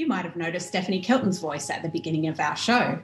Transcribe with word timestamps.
You 0.00 0.06
might 0.06 0.24
have 0.24 0.34
noticed 0.34 0.68
Stephanie 0.68 1.02
Kelton's 1.02 1.40
voice 1.40 1.68
at 1.68 1.82
the 1.82 1.88
beginning 1.90 2.26
of 2.26 2.40
our 2.40 2.56
show. 2.56 2.98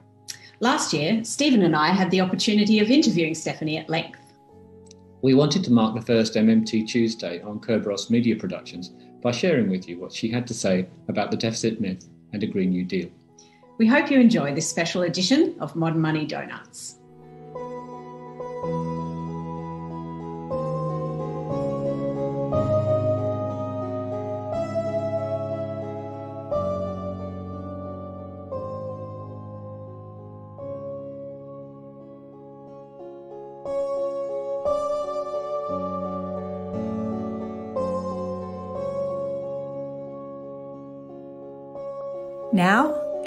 Last 0.61 0.95
year, 0.95 1.22
Steven 1.25 1.61
and 1.61 1.77
I 1.77 1.88
had 1.88 2.11
the 2.11 2.22
opportunity 2.22 2.81
of 2.81 2.91
interviewing 2.91 3.35
Stephanie 3.35 3.77
at 3.77 3.91
length. 3.91 4.19
We 5.21 5.35
wanted 5.35 5.63
to 5.65 5.72
mark 5.74 5.95
the 5.95 6.01
first 6.01 6.37
MMT 6.37 6.88
Tuesday 6.88 7.43
on 7.43 7.61
Kerberos 7.61 8.09
Media 8.09 8.35
Productions 8.35 8.95
by 9.21 9.31
sharing 9.31 9.69
with 9.69 9.87
you 9.87 10.01
what 10.01 10.11
she 10.11 10.31
had 10.31 10.47
to 10.47 10.54
say 10.54 10.88
about 11.09 11.31
the 11.31 11.37
deficit 11.37 11.83
myth 11.83 12.09
and 12.33 12.43
a 12.43 12.47
Green 12.47 12.71
New 12.71 12.85
Deal. 12.85 13.10
We 13.76 13.87
hope 13.87 14.10
you 14.10 14.19
enjoy 14.19 14.54
this 14.54 14.67
special 14.67 15.03
edition 15.03 15.54
of 15.60 15.76
Modern 15.76 16.01
Money 16.01 16.24
Donuts. 16.24 17.01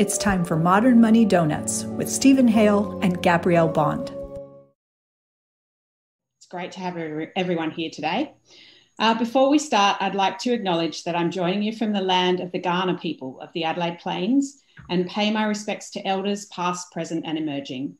It's 0.10 0.18
time 0.18 0.44
for 0.44 0.56
Modern 0.56 1.00
Money 1.00 1.24
Donuts 1.24 1.84
with 1.84 2.10
Steven 2.10 2.48
Hail 2.48 2.98
and 3.04 3.22
Gabrielle 3.22 3.68
Bond. 3.68 4.12
It's 6.40 6.48
great 6.50 6.72
to 6.72 6.80
have 6.80 6.98
everyone 7.36 7.70
here 7.70 7.92
today. 7.94 8.34
Uh, 8.98 9.14
before 9.14 9.52
we 9.52 9.60
start, 9.60 9.98
I'd 10.02 10.16
like 10.16 10.40
to 10.40 10.52
acknowledge 10.52 11.04
that 11.04 11.16
I'm 11.16 11.30
joining 11.30 11.62
you 11.62 11.76
from 11.76 11.94
the 11.94 12.02
land 12.02 12.40
of 12.40 12.52
the 12.52 12.60
Kaurna 12.60 13.00
people 13.00 13.40
of 13.40 13.54
the 13.54 13.66
Adelaide 13.66 14.00
Plains 14.00 14.64
and 14.90 15.08
pay 15.08 15.30
my 15.30 15.44
respects 15.44 15.92
to 15.92 16.08
elders 16.08 16.46
past, 16.46 16.92
present, 16.92 17.24
and 17.28 17.38
emerging. 17.38 17.96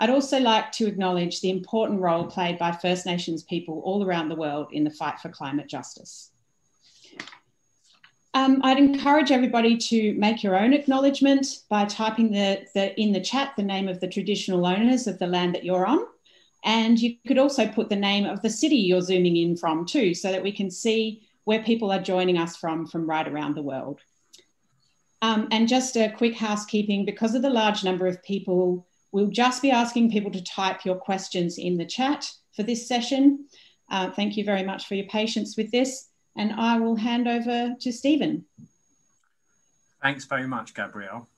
I'd 0.00 0.08
also 0.08 0.40
like 0.40 0.72
to 0.72 0.86
acknowledge 0.86 1.42
the 1.42 1.50
important 1.50 2.00
role 2.00 2.24
played 2.24 2.58
by 2.58 2.72
First 2.72 3.04
Nations 3.04 3.42
people 3.42 3.82
all 3.84 4.02
around 4.02 4.30
the 4.30 4.36
world 4.36 4.68
in 4.72 4.84
the 4.84 4.90
fight 4.90 5.20
for 5.20 5.28
climate 5.28 5.68
justice. 5.68 6.30
Um, 8.36 8.60
I'd 8.62 8.78
encourage 8.78 9.30
everybody 9.30 9.78
to 9.78 10.12
make 10.18 10.42
your 10.42 10.58
own 10.58 10.74
acknowledgement 10.74 11.46
by 11.70 11.86
typing 11.86 12.30
the, 12.32 12.66
the, 12.74 12.94
in 13.00 13.12
the 13.12 13.20
chat 13.20 13.54
the 13.56 13.62
name 13.62 13.88
of 13.88 13.98
the 13.98 14.08
traditional 14.08 14.66
owners 14.66 15.06
of 15.06 15.18
the 15.18 15.26
land 15.26 15.54
that 15.54 15.64
you're 15.64 15.86
on. 15.86 16.00
And 16.62 17.00
you 17.00 17.16
could 17.26 17.38
also 17.38 17.66
put 17.66 17.88
the 17.88 17.96
name 17.96 18.26
of 18.26 18.42
the 18.42 18.50
city 18.50 18.76
you're 18.76 19.00
zooming 19.00 19.38
in 19.38 19.56
from 19.56 19.86
too, 19.86 20.12
so 20.12 20.30
that 20.30 20.42
we 20.42 20.52
can 20.52 20.70
see 20.70 21.26
where 21.44 21.62
people 21.62 21.90
are 21.90 21.98
joining 21.98 22.36
us 22.36 22.58
from 22.58 22.86
from 22.86 23.08
right 23.08 23.26
around 23.26 23.54
the 23.54 23.62
world. 23.62 24.00
Um, 25.22 25.48
and 25.50 25.66
just 25.66 25.96
a 25.96 26.12
quick 26.14 26.36
housekeeping, 26.36 27.06
because 27.06 27.34
of 27.34 27.40
the 27.40 27.48
large 27.48 27.84
number 27.84 28.06
of 28.06 28.22
people, 28.22 28.86
we'll 29.12 29.28
just 29.28 29.62
be 29.62 29.70
asking 29.70 30.10
people 30.10 30.32
to 30.32 30.44
type 30.44 30.84
your 30.84 30.96
questions 30.96 31.56
in 31.56 31.78
the 31.78 31.86
chat 31.86 32.30
for 32.54 32.64
this 32.64 32.86
session. 32.86 33.46
Uh, 33.90 34.10
thank 34.10 34.36
you 34.36 34.44
very 34.44 34.62
much 34.62 34.86
for 34.86 34.94
your 34.94 35.06
patience 35.06 35.56
with 35.56 35.70
this 35.70 36.10
and 36.36 36.52
I 36.52 36.78
will 36.78 36.96
hand 36.96 37.26
over 37.26 37.74
to 37.80 37.92
Steven. 37.92 38.44
Thanks 40.02 40.24
very 40.24 40.46
much, 40.46 40.74
Gabrielle. 40.74 41.28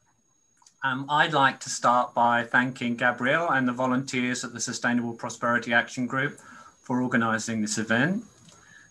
Um, 0.85 1.07
I'd 1.09 1.33
like 1.33 1.59
to 1.61 1.71
start 1.71 2.15
by 2.15 2.45
thanking 2.45 2.97
Gabrielle 2.97 3.51
and 3.51 3.67
the 3.67 3.73
volunteers 3.73 4.45
at 4.45 4.53
the 4.53 4.61
Sustainable 4.61 5.13
Prosperity 5.13 5.73
Action 5.73 6.07
Group 6.07 6.39
for 6.83 7.03
organising 7.03 7.61
this 7.61 7.79
event. 7.79 8.25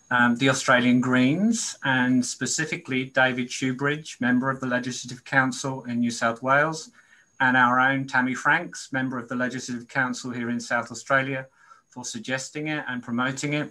Um, 0.09 0.35
the 0.37 0.49
Australian 0.49 1.01
Greens 1.01 1.77
and 1.83 2.25
specifically 2.25 3.05
David 3.05 3.47
Shoebridge, 3.47 4.21
member 4.21 4.49
of 4.49 4.59
the 4.59 4.65
Legislative 4.65 5.23
Council 5.25 5.83
in 5.83 5.99
New 5.99 6.11
South 6.11 6.41
Wales, 6.41 6.91
and 7.39 7.55
our 7.55 7.79
own 7.79 8.07
Tammy 8.07 8.33
Franks, 8.33 8.91
member 8.91 9.17
of 9.17 9.27
the 9.29 9.35
Legislative 9.35 9.87
Council 9.87 10.31
here 10.31 10.49
in 10.49 10.59
South 10.59 10.91
Australia, 10.91 11.45
for 11.87 12.03
suggesting 12.03 12.67
it 12.67 12.83
and 12.87 13.03
promoting 13.03 13.53
it 13.53 13.69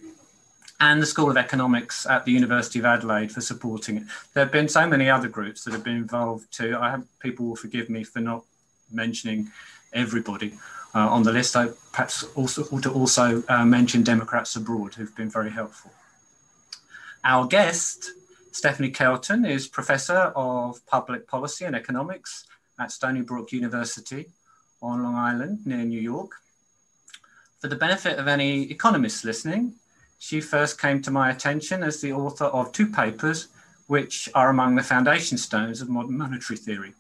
and 0.81 1.01
the 1.01 1.07
School 1.07 1.31
of 1.31 1.37
Economics 1.37 2.07
at 2.07 2.25
the 2.25 2.33
University 2.33 2.79
of 2.79 2.85
Adelaide 2.85 3.33
for 3.33 3.41
supporting 3.41 3.97
it. 3.99 4.03
There 4.35 4.45
have 4.45 4.53
been 4.53 4.69
so 4.69 4.87
many 4.87 5.09
other 5.09 5.29
groups 5.29 5.65
that 5.65 5.73
have 5.73 5.85
been 5.85 5.97
involved 5.97 6.53
too. 6.53 6.77
I 6.79 6.91
have 6.91 7.05
people 7.19 7.47
will 7.47 7.57
forgive 7.57 7.89
me 7.89 8.05
for 8.05 8.21
not 8.21 8.45
mentioning 8.93 9.51
everybody 9.93 10.55
uh, 10.95 11.09
on 11.09 11.23
the 11.23 11.33
list. 11.33 11.57
I 11.57 11.69
perhaps 11.93 12.25
also 12.35 12.65
ought 12.65 12.83
to 12.83 12.93
also 12.93 13.43
uh, 13.49 13.65
mention 13.65 14.03
Democrats 14.03 14.57
Abroad 14.57 14.95
who've 14.95 15.17
been 15.17 15.31
very 15.31 15.51
helpful. 15.51 15.93
Our 17.25 17.47
guest, 17.47 18.13
Stephanie 18.53 18.91
Kelton, 18.91 19.45
is 19.45 19.67
Professor 19.67 20.33
of 20.37 20.85
Public 20.87 21.27
Policy 21.27 21.65
and 21.65 21.75
Economics 21.75 22.47
at 22.79 22.93
Stony 22.93 23.23
Brook 23.23 23.53
University 23.53 24.27
on 24.83 25.03
Long 25.03 25.17
Island 25.17 25.67
near 25.67 25.85
New 25.85 26.01
York. 26.01 26.33
For 27.61 27.69
the 27.69 27.77
benefit 27.77 28.19
of 28.19 28.29
any 28.29 28.71
economists 28.71 29.25
listening, 29.25 29.75
she 30.19 30.41
first 30.41 30.81
came 30.81 31.03
to 31.03 31.11
my 31.11 31.31
attention 31.31 31.83
as 31.83 32.01
the 32.01 32.13
author 32.13 32.47
of 32.47 32.73
two 32.73 32.87
papers 32.87 33.49
which 33.87 34.29
are 34.35 34.51
among 34.51 34.75
the 34.75 34.83
foundation 34.83 35.39
stones 35.39 35.81
of 35.81 35.89
modern 35.89 36.19
monetary 36.19 36.57
theory. 36.57 36.93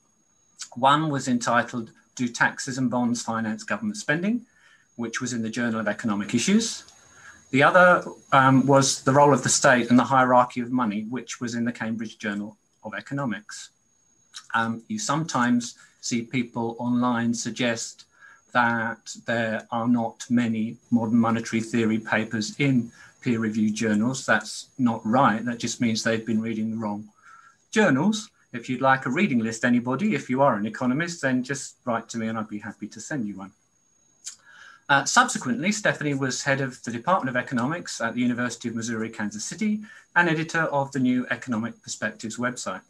One 0.74 1.08
was 1.08 1.26
entitled 1.26 1.90
Do 2.14 2.28
Taxes 2.28 2.78
and 2.78 2.90
Bonds 2.90 3.22
Finance 3.22 3.64
Government 3.64 3.96
Spending, 3.96 4.46
which 4.96 5.20
was 5.20 5.32
in 5.32 5.42
the 5.42 5.50
Journal 5.50 5.80
of 5.80 5.88
Economic 5.88 6.34
Issues. 6.34 6.84
The 7.50 7.62
other 7.62 8.04
um, 8.32 8.66
was 8.66 9.02
The 9.02 9.12
Role 9.12 9.32
of 9.32 9.42
the 9.42 9.48
State 9.48 9.90
and 9.90 9.98
the 9.98 10.04
Hierarchy 10.04 10.60
of 10.60 10.70
Money, 10.70 11.06
which 11.08 11.40
was 11.40 11.54
in 11.54 11.64
the 11.64 11.72
Cambridge 11.72 12.18
Journal 12.18 12.56
of 12.84 12.94
Economics. 12.94 13.70
Um, 14.54 14.82
you 14.88 14.98
sometimes 14.98 15.76
see 16.00 16.22
people 16.22 16.76
online 16.78 17.34
suggest 17.34 18.04
that 18.52 19.14
there 19.26 19.66
are 19.70 19.88
not 19.88 20.24
many 20.30 20.76
modern 20.90 21.18
monetary 21.18 21.60
theory 21.60 21.98
papers 21.98 22.54
in 22.58 22.90
peer 23.26 23.40
reviewed 23.40 23.74
journals. 23.74 24.24
That's 24.24 24.68
not 24.78 25.04
right. 25.04 25.44
That 25.44 25.58
just 25.58 25.80
means 25.80 26.04
they've 26.04 26.24
been 26.24 26.40
reading 26.40 26.70
the 26.70 26.76
wrong 26.76 27.08
journals. 27.72 28.30
If 28.52 28.68
you'd 28.68 28.80
like 28.80 29.04
a 29.04 29.10
reading 29.10 29.40
list, 29.40 29.64
anybody, 29.64 30.14
if 30.14 30.30
you 30.30 30.42
are 30.42 30.54
an 30.54 30.64
economist, 30.64 31.22
then 31.22 31.42
just 31.42 31.74
write 31.84 32.08
to 32.10 32.18
me 32.18 32.28
and 32.28 32.38
I'd 32.38 32.48
be 32.48 32.60
happy 32.60 32.86
to 32.86 33.00
send 33.00 33.26
you 33.26 33.36
one. 33.36 33.50
Uh, 34.88 35.04
subsequently, 35.04 35.72
Stephanie 35.72 36.14
was 36.14 36.44
head 36.44 36.60
of 36.60 36.80
the 36.84 36.92
Department 36.92 37.28
of 37.28 37.42
Economics 37.42 38.00
at 38.00 38.14
the 38.14 38.20
University 38.20 38.68
of 38.68 38.76
Missouri, 38.76 39.10
Kansas 39.10 39.44
City, 39.44 39.80
and 40.14 40.28
editor 40.28 40.62
of 40.62 40.92
the 40.92 41.00
new 41.00 41.26
Economic 41.28 41.82
Perspectives 41.82 42.36
website. 42.36 42.82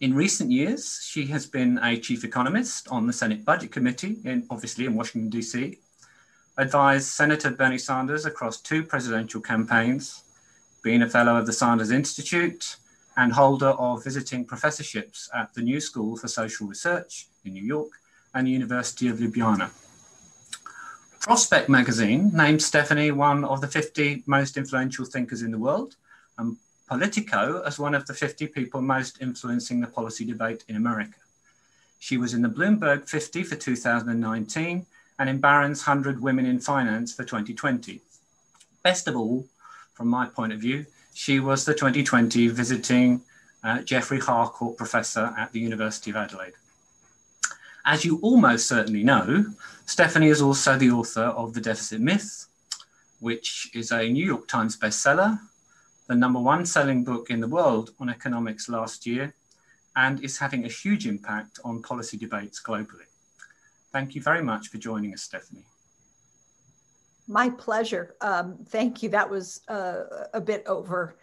In 0.00 0.12
recent 0.12 0.50
years, 0.50 1.00
she 1.02 1.24
has 1.28 1.46
been 1.46 1.80
a 1.82 1.98
chief 1.98 2.22
economist 2.22 2.86
on 2.88 3.06
the 3.06 3.14
Senate 3.14 3.46
Budget 3.46 3.72
Committee, 3.72 4.18
in, 4.24 4.46
obviously 4.50 4.84
in 4.84 4.94
Washington, 4.94 5.30
D.C., 5.30 5.78
advised 6.58 7.08
Senator 7.08 7.50
Bernie 7.50 7.78
Sanders 7.78 8.24
across 8.24 8.60
two 8.60 8.82
presidential 8.82 9.40
campaigns, 9.40 10.22
being 10.82 11.02
a 11.02 11.08
fellow 11.08 11.36
of 11.36 11.46
the 11.46 11.52
Sanders 11.52 11.90
Institute 11.90 12.76
and 13.16 13.32
holder 13.32 13.70
of 13.70 14.04
visiting 14.04 14.44
professorships 14.44 15.28
at 15.34 15.52
the 15.54 15.62
New 15.62 15.80
School 15.80 16.16
for 16.16 16.28
Social 16.28 16.66
Research 16.66 17.26
in 17.44 17.52
New 17.52 17.62
York 17.64 17.90
and 18.34 18.46
the 18.46 18.50
University 18.50 19.08
of 19.08 19.18
Ljubljana. 19.18 19.70
Prospect 21.20 21.68
magazine 21.68 22.30
named 22.32 22.62
Stephanie 22.62 23.10
one 23.10 23.44
of 23.44 23.60
the 23.60 23.66
50 23.66 24.22
most 24.26 24.56
influential 24.56 25.04
thinkers 25.04 25.42
in 25.42 25.50
the 25.50 25.58
world, 25.58 25.96
and 26.38 26.56
Politico 26.88 27.62
as 27.66 27.80
one 27.80 27.94
of 27.96 28.06
the 28.06 28.14
50 28.14 28.46
people 28.46 28.80
most 28.80 29.20
influencing 29.20 29.80
the 29.80 29.88
policy 29.88 30.24
debate 30.24 30.64
in 30.68 30.76
America. 30.76 31.18
She 31.98 32.16
was 32.16 32.32
in 32.32 32.42
the 32.42 32.48
Bloomberg 32.48 33.08
50 33.08 33.42
for 33.42 33.56
2019 33.56 34.86
and 35.18 35.28
in 35.28 35.38
Barron's 35.38 35.86
100 35.86 36.20
Women 36.20 36.46
in 36.46 36.60
Finance 36.60 37.14
for 37.14 37.24
2020. 37.24 38.00
Best 38.82 39.08
of 39.08 39.16
all, 39.16 39.46
from 39.94 40.08
my 40.08 40.26
point 40.26 40.52
of 40.52 40.60
view, 40.60 40.86
she 41.14 41.40
was 41.40 41.64
the 41.64 41.72
2020 41.72 42.48
visiting 42.48 43.22
uh, 43.64 43.82
Geoffrey 43.82 44.20
Harcourt 44.20 44.76
Professor 44.76 45.34
at 45.38 45.52
the 45.52 45.60
University 45.60 46.10
of 46.10 46.16
Adelaide. 46.16 46.52
As 47.84 48.04
you 48.04 48.18
almost 48.20 48.66
certainly 48.66 49.02
know, 49.02 49.46
Stephanie 49.86 50.28
is 50.28 50.42
also 50.42 50.76
the 50.76 50.90
author 50.90 51.22
of 51.22 51.54
The 51.54 51.60
Deficit 51.60 52.00
Myth, 52.00 52.46
which 53.20 53.70
is 53.74 53.92
a 53.92 54.08
New 54.08 54.24
York 54.24 54.48
Times 54.48 54.76
bestseller, 54.76 55.38
the 56.06 56.14
number 56.14 56.40
one 56.40 56.66
selling 56.66 57.04
book 57.04 57.30
in 57.30 57.40
the 57.40 57.48
world 57.48 57.90
on 57.98 58.10
economics 58.10 58.68
last 58.68 59.06
year, 59.06 59.34
and 59.96 60.22
is 60.22 60.38
having 60.38 60.64
a 60.64 60.68
huge 60.68 61.06
impact 61.06 61.58
on 61.64 61.80
policy 61.82 62.16
debates 62.16 62.60
globally. 62.62 63.05
Thank 63.96 64.14
you 64.14 64.20
very 64.20 64.42
much 64.42 64.68
for 64.68 64.76
joining 64.76 65.14
us, 65.14 65.22
Stephanie. 65.22 65.64
My 67.26 67.48
pleasure. 67.48 68.14
Um, 68.20 68.58
thank 68.68 69.02
you. 69.02 69.08
That 69.08 69.30
was 69.30 69.62
uh, 69.68 70.02
a 70.34 70.40
bit 70.40 70.64
over 70.66 71.16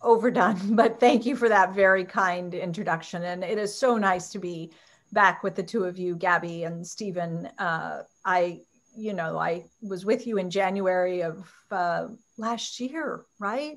overdone, 0.00 0.74
but 0.74 0.98
thank 0.98 1.26
you 1.26 1.36
for 1.36 1.50
that 1.50 1.74
very 1.74 2.06
kind 2.06 2.54
introduction. 2.54 3.24
And 3.24 3.44
it 3.44 3.58
is 3.58 3.74
so 3.74 3.98
nice 3.98 4.30
to 4.30 4.38
be 4.38 4.72
back 5.12 5.42
with 5.42 5.54
the 5.54 5.62
two 5.62 5.84
of 5.84 5.98
you, 5.98 6.16
Gabby 6.16 6.64
and 6.64 6.86
Steven. 6.86 7.44
Uh, 7.58 8.04
I, 8.24 8.62
you 8.96 9.12
know, 9.12 9.36
I 9.36 9.64
was 9.82 10.06
with 10.06 10.26
you 10.26 10.38
in 10.38 10.48
January 10.48 11.22
of 11.22 11.46
uh, 11.70 12.06
last 12.38 12.80
year, 12.80 13.26
right? 13.38 13.76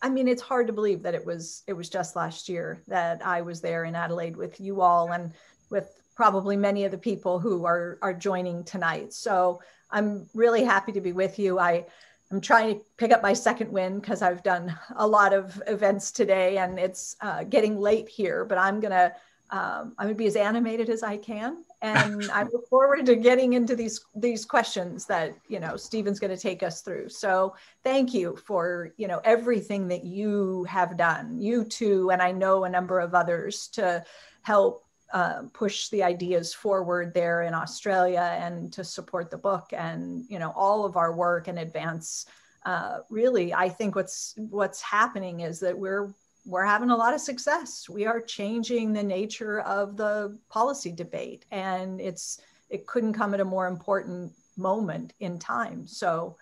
I 0.00 0.08
mean, 0.08 0.26
it's 0.26 0.40
hard 0.40 0.68
to 0.68 0.72
believe 0.72 1.02
that 1.02 1.14
it 1.14 1.26
was 1.26 1.64
it 1.66 1.74
was 1.74 1.90
just 1.90 2.16
last 2.16 2.48
year 2.48 2.82
that 2.88 3.20
I 3.26 3.42
was 3.42 3.60
there 3.60 3.84
in 3.84 3.94
Adelaide 3.94 4.38
with 4.38 4.58
you 4.58 4.80
all 4.80 5.12
and 5.12 5.34
with 5.68 5.97
probably 6.18 6.56
many 6.56 6.84
of 6.84 6.90
the 6.90 6.98
people 6.98 7.38
who 7.38 7.64
are 7.64 7.96
are 8.02 8.12
joining 8.12 8.64
tonight. 8.64 9.12
So 9.12 9.62
I'm 9.88 10.28
really 10.34 10.64
happy 10.64 10.90
to 10.90 11.00
be 11.00 11.12
with 11.12 11.38
you. 11.38 11.60
I 11.60 11.86
I'm 12.32 12.40
trying 12.40 12.74
to 12.74 12.84
pick 12.96 13.12
up 13.12 13.22
my 13.22 13.32
second 13.32 13.70
win 13.70 14.00
because 14.00 14.20
I've 14.20 14.42
done 14.42 14.76
a 14.96 15.06
lot 15.06 15.32
of 15.32 15.62
events 15.68 16.10
today 16.10 16.58
and 16.58 16.76
it's 16.76 17.14
uh, 17.20 17.44
getting 17.44 17.78
late 17.78 18.08
here. 18.08 18.44
But 18.44 18.58
I'm 18.58 18.80
gonna 18.80 19.12
um, 19.50 19.94
I'm 19.96 20.06
gonna 20.08 20.14
be 20.16 20.26
as 20.26 20.34
animated 20.34 20.90
as 20.90 21.04
I 21.04 21.18
can, 21.18 21.62
and 21.82 22.28
I 22.32 22.42
look 22.52 22.68
forward 22.68 23.06
to 23.06 23.14
getting 23.14 23.52
into 23.52 23.76
these 23.76 24.04
these 24.16 24.44
questions 24.44 25.06
that 25.06 25.36
you 25.46 25.60
know 25.60 25.76
Steven's 25.76 26.18
going 26.18 26.34
to 26.36 26.42
take 26.48 26.64
us 26.64 26.80
through. 26.80 27.10
So 27.10 27.54
thank 27.84 28.12
you 28.12 28.36
for 28.44 28.92
you 28.96 29.06
know 29.06 29.20
everything 29.22 29.86
that 29.86 30.02
you 30.04 30.64
have 30.64 30.96
done, 30.96 31.40
you 31.40 31.62
too, 31.62 32.10
and 32.10 32.20
I 32.20 32.32
know 32.32 32.64
a 32.64 32.68
number 32.68 32.98
of 32.98 33.14
others 33.14 33.68
to 33.74 34.04
help 34.42 34.87
uh, 35.12 35.42
push 35.52 35.88
the 35.88 36.02
ideas 36.02 36.52
forward 36.52 37.14
there 37.14 37.42
in 37.42 37.54
Australia 37.54 38.36
and 38.40 38.72
to 38.72 38.84
support 38.84 39.30
the 39.30 39.38
book 39.38 39.68
and 39.72 40.24
you 40.28 40.38
know 40.38 40.52
all 40.54 40.84
of 40.84 40.96
our 40.96 41.14
work 41.14 41.48
and 41.48 41.58
advance. 41.58 42.26
Uh, 42.66 42.98
really, 43.08 43.54
I 43.54 43.68
think 43.68 43.94
what's 43.94 44.34
what's 44.36 44.82
happening 44.82 45.40
is 45.40 45.60
that 45.60 45.78
we're 45.78 46.12
we're 46.44 46.64
having 46.64 46.90
a 46.90 46.96
lot 46.96 47.14
of 47.14 47.20
success. 47.20 47.88
We 47.88 48.06
are 48.06 48.20
changing 48.20 48.92
the 48.92 49.02
nature 49.02 49.60
of 49.60 49.96
the 49.96 50.38
policy 50.48 50.92
debate, 50.92 51.44
and 51.50 52.00
it's 52.00 52.40
it 52.70 52.86
couldn't 52.86 53.14
come 53.14 53.34
at 53.34 53.40
a 53.40 53.44
more 53.44 53.66
important 53.66 54.32
moment 54.56 55.14
in 55.20 55.38
time. 55.38 55.86
So 55.86 56.36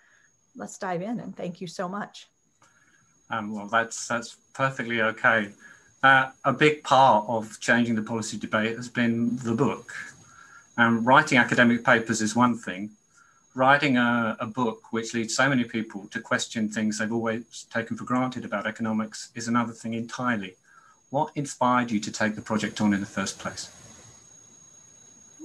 let's 0.56 0.78
dive 0.78 1.02
in 1.02 1.20
and 1.20 1.36
thank 1.36 1.60
you 1.60 1.66
so 1.66 1.88
much. 1.88 2.28
Um, 3.30 3.52
well, 3.52 3.69
that's 3.69 4.08
that's 4.08 4.36
perfectly 4.54 5.02
okay. 5.02 5.50
Uh, 6.02 6.31
a 6.44 6.52
big 6.52 6.82
part 6.84 7.25
of 7.28 7.58
changing 7.60 7.94
the 7.94 8.02
policy 8.02 8.37
debate 8.37 8.76
has 8.76 8.88
been 8.88 9.37
the 9.38 9.54
book. 9.54 9.93
And 10.76 11.06
writing 11.06 11.38
academic 11.38 11.84
papers 11.84 12.20
is 12.20 12.37
one 12.37 12.56
thing. 12.56 12.90
Writing 13.54 13.96
a, 13.96 14.37
a, 14.38 14.46
book 14.46 14.93
which 14.93 15.14
leads 15.14 15.34
so 15.34 15.48
many 15.48 15.64
people 15.64 16.06
to 16.08 16.20
question 16.20 16.69
things 16.69 16.98
they've 16.98 17.12
always 17.12 17.66
taken 17.72 17.96
for 17.96 18.04
granted 18.04 18.44
about 18.44 18.66
economics 18.66 19.31
is 19.34 19.48
another 19.48 19.72
thing 19.72 19.94
entirely. 19.94 20.56
What 21.08 21.32
inspired 21.34 21.90
you 21.90 21.98
to 22.00 22.12
take 22.12 22.34
the 22.34 22.43
project 22.43 22.82
on 22.82 22.93
in 22.93 23.00
the 23.00 23.06
first 23.06 23.38
place? 23.38 23.85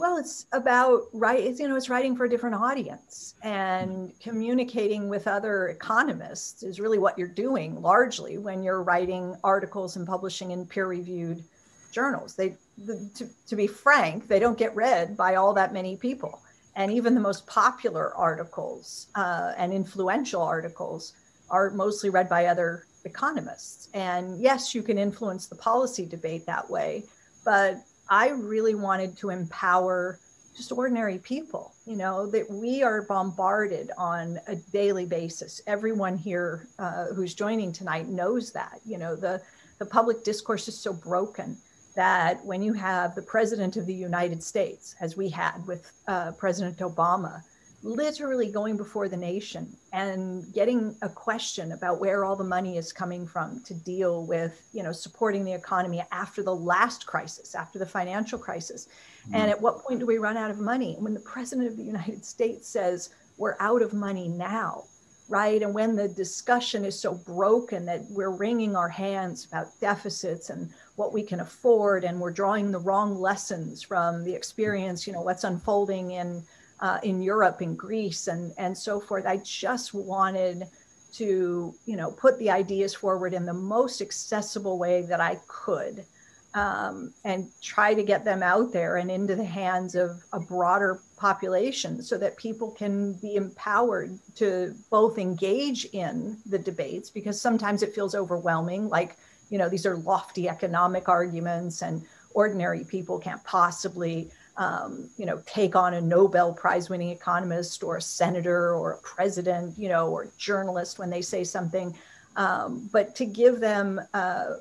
Well, 0.01 0.17
it's 0.17 0.47
about 0.51 1.03
right. 1.13 1.55
You 1.59 1.67
know, 1.67 1.75
it's 1.75 1.87
writing 1.87 2.15
for 2.15 2.25
a 2.25 2.29
different 2.29 2.55
audience 2.55 3.35
and 3.43 4.11
communicating 4.19 5.09
with 5.09 5.27
other 5.27 5.67
economists 5.67 6.63
is 6.63 6.79
really 6.79 6.97
what 6.97 7.19
you're 7.19 7.27
doing 7.27 7.79
largely 7.79 8.39
when 8.39 8.63
you're 8.63 8.81
writing 8.81 9.35
articles 9.43 9.97
and 9.97 10.07
publishing 10.07 10.49
in 10.49 10.65
peer-reviewed 10.65 11.43
journals. 11.91 12.35
They, 12.35 12.55
the, 12.79 13.11
to, 13.13 13.29
to 13.45 13.55
be 13.55 13.67
frank, 13.67 14.27
they 14.27 14.39
don't 14.39 14.57
get 14.57 14.75
read 14.75 15.15
by 15.15 15.35
all 15.35 15.53
that 15.53 15.71
many 15.71 15.95
people, 15.97 16.41
and 16.75 16.91
even 16.91 17.13
the 17.13 17.21
most 17.21 17.45
popular 17.45 18.15
articles 18.15 19.05
uh, 19.13 19.53
and 19.55 19.71
influential 19.71 20.41
articles 20.41 21.13
are 21.51 21.69
mostly 21.69 22.09
read 22.09 22.27
by 22.27 22.47
other 22.47 22.87
economists. 23.05 23.89
And 23.93 24.41
yes, 24.41 24.73
you 24.73 24.81
can 24.81 24.97
influence 24.97 25.45
the 25.45 25.55
policy 25.57 26.07
debate 26.07 26.47
that 26.47 26.67
way, 26.71 27.03
but 27.45 27.83
I 28.11 28.27
really 28.31 28.75
wanted 28.75 29.15
to 29.19 29.29
empower 29.29 30.19
just 30.53 30.73
ordinary 30.73 31.17
people, 31.17 31.73
you 31.85 31.95
know, 31.95 32.27
that 32.27 32.51
we 32.51 32.83
are 32.83 33.03
bombarded 33.03 33.89
on 33.97 34.37
a 34.47 34.55
daily 34.57 35.05
basis. 35.05 35.61
Everyone 35.65 36.17
here 36.17 36.67
uh, 36.77 37.05
who's 37.15 37.33
joining 37.33 37.71
tonight 37.71 38.09
knows 38.09 38.51
that, 38.51 38.81
you 38.85 38.97
know, 38.97 39.15
the, 39.15 39.41
the 39.79 39.85
public 39.85 40.25
discourse 40.25 40.67
is 40.67 40.77
so 40.77 40.91
broken 40.91 41.55
that 41.95 42.43
when 42.45 42.61
you 42.61 42.73
have 42.73 43.15
the 43.15 43.21
president 43.21 43.77
of 43.77 43.85
the 43.85 43.93
United 43.93 44.43
States, 44.43 44.93
as 44.99 45.15
we 45.15 45.29
had 45.29 45.65
with 45.65 45.89
uh, 46.09 46.31
President 46.33 46.79
Obama, 46.79 47.41
literally 47.83 48.51
going 48.51 48.77
before 48.77 49.09
the 49.09 49.17
nation 49.17 49.75
and 49.91 50.53
getting 50.53 50.95
a 51.01 51.09
question 51.09 51.71
about 51.71 51.99
where 51.99 52.23
all 52.23 52.35
the 52.35 52.43
money 52.43 52.77
is 52.77 52.93
coming 52.93 53.25
from 53.25 53.59
to 53.61 53.73
deal 53.73 54.25
with 54.25 54.61
you 54.71 54.83
know 54.83 54.91
supporting 54.91 55.43
the 55.43 55.53
economy 55.53 56.03
after 56.11 56.43
the 56.43 56.55
last 56.55 57.05
crisis 57.05 57.55
after 57.55 57.79
the 57.79 57.85
financial 57.85 58.37
crisis. 58.37 58.87
Mm-hmm. 59.23 59.35
and 59.35 59.51
at 59.51 59.59
what 59.59 59.83
point 59.83 59.99
do 59.99 60.05
we 60.05 60.17
run 60.17 60.37
out 60.37 60.51
of 60.51 60.59
money? 60.59 60.95
When 60.99 61.13
the 61.13 61.19
president 61.21 61.67
of 61.67 61.77
the 61.77 61.83
united 61.83 62.23
states 62.25 62.67
says 62.67 63.09
we're 63.37 63.57
out 63.59 63.81
of 63.81 63.93
money 63.93 64.27
now 64.27 64.83
right? 65.31 65.63
And 65.63 65.73
when 65.73 65.95
the 65.95 66.09
discussion 66.09 66.83
is 66.83 66.99
so 66.99 67.13
broken 67.13 67.85
that 67.85 68.01
we're 68.09 68.31
wringing 68.31 68.75
our 68.75 68.89
hands 68.89 69.45
about 69.45 69.79
deficits 69.79 70.49
and 70.49 70.69
what 70.97 71.13
we 71.13 71.23
can 71.23 71.39
afford 71.39 72.03
and 72.03 72.19
we're 72.19 72.31
drawing 72.31 72.69
the 72.69 72.79
wrong 72.79 73.17
lessons 73.17 73.81
from 73.81 74.25
the 74.25 74.33
experience 74.33 75.07
you 75.07 75.13
know 75.13 75.21
what's 75.21 75.45
unfolding 75.45 76.11
in 76.11 76.43
uh, 76.81 76.99
in 77.03 77.21
Europe, 77.21 77.61
in 77.61 77.75
Greece, 77.75 78.27
and 78.27 78.53
and 78.57 78.77
so 78.77 78.99
forth. 78.99 79.25
I 79.25 79.37
just 79.37 79.93
wanted 79.93 80.67
to 81.13 81.73
you 81.85 81.95
know 81.95 82.11
put 82.11 82.37
the 82.39 82.49
ideas 82.49 82.93
forward 82.93 83.33
in 83.33 83.45
the 83.45 83.53
most 83.53 84.01
accessible 84.01 84.77
way 84.77 85.03
that 85.03 85.21
I 85.21 85.39
could, 85.47 86.05
um, 86.53 87.13
and 87.23 87.49
try 87.61 87.93
to 87.93 88.03
get 88.03 88.25
them 88.25 88.41
out 88.41 88.73
there 88.73 88.97
and 88.97 89.11
into 89.11 89.35
the 89.35 89.45
hands 89.45 89.95
of 89.95 90.23
a 90.33 90.39
broader 90.39 91.01
population, 91.17 92.01
so 92.01 92.17
that 92.17 92.35
people 92.37 92.71
can 92.71 93.13
be 93.13 93.35
empowered 93.35 94.17
to 94.35 94.73
both 94.89 95.19
engage 95.19 95.85
in 95.93 96.37
the 96.47 96.59
debates 96.59 97.09
because 97.09 97.39
sometimes 97.39 97.83
it 97.83 97.93
feels 97.93 98.15
overwhelming, 98.15 98.89
like 98.89 99.17
you 99.49 99.57
know 99.57 99.69
these 99.69 99.85
are 99.85 99.97
lofty 99.97 100.49
economic 100.49 101.09
arguments 101.09 101.83
and 101.83 102.01
ordinary 102.33 102.83
people 102.85 103.19
can't 103.19 103.43
possibly 103.43 104.31
um, 104.57 105.09
you 105.17 105.25
know, 105.25 105.41
take 105.45 105.75
on 105.75 105.93
a 105.93 106.01
Nobel 106.01 106.53
Prize 106.53 106.89
winning 106.89 107.09
economist 107.09 107.83
or 107.83 107.97
a 107.97 108.01
senator 108.01 108.75
or 108.75 108.93
a 108.93 108.97
president, 108.99 109.77
you 109.77 109.89
know, 109.89 110.09
or 110.09 110.29
journalist 110.37 110.99
when 110.99 111.09
they 111.09 111.21
say 111.21 111.43
something, 111.43 111.95
um, 112.35 112.89
but 112.91 113.15
to 113.15 113.25
give 113.25 113.59
them 113.59 113.99
uh, 114.13 114.55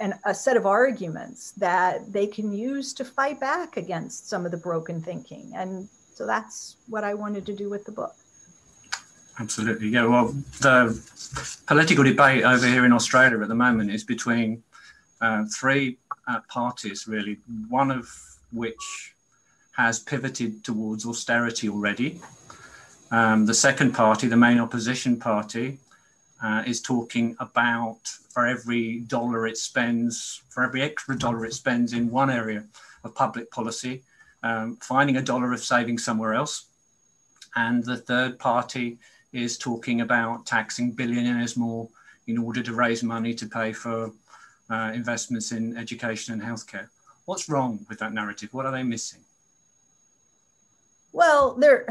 an, 0.00 0.14
a 0.24 0.34
set 0.34 0.56
of 0.56 0.66
arguments 0.66 1.52
that 1.52 2.12
they 2.12 2.26
can 2.26 2.52
use 2.52 2.92
to 2.94 3.04
fight 3.04 3.38
back 3.38 3.76
against 3.76 4.28
some 4.28 4.44
of 4.44 4.50
the 4.50 4.56
broken 4.56 5.00
thinking. 5.00 5.52
And 5.54 5.88
so 6.14 6.26
that's 6.26 6.76
what 6.88 7.04
I 7.04 7.14
wanted 7.14 7.46
to 7.46 7.54
do 7.54 7.70
with 7.70 7.84
the 7.84 7.92
book. 7.92 8.14
Absolutely. 9.38 9.88
Yeah. 9.88 10.06
Well, 10.06 10.28
the 10.60 11.00
political 11.66 12.04
debate 12.04 12.44
over 12.44 12.66
here 12.66 12.84
in 12.84 12.92
Australia 12.92 13.40
at 13.40 13.48
the 13.48 13.54
moment 13.54 13.90
is 13.90 14.04
between 14.04 14.62
uh, 15.20 15.44
three 15.46 15.98
uh, 16.28 16.40
parties, 16.48 17.06
really. 17.06 17.38
One 17.68 17.90
of 17.90 18.10
which 18.52 19.14
has 19.76 19.98
pivoted 19.98 20.62
towards 20.64 21.06
austerity 21.06 21.68
already. 21.68 22.20
Um, 23.10 23.46
the 23.46 23.54
second 23.54 23.92
party, 23.92 24.26
the 24.28 24.36
main 24.36 24.58
opposition 24.58 25.18
party, 25.18 25.78
uh, 26.42 26.62
is 26.66 26.80
talking 26.82 27.36
about 27.38 28.00
for 28.30 28.46
every 28.46 29.00
dollar 29.00 29.46
it 29.46 29.56
spends, 29.56 30.42
for 30.50 30.64
every 30.64 30.82
extra 30.82 31.18
dollar 31.18 31.44
it 31.44 31.54
spends 31.54 31.92
in 31.92 32.10
one 32.10 32.30
area 32.30 32.64
of 33.04 33.14
public 33.14 33.50
policy, 33.50 34.02
um, 34.42 34.76
finding 34.82 35.16
a 35.16 35.22
dollar 35.22 35.52
of 35.52 35.62
saving 35.62 35.98
somewhere 35.98 36.34
else. 36.34 36.66
And 37.54 37.84
the 37.84 37.96
third 37.96 38.38
party 38.38 38.98
is 39.32 39.58
talking 39.58 40.00
about 40.00 40.46
taxing 40.46 40.92
billionaires 40.92 41.56
more 41.56 41.88
in 42.26 42.38
order 42.38 42.62
to 42.62 42.74
raise 42.74 43.02
money 43.02 43.34
to 43.34 43.46
pay 43.46 43.72
for 43.72 44.12
uh, 44.70 44.92
investments 44.94 45.52
in 45.52 45.76
education 45.76 46.32
and 46.32 46.42
healthcare. 46.42 46.88
What's 47.24 47.48
wrong 47.48 47.84
with 47.88 47.98
that 48.00 48.12
narrative? 48.12 48.52
What 48.52 48.66
are 48.66 48.72
they 48.72 48.82
missing? 48.82 49.20
Well, 51.12 51.54
they're, 51.54 51.86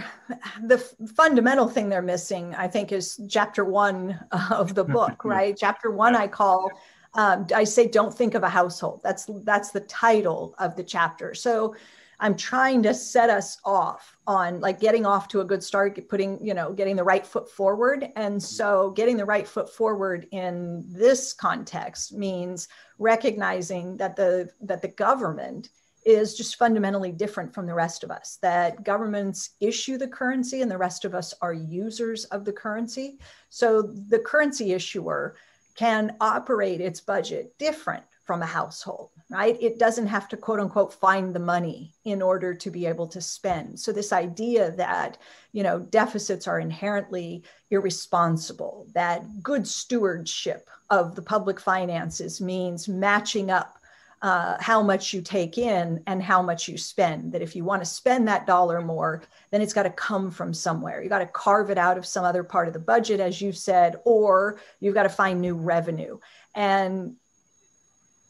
the 0.64 0.80
fundamental 1.16 1.68
thing 1.68 1.90
they're 1.90 2.02
missing, 2.02 2.56
I 2.56 2.68
think, 2.68 2.92
is 2.92 3.22
chapter 3.30 3.64
one 3.64 4.20
of 4.50 4.74
the 4.74 4.84
book, 4.98 5.24
right? 5.24 5.56
chapter 5.56 5.92
one, 5.92 6.16
I 6.16 6.28
call, 6.28 6.72
um, 7.14 7.46
I 7.54 7.64
say, 7.64 7.88
don't 7.88 8.14
think 8.14 8.34
of 8.34 8.44
a 8.44 8.50
household. 8.50 9.02
That's 9.04 9.30
that's 9.44 9.72
the 9.72 9.82
title 9.82 10.56
of 10.58 10.76
the 10.76 10.84
chapter. 10.84 11.36
So, 11.36 11.76
I'm 12.22 12.36
trying 12.38 12.84
to 12.84 12.94
set 12.94 13.32
us 13.32 13.58
off 13.66 14.16
on 14.28 14.60
like 14.62 14.80
getting 14.80 15.08
off 15.08 15.28
to 15.30 15.42
a 15.42 15.46
good 15.46 15.64
start, 15.64 16.00
putting, 16.08 16.46
you 16.46 16.54
know, 16.54 16.72
getting 16.72 16.96
the 16.96 17.04
right 17.04 17.26
foot 17.26 17.50
forward. 17.50 18.04
And 18.16 18.36
mm-hmm. 18.36 18.40
so 18.40 18.92
getting 18.92 19.18
the 19.18 19.26
right 19.26 19.48
foot 19.48 19.74
forward 19.74 20.28
in 20.32 20.86
this 20.88 21.34
context 21.34 22.14
means 22.14 22.68
recognizing 23.00 23.98
that 23.98 24.16
the 24.16 24.52
that 24.62 24.84
the 24.84 24.88
government 24.88 25.70
is 26.06 26.36
just 26.36 26.56
fundamentally 26.56 27.12
different 27.12 27.54
from 27.54 27.66
the 27.66 27.74
rest 27.74 28.04
of 28.04 28.10
us 28.10 28.38
that 28.42 28.84
governments 28.84 29.52
issue 29.60 29.98
the 29.98 30.08
currency 30.08 30.62
and 30.62 30.72
the 30.72 30.78
rest 30.78 31.06
of 31.06 31.14
us 31.14 31.34
are 31.42 31.54
users 31.54 32.26
of 32.26 32.46
the 32.46 32.54
currency. 32.54 33.20
So 33.50 33.82
the 33.82 34.20
currency 34.20 34.74
issuer 34.74 35.36
can 35.76 36.16
operate 36.20 36.82
its 36.82 37.02
budget 37.02 37.54
different 37.58 38.04
from 38.26 38.42
a 38.42 38.48
household 38.48 39.12
right? 39.32 39.58
It 39.62 39.80
doesn't 39.80 40.08
have 40.08 40.28
to 40.30 40.38
quote 40.38 40.60
unquote 40.60 40.94
find 40.94 41.34
the 41.34 41.40
money 41.40 41.94
in 42.04 42.22
order 42.22 42.54
to 42.54 42.70
be 42.70 42.86
able 42.86 43.08
to 43.08 43.22
spend. 43.22 43.80
So 43.80 43.94
this 43.94 44.12
idea 44.12 44.72
that, 44.72 45.18
you 45.54 45.64
know, 45.64 45.80
deficits 45.80 46.48
are 46.48 46.60
inherently 46.60 47.44
irresponsible, 47.70 48.88
that 48.94 49.42
good 49.42 49.66
stewardship 49.66 50.68
of 50.90 51.16
the 51.16 51.22
public 51.22 51.62
finances 51.62 52.42
means 52.42 52.90
matching 52.90 53.50
up 53.50 53.78
uh, 54.22 54.58
how 54.60 54.84
much 54.84 55.14
you 55.14 55.22
take 55.22 55.58
in 55.58 56.04
and 56.06 56.22
how 56.22 56.42
much 56.42 56.68
you 56.68 56.78
spend. 56.78 57.32
That 57.32 57.42
if 57.42 57.56
you 57.56 57.64
want 57.64 57.82
to 57.82 57.90
spend 57.90 58.28
that 58.28 58.46
dollar 58.46 58.82
more, 58.82 59.24
then 59.50 59.62
it's 59.62 59.74
got 59.74 59.84
to 59.84 59.90
come 59.90 60.30
from 60.30 60.54
somewhere. 60.54 61.02
You 61.02 61.10
got 61.10 61.20
to 61.20 61.26
carve 61.26 61.70
it 61.72 61.78
out 61.78 61.98
of 61.98 62.06
some 62.06 62.26
other 62.26 62.44
part 62.44 62.68
of 62.68 62.74
the 62.74 62.80
budget, 62.80 63.20
as 63.22 63.42
you 63.42 63.52
said, 63.54 63.96
or 64.04 64.60
you've 64.82 64.94
got 64.94 65.04
to 65.04 65.10
find 65.10 65.40
new 65.40 65.56
revenue. 65.56 66.20
And 66.54 67.16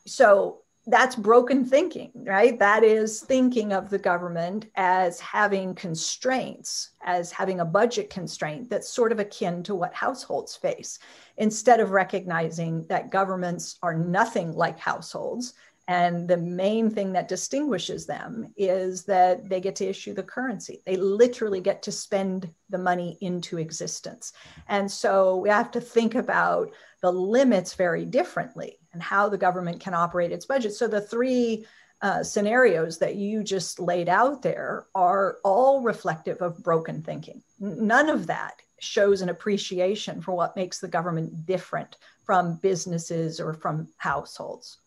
so 0.06 0.61
that's 0.88 1.16
broken 1.16 1.64
thinking, 1.64 2.12
right? 2.16 2.58
That 2.58 2.84
is 2.84 3.22
thinking 3.22 3.72
of 3.72 3.90
the 3.90 4.00
government 4.00 4.66
as 4.76 5.20
having 5.20 5.76
constraints, 5.76 6.92
as 7.04 7.32
having 7.32 7.60
a 7.60 7.66
budget 7.66 8.10
constraint 8.10 8.70
that's 8.70 8.90
sort 8.90 9.12
of 9.12 9.20
akin 9.20 9.62
to 9.64 9.76
what 9.76 9.94
households 9.94 10.56
face, 10.56 10.98
instead 11.38 11.80
of 11.80 11.92
recognizing 11.92 12.84
that 12.88 13.12
governments 13.12 13.78
are 13.84 13.94
nothing 13.94 14.54
like 14.54 14.80
households. 14.80 15.54
And 15.92 16.26
the 16.26 16.38
main 16.38 16.90
thing 16.90 17.12
that 17.12 17.28
distinguishes 17.28 18.06
them 18.06 18.54
is 18.56 19.04
that 19.08 19.50
they 19.50 19.60
get 19.60 19.76
to 19.76 19.86
issue 19.86 20.14
the 20.14 20.24
currency. 20.24 20.82
They 20.86 20.96
literally 20.96 21.60
get 21.60 21.82
to 21.84 21.92
spend 21.92 22.50
the 22.70 22.78
money 22.78 23.18
into 23.20 23.58
existence. 23.58 24.32
And 24.70 24.90
so 24.90 25.36
we 25.36 25.50
have 25.50 25.70
to 25.72 25.82
think 25.82 26.16
about 26.16 26.72
the 27.02 27.12
limits 27.12 27.74
very 27.74 28.06
differently 28.06 28.80
and 28.94 29.04
how 29.04 29.28
the 29.28 29.38
government 29.38 29.82
can 29.82 29.94
operate 29.94 30.32
its 30.32 30.46
budget. 30.46 30.74
So 30.74 30.88
the 30.88 31.02
three 31.02 31.66
uh, 32.02 32.24
scenarios 32.24 32.98
that 33.00 33.16
you 33.16 33.44
just 33.44 33.78
laid 33.78 34.08
out 34.08 34.42
there 34.42 34.86
are 34.96 35.40
all 35.44 35.82
reflective 35.82 36.42
of 36.42 36.64
broken 36.64 37.02
thinking. 37.02 37.44
None 37.60 38.08
of 38.08 38.28
that 38.28 38.54
shows 38.80 39.20
an 39.20 39.28
appreciation 39.28 40.22
for 40.22 40.32
what 40.32 40.56
makes 40.56 40.80
the 40.80 40.88
government 40.88 41.46
different 41.46 41.98
from 42.24 42.56
businesses 42.62 43.42
or 43.42 43.54
from 43.54 43.90
households. 43.98 44.78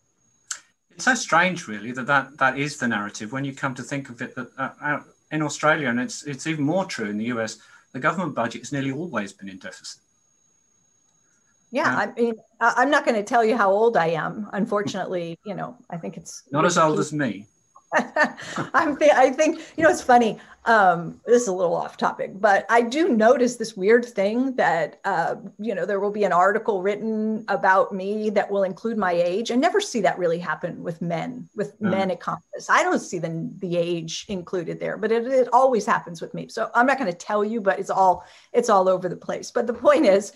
It's 0.95 1.05
so 1.05 1.13
strange, 1.13 1.67
really, 1.67 1.91
that 1.91 2.07
that, 2.07 2.37
that 2.37 2.57
is 2.57 2.77
the 2.77 2.87
narrative. 2.87 3.33
When 3.33 3.43
you 3.43 3.53
come 3.53 3.75
to 3.75 3.83
think 3.83 4.09
of 4.09 4.21
it, 4.21 4.33
that 4.35 4.49
uh, 4.57 4.99
in 5.29 5.41
Australia, 5.41 5.89
and 5.89 5.99
it's 5.99 6.23
it's 6.23 6.47
even 6.47 6.63
more 6.63 6.85
true 6.85 7.09
in 7.09 7.17
the 7.17 7.25
US, 7.25 7.57
the 7.91 7.99
government 7.99 8.33
budget 8.33 8.61
has 8.61 8.71
nearly 8.71 8.91
always 8.91 9.33
been 9.33 9.49
in 9.49 9.57
deficit. 9.57 9.99
Yeah, 11.71 11.93
I 11.97 12.19
mean, 12.19 12.35
I'm 12.61 12.89
not 12.89 13.03
going 13.03 13.17
to 13.17 13.23
tell 13.23 13.43
you 13.43 13.57
how 13.57 13.69
old 13.69 13.97
I 13.97 14.07
am. 14.07 14.49
Unfortunately, 14.53 15.37
you 15.45 15.55
know, 15.55 15.77
I 15.89 15.97
think 15.97 16.15
it's 16.15 16.43
not 16.49 16.63
as 16.63 16.77
old 16.77 16.97
as 16.99 17.11
me. 17.11 17.47
I'm 18.73 18.97
th- 18.97 19.11
I 19.11 19.31
think 19.31 19.61
you 19.77 19.83
know 19.83 19.89
it's 19.89 20.01
funny. 20.01 20.39
Um, 20.65 21.21
this 21.27 21.43
is 21.43 21.47
a 21.47 21.53
little 21.53 21.75
off 21.75 21.95
topic, 21.95 22.31
but 22.39 22.65
I 22.69 22.81
do 22.81 23.09
notice 23.09 23.55
this 23.55 23.77
weird 23.77 24.03
thing 24.03 24.55
that 24.55 24.99
uh, 25.05 25.35
you 25.59 25.75
know 25.75 25.85
there 25.85 25.99
will 25.99 26.11
be 26.11 26.23
an 26.23 26.33
article 26.33 26.81
written 26.81 27.45
about 27.47 27.93
me 27.93 28.29
that 28.31 28.49
will 28.49 28.63
include 28.63 28.97
my 28.97 29.11
age. 29.13 29.51
I 29.51 29.55
never 29.55 29.79
see 29.79 30.01
that 30.01 30.17
really 30.17 30.39
happen 30.39 30.81
with 30.83 31.01
men, 31.01 31.47
with 31.55 31.79
mm. 31.79 31.91
men 31.91 32.11
economists. 32.11 32.69
I 32.69 32.83
don't 32.83 32.99
see 32.99 33.19
the 33.19 33.49
the 33.59 33.77
age 33.77 34.25
included 34.27 34.79
there, 34.79 34.97
but 34.97 35.11
it, 35.11 35.27
it 35.27 35.47
always 35.53 35.85
happens 35.85 36.21
with 36.21 36.33
me. 36.33 36.47
So 36.49 36.69
I'm 36.73 36.87
not 36.87 36.97
going 36.97 37.11
to 37.11 37.17
tell 37.17 37.43
you, 37.43 37.61
but 37.61 37.79
it's 37.79 37.91
all 37.91 38.25
it's 38.51 38.69
all 38.69 38.89
over 38.89 39.07
the 39.07 39.15
place. 39.15 39.51
But 39.51 39.67
the 39.67 39.73
point 39.73 40.05
is 40.05 40.33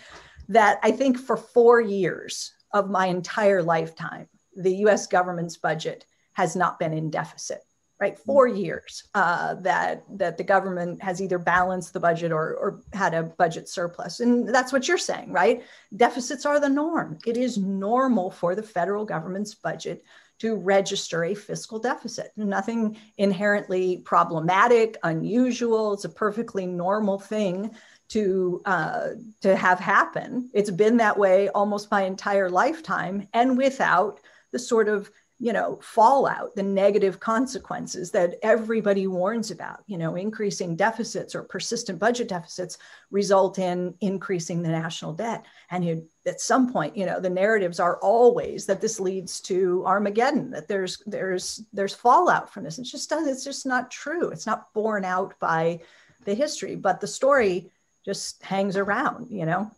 that 0.48 0.78
I 0.82 0.90
think 0.92 1.18
for 1.18 1.36
four 1.36 1.80
years 1.80 2.52
of 2.72 2.88
my 2.88 3.06
entire 3.06 3.62
lifetime, 3.62 4.28
the 4.56 4.76
US 4.86 5.06
government's 5.06 5.56
budget 5.56 6.06
has 6.40 6.56
not 6.56 6.78
been 6.78 6.92
in 6.92 7.10
deficit 7.10 7.62
right? 8.00 8.18
Four 8.18 8.48
years 8.48 9.04
uh, 9.14 9.54
that 9.56 10.04
that 10.16 10.38
the 10.38 10.44
government 10.44 11.02
has 11.02 11.20
either 11.20 11.38
balanced 11.38 11.92
the 11.92 12.00
budget 12.00 12.32
or, 12.32 12.54
or 12.54 12.80
had 12.94 13.12
a 13.12 13.22
budget 13.22 13.68
surplus. 13.68 14.20
And 14.20 14.48
that's 14.48 14.72
what 14.72 14.88
you're 14.88 14.98
saying 14.98 15.32
right? 15.32 15.62
Deficits 15.94 16.46
are 16.46 16.58
the 16.58 16.68
norm. 16.68 17.18
It 17.26 17.36
is 17.36 17.58
normal 17.58 18.30
for 18.30 18.54
the 18.54 18.62
federal 18.62 19.04
government's 19.04 19.54
budget 19.54 20.02
to 20.38 20.56
register 20.56 21.24
a 21.24 21.34
fiscal 21.34 21.78
deficit. 21.78 22.32
Nothing 22.36 22.96
inherently 23.18 23.98
problematic 23.98 24.96
unusual. 25.02 25.92
It's 25.92 26.06
a 26.06 26.08
perfectly 26.08 26.66
normal 26.66 27.18
thing 27.18 27.70
to 28.08 28.62
uh, 28.64 29.08
to 29.42 29.54
have 29.54 29.78
happen. 29.78 30.48
It's 30.54 30.70
been 30.70 30.96
that 30.96 31.18
way 31.18 31.50
almost 31.50 31.90
my 31.90 32.04
entire 32.04 32.48
lifetime, 32.48 33.28
and 33.34 33.58
without 33.58 34.20
the 34.52 34.58
sort 34.58 34.88
of 34.88 35.10
you 35.40 35.54
know 35.54 35.78
fallout, 35.82 36.54
the 36.54 36.62
negative 36.62 37.18
consequences 37.18 38.10
that 38.10 38.34
everybody 38.42 39.06
warns 39.06 39.50
about. 39.50 39.82
You 39.86 39.98
know, 39.98 40.14
increasing 40.14 40.76
deficits 40.76 41.34
or 41.34 41.42
persistent 41.42 41.98
budget 41.98 42.28
deficits 42.28 42.78
result 43.10 43.58
in 43.58 43.94
increasing 44.00 44.62
the 44.62 44.68
national 44.68 45.14
debt, 45.14 45.46
and 45.70 45.84
you, 45.84 46.06
at 46.26 46.40
some 46.40 46.70
point, 46.72 46.96
you 46.96 47.06
know, 47.06 47.18
the 47.18 47.30
narratives 47.30 47.80
are 47.80 47.98
always 47.98 48.66
that 48.66 48.82
this 48.82 49.00
leads 49.00 49.40
to 49.42 49.82
Armageddon, 49.86 50.50
that 50.50 50.68
there's 50.68 51.02
there's 51.06 51.64
there's 51.72 51.94
fallout 51.94 52.52
from 52.52 52.64
this. 52.64 52.78
It's 52.78 52.92
just 52.92 53.10
it's 53.10 53.44
just 53.44 53.64
not 53.64 53.90
true. 53.90 54.28
It's 54.28 54.46
not 54.46 54.72
borne 54.74 55.06
out 55.06 55.34
by 55.40 55.80
the 56.24 56.34
history, 56.34 56.76
but 56.76 57.00
the 57.00 57.06
story 57.06 57.70
just 58.04 58.42
hangs 58.42 58.76
around, 58.76 59.30
you 59.30 59.46
know? 59.46 59.70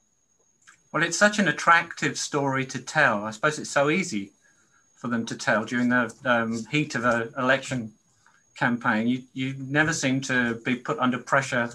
Well, 0.93 1.03
it's 1.03 1.17
such 1.17 1.39
an 1.39 1.49
attractive 1.49 2.19
story 2.19 2.67
to 2.67 2.79
tell. 2.79 3.25
I 3.25 3.31
suppose 3.31 3.59
it's 3.59 3.71
so 3.71 3.91
easy 3.91 4.33
for 5.03 5.09
them 5.09 5.27
to 5.27 5.35
tell 5.37 5.65
during 5.65 5.89
the 5.89 6.15
um, 6.25 6.65
heat 6.71 6.95
of 6.95 7.05
an 7.05 7.35
election 7.37 7.93
campaign. 8.57 9.09
You, 9.09 9.23
you 9.35 9.55
never 9.59 9.93
seem 9.93 10.21
to 10.23 10.55
be 10.65 10.77
put 10.77 10.97
under 11.01 11.19
pressure 11.19 11.71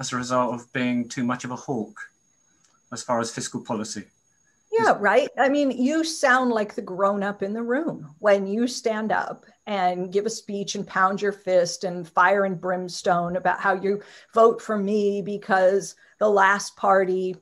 as 0.00 0.10
a 0.10 0.16
result 0.16 0.54
of 0.54 0.72
being 0.72 1.06
too 1.06 1.22
much 1.22 1.44
of 1.44 1.50
a 1.50 1.56
hawk 1.56 1.94
as 2.90 3.02
far 3.02 3.20
as 3.20 3.30
fiscal 3.30 3.60
policy. 3.60 4.04
Yeah, 4.72 4.96
right. 4.98 5.28
I 5.38 5.50
mean, 5.50 5.70
you 5.70 6.02
sound 6.02 6.50
like 6.50 6.74
the 6.74 6.80
grown 6.80 7.22
up 7.22 7.42
in 7.42 7.52
the 7.52 7.62
room 7.62 8.14
when 8.20 8.46
you 8.46 8.66
stand 8.66 9.12
up 9.12 9.44
and 9.66 10.10
give 10.10 10.24
a 10.24 10.30
speech 10.30 10.74
and 10.74 10.86
pound 10.86 11.20
your 11.20 11.32
fist 11.32 11.84
and 11.84 12.08
fire 12.08 12.46
and 12.46 12.58
brimstone 12.58 13.36
about 13.36 13.60
how 13.60 13.74
you 13.74 14.00
vote 14.32 14.62
for 14.62 14.78
me 14.78 15.20
because 15.20 15.94
the 16.18 16.30
last 16.30 16.74
party 16.74 17.36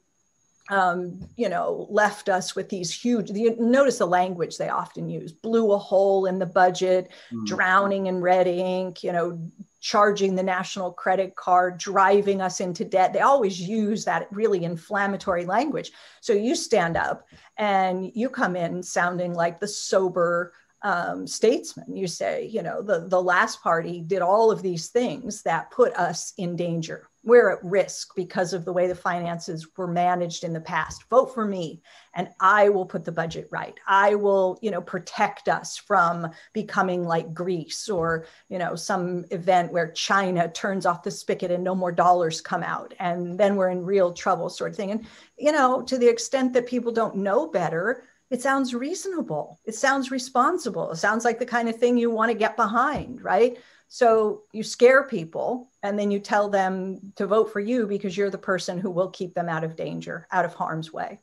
um, 0.71 1.21
you 1.37 1.49
know, 1.49 1.87
left 1.91 2.29
us 2.29 2.55
with 2.55 2.69
these 2.69 2.93
huge. 2.93 3.31
You 3.31 3.57
notice 3.59 3.99
the 3.99 4.07
language 4.07 4.57
they 4.57 4.69
often 4.69 5.11
use: 5.11 5.33
blew 5.33 5.73
a 5.73 5.79
hole 5.79 6.27
in 6.27 6.39
the 6.39 6.47
budget, 6.47 7.11
mm. 7.33 7.45
drowning 7.45 8.07
in 8.07 8.21
red 8.21 8.47
ink. 8.47 9.03
You 9.03 9.13
know, 9.13 9.51
charging 9.81 10.35
the 10.35 10.43
national 10.43 10.93
credit 10.93 11.35
card, 11.35 11.79
driving 11.79 12.41
us 12.41 12.61
into 12.61 12.85
debt. 12.85 13.13
They 13.13 13.21
always 13.21 13.61
use 13.61 14.05
that 14.05 14.29
really 14.31 14.65
inflammatory 14.65 15.45
language. 15.45 15.91
So 16.21 16.33
you 16.33 16.55
stand 16.55 16.97
up 16.97 17.27
and 17.57 18.11
you 18.15 18.29
come 18.29 18.57
in 18.57 18.83
sounding 18.83 19.35
like 19.35 19.59
the 19.59 19.69
sober 19.69 20.53
um, 20.83 21.27
statesman. 21.27 21.97
You 21.97 22.07
say, 22.07 22.47
you 22.47 22.63
know, 22.63 22.83
the, 22.83 23.09
the 23.09 23.21
last 23.21 23.63
party 23.63 24.01
did 24.01 24.23
all 24.23 24.51
of 24.51 24.63
these 24.63 24.89
things 24.89 25.43
that 25.43 25.71
put 25.71 25.95
us 25.95 26.33
in 26.39 26.57
danger 26.57 27.10
we're 27.23 27.51
at 27.51 27.65
risk 27.65 28.15
because 28.17 28.53
of 28.53 28.65
the 28.65 28.73
way 28.73 28.87
the 28.87 28.95
finances 28.95 29.67
were 29.77 29.87
managed 29.87 30.43
in 30.43 30.53
the 30.53 30.61
past. 30.61 31.05
Vote 31.11 31.35
for 31.35 31.45
me 31.45 31.83
and 32.15 32.29
i 32.41 32.69
will 32.69 32.87
put 32.87 33.05
the 33.05 33.13
budget 33.13 33.49
right. 33.51 33.79
I 33.87 34.15
will 34.15 34.59
you 34.63 34.71
know 34.71 34.81
protect 34.81 35.49
us 35.49 35.77
from 35.77 36.29
becoming 36.53 37.05
like 37.05 37.35
greece 37.35 37.89
or 37.89 38.27
you 38.49 38.59
know 38.59 38.75
some 38.75 39.25
event 39.31 39.73
where 39.73 39.93
china 39.93 40.51
turns 40.51 40.87
off 40.87 41.03
the 41.03 41.11
spigot 41.11 41.51
and 41.51 41.63
no 41.63 41.75
more 41.75 41.93
dollars 41.93 42.41
come 42.41 42.63
out 42.63 42.95
and 42.99 43.39
then 43.39 43.57
we're 43.57 43.71
in 43.71 43.85
real 43.85 44.13
trouble 44.13 44.49
sort 44.49 44.71
of 44.71 44.77
thing. 44.77 44.91
And 44.91 45.07
you 45.39 45.53
know 45.53 45.83
to 45.83 45.99
the 45.99 46.09
extent 46.09 46.53
that 46.55 46.67
people 46.67 46.93
don't 46.93 47.17
know 47.17 47.47
better 47.47 48.05
it 48.31 48.41
sounds 48.41 48.73
reasonable. 48.75 49.59
It 49.65 49.75
sounds 49.75 50.13
responsible. 50.13 50.93
It 50.93 50.99
sounds 50.99 51.25
like 51.25 51.41
the 51.41 51.47
kind 51.47 51.69
of 51.69 51.75
thing 51.75 51.99
you 51.99 52.13
want 52.13 52.31
to 52.31 52.39
get 52.39 52.55
behind 52.57 53.21
right 53.23 53.59
so 53.93 54.43
you 54.53 54.63
scare 54.63 55.03
people 55.03 55.69
and 55.83 55.99
then 55.99 56.13
you 56.13 56.21
tell 56.21 56.49
them 56.49 57.13
to 57.17 57.27
vote 57.27 57.53
for 57.53 57.59
you 57.59 57.89
because 57.89 58.17
you're 58.17 58.31
the 58.31 58.39
person 58.39 58.79
who 58.79 58.89
will 58.89 59.11
keep 59.11 59.35
them 59.35 59.49
out 59.49 59.65
of 59.65 59.75
danger, 59.75 60.29
out 60.31 60.45
of 60.45 60.55
harm's 60.55 60.93
way. 60.93 61.19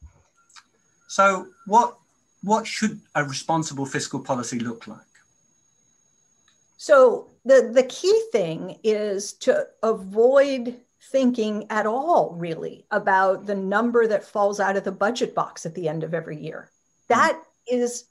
So 1.08 1.48
what 1.66 1.98
what 2.44 2.68
should 2.68 3.00
a 3.16 3.24
responsible 3.24 3.86
fiscal 3.86 4.20
policy 4.20 4.60
look 4.60 4.86
like? 4.86 5.00
So 6.76 7.30
the 7.46 7.72
the 7.74 7.84
key 7.84 8.22
thing 8.34 8.80
is 8.84 9.32
to 9.48 9.66
avoid 9.82 10.76
thinking 11.10 11.68
at 11.70 11.88
all 11.88 12.36
really 12.38 12.86
about 12.92 13.46
the 13.46 13.56
number 13.56 14.08
that 14.08 14.26
falls 14.26 14.60
out 14.60 14.76
of 14.76 14.84
the 14.84 14.92
budget 14.92 15.34
box 15.34 15.66
at 15.66 15.74
the 15.74 15.88
end 15.88 16.04
of 16.04 16.14
every 16.14 16.38
year. 16.38 16.70
That 17.08 17.32
mm-hmm. 17.32 17.78
is 17.82 18.04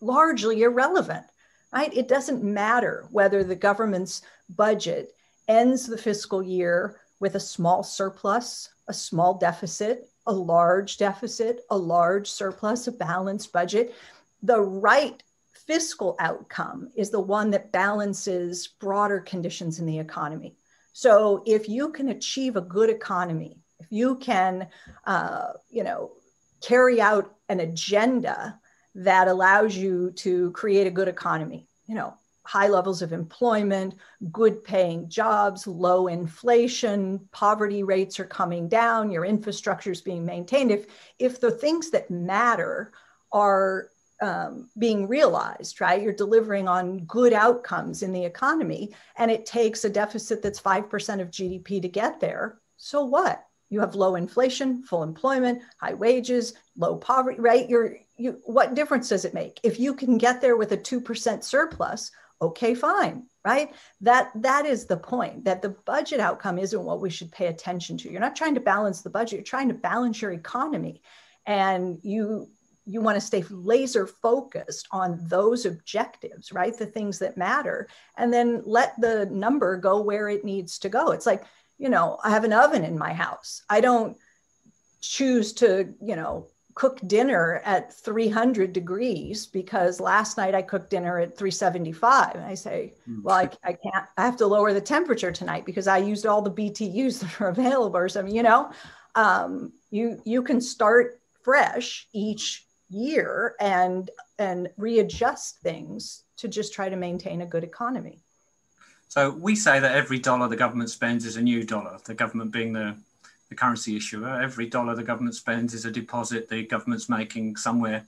largely 0.00 0.62
irrelevant 0.62 1.26
right? 1.72 1.92
It 1.94 2.08
doesn't 2.08 2.42
matter 2.42 3.06
whether 3.10 3.44
the 3.44 3.56
government's 3.56 4.22
budget 4.48 5.14
ends 5.48 5.86
the 5.86 5.98
fiscal 5.98 6.42
year 6.42 7.00
with 7.20 7.34
a 7.34 7.40
small 7.40 7.82
surplus, 7.82 8.68
a 8.88 8.92
small 8.92 9.34
deficit, 9.34 10.08
a 10.26 10.32
large 10.32 10.98
deficit, 10.98 11.60
a 11.70 11.76
large 11.76 12.28
surplus, 12.30 12.86
a 12.86 12.92
balanced 12.92 13.52
budget. 13.52 13.94
The 14.42 14.60
right 14.60 15.22
fiscal 15.66 16.16
outcome 16.18 16.90
is 16.96 17.10
the 17.10 17.20
one 17.20 17.50
that 17.50 17.72
balances 17.72 18.68
broader 18.68 19.20
conditions 19.20 19.78
in 19.78 19.86
the 19.86 19.98
economy. 19.98 20.56
So 20.92 21.42
if 21.46 21.68
you 21.68 21.90
can 21.90 22.08
achieve 22.08 22.56
a 22.56 22.60
good 22.60 22.88
economy, 22.88 23.58
if 23.80 23.86
you 23.90 24.16
can, 24.16 24.68
uh, 25.04 25.52
you 25.68 25.84
know, 25.84 26.12
carry 26.60 27.00
out 27.00 27.34
an 27.48 27.60
agenda 27.60 28.58
that 28.96 29.28
allows 29.28 29.76
you 29.76 30.10
to 30.12 30.50
create 30.52 30.86
a 30.86 30.90
good 30.90 31.08
economy, 31.08 31.68
you 31.86 31.94
know, 31.94 32.14
high 32.44 32.68
levels 32.68 33.02
of 33.02 33.12
employment, 33.12 33.94
good 34.32 34.64
paying 34.64 35.08
jobs, 35.08 35.66
low 35.66 36.06
inflation, 36.06 37.28
poverty 37.32 37.82
rates 37.82 38.18
are 38.18 38.24
coming 38.24 38.68
down, 38.68 39.10
your 39.10 39.24
infrastructure 39.24 39.90
is 39.90 40.00
being 40.00 40.24
maintained. 40.24 40.70
If, 40.70 40.86
if 41.18 41.40
the 41.40 41.50
things 41.50 41.90
that 41.90 42.10
matter 42.10 42.92
are 43.32 43.88
um, 44.22 44.70
being 44.78 45.08
realized, 45.08 45.80
right? 45.80 46.00
You're 46.00 46.12
delivering 46.14 46.68
on 46.68 47.00
good 47.00 47.34
outcomes 47.34 48.02
in 48.02 48.12
the 48.12 48.24
economy, 48.24 48.94
and 49.18 49.30
it 49.30 49.44
takes 49.44 49.84
a 49.84 49.90
deficit 49.90 50.42
that's 50.42 50.60
5% 50.60 51.20
of 51.20 51.30
GDP 51.30 51.82
to 51.82 51.88
get 51.88 52.18
there. 52.18 52.58
So 52.78 53.04
what? 53.04 53.44
You 53.68 53.80
have 53.80 53.94
low 53.94 54.14
inflation, 54.14 54.82
full 54.84 55.02
employment, 55.02 55.60
high 55.78 55.94
wages, 55.94 56.54
low 56.76 56.96
poverty, 56.96 57.40
right? 57.40 57.68
You're, 57.68 57.98
you, 58.16 58.40
what 58.44 58.74
difference 58.74 59.08
does 59.08 59.24
it 59.24 59.34
make? 59.34 59.60
If 59.62 59.78
you 59.78 59.94
can 59.94 60.18
get 60.18 60.40
there 60.40 60.56
with 60.56 60.72
a 60.72 60.76
2% 60.76 61.44
surplus, 61.44 62.10
okay, 62.40 62.74
fine, 62.74 63.26
right? 63.44 63.72
That, 64.00 64.30
that 64.36 64.66
is 64.66 64.86
the 64.86 64.96
point 64.96 65.44
that 65.44 65.62
the 65.62 65.70
budget 65.86 66.20
outcome 66.20 66.58
isn't 66.58 66.84
what 66.84 67.00
we 67.00 67.10
should 67.10 67.32
pay 67.32 67.46
attention 67.46 67.96
to. 67.98 68.10
You're 68.10 68.20
not 68.20 68.36
trying 68.36 68.54
to 68.54 68.60
balance 68.60 69.02
the 69.02 69.10
budget, 69.10 69.38
you're 69.38 69.44
trying 69.44 69.68
to 69.68 69.74
balance 69.74 70.20
your 70.20 70.32
economy. 70.32 71.02
And 71.46 71.98
you 72.02 72.48
you 72.86 73.00
want 73.00 73.16
to 73.16 73.20
stay 73.20 73.44
laser 73.50 74.06
focused 74.06 74.86
on 74.92 75.18
those 75.26 75.66
objectives, 75.66 76.52
right? 76.52 76.76
The 76.76 76.86
things 76.86 77.18
that 77.18 77.36
matter, 77.36 77.88
and 78.16 78.32
then 78.32 78.62
let 78.64 78.98
the 79.00 79.26
number 79.26 79.76
go 79.76 80.00
where 80.00 80.28
it 80.28 80.44
needs 80.44 80.78
to 80.78 80.88
go. 80.88 81.10
It's 81.10 81.26
like, 81.26 81.44
you 81.78 81.88
know, 81.88 82.18
I 82.22 82.30
have 82.30 82.44
an 82.44 82.52
oven 82.52 82.84
in 82.84 82.96
my 82.96 83.12
house. 83.12 83.62
I 83.68 83.80
don't 83.80 84.16
choose 85.00 85.52
to, 85.54 85.92
you 86.00 86.14
know, 86.14 86.46
cook 86.76 87.00
dinner 87.06 87.62
at 87.64 87.92
300 87.92 88.72
degrees 88.72 89.46
because 89.46 89.98
last 89.98 90.36
night 90.36 90.54
I 90.54 90.60
cooked 90.60 90.90
dinner 90.90 91.18
at 91.18 91.36
375. 91.36 92.34
And 92.34 92.44
I 92.44 92.54
say, 92.54 92.92
hmm. 93.06 93.22
well, 93.22 93.36
I, 93.36 93.50
I 93.64 93.72
can't, 93.72 94.04
I 94.16 94.24
have 94.24 94.36
to 94.36 94.46
lower 94.46 94.72
the 94.72 94.80
temperature 94.80 95.32
tonight 95.32 95.64
because 95.64 95.88
I 95.88 95.96
used 95.96 96.26
all 96.26 96.42
the 96.42 96.50
BTUs 96.50 97.18
that 97.20 97.40
are 97.40 97.48
available 97.48 97.96
or 97.96 98.08
something, 98.08 98.34
you 98.34 98.44
know, 98.44 98.70
um, 99.14 99.72
you, 99.90 100.20
you 100.24 100.42
can 100.42 100.60
start 100.60 101.18
fresh 101.42 102.06
each 102.12 102.66
year 102.88 103.56
and 103.58 104.10
and 104.38 104.68
readjust 104.76 105.58
things 105.58 106.24
to 106.36 106.48
just 106.48 106.72
try 106.72 106.88
to 106.88 106.96
maintain 106.96 107.40
a 107.40 107.46
good 107.46 107.64
economy. 107.64 108.20
So 109.08 109.30
we 109.30 109.56
say 109.56 109.80
that 109.80 109.94
every 109.94 110.18
dollar 110.18 110.48
the 110.48 110.56
government 110.56 110.90
spends 110.90 111.24
is 111.24 111.36
a 111.36 111.42
new 111.42 111.64
dollar, 111.64 111.98
the 112.04 112.14
government 112.14 112.52
being 112.52 112.72
the, 112.72 112.96
the 113.48 113.54
currency 113.54 113.96
issuer. 113.96 114.40
Every 114.40 114.66
dollar 114.66 114.94
the 114.94 115.02
government 115.02 115.34
spends 115.34 115.74
is 115.74 115.84
a 115.84 115.90
deposit 115.90 116.48
the 116.48 116.64
government's 116.64 117.08
making 117.08 117.56
somewhere 117.56 118.06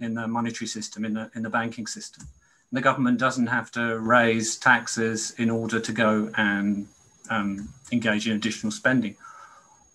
in 0.00 0.14
the 0.14 0.26
monetary 0.26 0.66
system, 0.66 1.04
in 1.04 1.14
the, 1.14 1.30
in 1.34 1.42
the 1.42 1.50
banking 1.50 1.86
system. 1.86 2.26
And 2.70 2.78
the 2.78 2.82
government 2.82 3.18
doesn't 3.18 3.46
have 3.46 3.70
to 3.72 3.98
raise 3.98 4.56
taxes 4.56 5.32
in 5.38 5.50
order 5.50 5.80
to 5.80 5.92
go 5.92 6.30
and 6.36 6.88
um, 7.30 7.68
engage 7.92 8.26
in 8.26 8.36
additional 8.36 8.72
spending. 8.72 9.16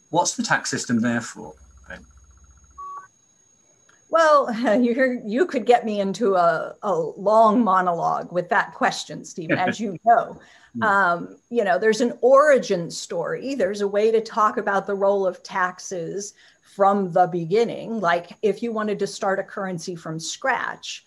What's 0.10 0.36
the 0.36 0.44
tax 0.44 0.70
system 0.70 1.02
there 1.02 1.22
for? 1.22 1.54
Well, 4.10 4.52
you 4.82 5.22
you 5.26 5.46
could 5.46 5.66
get 5.66 5.86
me 5.86 6.00
into 6.00 6.36
a, 6.36 6.76
a 6.82 6.94
long 6.94 7.64
monologue 7.64 8.32
with 8.32 8.50
that 8.50 8.74
question, 8.74 9.24
Steven, 9.24 9.58
as 9.58 9.80
you 9.80 9.98
know. 10.06 10.40
Hmm. 10.76 10.84
Um, 10.84 11.38
you 11.50 11.64
know, 11.64 11.80
there's 11.80 12.02
an 12.02 12.18
origin 12.22 12.92
story. 12.92 13.56
There's 13.56 13.82
a 13.82 13.88
way 13.88 14.12
to 14.12 14.22
talk 14.22 14.58
about 14.58 14.86
the 14.86 14.96
role 14.96 15.26
of 15.26 15.44
taxes 15.44 16.34
from 16.76 17.12
the 17.12 17.28
beginning. 17.28 18.00
Like 18.00 18.32
if 18.42 18.62
you 18.62 18.72
wanted 18.72 19.00
to 19.00 19.08
start 19.08 19.40
a 19.40 19.44
currency 19.44 19.96
from 19.96 20.20
scratch, 20.20 21.06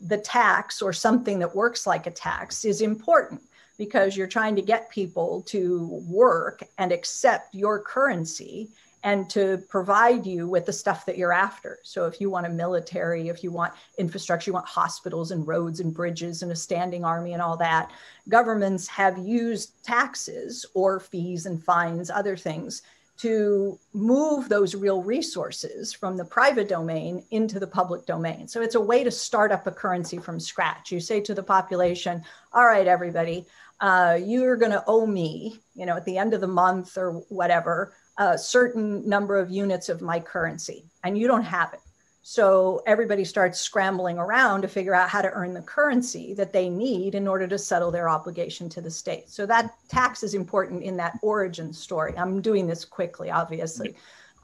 the 0.00 0.18
tax 0.18 0.80
or 0.80 0.92
something 0.92 1.38
that 1.40 1.56
works 1.56 1.86
like 1.86 2.06
a 2.06 2.10
tax 2.10 2.64
is 2.64 2.82
important 2.82 3.42
because 3.78 4.16
you're 4.16 4.26
trying 4.26 4.54
to 4.56 4.62
get 4.62 4.90
people 4.90 5.42
to 5.42 6.02
work 6.08 6.62
and 6.78 6.92
accept 6.92 7.54
your 7.54 7.80
currency 7.80 8.68
and 9.04 9.30
to 9.30 9.58
provide 9.68 10.26
you 10.26 10.48
with 10.48 10.66
the 10.66 10.72
stuff 10.72 11.06
that 11.06 11.16
you're 11.16 11.32
after. 11.32 11.78
So 11.82 12.06
if 12.06 12.20
you 12.20 12.30
want 12.30 12.46
a 12.46 12.50
military, 12.50 13.28
if 13.28 13.44
you 13.44 13.50
want 13.50 13.72
infrastructure, 13.96 14.50
you 14.50 14.54
want 14.54 14.66
hospitals 14.66 15.30
and 15.30 15.46
roads 15.46 15.80
and 15.80 15.94
bridges 15.94 16.42
and 16.42 16.50
a 16.50 16.56
standing 16.56 17.04
army 17.04 17.32
and 17.32 17.42
all 17.42 17.56
that, 17.58 17.90
governments 18.28 18.88
have 18.88 19.18
used 19.18 19.84
taxes 19.84 20.66
or 20.74 20.98
fees 20.98 21.46
and 21.46 21.62
fines, 21.62 22.10
other 22.10 22.36
things 22.36 22.82
to 23.18 23.78
move 23.92 24.48
those 24.48 24.76
real 24.76 25.02
resources 25.02 25.92
from 25.92 26.16
the 26.16 26.24
private 26.24 26.68
domain 26.68 27.24
into 27.32 27.58
the 27.58 27.66
public 27.66 28.06
domain. 28.06 28.46
So 28.46 28.62
it's 28.62 28.76
a 28.76 28.80
way 28.80 29.02
to 29.02 29.10
start 29.10 29.50
up 29.50 29.66
a 29.66 29.72
currency 29.72 30.18
from 30.18 30.38
scratch. 30.38 30.92
You 30.92 31.00
say 31.00 31.20
to 31.22 31.34
the 31.34 31.42
population, 31.42 32.22
all 32.52 32.64
right, 32.64 32.86
everybody, 32.86 33.44
uh, 33.80 34.18
you're 34.22 34.56
going 34.56 34.70
to 34.72 34.84
owe 34.86 35.06
me, 35.06 35.60
you 35.74 35.84
know, 35.84 35.96
at 35.96 36.04
the 36.04 36.16
end 36.16 36.32
of 36.32 36.40
the 36.40 36.46
month 36.46 36.96
or 36.96 37.14
whatever, 37.28 37.92
a 38.18 38.36
certain 38.36 39.08
number 39.08 39.38
of 39.38 39.50
units 39.50 39.88
of 39.88 40.02
my 40.02 40.20
currency 40.20 40.84
and 41.04 41.16
you 41.16 41.26
don't 41.26 41.44
have 41.44 41.72
it. 41.72 41.80
So 42.22 42.82
everybody 42.86 43.24
starts 43.24 43.58
scrambling 43.58 44.18
around 44.18 44.60
to 44.60 44.68
figure 44.68 44.94
out 44.94 45.08
how 45.08 45.22
to 45.22 45.30
earn 45.30 45.54
the 45.54 45.62
currency 45.62 46.34
that 46.34 46.52
they 46.52 46.68
need 46.68 47.14
in 47.14 47.26
order 47.26 47.46
to 47.46 47.56
settle 47.56 47.90
their 47.90 48.08
obligation 48.08 48.68
to 48.70 48.82
the 48.82 48.90
state. 48.90 49.30
So 49.30 49.46
that 49.46 49.74
tax 49.88 50.22
is 50.22 50.34
important 50.34 50.82
in 50.82 50.94
that 50.98 51.18
origin 51.22 51.72
story. 51.72 52.12
I'm 52.18 52.42
doing 52.42 52.66
this 52.66 52.84
quickly, 52.84 53.30
obviously. 53.30 53.94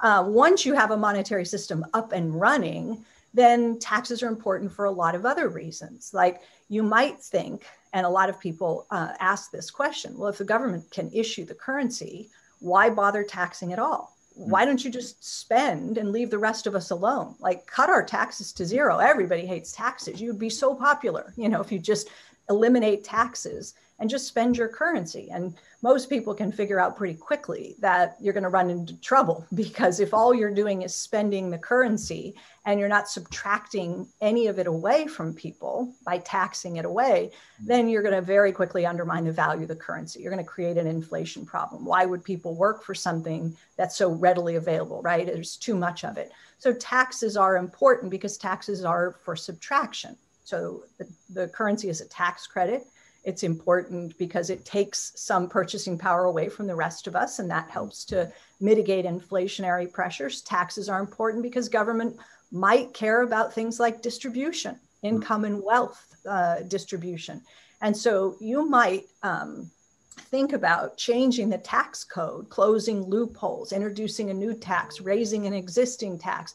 Uh, 0.01 0.25
once 0.27 0.65
you 0.65 0.73
have 0.73 0.93
a 0.93 0.97
monetary 0.97 1.45
system 1.45 1.85
up 1.93 2.13
and 2.13 2.41
running, 2.41 3.05
then 3.35 3.79
taxes 3.81 4.23
are 4.23 4.29
important 4.29 4.73
for 4.73 4.87
a 4.87 4.91
lot 4.91 5.15
of 5.15 5.27
other 5.27 5.49
reasons. 5.49 6.15
Like 6.15 6.41
you 6.71 6.83
might 6.83 7.21
think, 7.21 7.67
and 7.93 8.07
a 8.07 8.09
lot 8.09 8.31
of 8.31 8.41
people 8.41 8.87
uh, 8.91 9.13
ask 9.21 9.51
this 9.51 9.71
question 9.71 10.17
well, 10.17 10.31
if 10.31 10.39
the 10.39 10.45
government 10.45 10.91
can 10.91 11.11
issue 11.13 11.45
the 11.45 11.55
currency, 11.55 12.31
why 12.61 12.91
bother 12.91 13.23
taxing 13.23 13.73
at 13.73 13.79
all? 13.79 14.17
Hmm. 14.37 14.51
Why 14.51 14.65
don't 14.65 14.85
you 14.85 14.91
just 14.91 15.25
spend 15.25 15.99
and 15.99 16.13
leave 16.13 16.31
the 16.31 16.39
rest 16.39 16.67
of 16.67 16.75
us 16.75 16.91
alone? 16.91 17.35
Like 17.39 17.67
cut 17.67 17.91
our 17.91 18.05
taxes 18.05 18.53
to 18.55 18.65
zero. 18.65 18.99
Everybody 18.99 19.47
hates 19.47 19.73
taxes. 19.73 20.21
You'd 20.21 20.39
be 20.39 20.51
so 20.51 20.75
popular, 20.75 21.33
you 21.37 21.49
know, 21.49 21.61
if 21.61 21.71
you 21.71 21.79
just 21.79 22.09
eliminate 22.49 23.05
taxes 23.05 23.75
and 23.99 24.11
just 24.11 24.27
spend 24.27 24.57
your 24.57 24.69
currency. 24.69 25.29
And 25.31 25.55
most 25.83 26.09
people 26.09 26.35
can 26.35 26.51
figure 26.51 26.81
out 26.81 26.97
pretty 26.97 27.15
quickly 27.15 27.77
that 27.79 28.17
you're 28.21 28.33
going 28.33 28.43
to 28.43 28.49
run 28.49 28.71
into 28.71 28.99
trouble 29.01 29.47
because 29.55 30.01
if 30.01 30.13
all 30.13 30.35
you're 30.35 30.55
doing 30.55 30.83
is 30.83 30.95
spending 30.95 31.51
the 31.51 31.59
currency 31.59 32.35
and 32.65 32.81
you're 32.81 32.89
not 32.89 33.09
subtracting 33.09 34.09
any 34.21 34.47
of 34.47 34.59
it 34.59 34.67
away 34.67 35.07
from 35.07 35.35
people 35.35 35.93
by 36.05 36.19
taxing 36.19 36.77
it 36.77 36.85
away, 36.85 37.31
mm-hmm. 37.33 37.67
then 37.67 37.89
you're 37.89 38.03
going 38.03 38.15
to 38.15 38.23
very 38.23 38.51
quickly 38.51 38.85
undermine 38.87 39.25
the 39.25 39.33
value 39.33 39.63
of 39.63 39.69
the 39.69 39.77
currency. 39.77 40.21
You're 40.21 40.33
going 40.33 40.45
to 40.45 40.51
create 40.51 40.77
an 40.77 40.87
inflation 40.87 41.47
problem. 41.47 41.85
Why 41.85 42.05
would 42.05 42.25
people 42.25 42.55
work 42.55 42.83
for 42.83 42.95
something 42.95 43.57
that's 43.77 43.97
so 43.97 44.11
readily 44.11 44.57
available, 44.57 45.03
right? 45.03 45.27
There's 45.27 45.57
too 45.57 45.77
much 45.77 46.05
of 46.05 46.17
it. 46.17 46.33
So 46.59 46.73
taxes 46.73 47.37
are 47.37 47.57
important 47.57 48.11
because 48.11 48.39
taxes 48.39 48.85
are 48.85 49.17
for 49.23 49.37
subtraction. 49.37 50.17
So 50.45 50.85
the, 50.99 51.09
the 51.31 51.49
currency 51.49 51.89
is 51.89 52.01
a 52.01 52.09
tax 52.09 52.47
credit 52.47 52.87
it's 53.25 53.43
important 53.43 54.17
because 54.19 54.51
it 54.51 54.65
takes 54.65 55.13
some 55.17 55.49
purchasing 55.49 55.97
power 55.97 56.25
away 56.25 56.49
from 56.49 56.67
the 56.67 56.75
rest 56.75 57.07
of 57.07 57.17
us, 57.17 57.39
and 57.39 57.51
that 57.51 57.71
helps 57.71 58.05
to 58.07 58.31
mitigate 58.61 59.07
inflationary 59.07 59.91
pressures. 59.91 60.43
Taxes 60.43 60.89
are 60.89 61.01
important 61.01 61.43
because 61.43 61.69
government 61.69 62.17
might 62.53 62.93
care 62.93 63.23
about 63.23 63.53
things 63.53 63.81
like 63.81 64.03
distribution, 64.03 64.79
income 65.03 65.45
and 65.45 65.63
wealth 65.63 66.15
uh, 66.29 66.63
distribution. 66.69 67.43
And 67.81 67.97
so 67.97 68.37
you 68.41 68.69
might 68.69 69.07
um, 69.23 69.71
think 70.17 70.53
about 70.53 70.97
changing 70.97 71.49
the 71.49 71.59
tax 71.59 72.05
code, 72.05 72.49
closing 72.49 73.03
loopholes, 73.03 73.73
introducing 73.73 74.31
a 74.31 74.35
new 74.35 74.55
tax, 74.55 75.01
raising 75.01 75.47
an 75.47 75.55
existing 75.55 76.19
tax, 76.19 76.55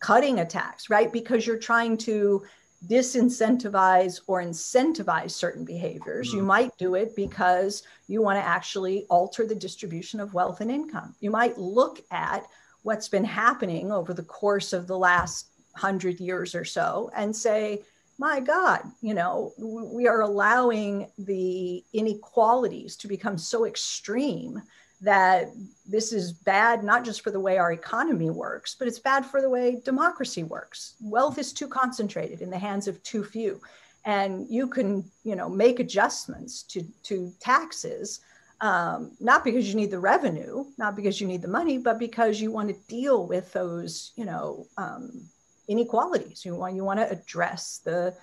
cutting 0.00 0.40
a 0.40 0.44
tax, 0.44 0.90
right? 0.90 1.12
Because 1.12 1.46
you're 1.46 1.58
trying 1.58 1.96
to 1.98 2.44
disincentivize 2.86 4.20
or 4.26 4.42
incentivize 4.42 5.30
certain 5.30 5.64
behaviors. 5.64 6.28
Mm-hmm. 6.28 6.36
You 6.36 6.42
might 6.42 6.78
do 6.78 6.94
it 6.94 7.16
because 7.16 7.82
you 8.08 8.22
want 8.22 8.38
to 8.38 8.44
actually 8.44 9.06
alter 9.08 9.46
the 9.46 9.54
distribution 9.54 10.20
of 10.20 10.34
wealth 10.34 10.60
and 10.60 10.70
income. 10.70 11.14
You 11.20 11.30
might 11.30 11.58
look 11.58 12.00
at 12.10 12.44
what's 12.82 13.08
been 13.08 13.24
happening 13.24 13.90
over 13.90 14.12
the 14.12 14.22
course 14.22 14.72
of 14.72 14.86
the 14.86 14.98
last 14.98 15.48
hundred 15.74 16.20
years 16.20 16.54
or 16.54 16.64
so 16.64 17.10
and 17.16 17.34
say, 17.34 17.82
my 18.18 18.38
God, 18.38 18.82
you 19.00 19.14
know, 19.14 19.52
we 19.58 20.06
are 20.06 20.20
allowing 20.20 21.10
the 21.18 21.82
inequalities 21.92 22.96
to 22.96 23.08
become 23.08 23.36
so 23.36 23.66
extreme 23.66 24.62
that 25.00 25.48
this 25.86 26.12
is 26.12 26.32
bad 26.32 26.82
not 26.82 27.04
just 27.04 27.22
for 27.22 27.30
the 27.30 27.40
way 27.40 27.58
our 27.58 27.72
economy 27.72 28.30
works, 28.30 28.74
but 28.78 28.88
it's 28.88 28.98
bad 28.98 29.26
for 29.26 29.40
the 29.40 29.50
way 29.50 29.80
democracy 29.84 30.42
works. 30.42 30.94
Wealth 31.00 31.38
is 31.38 31.52
too 31.52 31.68
concentrated 31.68 32.40
in 32.40 32.50
the 32.50 32.58
hands 32.58 32.88
of 32.88 33.02
too 33.02 33.24
few. 33.24 33.60
And 34.04 34.46
you 34.50 34.68
can, 34.68 35.10
you 35.22 35.34
know, 35.34 35.48
make 35.48 35.80
adjustments 35.80 36.62
to, 36.64 36.82
to 37.04 37.32
taxes, 37.40 38.20
um, 38.60 39.12
not 39.18 39.44
because 39.44 39.68
you 39.68 39.74
need 39.74 39.90
the 39.90 39.98
revenue, 39.98 40.64
not 40.78 40.94
because 40.94 41.20
you 41.20 41.26
need 41.26 41.42
the 41.42 41.48
money, 41.48 41.78
but 41.78 41.98
because 41.98 42.40
you 42.40 42.50
want 42.50 42.68
to 42.68 42.76
deal 42.88 43.26
with 43.26 43.52
those, 43.52 44.12
you 44.16 44.24
know, 44.24 44.66
um, 44.76 45.28
inequalities. 45.68 46.44
You 46.44 46.54
want 46.54 46.76
you 46.76 46.84
want 46.84 47.00
to 47.00 47.10
address 47.10 47.80
the 47.84 48.14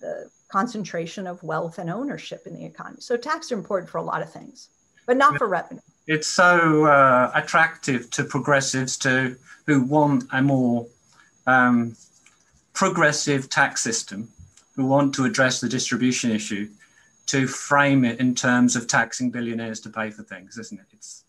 the 0.00 0.30
concentration 0.48 1.26
of 1.26 1.42
wealth 1.42 1.78
and 1.78 1.90
ownership 1.90 2.46
in 2.46 2.54
the 2.54 2.64
economy. 2.64 3.00
So 3.00 3.16
taxes 3.16 3.52
are 3.52 3.58
important 3.58 3.90
for 3.90 3.98
a 3.98 4.02
lot 4.02 4.22
of 4.22 4.32
things, 4.32 4.70
but 5.06 5.16
not 5.16 5.36
for 5.36 5.48
revenue 5.48 5.80
it's 6.08 6.26
so 6.26 6.86
uh, 6.86 7.30
attractive 7.34 8.10
to 8.10 8.24
progressives 8.24 8.96
to 8.96 9.36
who 9.66 9.82
want 9.82 10.24
a 10.32 10.42
more 10.42 10.86
um, 11.46 11.94
progressive 12.72 13.50
tax 13.50 13.82
system, 13.82 14.28
who 14.74 14.86
want 14.86 15.14
to 15.14 15.26
address 15.26 15.60
the 15.60 15.68
distribution 15.68 16.30
issue, 16.30 16.68
to 17.26 17.46
frame 17.46 18.06
it 18.06 18.18
in 18.20 18.34
terms 18.34 18.74
of 18.74 18.86
taxing 18.86 19.30
billionaires 19.30 19.80
to 19.80 19.90
pay 19.90 20.10
for 20.10 20.22
things, 20.22 20.56
isn't 20.56 20.80
it? 20.80 20.86
It's 20.92 21.24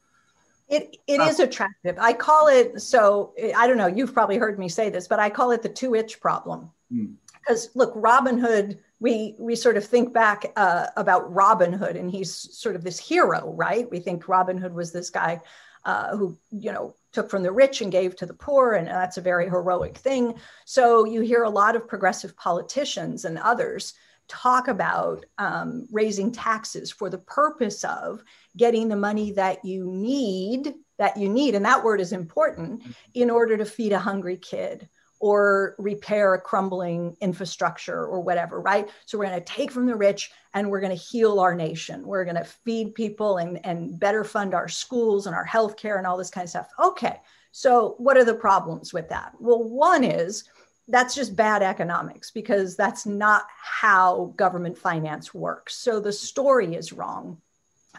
it, 0.69 0.97
it 1.07 1.19
is 1.19 1.39
attractive. 1.39 1.97
I 1.99 2.13
call 2.13 2.47
it 2.47 2.79
so. 2.79 3.33
I 3.57 3.67
don't 3.67 3.77
know. 3.77 3.87
You've 3.87 4.13
probably 4.13 4.37
heard 4.37 4.57
me 4.57 4.69
say 4.69 4.89
this, 4.89 5.07
but 5.07 5.19
I 5.19 5.29
call 5.29 5.51
it 5.51 5.61
the 5.61 5.69
two 5.69 5.95
itch 5.95 6.21
problem. 6.21 6.69
Mm. 6.93 7.15
Because 7.33 7.69
look, 7.75 7.91
Robin 7.95 8.37
Hood 8.37 8.79
we 8.99 9.35
we 9.39 9.55
sort 9.55 9.77
of 9.77 9.85
think 9.85 10.13
back 10.13 10.51
uh, 10.55 10.87
about 10.97 11.33
Robin 11.33 11.71
Hood, 11.73 11.95
and 11.95 12.11
he's 12.11 12.33
sort 12.57 12.75
of 12.75 12.83
this 12.83 12.99
hero, 12.99 13.53
right? 13.55 13.89
We 13.89 13.99
think 13.99 14.27
Robin 14.27 14.57
Hood 14.57 14.73
was 14.73 14.91
this 14.91 15.09
guy 15.09 15.41
uh, 15.85 16.15
who 16.15 16.37
you 16.51 16.71
know 16.71 16.95
took 17.11 17.29
from 17.29 17.43
the 17.43 17.51
rich 17.51 17.81
and 17.81 17.91
gave 17.91 18.15
to 18.17 18.25
the 18.25 18.33
poor, 18.33 18.73
and 18.73 18.87
that's 18.87 19.17
a 19.17 19.21
very 19.21 19.49
heroic 19.49 19.97
thing. 19.97 20.35
So 20.65 21.05
you 21.05 21.21
hear 21.21 21.43
a 21.43 21.49
lot 21.49 21.75
of 21.75 21.87
progressive 21.87 22.35
politicians 22.35 23.25
and 23.25 23.37
others 23.37 23.93
talk 24.27 24.67
about 24.67 25.25
um, 25.39 25.87
raising 25.91 26.31
taxes 26.31 26.91
for 26.91 27.09
the 27.09 27.17
purpose 27.17 27.83
of 27.83 28.23
getting 28.55 28.87
the 28.87 28.95
money 28.95 29.31
that 29.31 29.65
you 29.65 29.91
need 29.91 30.73
that 30.99 31.17
you 31.17 31.29
need 31.29 31.55
and 31.55 31.65
that 31.65 31.83
word 31.83 31.99
is 31.99 32.11
important 32.11 32.83
in 33.15 33.29
order 33.29 33.57
to 33.57 33.65
feed 33.65 33.91
a 33.91 33.97
hungry 33.99 34.37
kid 34.37 34.87
or 35.19 35.75
repair 35.77 36.33
a 36.33 36.41
crumbling 36.41 37.15
infrastructure 37.19 38.05
or 38.05 38.21
whatever, 38.21 38.61
right? 38.61 38.89
So 39.05 39.17
we're 39.17 39.25
going 39.25 39.39
to 39.39 39.45
take 39.45 39.71
from 39.71 39.85
the 39.85 39.95
rich 39.95 40.31
and 40.53 40.69
we're 40.69 40.79
going 40.79 40.95
to 40.95 41.03
heal 41.03 41.39
our 41.39 41.53
nation. 41.53 42.05
We're 42.05 42.23
going 42.23 42.37
to 42.37 42.45
feed 42.45 42.95
people 42.95 43.37
and, 43.37 43.63
and 43.65 43.99
better 43.99 44.23
fund 44.23 44.53
our 44.53 44.69
schools 44.69 45.27
and 45.27 45.35
our 45.35 45.45
healthcare 45.45 45.97
and 45.97 46.07
all 46.07 46.17
this 46.17 46.29
kind 46.29 46.45
of 46.45 46.49
stuff. 46.49 46.69
Okay. 46.79 47.17
So 47.51 47.95
what 47.97 48.17
are 48.17 48.23
the 48.23 48.33
problems 48.33 48.93
with 48.93 49.09
that? 49.09 49.33
Well, 49.39 49.63
one 49.63 50.03
is 50.03 50.45
that's 50.87 51.15
just 51.15 51.35
bad 51.35 51.61
economics 51.61 52.31
because 52.31 52.75
that's 52.75 53.05
not 53.05 53.43
how 53.61 54.33
government 54.37 54.77
finance 54.77 55.33
works. 55.33 55.75
So 55.75 55.99
the 55.99 56.13
story 56.13 56.75
is 56.75 56.93
wrong. 56.93 57.41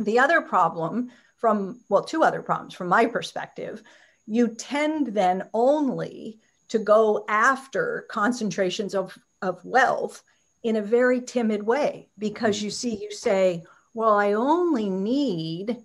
The 0.00 0.18
other 0.18 0.40
problem 0.40 1.10
from, 1.36 1.80
well, 1.88 2.02
two 2.02 2.22
other 2.22 2.42
problems 2.42 2.74
from 2.74 2.88
my 2.88 3.06
perspective, 3.06 3.82
you 4.26 4.48
tend 4.48 5.08
then 5.08 5.48
only 5.52 6.40
to 6.70 6.78
go 6.78 7.24
after 7.28 8.06
concentrations 8.08 8.94
of, 8.94 9.16
of 9.42 9.64
wealth 9.64 10.22
in 10.62 10.76
a 10.76 10.82
very 10.82 11.20
timid 11.20 11.62
way 11.62 12.08
because 12.18 12.58
mm. 12.58 12.62
you 12.62 12.70
see, 12.70 12.96
you 12.96 13.10
say, 13.10 13.62
well, 13.94 14.14
I 14.14 14.32
only 14.32 14.88
need 14.88 15.76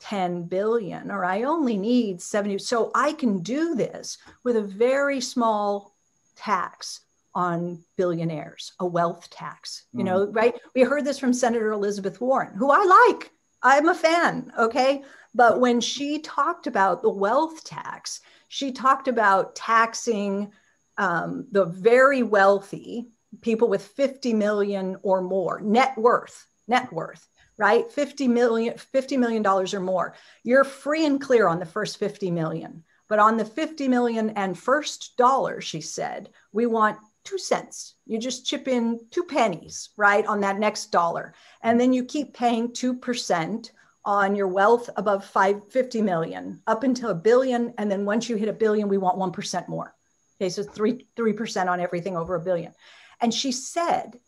10 0.00 0.44
billion 0.44 1.10
or 1.10 1.24
I 1.24 1.42
only 1.42 1.76
need 1.76 2.20
70. 2.20 2.58
So 2.58 2.90
I 2.94 3.12
can 3.12 3.40
do 3.40 3.74
this 3.74 4.18
with 4.44 4.56
a 4.56 4.62
very 4.62 5.20
small 5.20 5.96
tax 6.36 7.00
on 7.34 7.82
billionaires, 7.96 8.72
a 8.80 8.86
wealth 8.86 9.30
tax. 9.30 9.84
You 9.92 10.04
know, 10.04 10.26
mm. 10.26 10.34
right? 10.34 10.54
We 10.74 10.82
heard 10.82 11.04
this 11.04 11.18
from 11.18 11.32
Senator 11.32 11.72
Elizabeth 11.72 12.20
Warren, 12.20 12.54
who 12.54 12.70
I 12.70 13.10
like. 13.10 13.30
I'm 13.62 13.88
a 13.88 13.94
fan. 13.94 14.52
Okay. 14.58 15.02
But 15.34 15.60
when 15.60 15.80
she 15.80 16.20
talked 16.20 16.66
about 16.66 17.02
the 17.02 17.10
wealth 17.10 17.64
tax, 17.64 18.20
she 18.48 18.72
talked 18.72 19.08
about 19.08 19.54
taxing 19.54 20.52
um, 20.96 21.46
the 21.52 21.64
very 21.64 22.22
wealthy, 22.22 23.08
people 23.40 23.68
with 23.68 23.86
50 23.86 24.34
million 24.34 24.96
or 25.02 25.20
more 25.20 25.60
net 25.60 25.96
worth, 25.96 26.46
net 26.66 26.92
worth, 26.92 27.28
right? 27.56 27.90
50 27.90 28.28
million, 28.28 28.76
50 28.76 29.16
million 29.16 29.42
dollars 29.42 29.74
or 29.74 29.80
more. 29.80 30.14
You're 30.42 30.64
free 30.64 31.06
and 31.06 31.20
clear 31.20 31.46
on 31.46 31.58
the 31.58 31.66
first 31.66 31.98
50 31.98 32.30
million. 32.30 32.84
But 33.08 33.18
on 33.18 33.36
the 33.36 33.44
50 33.44 33.88
million 33.88 34.30
and 34.30 34.58
first 34.58 35.16
dollar, 35.16 35.60
she 35.60 35.80
said, 35.80 36.30
we 36.52 36.66
want 36.66 36.98
two 37.24 37.38
cents. 37.38 37.94
You 38.06 38.18
just 38.18 38.46
chip 38.46 38.68
in 38.68 39.00
two 39.10 39.24
pennies, 39.24 39.90
right, 39.96 40.26
on 40.26 40.40
that 40.40 40.58
next 40.58 40.92
dollar. 40.92 41.34
And 41.62 41.80
then 41.80 41.92
you 41.92 42.04
keep 42.04 42.34
paying 42.34 42.68
2% 42.68 43.70
on 44.08 44.34
your 44.34 44.48
wealth 44.48 44.88
above 44.96 45.22
550 45.22 46.00
million 46.00 46.62
up 46.66 46.82
until 46.82 47.10
a 47.10 47.14
billion. 47.14 47.74
And 47.76 47.90
then 47.90 48.06
once 48.06 48.26
you 48.26 48.36
hit 48.36 48.48
a 48.48 48.54
billion, 48.54 48.88
we 48.88 48.96
want 48.96 49.18
1% 49.18 49.68
more. 49.68 49.94
Okay, 50.40 50.48
so 50.48 50.62
three, 50.62 51.06
3% 51.14 51.68
on 51.68 51.78
everything 51.78 52.16
over 52.16 52.34
a 52.34 52.40
billion. 52.40 52.72
And 53.20 53.34
she 53.34 53.52
said, 53.52 54.18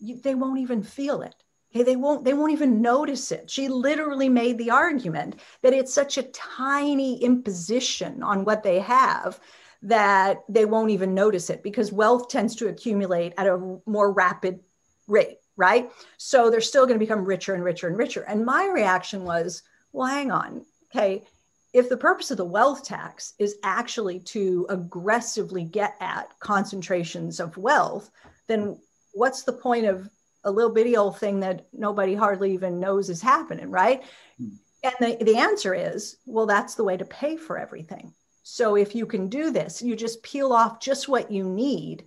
they 0.00 0.36
won't 0.36 0.60
even 0.60 0.84
feel 0.84 1.22
it. 1.22 1.34
Okay, 1.74 1.82
they 1.82 1.96
won't, 1.96 2.24
they 2.24 2.32
won't 2.32 2.52
even 2.52 2.80
notice 2.80 3.32
it. 3.32 3.50
She 3.50 3.66
literally 3.66 4.28
made 4.28 4.56
the 4.56 4.70
argument 4.70 5.40
that 5.62 5.72
it's 5.72 5.92
such 5.92 6.16
a 6.16 6.22
tiny 6.22 7.20
imposition 7.20 8.22
on 8.22 8.44
what 8.44 8.62
they 8.62 8.78
have 8.78 9.40
that 9.82 10.44
they 10.48 10.64
won't 10.64 10.92
even 10.92 11.12
notice 11.12 11.50
it 11.50 11.64
because 11.64 11.90
wealth 11.90 12.28
tends 12.28 12.54
to 12.56 12.68
accumulate 12.68 13.34
at 13.36 13.48
a 13.48 13.78
more 13.84 14.12
rapid 14.12 14.60
rate 15.08 15.38
right? 15.56 15.90
So 16.16 16.50
they're 16.50 16.60
still 16.60 16.86
going 16.86 16.98
to 16.98 17.04
become 17.04 17.24
richer 17.24 17.54
and 17.54 17.64
richer 17.64 17.88
and 17.88 17.96
richer. 17.96 18.22
And 18.22 18.44
my 18.44 18.66
reaction 18.66 19.24
was, 19.24 19.62
well, 19.92 20.08
hang 20.08 20.30
on. 20.30 20.64
Okay. 20.90 21.24
If 21.72 21.88
the 21.88 21.96
purpose 21.96 22.30
of 22.30 22.36
the 22.36 22.44
wealth 22.44 22.84
tax 22.84 23.34
is 23.38 23.56
actually 23.64 24.20
to 24.20 24.66
aggressively 24.68 25.64
get 25.64 25.96
at 26.00 26.28
concentrations 26.38 27.40
of 27.40 27.56
wealth, 27.56 28.10
then 28.46 28.78
what's 29.12 29.42
the 29.42 29.52
point 29.52 29.86
of 29.86 30.08
a 30.44 30.50
little 30.50 30.72
bitty 30.72 30.96
old 30.96 31.18
thing 31.18 31.40
that 31.40 31.66
nobody 31.72 32.14
hardly 32.14 32.52
even 32.52 32.78
knows 32.78 33.10
is 33.10 33.20
happening, 33.20 33.70
right? 33.70 34.02
Hmm. 34.38 34.48
And 34.84 34.94
the, 35.00 35.24
the 35.24 35.38
answer 35.38 35.74
is, 35.74 36.18
well, 36.26 36.46
that's 36.46 36.74
the 36.74 36.84
way 36.84 36.96
to 36.96 37.04
pay 37.06 37.36
for 37.36 37.58
everything. 37.58 38.12
So 38.42 38.76
if 38.76 38.94
you 38.94 39.06
can 39.06 39.28
do 39.28 39.50
this, 39.50 39.80
you 39.80 39.96
just 39.96 40.22
peel 40.22 40.52
off 40.52 40.78
just 40.78 41.08
what 41.08 41.30
you 41.30 41.44
need 41.44 42.04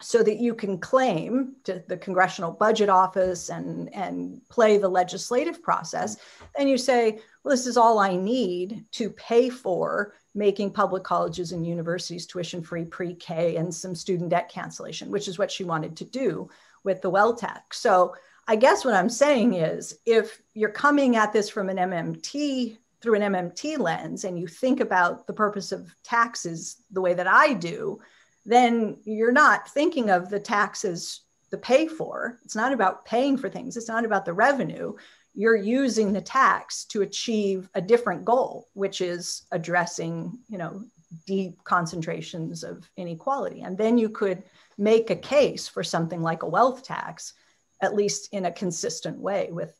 so 0.00 0.22
that 0.22 0.38
you 0.38 0.54
can 0.54 0.78
claim 0.78 1.54
to 1.64 1.82
the 1.86 1.96
Congressional 1.96 2.50
Budget 2.50 2.88
Office 2.88 3.48
and, 3.48 3.92
and 3.94 4.40
play 4.48 4.76
the 4.76 4.88
legislative 4.88 5.62
process, 5.62 6.16
then 6.56 6.68
you 6.68 6.76
say, 6.76 7.20
well, 7.42 7.54
this 7.54 7.66
is 7.66 7.76
all 7.76 7.98
I 7.98 8.16
need 8.16 8.84
to 8.92 9.10
pay 9.10 9.48
for 9.48 10.14
making 10.34 10.72
public 10.72 11.04
colleges 11.04 11.52
and 11.52 11.66
universities 11.66 12.26
tuition 12.26 12.62
free 12.62 12.84
pre 12.84 13.14
K 13.14 13.56
and 13.56 13.72
some 13.72 13.94
student 13.94 14.30
debt 14.30 14.48
cancellation, 14.48 15.10
which 15.10 15.28
is 15.28 15.38
what 15.38 15.50
she 15.50 15.64
wanted 15.64 15.96
to 15.96 16.04
do 16.04 16.48
with 16.82 17.00
the 17.00 17.10
well 17.10 17.34
tax. 17.34 17.78
So 17.78 18.14
I 18.46 18.56
guess 18.56 18.84
what 18.84 18.94
I'm 18.94 19.08
saying 19.08 19.54
is 19.54 19.98
if 20.04 20.42
you're 20.54 20.70
coming 20.70 21.16
at 21.16 21.32
this 21.32 21.48
from 21.48 21.70
an 21.70 21.76
MMT 21.76 22.76
through 23.00 23.14
an 23.14 23.32
MMT 23.32 23.78
lens 23.78 24.24
and 24.24 24.38
you 24.38 24.46
think 24.46 24.80
about 24.80 25.26
the 25.26 25.32
purpose 25.32 25.72
of 25.72 25.94
taxes 26.02 26.82
the 26.90 27.00
way 27.00 27.14
that 27.14 27.26
I 27.26 27.54
do, 27.54 28.00
then 28.44 28.98
you're 29.04 29.32
not 29.32 29.68
thinking 29.68 30.10
of 30.10 30.28
the 30.28 30.40
taxes 30.40 31.20
to 31.50 31.58
pay 31.58 31.86
for. 31.86 32.38
It's 32.44 32.56
not 32.56 32.72
about 32.72 33.04
paying 33.04 33.36
for 33.36 33.48
things, 33.48 33.76
it's 33.76 33.88
not 33.88 34.04
about 34.04 34.24
the 34.24 34.32
revenue. 34.32 34.94
You're 35.36 35.56
using 35.56 36.12
the 36.12 36.20
tax 36.20 36.84
to 36.86 37.02
achieve 37.02 37.68
a 37.74 37.80
different 37.80 38.24
goal, 38.24 38.68
which 38.74 39.00
is 39.00 39.42
addressing, 39.50 40.38
you 40.48 40.58
know, 40.58 40.84
deep 41.26 41.62
concentrations 41.64 42.62
of 42.62 42.88
inequality. 42.96 43.62
And 43.62 43.76
then 43.76 43.98
you 43.98 44.08
could 44.08 44.44
make 44.78 45.10
a 45.10 45.16
case 45.16 45.66
for 45.66 45.82
something 45.82 46.22
like 46.22 46.42
a 46.42 46.48
wealth 46.48 46.84
tax, 46.84 47.34
at 47.80 47.94
least 47.94 48.28
in 48.32 48.46
a 48.46 48.52
consistent 48.52 49.18
way 49.18 49.48
with 49.50 49.76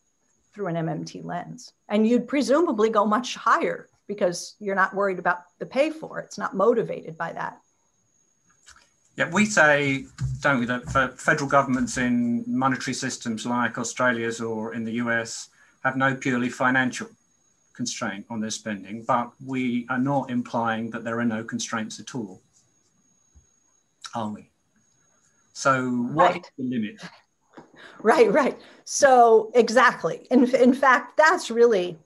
through 0.55 0.69
an 0.69 0.77
MMT 0.77 1.25
lens. 1.25 1.73
And 1.89 2.07
you'd 2.07 2.29
presumably 2.29 2.89
go 2.89 3.05
much 3.05 3.35
higher 3.35 3.89
because 4.07 4.55
you're 4.61 4.77
not 4.77 4.95
worried 4.95 5.19
about 5.19 5.45
the 5.59 5.67
pay 5.67 5.91
for. 5.91 6.21
It's 6.21 6.39
not 6.39 6.55
motivated 6.55 7.19
by 7.19 7.33
that. 7.33 7.59
Yeah, 9.17 9.31
we 9.31 9.47
say, 9.47 10.07
don't 10.41 10.61
we, 10.61 10.67
that 10.67 10.91
for 10.91 11.09
federal 11.17 11.49
governments 11.49 11.99
in 11.99 12.45
monetary 12.47 12.95
systems 12.95 13.47
like 13.47 13.79
Australia's 13.79 14.41
or 14.41 14.75
in 14.75 14.85
the 14.85 14.93
US 14.95 15.51
have 15.85 15.97
no 15.97 16.15
purely 16.15 16.49
financial 16.49 17.09
constraint 17.75 18.27
on 18.31 18.41
their 18.41 18.51
spending, 18.51 19.05
but 19.07 19.31
we 19.45 19.87
are 19.89 19.99
not 19.99 20.31
implying 20.31 20.91
that 20.91 21.05
there 21.05 21.19
are 21.21 21.25
no 21.25 21.45
constraints 21.45 22.01
at 22.01 22.15
all, 22.15 22.41
are 24.15 24.31
we? 24.31 24.51
So, 25.53 25.91
what 25.91 26.33
right. 26.33 26.37
is 26.37 26.51
the 26.59 26.65
limit? 26.65 27.01
Right, 28.03 28.31
right. 28.31 28.59
So, 28.85 29.51
exactly. 29.55 30.27
In, 30.31 30.53
in 30.55 30.75
fact, 30.75 31.17
that's 31.17 31.51
really 31.51 31.97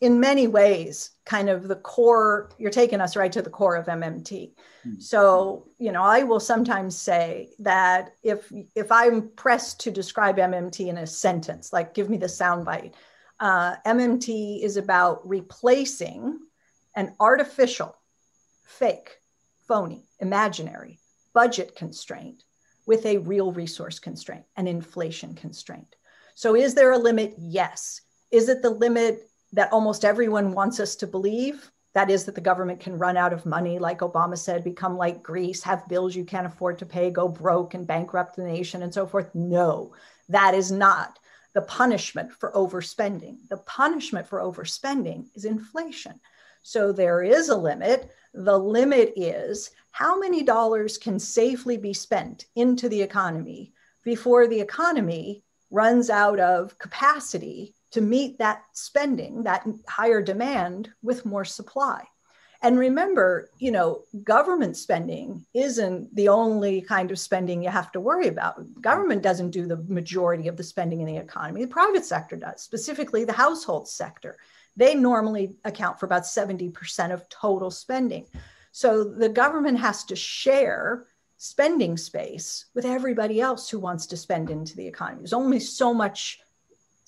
in 0.00 0.20
many 0.20 0.46
ways 0.46 1.10
kind 1.24 1.48
of 1.48 1.66
the 1.66 1.76
core 1.76 2.50
you're 2.58 2.70
taking 2.70 3.00
us 3.00 3.16
right 3.16 3.32
to 3.32 3.42
the 3.42 3.50
core 3.50 3.76
of 3.76 3.86
mmt 3.86 4.52
mm. 4.86 5.02
so 5.02 5.66
you 5.78 5.92
know 5.92 6.02
i 6.02 6.22
will 6.22 6.40
sometimes 6.40 6.96
say 6.96 7.50
that 7.58 8.14
if 8.22 8.52
if 8.74 8.92
i'm 8.92 9.28
pressed 9.30 9.80
to 9.80 9.90
describe 9.90 10.36
mmt 10.36 10.88
in 10.88 10.98
a 10.98 11.06
sentence 11.06 11.72
like 11.72 11.94
give 11.94 12.08
me 12.08 12.16
the 12.16 12.26
soundbite 12.26 12.92
uh, 13.40 13.76
mmt 13.86 14.62
is 14.62 14.76
about 14.76 15.26
replacing 15.28 16.38
an 16.96 17.14
artificial 17.20 17.96
fake 18.64 19.18
phony 19.66 20.04
imaginary 20.20 20.98
budget 21.34 21.76
constraint 21.76 22.44
with 22.88 23.04
a 23.04 23.18
real 23.18 23.52
resource 23.52 23.98
constraint 23.98 24.44
an 24.56 24.66
inflation 24.66 25.34
constraint. 25.34 25.94
So 26.34 26.56
is 26.56 26.74
there 26.74 26.92
a 26.92 26.98
limit? 26.98 27.34
Yes. 27.38 28.00
Is 28.30 28.48
it 28.48 28.62
the 28.62 28.70
limit 28.70 29.28
that 29.52 29.72
almost 29.72 30.04
everyone 30.04 30.52
wants 30.52 30.80
us 30.80 30.96
to 30.96 31.06
believe. 31.06 31.70
That 31.94 32.10
is, 32.10 32.24
that 32.24 32.34
the 32.34 32.40
government 32.40 32.80
can 32.80 32.98
run 32.98 33.16
out 33.16 33.32
of 33.32 33.46
money, 33.46 33.78
like 33.78 34.00
Obama 34.00 34.36
said, 34.36 34.62
become 34.62 34.96
like 34.96 35.22
Greece, 35.22 35.62
have 35.62 35.88
bills 35.88 36.14
you 36.14 36.24
can't 36.24 36.46
afford 36.46 36.78
to 36.78 36.86
pay, 36.86 37.10
go 37.10 37.28
broke 37.28 37.74
and 37.74 37.86
bankrupt 37.86 38.36
the 38.36 38.44
nation 38.44 38.82
and 38.82 38.92
so 38.92 39.06
forth. 39.06 39.34
No, 39.34 39.94
that 40.28 40.54
is 40.54 40.70
not 40.70 41.18
the 41.54 41.62
punishment 41.62 42.30
for 42.32 42.52
overspending. 42.52 43.38
The 43.48 43.56
punishment 43.56 44.28
for 44.28 44.40
overspending 44.40 45.26
is 45.34 45.44
inflation. 45.44 46.20
So 46.62 46.92
there 46.92 47.22
is 47.22 47.48
a 47.48 47.56
limit. 47.56 48.10
The 48.34 48.58
limit 48.58 49.14
is 49.16 49.70
how 49.90 50.18
many 50.18 50.42
dollars 50.42 50.98
can 50.98 51.18
safely 51.18 51.78
be 51.78 51.94
spent 51.94 52.44
into 52.54 52.88
the 52.88 53.00
economy 53.00 53.72
before 54.04 54.46
the 54.46 54.60
economy 54.60 55.42
runs 55.70 56.10
out 56.10 56.38
of 56.38 56.78
capacity 56.78 57.74
to 57.92 58.00
meet 58.00 58.38
that 58.38 58.62
spending, 58.72 59.44
that 59.44 59.66
higher 59.86 60.22
demand 60.22 60.90
with 61.02 61.24
more 61.24 61.44
supply. 61.44 62.04
And 62.60 62.76
remember, 62.76 63.50
you 63.58 63.70
know, 63.70 64.02
government 64.24 64.76
spending 64.76 65.46
isn't 65.54 66.14
the 66.14 66.28
only 66.28 66.80
kind 66.80 67.12
of 67.12 67.18
spending 67.18 67.62
you 67.62 67.70
have 67.70 67.92
to 67.92 68.00
worry 68.00 68.26
about. 68.26 68.60
Government 68.80 69.22
doesn't 69.22 69.52
do 69.52 69.66
the 69.66 69.76
majority 69.76 70.48
of 70.48 70.56
the 70.56 70.64
spending 70.64 71.00
in 71.00 71.06
the 71.06 71.16
economy. 71.16 71.64
The 71.64 71.70
private 71.70 72.04
sector 72.04 72.36
does, 72.36 72.60
specifically 72.60 73.24
the 73.24 73.32
household 73.32 73.88
sector. 73.88 74.38
They 74.76 74.94
normally 74.96 75.54
account 75.64 76.00
for 76.00 76.06
about 76.06 76.24
70% 76.24 77.12
of 77.12 77.28
total 77.28 77.70
spending. 77.70 78.26
So 78.72 79.04
the 79.04 79.28
government 79.28 79.78
has 79.78 80.04
to 80.04 80.16
share 80.16 81.06
spending 81.36 81.96
space 81.96 82.66
with 82.74 82.84
everybody 82.84 83.40
else 83.40 83.70
who 83.70 83.78
wants 83.78 84.06
to 84.06 84.16
spend 84.16 84.50
into 84.50 84.76
the 84.76 84.86
economy. 84.86 85.20
There's 85.20 85.32
only 85.32 85.60
so 85.60 85.94
much 85.94 86.40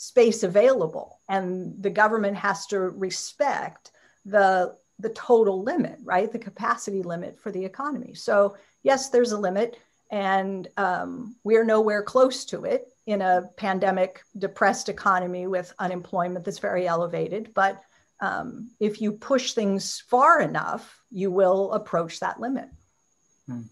space 0.01 0.45
available 0.45 1.21
and 1.29 1.75
the 1.83 1.91
government 1.91 2.35
has 2.35 2.67
to 2.67 2.81
respect 2.81 3.91
the 4.25 4.75
the 4.99 5.11
total 5.11 5.63
limit 5.63 5.99
right? 6.03 6.33
The 6.33 6.39
capacity 6.39 7.03
limit 7.03 7.39
for 7.39 7.53
the 7.53 7.63
economy. 7.63 8.15
So 8.15 8.57
yes 8.83 9.11
there's 9.11 9.33
a 9.33 9.39
limit 9.39 9.77
and 10.11 10.69
um, 10.79 11.37
we're 11.45 11.67
nowhere 11.67 12.03
close 12.03 12.47
to 12.47 12.65
it 12.65 12.89
in 13.05 13.21
a 13.21 13.51
pandemic 13.59 14.23
depressed 14.39 14.89
economy 14.89 15.47
with 15.47 15.75
unemployment 15.79 16.47
that's 16.47 16.59
very 16.59 16.87
elevated 16.89 17.53
but 17.53 17.83
um, 18.23 18.71
if 18.81 19.03
you 19.03 19.13
push 19.13 19.53
things 19.53 20.03
far 20.09 20.41
enough 20.41 21.03
you 21.11 21.31
will 21.31 21.73
approach 21.73 22.21
that 22.21 22.41
limit. 22.41 22.71
Hmm. 23.47 23.65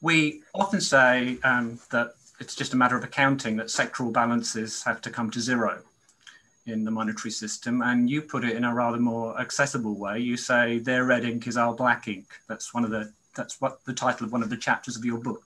we 0.00 0.42
often 0.54 0.80
say 0.80 1.36
um, 1.44 1.78
that 1.90 2.12
it's 2.40 2.54
just 2.54 2.74
a 2.74 2.76
matter 2.76 2.96
of 2.96 3.04
accounting 3.04 3.56
that 3.56 3.66
sectoral 3.66 4.12
balances 4.12 4.82
have 4.84 5.00
to 5.02 5.10
come 5.10 5.30
to 5.30 5.40
zero 5.40 5.82
in 6.66 6.84
the 6.84 6.90
monetary 6.90 7.30
system. 7.30 7.82
And 7.82 8.08
you 8.08 8.22
put 8.22 8.44
it 8.44 8.56
in 8.56 8.64
a 8.64 8.74
rather 8.74 8.98
more 8.98 9.38
accessible 9.40 9.94
way. 9.94 10.20
You 10.20 10.36
say 10.36 10.78
their 10.78 11.04
red 11.04 11.24
ink 11.24 11.46
is 11.46 11.56
our 11.56 11.74
black 11.74 12.08
ink. 12.08 12.26
That's 12.48 12.72
one 12.72 12.84
of 12.84 12.90
the 12.90 13.12
that's 13.34 13.60
what 13.60 13.84
the 13.84 13.92
title 13.92 14.26
of 14.26 14.32
one 14.32 14.42
of 14.42 14.50
the 14.50 14.56
chapters 14.56 14.96
of 14.96 15.04
your 15.04 15.18
book. 15.18 15.42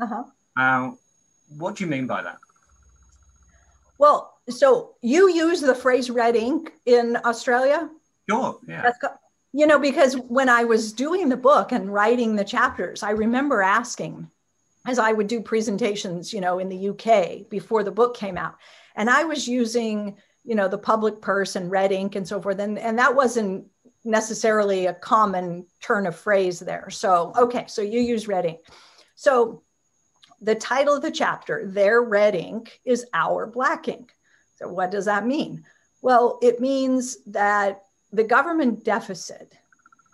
Uh-huh. 0.00 0.24
Uh, 0.56 0.90
what 1.56 1.76
do 1.76 1.84
you 1.84 1.90
mean 1.90 2.06
by 2.06 2.22
that? 2.22 2.38
Well, 3.98 4.34
so 4.48 4.94
you 5.00 5.30
use 5.30 5.60
the 5.60 5.74
phrase 5.74 6.10
red 6.10 6.36
ink 6.36 6.72
in 6.86 7.16
Australia? 7.24 7.88
Sure, 8.28 8.58
yeah. 8.66 8.90
you 9.52 9.66
know, 9.66 9.78
because 9.78 10.16
when 10.16 10.48
I 10.48 10.64
was 10.64 10.92
doing 10.92 11.28
the 11.28 11.36
book 11.36 11.72
and 11.72 11.92
writing 11.92 12.36
the 12.36 12.44
chapters, 12.44 13.02
I 13.02 13.10
remember 13.10 13.62
asking 13.62 14.30
as 14.86 14.98
I 14.98 15.12
would 15.12 15.26
do 15.26 15.40
presentations, 15.40 16.32
you 16.32 16.40
know, 16.40 16.58
in 16.58 16.68
the 16.68 16.88
UK 16.88 17.48
before 17.48 17.84
the 17.84 17.92
book 17.92 18.16
came 18.16 18.36
out. 18.36 18.56
And 18.96 19.08
I 19.08 19.24
was 19.24 19.46
using, 19.46 20.16
you 20.44 20.54
know, 20.54 20.68
the 20.68 20.78
public 20.78 21.20
purse 21.20 21.56
and 21.56 21.70
red 21.70 21.92
ink 21.92 22.16
and 22.16 22.26
so 22.26 22.40
forth. 22.40 22.58
And, 22.58 22.78
and 22.78 22.98
that 22.98 23.14
wasn't 23.14 23.66
necessarily 24.04 24.86
a 24.86 24.94
common 24.94 25.66
turn 25.80 26.06
of 26.06 26.16
phrase 26.16 26.58
there. 26.58 26.90
So, 26.90 27.32
okay, 27.36 27.66
so 27.68 27.82
you 27.82 28.00
use 28.00 28.26
red 28.26 28.44
ink. 28.44 28.60
So 29.14 29.62
the 30.40 30.56
title 30.56 30.96
of 30.96 31.02
the 31.02 31.10
chapter, 31.12 31.64
Their 31.66 32.02
Red 32.02 32.34
Ink, 32.34 32.80
is 32.84 33.06
Our 33.14 33.46
Black 33.46 33.86
Ink. 33.86 34.12
So 34.56 34.68
what 34.68 34.90
does 34.90 35.04
that 35.04 35.24
mean? 35.24 35.64
Well, 36.02 36.40
it 36.42 36.60
means 36.60 37.22
that 37.26 37.84
the 38.12 38.24
government 38.24 38.84
deficit 38.84 39.54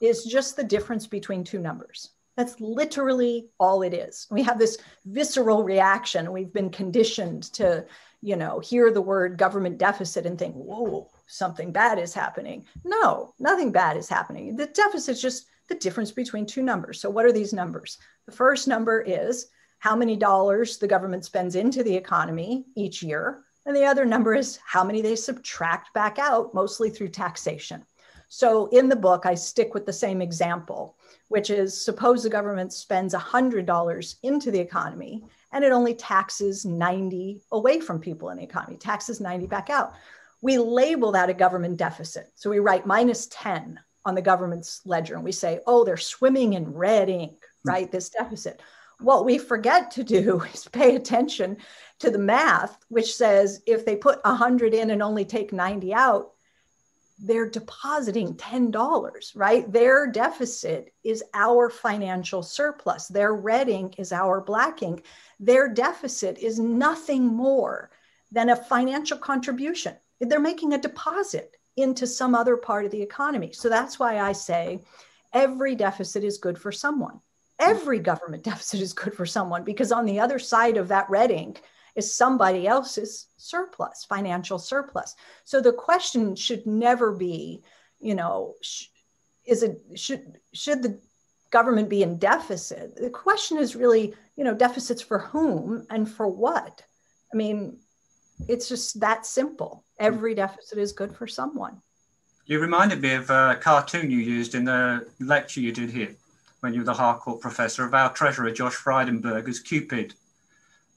is 0.02 0.24
just 0.24 0.56
the 0.56 0.64
difference 0.64 1.06
between 1.06 1.44
two 1.44 1.58
numbers. 1.58 2.10
That's 2.38 2.60
literally 2.60 3.48
all 3.58 3.82
it 3.82 3.92
is. 3.92 4.28
We 4.30 4.44
have 4.44 4.60
this 4.60 4.78
visceral 5.06 5.64
reaction. 5.64 6.30
We've 6.30 6.52
been 6.52 6.70
conditioned 6.70 7.52
to, 7.54 7.84
you 8.22 8.36
know, 8.36 8.60
hear 8.60 8.92
the 8.92 9.02
word 9.02 9.36
government 9.36 9.76
deficit 9.76 10.24
and 10.24 10.38
think, 10.38 10.54
whoa, 10.54 11.10
something 11.26 11.72
bad 11.72 11.98
is 11.98 12.14
happening. 12.14 12.64
No, 12.84 13.34
nothing 13.40 13.72
bad 13.72 13.96
is 13.96 14.08
happening. 14.08 14.54
The 14.54 14.66
deficit 14.66 15.16
is 15.16 15.20
just 15.20 15.46
the 15.68 15.74
difference 15.74 16.12
between 16.12 16.46
two 16.46 16.62
numbers. 16.62 17.00
So, 17.00 17.10
what 17.10 17.24
are 17.24 17.32
these 17.32 17.52
numbers? 17.52 17.98
The 18.26 18.32
first 18.36 18.68
number 18.68 19.00
is 19.00 19.48
how 19.80 19.96
many 19.96 20.14
dollars 20.14 20.78
the 20.78 20.86
government 20.86 21.24
spends 21.24 21.56
into 21.56 21.82
the 21.82 21.96
economy 21.96 22.66
each 22.76 23.02
year. 23.02 23.42
And 23.66 23.74
the 23.74 23.84
other 23.84 24.04
number 24.04 24.36
is 24.36 24.60
how 24.64 24.84
many 24.84 25.02
they 25.02 25.16
subtract 25.16 25.92
back 25.92 26.20
out, 26.20 26.54
mostly 26.54 26.88
through 26.88 27.08
taxation. 27.08 27.84
So, 28.28 28.68
in 28.68 28.88
the 28.88 28.94
book, 28.94 29.26
I 29.26 29.34
stick 29.34 29.74
with 29.74 29.86
the 29.86 29.92
same 29.92 30.22
example 30.22 30.97
which 31.28 31.50
is 31.50 31.84
suppose 31.84 32.22
the 32.22 32.30
government 32.30 32.72
spends 32.72 33.14
$100 33.14 34.14
into 34.22 34.50
the 34.50 34.58
economy 34.58 35.24
and 35.52 35.64
it 35.64 35.72
only 35.72 35.94
taxes 35.94 36.64
90 36.64 37.40
away 37.52 37.80
from 37.80 38.00
people 38.00 38.30
in 38.30 38.38
the 38.38 38.42
economy, 38.42 38.76
taxes 38.76 39.20
90 39.20 39.46
back 39.46 39.70
out. 39.70 39.94
We 40.40 40.58
label 40.58 41.12
that 41.12 41.30
a 41.30 41.34
government 41.34 41.76
deficit. 41.76 42.30
So 42.34 42.50
we 42.50 42.58
write 42.58 42.86
minus 42.86 43.26
10 43.28 43.78
on 44.04 44.14
the 44.14 44.22
government's 44.22 44.80
ledger 44.84 45.14
and 45.14 45.24
we 45.24 45.32
say, 45.32 45.60
oh, 45.66 45.84
they're 45.84 45.96
swimming 45.96 46.54
in 46.54 46.72
red 46.72 47.08
ink, 47.08 47.38
hmm. 47.62 47.68
right? 47.68 47.92
This 47.92 48.10
deficit. 48.10 48.60
What 49.00 49.24
we 49.24 49.38
forget 49.38 49.90
to 49.92 50.04
do 50.04 50.42
is 50.54 50.66
pay 50.68 50.96
attention 50.96 51.58
to 52.00 52.10
the 52.10 52.18
math, 52.18 52.78
which 52.88 53.14
says 53.14 53.62
if 53.66 53.84
they 53.84 53.96
put 53.96 54.24
100 54.24 54.74
in 54.74 54.90
and 54.90 55.02
only 55.02 55.24
take 55.24 55.52
90 55.52 55.94
out, 55.94 56.32
they're 57.18 57.50
depositing 57.50 58.34
$10, 58.34 59.32
right? 59.34 59.70
Their 59.70 60.06
deficit 60.06 60.92
is 61.02 61.24
our 61.34 61.68
financial 61.68 62.42
surplus. 62.42 63.08
Their 63.08 63.34
red 63.34 63.68
ink 63.68 63.98
is 63.98 64.12
our 64.12 64.40
black 64.40 64.82
ink. 64.82 65.04
Their 65.40 65.68
deficit 65.68 66.38
is 66.38 66.58
nothing 66.58 67.26
more 67.26 67.90
than 68.30 68.50
a 68.50 68.56
financial 68.56 69.18
contribution. 69.18 69.96
They're 70.20 70.40
making 70.40 70.72
a 70.72 70.80
deposit 70.80 71.56
into 71.76 72.06
some 72.06 72.34
other 72.34 72.56
part 72.56 72.84
of 72.84 72.90
the 72.90 73.02
economy. 73.02 73.52
So 73.52 73.68
that's 73.68 73.98
why 73.98 74.20
I 74.20 74.32
say 74.32 74.80
every 75.32 75.74
deficit 75.74 76.24
is 76.24 76.38
good 76.38 76.58
for 76.58 76.72
someone. 76.72 77.20
Every 77.58 77.98
government 77.98 78.44
deficit 78.44 78.80
is 78.80 78.92
good 78.92 79.14
for 79.14 79.26
someone 79.26 79.64
because 79.64 79.92
on 79.92 80.04
the 80.04 80.20
other 80.20 80.38
side 80.38 80.76
of 80.76 80.88
that 80.88 81.10
red 81.10 81.30
ink, 81.30 81.62
is 81.98 82.14
somebody 82.14 82.68
else's 82.68 83.26
surplus, 83.36 84.06
financial 84.08 84.56
surplus. 84.56 85.16
So 85.44 85.60
the 85.60 85.72
question 85.72 86.36
should 86.36 86.64
never 86.64 87.10
be, 87.10 87.64
you 87.98 88.14
know, 88.14 88.54
sh- 88.62 88.86
is 89.44 89.64
it 89.64 89.80
should 89.96 90.38
should 90.54 90.82
the 90.84 91.00
government 91.50 91.88
be 91.88 92.04
in 92.04 92.16
deficit? 92.18 92.94
The 92.94 93.10
question 93.10 93.58
is 93.58 93.74
really, 93.74 94.14
you 94.36 94.44
know, 94.44 94.54
deficits 94.54 95.02
for 95.02 95.18
whom 95.18 95.86
and 95.90 96.08
for 96.08 96.28
what? 96.28 96.84
I 97.32 97.36
mean, 97.36 97.78
it's 98.46 98.68
just 98.68 99.00
that 99.00 99.26
simple. 99.26 99.84
Every 99.98 100.36
deficit 100.36 100.78
is 100.78 100.92
good 100.92 101.16
for 101.16 101.26
someone. 101.26 101.82
You 102.46 102.60
reminded 102.60 103.02
me 103.02 103.14
of 103.14 103.28
a 103.28 103.58
cartoon 103.60 104.08
you 104.08 104.18
used 104.18 104.54
in 104.54 104.64
the 104.64 105.08
lecture 105.18 105.60
you 105.60 105.72
did 105.72 105.90
here 105.90 106.14
when 106.60 106.72
you 106.74 106.80
were 106.80 106.92
the 106.92 106.94
Harcourt 106.94 107.40
professor 107.40 107.84
of 107.84 107.92
our 107.92 108.12
treasurer, 108.12 108.52
Josh 108.52 108.76
Frydenberg, 108.76 109.48
as 109.48 109.58
Cupid 109.58 110.14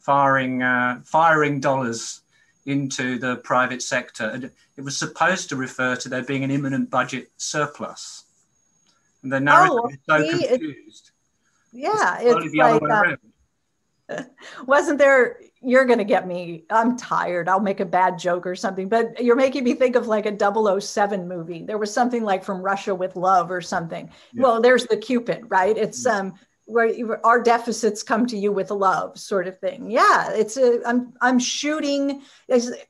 firing 0.01 0.61
uh, 0.61 1.01
firing 1.05 1.59
dollars 1.59 2.21
into 2.65 3.17
the 3.17 3.37
private 3.37 3.81
sector. 3.81 4.25
And 4.25 4.51
it 4.77 4.81
was 4.81 4.97
supposed 4.97 5.49
to 5.49 5.55
refer 5.55 5.95
to 5.95 6.09
there 6.09 6.23
being 6.23 6.43
an 6.43 6.51
imminent 6.51 6.89
budget 6.89 7.31
surplus. 7.37 8.25
And 9.23 9.31
the 9.31 9.39
narrative 9.39 9.79
oh, 9.83 9.89
is 9.89 9.97
so 10.07 10.39
confused. 10.39 11.11
yeah, 11.71 12.19
it's, 12.21 12.45
it's 12.45 12.55
like 12.55 12.81
uh, 12.89 13.15
Wasn't 14.65 14.97
there? 14.97 15.39
You're 15.63 15.85
going 15.85 15.99
to 15.99 16.05
get 16.05 16.27
me. 16.27 16.63
I'm 16.71 16.97
tired. 16.97 17.47
I'll 17.47 17.59
make 17.59 17.79
a 17.79 17.85
bad 17.85 18.17
joke 18.17 18.47
or 18.47 18.55
something, 18.55 18.89
but 18.89 19.23
you're 19.23 19.35
making 19.35 19.63
me 19.63 19.75
think 19.75 19.95
of 19.95 20.07
like 20.07 20.25
a 20.25 20.81
007 20.81 21.27
movie. 21.27 21.63
There 21.63 21.77
was 21.77 21.93
something 21.93 22.23
like 22.23 22.43
From 22.43 22.63
Russia 22.63 22.95
with 22.95 23.15
Love 23.15 23.51
or 23.51 23.61
something. 23.61 24.09
Yeah. 24.33 24.41
Well, 24.41 24.61
there's 24.61 24.87
the 24.87 24.97
Cupid, 24.97 25.45
right? 25.49 25.77
It's 25.77 26.05
um 26.07 26.33
where 26.71 27.25
our 27.25 27.41
deficits 27.41 28.03
come 28.03 28.25
to 28.25 28.37
you 28.37 28.51
with 28.51 28.71
love 28.71 29.17
sort 29.17 29.47
of 29.47 29.59
thing. 29.59 29.89
Yeah 29.89 30.31
it's 30.31 30.57
a 30.57 30.79
i'm 30.85 31.13
i'm 31.21 31.39
shooting 31.39 32.21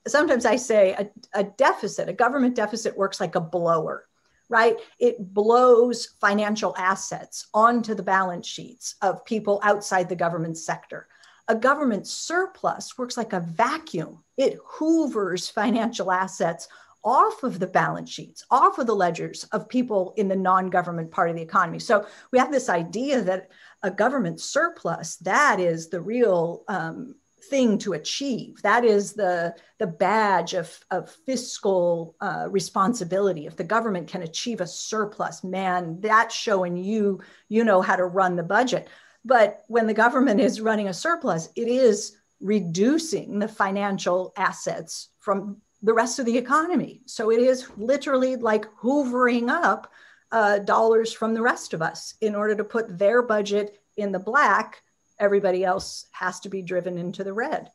sometimes 0.07 0.45
i 0.45 0.55
say 0.55 0.93
a, 0.93 1.09
a 1.39 1.43
deficit 1.43 2.09
a 2.09 2.13
government 2.13 2.55
deficit 2.55 2.95
works 2.97 3.19
like 3.19 3.35
a 3.35 3.41
blower 3.41 4.05
right? 4.51 4.75
It 4.99 5.33
blows 5.33 6.07
financial 6.19 6.75
assets 6.77 7.47
onto 7.53 7.95
the 7.95 8.03
balance 8.03 8.45
sheets 8.45 8.95
of 9.01 9.23
people 9.23 9.61
outside 9.63 10.09
the 10.09 10.15
government 10.15 10.57
sector. 10.57 11.07
A 11.47 11.55
government 11.55 12.05
surplus 12.05 12.97
works 12.97 13.15
like 13.15 13.31
a 13.31 13.39
vacuum. 13.39 14.19
It 14.37 14.59
hoovers 14.63 15.49
financial 15.49 16.11
assets 16.11 16.67
off 17.03 17.43
of 17.43 17.59
the 17.59 17.67
balance 17.67 18.09
sheets, 18.09 18.45
off 18.51 18.77
of 18.77 18.87
the 18.87 18.95
ledgers 18.95 19.45
of 19.53 19.69
people 19.69 20.13
in 20.17 20.27
the 20.27 20.35
non 20.35 20.69
government 20.69 21.11
part 21.11 21.29
of 21.29 21.35
the 21.35 21.41
economy. 21.41 21.79
So 21.79 22.05
we 22.31 22.37
have 22.37 22.51
this 22.51 22.69
idea 22.69 23.21
that 23.21 23.49
a 23.83 23.91
government 23.91 24.39
surplus, 24.39 25.17
that 25.17 25.59
is 25.59 25.89
the 25.89 26.01
real 26.01 26.63
um, 26.67 27.15
thing 27.49 27.77
to 27.79 27.93
achieve. 27.93 28.61
That 28.61 28.85
is 28.85 29.13
the, 29.13 29.55
the 29.79 29.87
badge 29.87 30.53
of, 30.53 30.79
of 30.91 31.09
fiscal 31.25 32.15
uh, 32.21 32.47
responsibility. 32.49 33.45
If 33.47 33.57
the 33.57 33.63
government 33.63 34.07
can 34.07 34.21
achieve 34.21 34.61
a 34.61 34.67
surplus, 34.67 35.43
man, 35.43 35.99
that's 35.99 36.35
showing 36.35 36.77
you, 36.77 37.21
you 37.49 37.63
know 37.63 37.81
how 37.81 37.95
to 37.95 38.05
run 38.05 38.35
the 38.35 38.43
budget. 38.43 38.87
But 39.25 39.63
when 39.67 39.87
the 39.87 39.93
government 39.93 40.39
is 40.39 40.61
running 40.61 40.87
a 40.87 40.93
surplus, 40.93 41.49
it 41.55 41.67
is 41.67 42.17
reducing 42.39 43.39
the 43.39 43.47
financial 43.47 44.33
assets 44.37 45.09
from 45.19 45.57
the 45.83 45.93
rest 45.93 46.19
of 46.19 46.25
the 46.25 46.37
economy. 46.37 47.01
So 47.05 47.31
it 47.31 47.39
is 47.39 47.67
literally 47.77 48.35
like 48.35 48.65
hoovering 48.81 49.49
up 49.49 49.91
uh, 50.31 50.59
dollars 50.59 51.13
from 51.13 51.33
the 51.33 51.41
rest 51.41 51.73
of 51.73 51.81
us 51.81 52.15
in 52.21 52.35
order 52.35 52.55
to 52.55 52.63
put 52.63 52.97
their 52.97 53.21
budget 53.21 53.79
in 53.97 54.11
the 54.11 54.19
black. 54.19 54.81
Everybody 55.19 55.63
else 55.63 56.07
has 56.11 56.39
to 56.41 56.49
be 56.49 56.61
driven 56.61 56.97
into 56.97 57.23
the 57.23 57.33
red. 57.33 57.69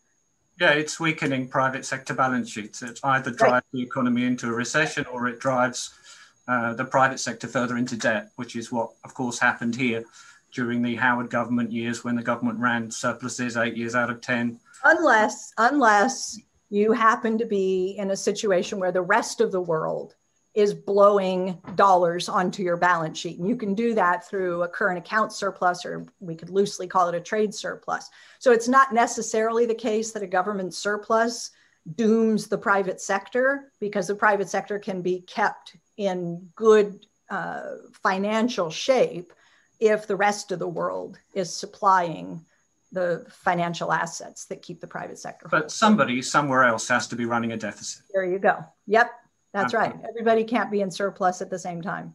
Yeah, 0.59 0.71
it's 0.71 0.99
weakening 0.99 1.49
private 1.49 1.85
sector 1.85 2.15
balance 2.15 2.51
sheets. 2.51 2.83
It 2.83 2.99
either 3.05 3.31
drives 3.31 3.53
right. 3.53 3.63
the 3.73 3.83
economy 3.83 4.25
into 4.25 4.49
a 4.49 4.53
recession 4.53 5.05
or 5.13 5.29
it 5.29 5.39
drives 5.39 5.93
uh, 6.49 6.73
the 6.75 6.85
private 6.85 7.21
sector 7.21 7.47
further 7.47 7.77
into 7.77 7.97
debt, 7.97 8.31
which 8.37 8.57
is 8.57 8.73
what, 8.73 8.93
of 9.05 9.13
course, 9.13 9.39
happened 9.39 9.77
here 9.77 10.05
during 10.53 10.81
the 10.81 10.95
Howard 10.95 11.29
government 11.29 11.71
years 11.71 12.05
when 12.05 12.17
the 12.17 12.23
government 12.23 12.59
ran 12.59 12.91
surpluses 12.91 13.57
eight 13.57 13.77
years 13.77 13.95
out 13.95 14.09
of 14.09 14.23
10. 14.23 14.59
Unless, 14.85 15.53
unless 15.59 16.39
you 16.71 16.93
happen 16.93 17.37
to 17.37 17.45
be 17.45 17.97
in 17.99 18.11
a 18.11 18.17
situation 18.17 18.79
where 18.79 18.93
the 18.93 19.03
rest 19.03 19.43
of 19.43 19.53
the 19.53 19.61
world 19.61 20.15
is 20.57 20.73
blowing 20.73 21.61
dollars 21.75 22.31
onto 22.31 22.63
your 22.63 22.79
balance 22.79 23.19
sheet. 23.19 23.39
And 23.39 23.47
you 23.47 23.57
can 23.57 23.75
do 23.75 23.93
that 23.93 24.27
through 24.27 24.63
a 24.63 24.69
current 24.69 24.97
account 24.97 25.31
surplus, 25.33 25.85
or 25.85 26.07
we 26.19 26.35
could 26.35 26.49
loosely 26.49 26.87
call 26.87 27.09
it 27.11 27.15
a 27.15 27.21
trade 27.21 27.55
surplus. 27.55 28.09
So 28.39 28.53
it's 28.53 28.67
not 28.67 28.95
necessarily 28.95 29.67
the 29.67 29.75
case 29.75 30.13
that 30.13 30.23
a 30.23 30.27
government 30.27 30.73
surplus 30.73 31.51
dooms 31.95 32.49
the 32.49 32.57
private 32.57 33.03
sector 33.03 33.71
because 33.81 34.07
the 34.07 34.15
private 34.15 34.49
sector 34.49 34.79
can 34.79 35.03
be 35.03 35.21
kept 35.21 35.77
in 35.99 36.49
good 36.57 37.05
uh, 37.29 37.75
financial 38.03 38.71
shape 38.71 39.35
if 39.79 40.07
the 40.07 40.17
rest 40.17 40.53
of 40.53 40.59
the 40.59 40.67
world 40.67 41.19
is 41.35 41.55
supplying 41.55 42.43
the 42.93 43.27
financial 43.29 43.93
assets 43.93 44.47
that 44.47 44.63
keep 44.63 44.81
the 44.81 44.87
private 44.87 45.19
sector. 45.19 45.49
But 45.51 45.71
somebody 45.71 46.23
somewhere 46.23 46.65
else 46.65 46.89
has 46.89 47.07
to 47.09 47.17
be 47.17 47.27
running 47.27 47.53
a 47.53 47.59
deficit. 47.59 48.05
There 48.15 48.25
you 48.25 48.39
go. 48.39 48.65
Yep. 48.87 49.11
That's 49.57 49.73
right. 49.75 49.95
Everybody 50.07 50.45
can't 50.45 50.71
be 50.71 50.83
in 50.83 50.91
surplus 50.91 51.41
at 51.41 51.49
the 51.49 51.59
same 51.59 51.81
time. 51.81 52.15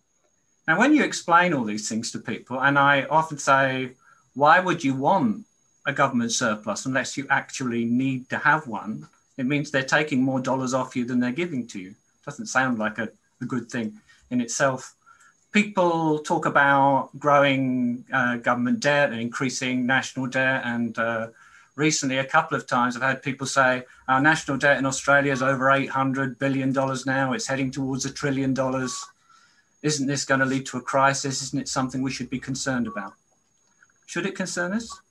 And 0.67 0.77
when 0.77 0.93
you 0.93 1.03
explain 1.03 1.53
all 1.53 1.63
these 1.63 1.89
things 1.89 2.11
to 2.11 2.19
people, 2.19 2.61
and 2.61 2.77
I 2.77 3.03
often 3.05 3.39
say, 3.39 3.93
why 4.35 4.59
would 4.59 4.83
you 4.83 4.93
want 4.93 5.45
a 5.87 5.91
government 5.91 6.31
surplus 6.31 6.85
unless 6.85 7.17
you 7.17 7.25
actually 7.31 7.83
need 7.83 8.29
to 8.29 8.37
have 8.37 8.67
one? 8.67 9.07
It 9.37 9.47
means 9.47 9.71
they're 9.71 9.81
taking 9.81 10.21
more 10.21 10.39
dollars 10.39 10.75
off 10.75 10.95
you 10.95 11.03
than 11.03 11.19
they're 11.19 11.31
giving 11.31 11.65
to 11.67 11.79
you. 11.79 11.95
Doesn't 12.25 12.45
sound 12.45 12.77
like 12.77 12.99
a, 12.99 13.09
a 13.41 13.45
good 13.45 13.71
thing 13.71 13.99
in 14.29 14.39
itself. 14.39 14.93
People 15.51 16.19
talk 16.19 16.45
about 16.45 17.09
growing 17.17 18.05
uh, 18.13 18.37
government 18.37 18.81
debt 18.81 19.11
and 19.11 19.19
increasing 19.19 19.87
national 19.87 20.27
debt 20.27 20.61
and 20.63 20.97
uh, 20.99 21.27
recently, 21.75 22.17
a 22.17 22.25
couple 22.25 22.57
of 22.57 22.67
times, 22.67 22.95
I've 22.95 23.01
had 23.01 23.23
people 23.23 23.47
say 23.47 23.83
our 24.07 24.21
national 24.21 24.57
debt 24.57 24.77
in 24.77 24.85
Australia 24.85 25.31
is 25.31 25.41
over 25.41 25.65
$800 25.65 26.37
billion 26.37 26.71
now. 27.05 27.33
It's 27.33 27.47
heading 27.47 27.71
towards 27.71 28.05
a 28.05 28.11
trillion 28.11 28.53
dollars. 28.53 29.05
Isn't 29.81 30.07
this 30.07 30.25
going 30.25 30.41
to 30.41 30.45
lead 30.45 30.65
to 30.67 30.77
a 30.77 30.81
crisis? 30.81 31.41
Isn't 31.41 31.61
it 31.61 31.67
something 31.67 32.01
we 32.01 32.11
should 32.11 32.29
be 32.29 32.39
concerned 32.39 32.87
about? 32.87 33.13
Should 34.05 34.25
it 34.25 34.35
concern 34.35 34.73
us? 34.73 35.01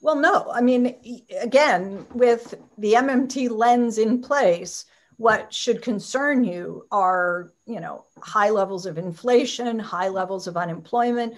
Well, 0.00 0.16
no. 0.16 0.50
I 0.52 0.60
mean, 0.60 0.94
again, 1.40 2.06
with 2.14 2.54
the 2.78 2.94
MMT 2.94 3.50
lens 3.50 3.98
in 3.98 4.22
place, 4.22 4.84
what 5.16 5.52
should 5.52 5.82
concern 5.82 6.44
you 6.44 6.86
are, 6.92 7.52
you 7.66 7.80
know, 7.80 8.04
high 8.20 8.50
levels 8.50 8.86
of 8.86 8.98
inflation, 8.98 9.78
high 9.78 10.08
levels 10.08 10.46
of 10.46 10.56
unemployment. 10.56 11.34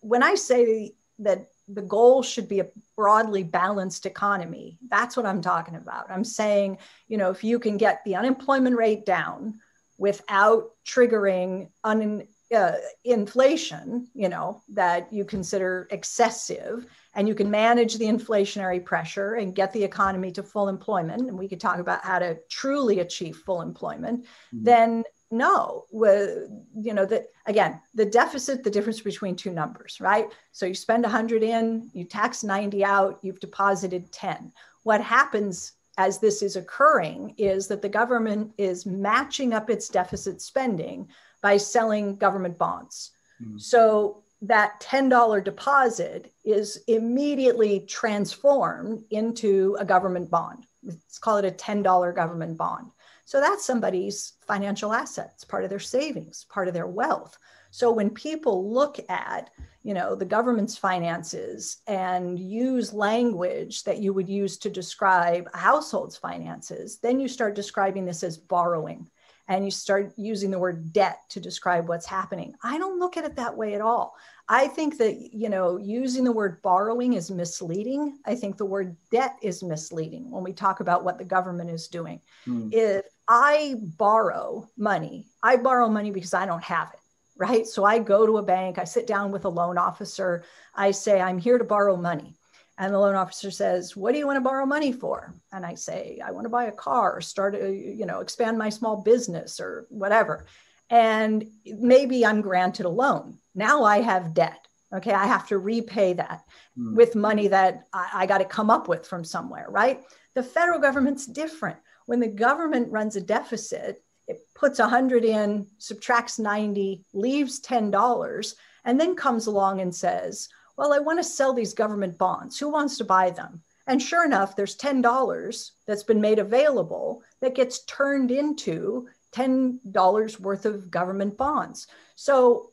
When 0.00 0.22
I 0.22 0.34
say 0.34 0.92
that 1.20 1.49
the 1.72 1.82
goal 1.82 2.22
should 2.22 2.48
be 2.48 2.60
a 2.60 2.68
broadly 2.96 3.42
balanced 3.42 4.06
economy. 4.06 4.78
That's 4.88 5.16
what 5.16 5.26
I'm 5.26 5.40
talking 5.40 5.76
about. 5.76 6.10
I'm 6.10 6.24
saying, 6.24 6.78
you 7.08 7.16
know, 7.16 7.30
if 7.30 7.44
you 7.44 7.58
can 7.58 7.76
get 7.76 8.02
the 8.04 8.16
unemployment 8.16 8.76
rate 8.76 9.06
down 9.06 9.60
without 9.98 10.70
triggering 10.86 11.70
un, 11.84 12.26
uh, 12.54 12.72
inflation, 13.04 14.08
you 14.14 14.28
know, 14.28 14.62
that 14.68 15.12
you 15.12 15.24
consider 15.24 15.86
excessive, 15.90 16.86
and 17.14 17.28
you 17.28 17.34
can 17.34 17.50
manage 17.50 17.96
the 17.96 18.06
inflationary 18.06 18.84
pressure 18.84 19.34
and 19.34 19.54
get 19.54 19.72
the 19.72 19.84
economy 19.84 20.32
to 20.32 20.42
full 20.42 20.68
employment, 20.68 21.28
and 21.28 21.38
we 21.38 21.48
could 21.48 21.60
talk 21.60 21.78
about 21.78 22.04
how 22.04 22.18
to 22.18 22.38
truly 22.48 23.00
achieve 23.00 23.36
full 23.36 23.62
employment, 23.62 24.24
mm-hmm. 24.24 24.64
then 24.64 25.04
no 25.30 25.84
you 25.92 26.92
know 26.92 27.06
that 27.06 27.26
again 27.46 27.80
the 27.94 28.04
deficit 28.04 28.64
the 28.64 28.70
difference 28.70 29.00
between 29.00 29.36
two 29.36 29.50
numbers 29.50 30.00
right? 30.00 30.26
So 30.52 30.66
you 30.66 30.74
spend 30.74 31.04
100 31.04 31.42
in 31.42 31.88
you 31.92 32.04
tax 32.04 32.42
90 32.42 32.84
out 32.84 33.18
you've 33.22 33.40
deposited 33.40 34.10
10 34.12 34.52
what 34.82 35.00
happens 35.00 35.72
as 35.98 36.18
this 36.18 36.42
is 36.42 36.56
occurring 36.56 37.34
is 37.36 37.68
that 37.68 37.82
the 37.82 37.88
government 37.88 38.52
is 38.56 38.86
matching 38.86 39.52
up 39.52 39.68
its 39.68 39.88
deficit 39.88 40.40
spending 40.40 41.08
by 41.42 41.56
selling 41.56 42.16
government 42.16 42.56
bonds. 42.58 43.12
Mm-hmm. 43.42 43.58
so 43.58 44.22
that 44.42 44.80
$10 44.80 45.44
deposit 45.44 46.32
is 46.44 46.82
immediately 46.88 47.80
transformed 47.80 49.02
into 49.10 49.76
a 49.78 49.84
government 49.84 50.30
bond. 50.30 50.64
Let's 50.82 51.18
call 51.18 51.36
it 51.36 51.44
a 51.44 51.50
$10 51.50 52.14
government 52.14 52.56
bond 52.56 52.90
so 53.30 53.40
that's 53.40 53.64
somebody's 53.64 54.32
financial 54.40 54.92
assets, 54.92 55.44
part 55.44 55.62
of 55.62 55.70
their 55.70 55.78
savings, 55.78 56.46
part 56.50 56.66
of 56.66 56.74
their 56.74 56.88
wealth. 56.88 57.38
So 57.70 57.92
when 57.92 58.10
people 58.10 58.68
look 58.68 58.98
at, 59.08 59.50
you 59.84 59.94
know, 59.94 60.16
the 60.16 60.24
government's 60.24 60.76
finances 60.76 61.76
and 61.86 62.40
use 62.40 62.92
language 62.92 63.84
that 63.84 63.98
you 63.98 64.12
would 64.12 64.28
use 64.28 64.58
to 64.58 64.68
describe 64.68 65.48
a 65.54 65.58
household's 65.58 66.16
finances, 66.16 66.98
then 66.98 67.20
you 67.20 67.28
start 67.28 67.54
describing 67.54 68.04
this 68.04 68.24
as 68.24 68.36
borrowing 68.36 69.08
and 69.46 69.64
you 69.64 69.70
start 69.70 70.12
using 70.16 70.50
the 70.50 70.58
word 70.58 70.92
debt 70.92 71.20
to 71.28 71.38
describe 71.38 71.88
what's 71.88 72.06
happening. 72.06 72.54
I 72.64 72.78
don't 72.78 72.98
look 72.98 73.16
at 73.16 73.24
it 73.24 73.36
that 73.36 73.56
way 73.56 73.74
at 73.74 73.80
all. 73.80 74.16
I 74.48 74.66
think 74.66 74.98
that, 74.98 75.32
you 75.32 75.48
know, 75.48 75.76
using 75.76 76.24
the 76.24 76.32
word 76.32 76.62
borrowing 76.62 77.12
is 77.12 77.30
misleading. 77.30 78.18
I 78.24 78.34
think 78.34 78.56
the 78.56 78.64
word 78.64 78.96
debt 79.12 79.36
is 79.42 79.62
misleading 79.62 80.30
when 80.30 80.42
we 80.42 80.52
talk 80.52 80.80
about 80.80 81.04
what 81.04 81.18
the 81.18 81.24
government 81.24 81.70
is 81.70 81.86
doing. 81.86 82.20
Mm. 82.46 82.72
If 82.72 83.04
I 83.32 83.76
borrow 83.80 84.68
money, 84.76 85.28
I 85.40 85.54
borrow 85.54 85.88
money 85.88 86.10
because 86.10 86.34
I 86.34 86.46
don't 86.46 86.64
have 86.64 86.90
it, 86.92 86.98
right? 87.36 87.64
So 87.64 87.84
I 87.84 88.00
go 88.00 88.26
to 88.26 88.38
a 88.38 88.42
bank, 88.42 88.76
I 88.76 88.82
sit 88.82 89.06
down 89.06 89.30
with 89.30 89.44
a 89.44 89.48
loan 89.48 89.78
officer, 89.78 90.42
I 90.74 90.90
say, 90.90 91.20
I'm 91.20 91.38
here 91.38 91.56
to 91.56 91.62
borrow 91.62 91.96
money. 91.96 92.34
And 92.76 92.92
the 92.92 92.98
loan 92.98 93.14
officer 93.14 93.52
says, 93.52 93.94
What 93.94 94.12
do 94.12 94.18
you 94.18 94.26
want 94.26 94.38
to 94.38 94.40
borrow 94.40 94.66
money 94.66 94.90
for? 94.90 95.32
And 95.52 95.64
I 95.64 95.76
say, 95.76 96.18
I 96.24 96.32
want 96.32 96.46
to 96.46 96.50
buy 96.50 96.64
a 96.64 96.72
car 96.72 97.18
or 97.18 97.20
start, 97.20 97.54
a, 97.54 97.70
you 97.70 98.04
know, 98.04 98.18
expand 98.18 98.58
my 98.58 98.68
small 98.68 99.00
business 99.00 99.60
or 99.60 99.86
whatever. 99.90 100.46
And 100.88 101.46
maybe 101.66 102.26
I'm 102.26 102.40
granted 102.40 102.86
a 102.86 102.88
loan. 102.88 103.38
Now 103.54 103.84
I 103.84 104.00
have 104.00 104.34
debt. 104.34 104.66
Okay. 104.92 105.12
I 105.12 105.26
have 105.26 105.46
to 105.48 105.58
repay 105.58 106.14
that 106.14 106.42
mm. 106.76 106.96
with 106.96 107.14
money 107.14 107.46
that 107.46 107.84
I, 107.92 108.10
I 108.14 108.26
got 108.26 108.38
to 108.38 108.44
come 108.44 108.70
up 108.70 108.88
with 108.88 109.06
from 109.06 109.22
somewhere, 109.22 109.66
right? 109.68 110.00
The 110.34 110.42
federal 110.42 110.80
government's 110.80 111.26
different 111.26 111.78
when 112.10 112.18
the 112.18 112.26
government 112.26 112.90
runs 112.90 113.14
a 113.14 113.20
deficit, 113.20 114.02
it 114.26 114.40
puts 114.56 114.80
100 114.80 115.24
in, 115.24 115.64
subtracts 115.78 116.40
90, 116.40 117.04
leaves 117.12 117.60
$10, 117.60 118.54
and 118.84 119.00
then 119.00 119.14
comes 119.14 119.46
along 119.46 119.80
and 119.80 119.94
says, 119.94 120.48
well, 120.76 120.92
I 120.92 120.98
want 120.98 121.20
to 121.20 121.22
sell 121.22 121.52
these 121.52 121.72
government 121.72 122.18
bonds. 122.18 122.58
Who 122.58 122.68
wants 122.68 122.98
to 122.98 123.04
buy 123.04 123.30
them? 123.30 123.62
And 123.86 124.02
sure 124.02 124.24
enough, 124.24 124.56
there's 124.56 124.76
$10 124.76 125.70
that's 125.86 126.02
been 126.02 126.20
made 126.20 126.40
available 126.40 127.22
that 127.42 127.54
gets 127.54 127.84
turned 127.84 128.32
into 128.32 129.06
$10 129.32 130.40
worth 130.40 130.66
of 130.66 130.90
government 130.90 131.36
bonds. 131.36 131.86
So 132.16 132.72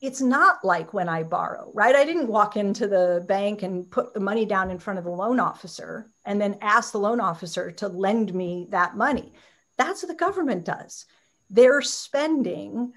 it's 0.00 0.20
not 0.20 0.64
like 0.64 0.92
when 0.92 1.08
I 1.08 1.22
borrow, 1.22 1.70
right? 1.72 1.94
I 1.94 2.04
didn't 2.04 2.26
walk 2.26 2.56
into 2.56 2.88
the 2.88 3.24
bank 3.28 3.62
and 3.62 3.88
put 3.88 4.12
the 4.12 4.18
money 4.18 4.44
down 4.44 4.72
in 4.72 4.80
front 4.80 4.98
of 4.98 5.04
the 5.04 5.12
loan 5.12 5.38
officer 5.38 6.10
and 6.24 6.40
then 6.40 6.58
ask 6.60 6.92
the 6.92 6.98
loan 6.98 7.20
officer 7.20 7.70
to 7.72 7.88
lend 7.88 8.34
me 8.34 8.66
that 8.70 8.96
money. 8.96 9.32
That's 9.76 10.02
what 10.02 10.08
the 10.08 10.14
government 10.14 10.64
does. 10.64 11.06
They're 11.50 11.82
spending 11.82 12.92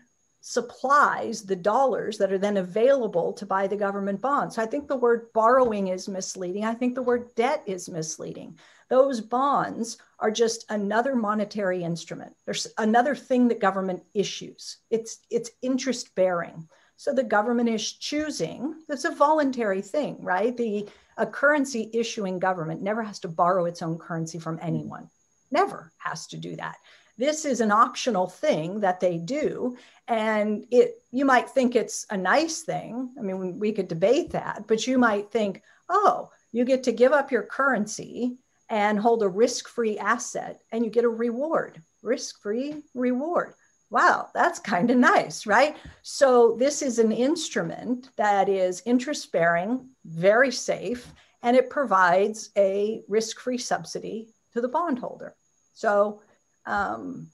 supplies 0.48 1.42
the 1.42 1.56
dollars 1.56 2.20
that 2.20 2.32
are 2.32 2.38
then 2.38 2.58
available 2.58 3.34
to 3.34 3.48
buy 3.48 3.66
the 3.66 3.76
government 3.76 4.22
bonds. 4.22 4.56
So 4.56 4.62
I 4.62 4.68
think 4.68 4.88
the 4.88 4.96
word 4.96 5.34
borrowing 5.34 5.88
is 5.88 6.08
misleading. 6.08 6.64
I 6.64 6.76
think 6.76 6.94
the 6.94 7.02
word 7.02 7.34
debt 7.34 7.64
is 7.66 7.90
misleading. 7.90 8.60
Those 8.88 9.22
bonds 9.22 9.98
are 10.20 10.30
just 10.30 10.70
another 10.70 11.16
monetary 11.16 11.84
instrument. 11.84 12.36
There's 12.46 12.68
another 12.78 13.16
thing 13.16 13.48
that 13.48 13.60
government 13.60 14.04
issues. 14.14 14.78
It's 14.92 15.18
it's 15.32 15.50
interest 15.64 16.14
bearing. 16.14 16.68
So 16.98 17.14
the 17.14 17.24
government 17.24 17.70
is 17.70 17.94
choosing. 17.94 18.76
It's 18.90 19.06
a 19.06 19.12
voluntary 19.12 19.82
thing, 19.82 20.18
right? 20.22 20.56
The 20.56 20.88
a 21.18 21.26
currency 21.26 21.90
issuing 21.94 22.40
government 22.40 22.82
never 22.82 23.02
has 23.02 23.20
to 23.20 23.28
borrow 23.28 23.66
its 23.66 23.82
own 23.82 23.98
currency 23.98 24.40
from 24.40 24.58
mm. 24.58 24.66
anyone. 24.66 25.10
Never 25.52 25.92
has 25.98 26.28
to 26.28 26.38
do 26.38 26.56
that. 26.58 26.76
This 27.18 27.46
is 27.46 27.62
an 27.62 27.72
optional 27.72 28.28
thing 28.28 28.82
that 28.82 29.00
they 29.00 29.18
do. 29.18 29.78
And 30.08 30.66
it 30.72 31.02
you 31.12 31.26
might 31.26 31.50
think 31.50 31.76
it's 31.76 32.06
a 32.10 32.18
nice 32.18 32.62
thing. 32.62 33.12
I 33.18 33.22
mean, 33.22 33.60
we 33.60 33.72
could 33.72 33.88
debate 33.88 34.32
that, 34.32 34.66
but 34.68 34.86
you 34.86 34.98
might 34.98 35.32
think, 35.32 35.62
oh, 35.88 36.30
you 36.52 36.66
get 36.66 36.84
to 36.84 36.92
give 36.92 37.14
up 37.14 37.32
your 37.32 37.44
currency 37.44 38.38
and 38.70 39.00
hold 39.00 39.24
a 39.24 39.28
risk-free 39.28 40.00
asset 40.00 40.62
and 40.72 40.84
you 40.84 40.90
get 40.90 41.06
a 41.06 41.10
reward, 41.10 41.82
risk-free 42.02 42.84
reward. 42.94 43.54
Wow, 43.96 44.28
that's 44.34 44.60
kind 44.60 44.92
of 44.92 44.98
nice, 44.98 45.46
right? 45.46 45.78
So 46.02 46.58
this 46.60 46.82
is 46.82 47.00
an 47.00 47.14
instrument 47.14 48.10
that 48.18 48.50
is 48.50 48.84
interest 48.86 49.32
bearing, 49.32 49.88
very 50.04 50.52
safe, 50.52 51.14
and 51.44 51.56
it 51.56 51.70
provides 51.70 52.50
a 52.58 53.04
risk-free 53.08 53.60
subsidy 53.60 54.28
to 54.52 54.60
the 54.60 54.68
bondholder. 54.68 55.34
So 55.74 56.20
um, 56.66 57.28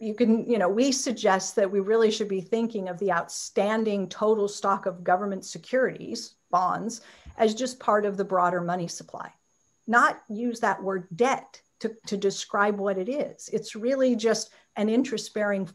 you 0.00 0.14
can, 0.14 0.50
you 0.50 0.58
know, 0.58 0.68
we 0.68 0.90
suggest 0.90 1.54
that 1.54 1.70
we 1.70 1.78
really 1.78 2.10
should 2.10 2.26
be 2.26 2.40
thinking 2.40 2.88
of 2.88 2.98
the 2.98 3.12
outstanding 3.12 4.08
total 4.08 4.48
stock 4.48 4.86
of 4.86 5.04
government 5.04 5.44
securities, 5.44 6.34
bonds, 6.50 7.02
as 7.38 7.54
just 7.54 7.78
part 7.78 8.04
of 8.04 8.16
the 8.16 8.24
broader 8.24 8.60
money 8.60 8.88
supply, 8.88 9.32
not 9.86 10.22
use 10.28 10.58
that 10.58 10.82
word 10.82 11.06
debt 11.14 11.62
to, 11.78 11.96
to 12.06 12.16
describe 12.16 12.78
what 12.80 12.98
it 12.98 13.08
is. 13.08 13.48
It's 13.52 13.76
really 13.76 14.16
just 14.16 14.50
an 14.74 14.88
interest 14.88 15.34
bearing 15.34 15.68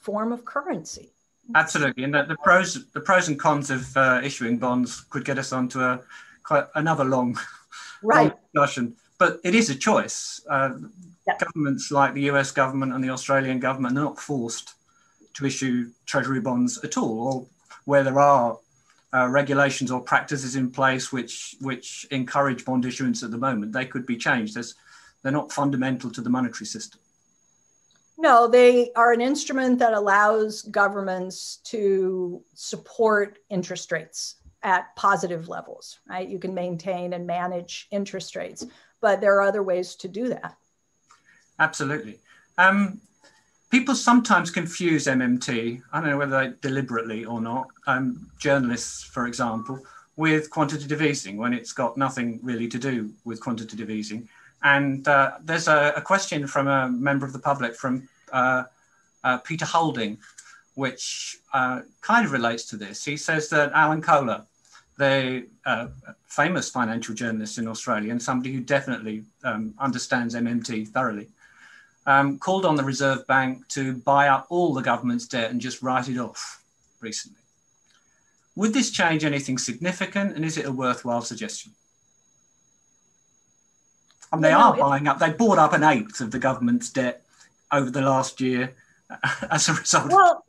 form 0.00 0.32
of 0.32 0.44
currency. 0.44 1.10
Absolutely, 1.54 2.04
and 2.04 2.14
the, 2.14 2.24
the 2.24 2.36
pros 2.36 2.84
the 2.92 3.00
pros 3.00 3.28
and 3.28 3.38
cons 3.38 3.70
of 3.70 3.96
uh, 3.96 4.20
issuing 4.22 4.58
bonds 4.58 5.00
could 5.10 5.24
get 5.24 5.38
us 5.38 5.52
onto 5.52 5.80
a 5.80 6.00
quite 6.42 6.66
another 6.74 7.04
long, 7.04 7.38
right. 8.02 8.28
long 8.28 8.32
discussion. 8.54 8.96
But 9.18 9.40
it 9.44 9.54
is 9.54 9.68
a 9.70 9.74
choice. 9.74 10.40
Uh, 10.48 10.70
governments 11.38 11.90
like 11.90 12.14
the 12.14 12.22
US 12.22 12.50
government 12.50 12.92
and 12.92 13.02
the 13.02 13.10
Australian 13.10 13.60
government 13.60 13.96
are 13.96 14.02
not 14.02 14.18
forced 14.18 14.74
to 15.34 15.46
issue 15.46 15.90
treasury 16.06 16.40
bonds 16.40 16.82
at 16.84 16.96
all, 16.96 17.18
or 17.20 17.46
where 17.84 18.02
there 18.02 18.18
are 18.18 18.58
uh, 19.12 19.28
regulations 19.28 19.90
or 19.90 20.00
practices 20.00 20.56
in 20.56 20.70
place 20.70 21.12
which 21.12 21.56
which 21.60 22.06
encourage 22.10 22.64
bond 22.64 22.84
issuance 22.84 23.22
at 23.22 23.30
the 23.30 23.38
moment, 23.38 23.72
they 23.72 23.86
could 23.86 24.06
be 24.06 24.16
changed. 24.16 24.56
As 24.56 24.74
they're 25.22 25.32
not 25.32 25.52
fundamental 25.52 26.10
to 26.10 26.20
the 26.20 26.30
monetary 26.30 26.66
system. 26.66 27.00
No, 28.20 28.46
they 28.46 28.92
are 28.96 29.14
an 29.14 29.22
instrument 29.22 29.78
that 29.78 29.94
allows 29.94 30.60
governments 30.60 31.56
to 31.64 32.42
support 32.52 33.38
interest 33.48 33.90
rates 33.90 34.36
at 34.62 34.94
positive 34.94 35.48
levels, 35.48 36.00
right? 36.06 36.28
You 36.28 36.38
can 36.38 36.52
maintain 36.52 37.14
and 37.14 37.26
manage 37.26 37.88
interest 37.90 38.36
rates, 38.36 38.66
but 39.00 39.22
there 39.22 39.34
are 39.36 39.40
other 39.40 39.62
ways 39.62 39.94
to 39.96 40.08
do 40.08 40.28
that. 40.28 40.54
Absolutely. 41.60 42.18
Um, 42.58 43.00
people 43.70 43.94
sometimes 43.94 44.50
confuse 44.50 45.06
MMT, 45.06 45.80
I 45.90 46.00
don't 46.02 46.10
know 46.10 46.18
whether 46.18 46.38
they 46.38 46.54
deliberately 46.60 47.24
or 47.24 47.40
not, 47.40 47.68
um, 47.86 48.30
journalists, 48.38 49.02
for 49.02 49.28
example, 49.28 49.80
with 50.16 50.50
quantitative 50.50 51.00
easing 51.00 51.38
when 51.38 51.54
it's 51.54 51.72
got 51.72 51.96
nothing 51.96 52.38
really 52.42 52.68
to 52.68 52.78
do 52.78 53.14
with 53.24 53.40
quantitative 53.40 53.88
easing. 53.88 54.28
And 54.62 55.06
uh, 55.08 55.32
there's 55.42 55.68
a, 55.68 55.94
a, 55.96 56.02
question 56.02 56.46
from 56.46 56.68
a 56.68 56.88
member 56.88 57.24
of 57.24 57.32
the 57.32 57.38
public 57.38 57.74
from 57.74 58.08
uh, 58.32 58.64
uh, 59.24 59.38
Peter 59.38 59.64
Holding, 59.64 60.18
which 60.74 61.38
uh, 61.54 61.80
kind 62.02 62.26
of 62.26 62.32
relates 62.32 62.64
to 62.66 62.76
this. 62.76 63.04
He 63.04 63.16
says 63.16 63.48
that 63.50 63.72
Alan 63.72 64.02
Kohler, 64.02 64.42
the 64.98 65.46
uh, 65.64 65.88
famous 66.26 66.68
financial 66.68 67.14
journalist 67.14 67.56
in 67.56 67.66
Australia 67.66 68.10
and 68.10 68.22
somebody 68.22 68.52
who 68.52 68.60
definitely 68.60 69.24
um, 69.44 69.74
understands 69.78 70.34
MMT 70.34 70.88
thoroughly, 70.88 71.28
um, 72.06 72.38
called 72.38 72.66
on 72.66 72.76
the 72.76 72.84
Reserve 72.84 73.26
Bank 73.26 73.66
to 73.68 73.94
buy 73.94 74.28
up 74.28 74.46
all 74.50 74.74
the 74.74 74.82
government's 74.82 75.26
debt 75.26 75.50
and 75.50 75.60
just 75.60 75.82
write 75.82 76.08
it 76.08 76.18
off 76.18 76.62
recently. 77.00 77.40
Would 78.56 78.74
this 78.74 78.90
change 78.90 79.24
anything 79.24 79.58
significant 79.58 80.36
and 80.36 80.44
is 80.44 80.58
it 80.58 80.66
a 80.66 80.72
worthwhile 80.72 81.22
suggestion? 81.22 81.72
And 84.32 84.44
they 84.44 84.52
are 84.52 84.76
buying 84.76 85.08
up, 85.08 85.18
they 85.18 85.30
bought 85.30 85.58
up 85.58 85.72
an 85.72 85.82
eighth 85.82 86.20
of 86.20 86.30
the 86.30 86.38
government's 86.38 86.90
debt 86.90 87.22
over 87.72 87.90
the 87.90 88.00
last 88.00 88.40
year 88.40 88.72
as 89.50 89.68
a 89.68 89.74
result. 89.74 90.12
Well, 90.12 90.44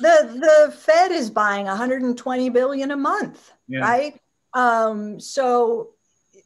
the, 0.00 0.66
the 0.68 0.72
Fed 0.72 1.10
is 1.10 1.30
buying 1.30 1.66
120 1.66 2.48
billion 2.50 2.90
a 2.92 2.96
month, 2.96 3.52
yeah. 3.66 3.80
right? 3.80 4.20
Um, 4.54 5.18
so, 5.18 5.90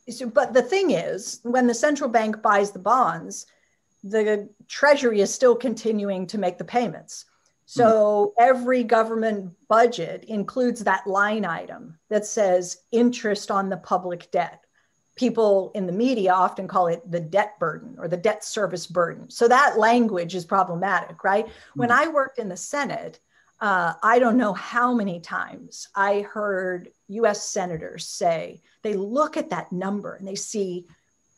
so, 0.09 0.29
but 0.29 0.55
the 0.55 0.63
thing 0.63 0.93
is, 0.93 1.41
when 1.43 1.67
the 1.67 1.75
central 1.75 2.09
bank 2.09 2.41
buys 2.43 2.71
the 2.71 2.79
bonds, 2.79 3.47
the 4.03 4.49
Treasury 4.69 5.21
is 5.21 5.33
still 5.33 5.55
continuing 5.55 6.27
to 6.29 6.39
make 6.39 6.59
the 6.59 6.65
payments. 6.65 7.27
So 7.67 8.35
mm-hmm. 8.39 8.51
every 8.51 8.85
government 8.85 9.53
budget 9.69 10.25
includes 10.25 10.85
that 10.85 11.07
line 11.07 11.45
item 11.45 11.99
that 12.09 12.27
says 12.27 12.79
interest 12.91 13.51
on 13.51 13.69
the 13.69 13.77
public 13.77 14.31
debt. 14.31 14.62
People 15.15 15.71
in 15.75 15.87
the 15.87 15.93
media 15.93 16.33
often 16.33 16.67
call 16.67 16.87
it 16.87 17.09
the 17.11 17.21
debt 17.21 17.59
burden 17.59 17.97
or 17.99 18.09
the 18.09 18.17
debt 18.17 18.45
service 18.45 18.87
burden. 18.87 19.31
So 19.31 19.47
that 19.49 19.79
language 19.79 20.35
is 20.35 20.45
problematic, 20.45 21.23
right? 21.23 21.47
Mm-hmm. 21.47 21.81
When 21.81 21.91
I 21.91 22.09
worked 22.09 22.39
in 22.39 22.49
the 22.49 22.57
Senate, 22.57 23.21
uh, 23.61 23.95
I 24.03 24.19
don't 24.19 24.37
know 24.37 24.55
how 24.55 24.93
many 24.93 25.21
times 25.21 25.89
I 25.95 26.23
heard 26.23 26.91
US 27.09 27.49
senators 27.49 28.07
say 28.09 28.61
they 28.83 28.95
look 28.95 29.37
at 29.37 29.51
that 29.51 29.71
number 29.71 30.15
and 30.15 30.27
they 30.27 30.35
see 30.35 30.87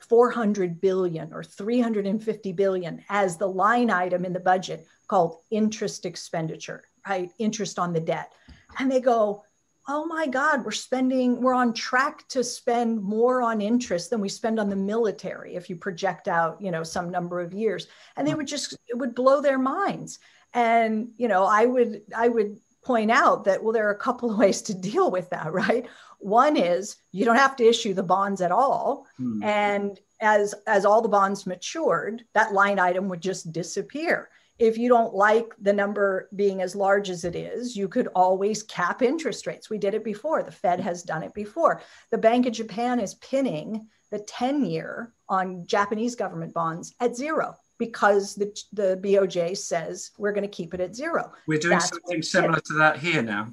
400 0.08 0.80
billion 0.80 1.32
or 1.32 1.42
350 1.42 2.52
billion 2.52 3.04
as 3.08 3.36
the 3.36 3.46
line 3.46 3.90
item 3.90 4.24
in 4.24 4.32
the 4.32 4.40
budget 4.40 4.86
called 5.06 5.38
interest 5.50 6.06
expenditure, 6.06 6.84
right? 7.06 7.30
Interest 7.38 7.78
on 7.78 7.92
the 7.92 8.00
debt. 8.00 8.32
And 8.78 8.90
they 8.90 9.00
go, 9.00 9.44
oh 9.86 10.06
my 10.06 10.26
God, 10.26 10.64
we're 10.64 10.70
spending, 10.70 11.40
we're 11.40 11.54
on 11.54 11.74
track 11.74 12.26
to 12.28 12.42
spend 12.42 13.02
more 13.02 13.42
on 13.42 13.60
interest 13.60 14.10
than 14.10 14.20
we 14.20 14.28
spend 14.28 14.58
on 14.58 14.70
the 14.70 14.76
military 14.76 15.56
if 15.56 15.68
you 15.68 15.76
project 15.76 16.26
out, 16.26 16.60
you 16.60 16.70
know, 16.70 16.82
some 16.82 17.10
number 17.10 17.40
of 17.40 17.52
years. 17.52 17.86
And 18.16 18.26
they 18.26 18.34
would 18.34 18.46
just, 18.46 18.76
it 18.88 18.96
would 18.96 19.14
blow 19.14 19.42
their 19.42 19.58
minds. 19.58 20.18
And, 20.54 21.10
you 21.16 21.28
know, 21.28 21.44
I 21.44 21.66
would, 21.66 22.02
I 22.16 22.28
would 22.28 22.58
point 22.82 23.10
out 23.10 23.44
that, 23.44 23.62
well, 23.62 23.72
there 23.72 23.88
are 23.88 23.94
a 23.94 23.98
couple 23.98 24.30
of 24.30 24.38
ways 24.38 24.62
to 24.62 24.74
deal 24.74 25.10
with 25.10 25.30
that, 25.30 25.52
right? 25.52 25.86
One 26.18 26.56
is 26.56 26.96
you 27.12 27.24
don't 27.24 27.36
have 27.36 27.56
to 27.56 27.68
issue 27.68 27.92
the 27.92 28.02
bonds 28.02 28.40
at 28.40 28.52
all. 28.52 29.06
Hmm. 29.18 29.42
And 29.42 30.00
as, 30.20 30.54
as 30.66 30.86
all 30.86 31.02
the 31.02 31.08
bonds 31.08 31.46
matured, 31.46 32.24
that 32.32 32.54
line 32.54 32.78
item 32.78 33.08
would 33.08 33.20
just 33.20 33.52
disappear. 33.52 34.30
If 34.58 34.78
you 34.78 34.88
don't 34.88 35.14
like 35.14 35.52
the 35.60 35.72
number 35.72 36.28
being 36.34 36.62
as 36.62 36.76
large 36.76 37.10
as 37.10 37.24
it 37.24 37.34
is, 37.34 37.76
you 37.76 37.88
could 37.88 38.08
always 38.14 38.62
cap 38.62 39.02
interest 39.02 39.46
rates. 39.46 39.68
We 39.68 39.78
did 39.78 39.94
it 39.94 40.04
before. 40.04 40.42
The 40.42 40.52
Fed 40.52 40.80
has 40.80 41.02
done 41.02 41.22
it 41.22 41.34
before. 41.34 41.82
The 42.10 42.18
Bank 42.18 42.46
of 42.46 42.52
Japan 42.52 43.00
is 43.00 43.14
pinning 43.14 43.88
the 44.10 44.20
10 44.20 44.64
year 44.64 45.12
on 45.28 45.66
Japanese 45.66 46.14
government 46.14 46.54
bonds 46.54 46.94
at 47.00 47.16
zero 47.16 47.56
because 47.78 48.36
the, 48.36 48.56
the 48.72 49.00
BOJ 49.02 49.56
says 49.56 50.12
we're 50.18 50.32
going 50.32 50.48
to 50.48 50.48
keep 50.48 50.72
it 50.72 50.80
at 50.80 50.94
zero. 50.94 51.32
We're 51.48 51.58
doing 51.58 51.72
That's 51.72 51.88
something 51.88 52.22
similar 52.22 52.60
to 52.60 52.74
that 52.74 52.98
here 52.98 53.22
now 53.22 53.48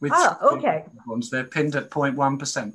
with 0.00 0.12
ah, 0.12 0.38
okay. 0.42 0.84
bonds. 1.06 1.30
They're 1.30 1.44
pinned 1.44 1.76
at 1.76 1.90
0.1%. 1.90 2.74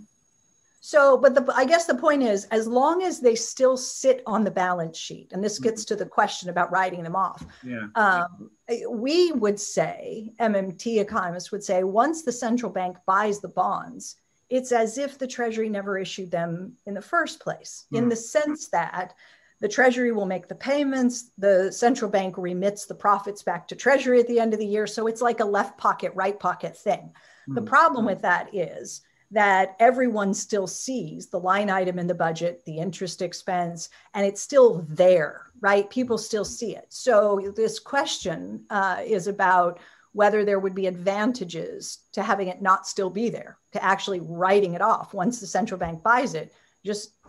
So, 0.84 1.16
but 1.16 1.36
the, 1.36 1.54
I 1.56 1.66
guess 1.66 1.86
the 1.86 1.94
point 1.94 2.24
is, 2.24 2.46
as 2.46 2.68
long 2.68 3.04
as 3.04 3.20
they 3.20 3.36
still 3.36 3.78
sit 3.78 4.24
on 4.26 4.44
the 4.44 4.50
balance 4.50 4.98
sheet, 4.98 5.32
and 5.32 5.44
this 5.44 5.60
gets 5.60 5.86
to 5.86 5.96
the 5.96 6.08
question 6.08 6.50
about 6.50 6.72
writing 6.72 7.04
them 7.04 7.16
off. 7.16 7.46
Yeah. 7.64 7.86
Um, 7.94 8.50
we 8.90 9.32
would 9.32 9.60
say, 9.60 10.34
MMT 10.40 11.00
economists 11.00 11.52
would 11.52 11.64
say, 11.64 11.84
once 11.84 12.24
the 12.24 12.32
central 12.32 12.72
bank 12.72 12.98
buys 13.06 13.40
the 13.42 13.50
bonds, 13.50 14.16
it's 14.50 14.72
as 14.72 14.98
if 14.98 15.20
the 15.20 15.28
Treasury 15.28 15.70
never 15.70 16.00
issued 16.00 16.32
them 16.32 16.74
in 16.88 16.96
the 16.96 17.02
first 17.02 17.40
place, 17.40 17.86
mm. 17.94 18.00
in 18.00 18.10
the 18.10 18.16
sense 18.16 18.68
that 18.70 19.14
the 19.60 19.70
Treasury 19.70 20.12
will 20.12 20.26
make 20.26 20.48
the 20.48 20.56
payments, 20.56 21.30
the 21.38 21.72
central 21.72 22.10
bank 22.10 22.40
remits 22.40 22.88
the 22.88 22.96
profits 22.96 23.44
back 23.44 23.68
to 23.68 23.76
Treasury 23.76 24.20
at 24.20 24.28
the 24.28 24.40
end 24.40 24.54
of 24.54 24.60
the 24.60 24.66
year. 24.66 24.88
So 24.88 25.06
it's 25.06 25.22
like 25.22 25.42
a 25.42 25.46
left 25.46 25.78
pocket, 25.78 26.12
right 26.16 26.40
pocket 26.40 26.76
thing. 26.76 27.12
Mm. 27.48 27.54
The 27.54 27.62
problem 27.62 28.04
with 28.04 28.24
that 28.24 28.56
is 28.56 29.02
that 29.32 29.76
everyone 29.80 30.34
still 30.34 30.68
sees 30.68 31.28
the 31.28 31.40
line 31.40 31.70
item 31.70 31.98
in 31.98 32.08
the 32.08 32.14
budget, 32.14 32.64
the 32.66 32.78
interest 32.78 33.22
expense, 33.22 33.90
and 34.14 34.26
it's 34.26 34.42
still 34.42 34.86
there, 34.90 35.48
right? 35.62 35.90
People 35.90 36.18
still 36.18 36.44
see 36.44 36.76
it. 36.76 36.86
So 36.90 37.54
this 37.56 37.80
question 37.80 38.66
uh, 38.70 38.98
is 39.06 39.28
about 39.28 39.80
whether 40.12 40.44
there 40.44 40.60
would 40.60 40.76
be 40.76 40.88
advantages 40.88 42.00
to 42.12 42.22
having 42.22 42.50
it 42.50 42.62
not 42.62 42.86
still 42.86 43.10
be 43.10 43.30
there, 43.30 43.58
to 43.72 43.82
actually 43.82 44.20
writing 44.20 44.74
it 44.74 44.82
off 44.82 45.14
once 45.14 45.40
the 45.40 45.48
central 45.48 45.80
bank 45.80 46.04
buys 46.04 46.34
it, 46.34 46.54
just 46.86 47.21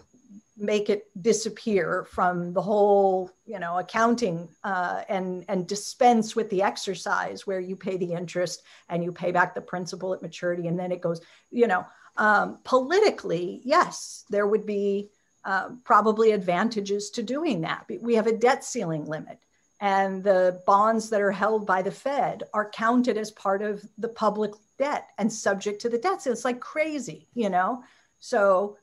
make 0.63 0.89
it 0.89 1.11
disappear 1.21 2.07
from 2.11 2.53
the 2.53 2.63
whole 2.63 3.31
you 3.45 3.59
know 3.59 3.79
accounting 3.79 4.49
uh, 4.65 5.03
and 5.09 5.45
and 5.49 5.67
dispense 5.67 6.37
with 6.37 6.49
the 6.51 6.63
exercise 6.63 7.47
where 7.47 7.61
you 7.61 7.77
pay 7.77 7.97
the 7.97 8.13
interest 8.13 8.63
and 8.89 9.03
you 9.05 9.13
pay 9.13 9.33
back 9.33 9.55
the 9.55 9.61
principal 9.61 10.15
at 10.15 10.23
maturity 10.23 10.69
and 10.69 10.79
then 10.79 10.93
it 10.93 11.01
goes 11.01 11.21
you 11.51 11.67
know 11.67 11.85
um, 12.17 12.59
politically 12.65 13.61
yes 13.65 14.25
there 14.31 14.47
would 14.47 14.65
be 14.65 15.11
uh, 15.45 15.71
probably 15.85 16.31
advantages 16.31 17.11
to 17.11 17.23
doing 17.23 17.63
that. 17.63 17.85
We 18.01 18.15
have 18.15 18.29
a 18.29 18.37
debt 18.37 18.65
ceiling 18.65 19.07
limit 19.07 19.41
and 19.81 20.23
the 20.23 20.63
bonds 20.67 21.11
that 21.11 21.21
are 21.21 21.33
held 21.33 21.67
by 21.67 21.83
the 21.83 21.91
fed 21.91 22.45
are 22.55 22.71
counted 22.71 23.19
as 23.19 23.33
part 23.33 23.63
of 23.63 23.85
the 23.99 24.09
public 24.09 24.53
debt 24.79 25.09
and 25.19 25.33
subject 25.33 25.81
to 25.81 25.89
the 25.89 25.99
debt 25.99 26.23
so 26.23 26.31
it's 26.31 26.45
like 26.45 26.61
crazy 26.61 27.27
you 27.35 27.51
know? 27.51 27.83
So 28.21 28.77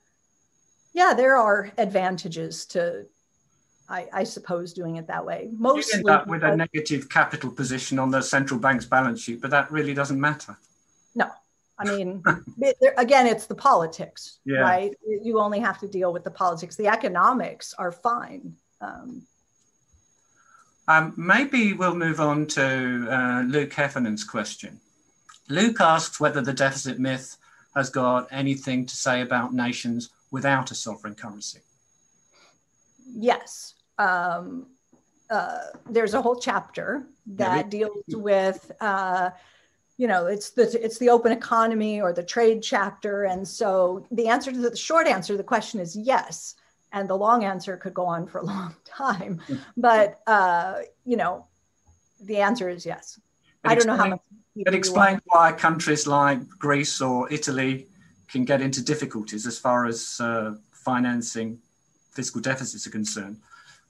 yeah, 0.94 1.14
there 1.16 1.38
are 1.38 1.72
advantages 1.78 2.66
to, 2.68 3.06
I, 3.88 4.08
I 4.14 4.24
suppose, 4.24 4.74
doing 4.74 4.98
it 4.98 5.08
that 5.08 5.26
way. 5.26 5.50
Mostly 5.58 6.02
you 6.02 6.10
end 6.10 6.30
with 6.30 6.44
a 6.44 6.56
negative 6.56 7.10
capital 7.10 7.52
position 7.52 8.00
on 8.00 8.12
the 8.12 8.22
central 8.22 8.60
bank's 8.60 8.86
balance 8.86 9.22
sheet, 9.22 9.42
but 9.42 9.52
that 9.52 9.72
really 9.72 9.94
doesn't 9.94 10.20
matter. 10.20 10.58
No, 11.16 11.30
I 11.78 11.86
mean, 11.96 12.24
again, 12.98 13.28
it's 13.28 13.46
the 13.46 13.56
politics, 13.56 14.40
yeah. 14.46 14.60
right? 14.60 14.92
You 15.24 15.40
only 15.40 15.60
have 15.60 15.80
to 15.80 15.88
deal 15.88 16.12
with 16.12 16.24
the 16.24 16.32
politics. 16.32 16.76
The 16.76 16.88
economics 16.88 17.74
are 17.78 17.92
fine. 17.92 18.56
Um, 18.82 19.24
um, 20.88 21.14
maybe 21.18 21.74
we'll 21.74 21.96
move 21.96 22.20
on 22.20 22.48
to 22.48 23.08
uh, 23.12 23.42
Luke 23.44 23.74
Heffernan's 23.74 24.24
question. 24.24 24.80
Luke 25.48 25.80
asks 25.80 26.20
whether 26.20 26.42
the 26.42 26.54
deficit 26.54 27.00
myth 27.00 27.38
has 27.76 27.92
got 27.92 28.28
anything 28.32 28.88
to 28.88 28.96
say 28.96 29.22
about 29.22 29.54
nations 29.54 30.10
without 30.32 30.72
a 30.72 30.76
sovereign 30.76 31.16
currency? 31.16 31.60
Yes. 33.16 33.76
Um, 33.98 34.68
uh, 35.30 35.60
there's 35.90 36.14
a 36.14 36.22
whole 36.22 36.40
chapter 36.40 37.06
that 37.28 37.70
deals 37.70 38.04
with, 38.08 38.72
uh, 38.82 39.30
you 39.98 40.08
know, 40.08 40.28
it's 40.28 40.52
the 40.52 40.84
it's 40.84 40.98
the 40.98 41.10
open 41.10 41.32
economy 41.32 42.02
or 42.02 42.14
the 42.14 42.24
trade 42.24 42.64
chapter, 42.64 43.26
and 43.26 43.48
so 43.48 44.08
the 44.12 44.28
answer 44.28 44.52
to 44.52 44.58
the, 44.58 44.70
the 44.72 44.78
short 44.78 45.08
answer 45.08 45.34
to 45.34 45.38
the 45.38 45.44
question 45.44 45.80
is 45.80 45.96
yes, 45.96 46.56
and 46.94 47.08
the 47.10 47.16
long 47.16 47.44
answer 47.44 47.78
could 47.78 47.94
go 47.94 48.06
on 48.06 48.26
for 48.26 48.40
a 48.40 48.46
long 48.54 48.76
time, 48.86 49.42
but 49.78 50.22
uh, 50.26 50.80
you 51.06 51.18
know, 51.18 51.46
the 52.22 52.38
answer 52.38 52.70
is 52.70 52.86
yes. 52.86 53.20
It 53.66 53.72
I 53.72 53.76
don't 53.76 53.88
know 53.88 53.98
how 53.98 54.08
much. 54.08 54.22
It 54.56 54.74
explains 54.74 55.22
why 55.26 55.52
countries 55.52 56.08
like 56.08 56.48
Greece 56.50 57.02
or 57.02 57.32
Italy 57.32 57.88
can 58.32 58.46
get 58.46 58.62
into 58.62 58.84
difficulties 58.84 59.46
as 59.46 59.58
far 59.58 59.86
as 59.86 60.20
uh, 60.20 60.56
financing 60.72 61.60
fiscal 62.12 62.42
deficits 62.42 62.86
are 62.88 62.92
concerned. 62.92 63.38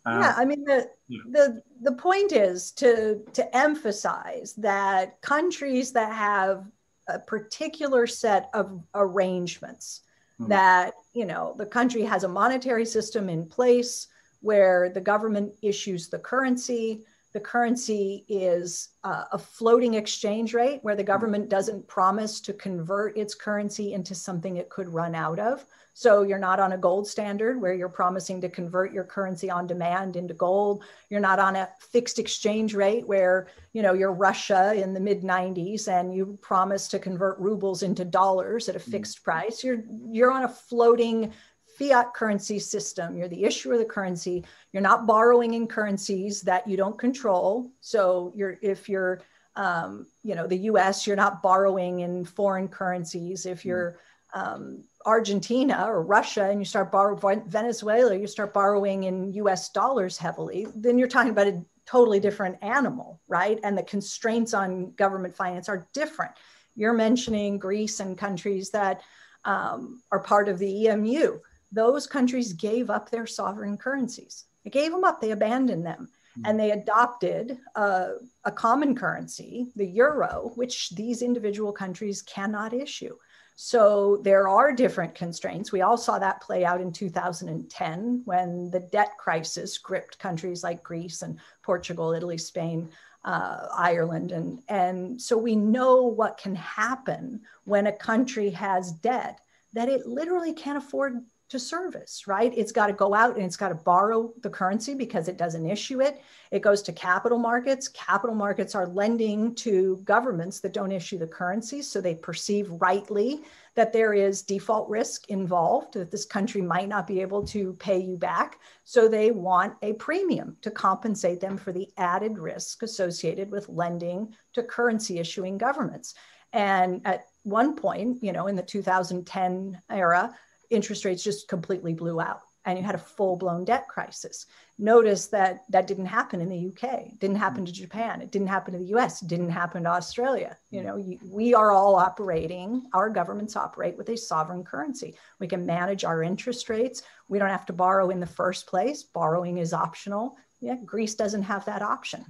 Uh, 0.05 0.19
yeah, 0.21 0.33
I 0.37 0.45
mean 0.45 0.63
the 0.63 0.89
yeah. 1.07 1.19
the 1.29 1.61
the 1.81 1.91
point 1.91 2.31
is 2.31 2.71
to 2.73 3.21
to 3.33 3.55
emphasize 3.55 4.53
that 4.53 5.21
countries 5.21 5.91
that 5.91 6.13
have 6.13 6.65
a 7.07 7.19
particular 7.19 8.07
set 8.07 8.49
of 8.53 8.81
arrangements 8.95 10.01
mm. 10.39 10.47
that 10.47 10.93
you 11.13 11.25
know 11.25 11.53
the 11.57 11.65
country 11.65 12.03
has 12.03 12.23
a 12.23 12.27
monetary 12.27 12.85
system 12.85 13.29
in 13.29 13.45
place 13.45 14.07
where 14.41 14.89
the 14.89 15.01
government 15.01 15.53
issues 15.61 16.07
the 16.07 16.19
currency 16.19 17.01
the 17.31 17.39
currency 17.39 18.25
is 18.27 18.89
uh, 19.03 19.25
a 19.31 19.37
floating 19.37 19.93
exchange 19.93 20.53
rate 20.53 20.79
where 20.81 20.95
the 20.95 21.03
government 21.03 21.47
doesn't 21.49 21.87
promise 21.87 22.41
to 22.41 22.53
convert 22.53 23.15
its 23.17 23.35
currency 23.35 23.93
into 23.93 24.15
something 24.15 24.57
it 24.57 24.69
could 24.69 24.89
run 24.89 25.13
out 25.13 25.39
of. 25.39 25.65
So 25.93 26.23
you're 26.23 26.39
not 26.39 26.61
on 26.61 26.71
a 26.71 26.77
gold 26.77 27.07
standard 27.07 27.61
where 27.61 27.73
you're 27.73 27.89
promising 27.89 28.39
to 28.41 28.49
convert 28.49 28.93
your 28.93 29.03
currency 29.03 29.49
on 29.51 29.67
demand 29.67 30.15
into 30.15 30.33
gold. 30.33 30.83
You're 31.09 31.19
not 31.19 31.39
on 31.39 31.57
a 31.57 31.67
fixed 31.91 32.19
exchange 32.19 32.73
rate 32.73 33.05
where, 33.05 33.47
you 33.73 33.81
know, 33.81 33.93
you're 33.93 34.13
Russia 34.13 34.73
in 34.73 34.93
the 34.93 34.99
mid 34.99 35.23
90s 35.23 35.89
and 35.89 36.15
you 36.15 36.39
promise 36.41 36.87
to 36.89 36.99
convert 36.99 37.37
rubles 37.37 37.83
into 37.83 38.05
dollars 38.05 38.69
at 38.69 38.77
a 38.77 38.79
mm. 38.79 38.91
fixed 38.91 39.23
price. 39.23 39.61
You're 39.61 39.83
you're 40.09 40.31
on 40.31 40.45
a 40.45 40.49
floating 40.49 41.33
fiat 41.79 42.13
currency 42.13 42.59
system. 42.59 43.17
You're 43.17 43.29
the 43.29 43.45
issuer 43.45 43.73
of 43.73 43.79
the 43.79 43.85
currency. 43.85 44.43
You're 44.73 44.83
not 44.83 45.07
borrowing 45.07 45.53
in 45.53 45.65
currencies 45.65 46.41
that 46.41 46.67
you 46.67 46.75
don't 46.75 46.99
control. 46.99 47.71
So 47.79 48.33
you're 48.35 48.57
if 48.61 48.89
you're 48.89 49.21
um, 49.55 50.05
you 50.23 50.35
know 50.35 50.45
the 50.45 50.57
U.S., 50.71 51.07
you're 51.07 51.15
not 51.15 51.41
borrowing 51.41 52.01
in 52.01 52.25
foreign 52.25 52.67
currencies. 52.67 53.45
If 53.45 53.63
you're 53.65 53.97
um, 54.33 54.83
Argentina 55.05 55.85
or 55.87 56.03
Russia 56.03 56.49
and 56.49 56.59
you 56.59 56.65
start 56.65 56.91
borrowing 56.91 57.43
Venezuela, 57.47 58.13
you 58.13 58.27
start 58.27 58.53
borrowing 58.53 59.03
in 59.03 59.33
U.S. 59.33 59.69
dollars 59.69 60.17
heavily. 60.17 60.67
Then 60.75 60.97
you're 60.97 61.07
talking 61.07 61.31
about 61.31 61.47
a 61.47 61.63
totally 61.85 62.19
different 62.19 62.57
animal, 62.61 63.19
right? 63.27 63.59
And 63.63 63.77
the 63.77 63.83
constraints 63.83 64.53
on 64.53 64.91
government 64.91 65.35
finance 65.35 65.69
are 65.69 65.87
different. 65.93 66.33
You're 66.75 66.93
mentioning 66.93 67.57
Greece 67.57 67.99
and 67.99 68.17
countries 68.17 68.69
that 68.71 69.01
um, 69.45 70.03
are 70.11 70.19
part 70.19 70.49
of 70.49 70.59
the 70.59 70.87
EMU 70.87 71.39
those 71.71 72.07
countries 72.07 72.53
gave 72.53 72.89
up 72.89 73.09
their 73.09 73.27
sovereign 73.27 73.77
currencies. 73.77 74.45
They 74.63 74.69
gave 74.69 74.91
them 74.91 75.03
up, 75.03 75.21
they 75.21 75.31
abandoned 75.31 75.85
them. 75.85 76.09
Mm-hmm. 76.37 76.41
And 76.45 76.59
they 76.59 76.71
adopted 76.71 77.57
a, 77.75 78.13
a 78.45 78.51
common 78.51 78.95
currency, 78.95 79.67
the 79.75 79.85
euro, 79.85 80.51
which 80.55 80.91
these 80.91 81.21
individual 81.21 81.71
countries 81.71 82.21
cannot 82.21 82.73
issue. 82.73 83.15
So 83.61 84.21
there 84.23 84.47
are 84.47 84.71
different 84.71 85.15
constraints. 85.15 85.73
We 85.73 85.81
all 85.81 85.97
saw 85.97 86.17
that 86.17 86.41
play 86.41 86.63
out 86.63 86.79
in 86.79 86.93
2010 86.93 88.21
when 88.23 88.71
the 88.71 88.79
debt 88.79 89.11
crisis 89.17 89.77
gripped 89.77 90.17
countries 90.17 90.63
like 90.63 90.81
Greece 90.81 91.23
and 91.23 91.37
Portugal, 91.61 92.13
Italy, 92.13 92.37
Spain, 92.37 92.89
uh, 93.25 93.67
Ireland. 93.75 94.31
And, 94.31 94.61
and 94.69 95.21
so 95.21 95.37
we 95.37 95.57
know 95.57 96.03
what 96.03 96.37
can 96.37 96.55
happen 96.55 97.41
when 97.65 97.87
a 97.87 97.91
country 97.91 98.49
has 98.51 98.93
debt 98.93 99.41
that 99.73 99.89
it 99.89 100.07
literally 100.07 100.53
can't 100.53 100.77
afford 100.77 101.19
to 101.49 101.59
service, 101.59 102.27
right? 102.27 102.53
It's 102.55 102.71
got 102.71 102.87
to 102.87 102.93
go 102.93 103.13
out 103.13 103.35
and 103.35 103.43
it's 103.43 103.57
got 103.57 103.69
to 103.69 103.75
borrow 103.75 104.31
the 104.41 104.49
currency 104.49 104.93
because 104.93 105.27
it 105.27 105.37
doesn't 105.37 105.69
issue 105.69 106.01
it. 106.01 106.21
It 106.51 106.61
goes 106.61 106.81
to 106.83 106.93
capital 106.93 107.39
markets. 107.39 107.87
Capital 107.87 108.35
markets 108.35 108.75
are 108.75 108.87
lending 108.87 109.55
to 109.55 109.99
governments 110.03 110.59
that 110.59 110.73
don't 110.73 110.91
issue 110.91 111.17
the 111.17 111.27
currency. 111.27 111.81
So 111.81 112.01
they 112.01 112.15
perceive 112.15 112.69
rightly 112.79 113.41
that 113.75 113.93
there 113.93 114.13
is 114.13 114.43
default 114.43 114.89
risk 114.89 115.29
involved, 115.29 115.93
that 115.93 116.11
this 116.11 116.25
country 116.25 116.61
might 116.61 116.89
not 116.89 117.07
be 117.07 117.21
able 117.21 117.45
to 117.47 117.73
pay 117.73 117.99
you 117.99 118.17
back. 118.17 118.59
So 118.83 119.07
they 119.07 119.31
want 119.31 119.73
a 119.81 119.93
premium 119.93 120.57
to 120.61 120.71
compensate 120.71 121.39
them 121.39 121.57
for 121.57 121.71
the 121.71 121.89
added 121.97 122.37
risk 122.37 122.83
associated 122.83 123.51
with 123.51 123.69
lending 123.69 124.35
to 124.53 124.63
currency 124.63 125.17
issuing 125.19 125.57
governments. 125.57 126.13
And 126.53 127.01
at 127.05 127.25
one 127.43 127.75
point, 127.75 128.23
you 128.23 128.33
know, 128.33 128.47
in 128.47 128.55
the 128.55 128.63
2010 128.63 129.81
era, 129.89 130.35
interest 130.69 131.05
rates 131.05 131.23
just 131.23 131.47
completely 131.47 131.93
blew 131.93 132.19
out 132.19 132.41
and 132.65 132.77
you 132.77 132.83
had 132.83 132.95
a 132.95 132.99
full 132.99 133.35
blown 133.35 133.65
debt 133.65 133.87
crisis. 133.87 134.45
Notice 134.77 135.27
that 135.27 135.63
that 135.69 135.87
didn't 135.87 136.05
happen 136.05 136.41
in 136.41 136.49
the 136.49 136.67
UK, 136.67 137.17
didn't 137.19 137.37
happen 137.37 137.65
to 137.65 137.71
Japan, 137.71 138.21
it 138.21 138.31
didn't 138.31 138.47
happen 138.47 138.73
to 138.73 138.79
the 138.79 138.95
US, 138.95 139.21
didn't 139.21 139.49
happen 139.49 139.83
to 139.83 139.89
Australia. 139.89 140.57
You 140.69 140.83
know, 140.83 140.97
you, 140.97 141.17
we 141.31 141.53
are 141.53 141.71
all 141.71 141.95
operating, 141.95 142.83
our 142.93 143.09
governments 143.09 143.55
operate 143.55 143.97
with 143.97 144.09
a 144.09 144.17
sovereign 144.17 144.63
currency. 144.63 145.15
We 145.39 145.47
can 145.47 145.65
manage 145.65 146.03
our 146.03 146.21
interest 146.21 146.69
rates. 146.69 147.01
We 147.27 147.39
don't 147.39 147.49
have 147.49 147.65
to 147.67 147.73
borrow 147.73 148.09
in 148.09 148.19
the 148.19 148.25
first 148.25 148.67
place. 148.67 149.03
Borrowing 149.03 149.57
is 149.57 149.73
optional. 149.73 150.37
Yeah, 150.59 150.75
Greece 150.85 151.15
doesn't 151.15 151.43
have 151.43 151.65
that 151.65 151.81
option. 151.81 152.25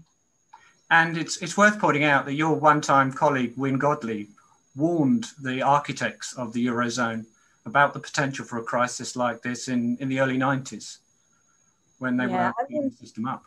And 0.92 1.18
it's, 1.18 1.38
it's 1.38 1.58
worth 1.58 1.80
pointing 1.80 2.04
out 2.04 2.26
that 2.26 2.34
your 2.34 2.56
one 2.56 2.82
time 2.82 3.12
colleague, 3.12 3.54
Wynne 3.58 3.78
Godley, 3.78 4.28
warned 4.76 5.26
the 5.42 5.62
architects 5.62 6.34
of 6.34 6.54
the 6.54 6.66
Eurozone 6.68 7.26
about 7.66 7.94
the 7.94 8.00
potential 8.00 8.46
for 8.46 8.58
a 8.58 8.64
crisis 8.64 9.16
like 9.16 9.42
this 9.42 9.68
in, 9.68 9.98
in 10.00 10.10
the 10.10 10.20
early 10.20 10.38
90s 10.38 11.00
when 12.00 12.18
they 12.18 12.26
yeah, 12.26 12.52
were 12.58 12.66
I 12.78 12.84
the 12.90 12.92
system 12.92 13.28
up? 13.28 13.44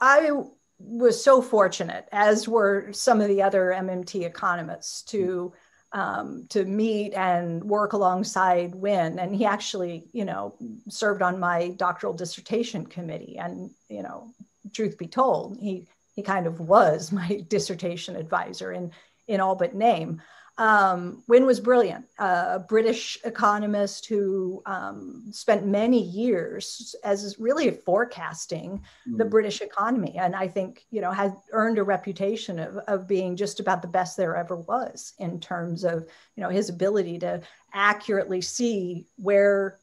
I 0.00 0.30
was 0.78 1.22
so 1.22 1.40
fortunate, 1.40 2.08
as 2.10 2.48
were 2.48 2.92
some 2.92 3.20
of 3.20 3.28
the 3.28 3.42
other 3.42 3.74
MMT 3.76 4.24
economists, 4.24 5.02
to 5.02 5.52
um, 5.92 6.46
to 6.48 6.64
meet 6.64 7.12
and 7.12 7.62
work 7.62 7.92
alongside 7.92 8.74
Wynne. 8.74 9.18
And 9.18 9.36
he 9.36 9.44
actually, 9.44 10.06
you 10.12 10.24
know, 10.24 10.54
served 10.88 11.20
on 11.20 11.38
my 11.38 11.68
doctoral 11.76 12.14
dissertation 12.14 12.86
committee. 12.86 13.36
And, 13.38 13.70
you 13.90 14.02
know, 14.02 14.32
truth 14.72 14.96
be 14.96 15.06
told, 15.06 15.58
he 15.60 15.86
he 16.14 16.22
kind 16.22 16.46
of 16.46 16.60
was 16.60 17.12
my 17.20 17.44
dissertation 17.48 18.16
advisor 18.16 18.72
in 18.72 18.92
in 19.28 19.40
all 19.40 19.54
but 19.54 19.74
name. 19.74 20.22
Um, 20.58 21.22
Wynne 21.28 21.46
was 21.46 21.60
brilliant, 21.60 22.04
a 22.18 22.58
British 22.58 23.18
economist 23.24 24.06
who 24.06 24.62
um, 24.66 25.24
spent 25.32 25.66
many 25.66 26.02
years 26.02 26.94
as 27.04 27.36
really 27.38 27.70
forecasting 27.70 28.82
mm. 29.08 29.16
the 29.16 29.24
British 29.24 29.62
economy, 29.62 30.16
and 30.18 30.36
I 30.36 30.48
think 30.48 30.84
you 30.90 31.00
know 31.00 31.10
had 31.10 31.34
earned 31.52 31.78
a 31.78 31.82
reputation 31.82 32.58
of, 32.58 32.76
of 32.86 33.08
being 33.08 33.34
just 33.34 33.60
about 33.60 33.80
the 33.80 33.88
best 33.88 34.16
there 34.16 34.36
ever 34.36 34.56
was 34.56 35.14
in 35.18 35.40
terms 35.40 35.84
of 35.84 36.06
you 36.36 36.42
know 36.42 36.50
his 36.50 36.68
ability 36.68 37.18
to 37.20 37.40
accurately 37.72 38.42
see 38.42 39.06
where 39.16 39.78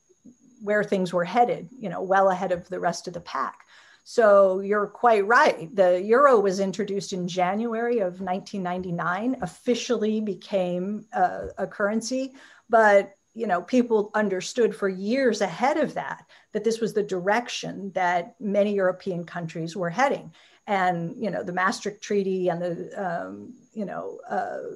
where 0.61 0.83
things 0.83 1.13
were 1.13 1.25
headed, 1.25 1.69
you 1.71 1.89
know, 1.89 2.01
well 2.01 2.29
ahead 2.29 2.51
of 2.51 2.67
the 2.69 2.79
rest 2.79 3.07
of 3.07 3.13
the 3.13 3.21
pack. 3.21 3.65
So 4.11 4.59
you're 4.61 4.87
quite 4.87 5.27
right. 5.27 5.69
The 5.75 6.01
euro 6.01 6.39
was 6.39 6.59
introduced 6.59 7.13
in 7.13 7.27
January 7.27 7.99
of 7.99 8.21
1999, 8.21 9.37
officially 9.43 10.19
became 10.19 11.05
a, 11.13 11.49
a 11.59 11.67
currency, 11.67 12.33
but 12.71 13.13
you 13.35 13.45
know 13.45 13.61
people 13.61 14.09
understood 14.15 14.75
for 14.75 14.89
years 14.89 15.41
ahead 15.41 15.77
of 15.77 15.93
that 15.93 16.25
that 16.53 16.63
this 16.63 16.79
was 16.81 16.95
the 16.95 17.03
direction 17.03 17.91
that 17.93 18.33
many 18.39 18.73
European 18.73 19.25
countries 19.25 19.75
were 19.75 19.91
heading. 19.91 20.33
And 20.65 21.13
you 21.15 21.29
know 21.29 21.43
the 21.43 21.53
Maastricht 21.53 22.01
Treaty 22.01 22.49
and 22.49 22.59
the 22.59 22.73
um, 22.97 23.53
you 23.73 23.85
know 23.85 24.19
uh, 24.27 24.69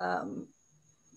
um, 0.00 0.48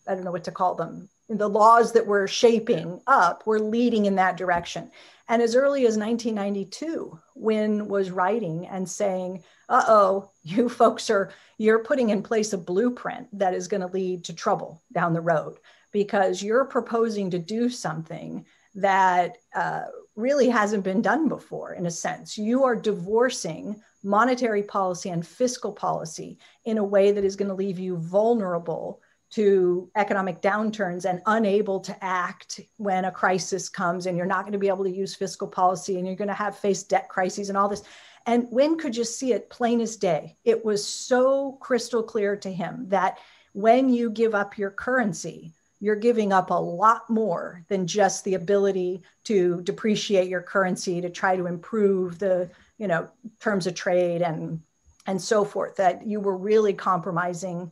I 0.08 0.14
don't 0.14 0.24
know 0.24 0.32
what 0.32 0.44
to 0.44 0.52
call 0.52 0.76
them 0.76 1.10
the 1.30 1.50
laws 1.50 1.92
that 1.92 2.08
were 2.08 2.28
shaping 2.28 3.02
up 3.06 3.46
were 3.46 3.60
leading 3.60 4.06
in 4.06 4.16
that 4.16 4.38
direction. 4.38 4.92
And 5.30 5.42
as 5.42 5.56
early 5.56 5.86
as 5.86 5.98
1992, 5.98 7.20
Wynne 7.36 7.88
was 7.88 8.12
writing 8.12 8.68
and 8.68 8.88
saying, 8.88 9.44
uh 9.70 9.84
oh, 9.88 10.32
you 10.44 10.70
folks 10.82 11.10
are, 11.10 11.32
you're 11.58 11.84
putting 11.84 12.10
in 12.10 12.24
place 12.24 12.54
a 12.54 12.58
blueprint 12.58 13.28
that 13.38 13.54
is 13.54 13.68
going 13.68 13.82
to 13.82 13.88
lead 13.88 14.24
to 14.26 14.34
trouble 14.34 14.82
down 14.94 15.14
the 15.14 15.22
road 15.22 15.58
because 15.92 16.44
you're 16.44 16.66
proposing 16.66 17.32
to 17.32 17.40
do 17.40 17.70
something 17.70 18.46
that 18.76 19.38
uh, 19.56 19.84
really 20.16 20.50
hasn't 20.50 20.84
been 20.84 21.02
done 21.02 21.28
before, 21.28 21.74
in 21.74 21.88
a 21.88 21.92
sense. 21.92 22.38
You 22.38 22.64
are 22.64 22.76
divorcing 22.76 23.82
monetary 24.04 24.64
policy 24.64 25.10
and 25.10 25.26
fiscal 25.26 25.74
policy 25.74 26.38
in 26.66 26.78
a 26.78 26.84
way 26.84 27.12
that 27.12 27.24
is 27.24 27.36
going 27.36 27.50
to 27.50 27.56
leave 27.56 27.80
you 27.80 27.98
vulnerable 27.98 29.02
to 29.30 29.90
economic 29.96 30.42
downturns 30.42 31.06
and 31.06 31.22
unable 31.26 31.80
to 31.82 32.04
act 32.04 32.62
when 32.78 33.06
a 33.06 33.12
crisis 33.12 33.68
comes 33.68 34.06
and 34.06 34.18
you're 34.18 34.26
not 34.26 34.44
going 34.44 34.54
to 34.54 34.58
be 34.58 34.70
able 34.70 34.86
to 34.86 34.96
use 34.96 35.16
fiscal 35.16 35.48
policy 35.48 35.98
and 35.98 36.08
you're 36.08 36.16
going 36.16 36.28
to 36.28 36.34
have 36.34 36.58
face 36.58 36.84
debt 36.84 37.10
crises 37.10 37.50
and 37.50 37.58
all 37.58 37.68
this. 37.68 37.84
And 38.26 38.48
Wynne 38.52 38.78
could 38.78 38.94
just 38.94 39.20
see 39.20 39.34
it? 39.34 39.50
Plain 39.50 39.82
as 39.82 39.96
day. 39.96 40.38
It 40.44 40.64
was 40.64 40.86
so 40.86 41.54
crystal 41.62 42.04
clear 42.04 42.36
to 42.38 42.52
him 42.52 42.86
that 42.90 43.18
when 43.54 43.90
you 43.90 44.10
give 44.10 44.36
up 44.36 44.58
your 44.58 44.72
currency 44.72 45.54
you're 45.80 45.96
giving 45.96 46.34
up 46.34 46.50
a 46.50 46.54
lot 46.54 47.10
more 47.10 47.64
than 47.68 47.86
just 47.86 48.24
the 48.24 48.34
ability 48.34 49.04
to 49.26 49.62
depreciate 49.62 50.28
your 50.28 50.42
currency 50.42 51.02
to 51.02 51.10
try 51.10 51.36
to 51.36 51.46
improve 51.46 52.20
the 52.20 52.50
you 52.78 52.88
know 52.88 53.10
terms 53.40 53.68
of 53.68 53.76
trade 53.76 54.22
and 54.22 54.62
and 55.06 55.22
so 55.22 55.46
forth 55.46 55.76
that 55.76 56.06
you 56.06 56.20
were 56.20 56.38
really 56.38 56.74
compromising 56.74 57.72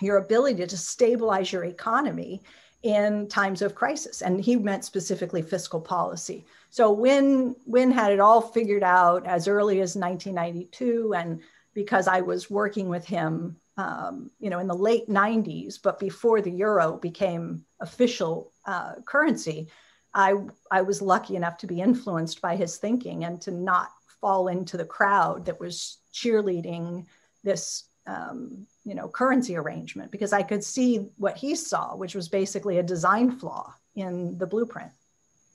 your 0.00 0.18
ability 0.18 0.66
to 0.66 0.76
stabilize 0.76 1.52
your 1.52 1.64
economy 1.64 2.42
in 2.82 3.28
times 3.28 3.62
of 3.62 3.74
crisis. 3.74 4.22
And 4.22 4.40
he 4.40 4.56
meant 4.56 4.84
specifically 4.84 5.42
fiscal 5.42 5.80
policy. 5.80 6.46
So 6.70 6.90
Wynne 6.92 7.90
had 7.90 8.12
it 8.12 8.20
all 8.20 8.40
figured 8.40 8.82
out 8.82 9.26
as 9.26 9.48
early 9.48 9.80
as 9.80 9.96
1992, 9.96 11.14
and 11.14 11.40
because 11.74 12.08
I 12.08 12.20
was 12.20 12.50
working 12.50 12.88
with 12.88 13.04
him, 13.04 13.56
um, 13.76 14.30
you 14.38 14.50
know, 14.50 14.58
in 14.58 14.66
the 14.66 14.74
late 14.74 15.08
90s, 15.08 15.78
but 15.82 15.98
before 15.98 16.40
the 16.40 16.50
euro 16.50 16.96
became 16.96 17.64
official 17.80 18.52
uh, 18.66 18.94
currency, 19.06 19.68
I 20.12 20.34
I 20.70 20.82
was 20.82 21.00
lucky 21.00 21.36
enough 21.36 21.58
to 21.58 21.66
be 21.66 21.80
influenced 21.80 22.40
by 22.40 22.56
his 22.56 22.78
thinking 22.78 23.24
and 23.24 23.40
to 23.42 23.50
not 23.50 23.88
fall 24.20 24.48
into 24.48 24.76
the 24.76 24.84
crowd 24.84 25.46
that 25.46 25.60
was 25.60 25.98
cheerleading 26.12 27.06
this 27.42 27.84
um, 28.10 28.66
you 28.84 28.94
know 28.94 29.08
currency 29.08 29.56
arrangement 29.56 30.10
because 30.10 30.32
I 30.32 30.42
could 30.42 30.64
see 30.64 31.06
what 31.16 31.36
he 31.36 31.54
saw, 31.54 31.94
which 31.96 32.14
was 32.14 32.28
basically 32.28 32.78
a 32.78 32.82
design 32.82 33.30
flaw 33.38 33.74
in 33.94 34.36
the 34.38 34.46
blueprint. 34.46 34.90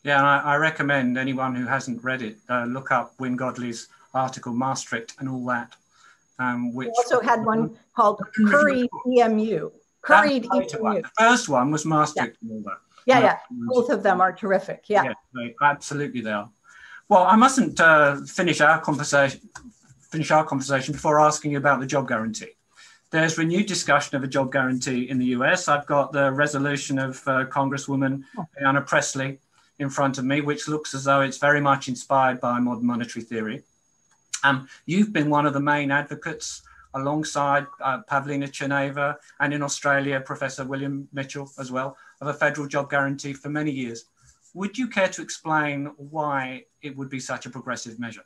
Yeah, 0.03 0.24
I, 0.24 0.53
I 0.53 0.56
recommend 0.58 1.18
anyone 1.18 1.56
who 1.56 1.66
hasn't 1.66 2.03
read 2.03 2.22
it 2.22 2.38
uh, 2.49 2.66
look 2.66 2.91
up 2.91 3.14
Wynne 3.20 3.36
Godley's 3.36 3.88
article 4.14 4.53
Maastricht 4.53 5.16
and 5.20 5.28
all 5.28 5.45
that. 5.47 5.76
Um, 6.38 6.74
which 6.74 6.88
we 6.88 6.91
also 6.91 7.22
had 7.22 7.45
one 7.45 7.78
called 7.95 8.22
Curried 8.47 8.89
EMU. 9.08 9.72
Curried 10.01 10.45
EMU. 10.53 11.01
The 11.01 11.10
first 11.18 11.47
one 11.47 11.72
was 11.72 11.86
Maastricht 11.86 12.38
yeah. 12.41 12.49
and 12.49 12.51
all 12.51 12.72
that. 12.72 12.80
Yeah, 13.06 13.20
yeah. 13.20 13.38
Both 13.49 13.89
of 13.89 14.03
them 14.03 14.20
are 14.20 14.34
terrific. 14.34 14.86
Yeah. 14.88 15.03
yeah 15.03 15.14
they, 15.34 15.56
absolutely, 15.62 16.22
they 16.22 16.32
are. 16.32 16.49
Well, 17.08 17.24
I 17.24 17.36
mustn't 17.36 17.80
uh, 17.80 18.18
finish 18.26 18.62
our 18.62 18.82
conversation 18.82 19.41
finish 20.16 20.32
our 20.32 20.45
conversation 20.45 20.93
before 20.93 21.20
asking 21.20 21.51
you 21.51 21.57
about 21.57 21.82
the 21.82 21.86
job 21.86 22.07
guarantee. 22.07 22.51
There's 23.11 23.38
renewed 23.38 23.66
discussion 23.66 24.16
of 24.16 24.24
a 24.24 24.28
job 24.28 24.49
guarantee 24.49 25.09
in 25.09 25.18
the 25.18 25.26
US. 25.38 25.68
I've 25.68 25.86
got 25.86 26.13
the 26.13 26.32
resolution 26.32 26.97
of 26.97 27.22
uh, 27.28 27.43
Congresswoman 27.47 28.24
Ayanna 28.57 28.88
Pressley 28.88 29.39
in 29.80 29.89
front 29.89 30.18
of 30.18 30.24
me, 30.24 30.39
which 30.39 30.70
looks 30.70 30.95
as 30.95 31.03
though 31.03 31.20
it's 31.20 31.38
very 31.38 31.59
much 31.59 31.89
inspired 31.89 32.39
by 32.39 32.61
modern 32.61 32.86
monetary 32.86 33.26
theory. 33.26 33.63
Um, 34.45 34.70
you've 34.86 35.11
been 35.11 35.30
one 35.30 35.45
of 35.45 35.51
the 35.51 35.59
main 35.59 35.91
advocates 35.91 36.61
alongside 36.93 37.68
uh, 37.82 37.99
Pavlina 38.09 38.47
Tcherneva 38.47 39.18
and 39.41 39.53
in 39.53 39.61
Australia, 39.61 40.22
Professor 40.22 40.63
William 40.63 41.09
Mitchell 41.11 41.51
as 41.59 41.74
well, 41.74 41.97
of 42.22 42.30
a 42.30 42.34
federal 42.34 42.68
job 42.68 42.89
guarantee 42.89 43.34
for 43.34 43.49
many 43.49 43.72
years. 43.72 44.05
Would 44.53 44.78
you 44.78 44.88
care 44.88 45.09
to 45.09 45.22
explain 45.22 45.88
why 45.97 46.68
it 46.82 46.95
would 46.95 47.09
be 47.09 47.20
such 47.20 47.45
a 47.45 47.49
progressive 47.49 47.99
measure? 47.99 48.24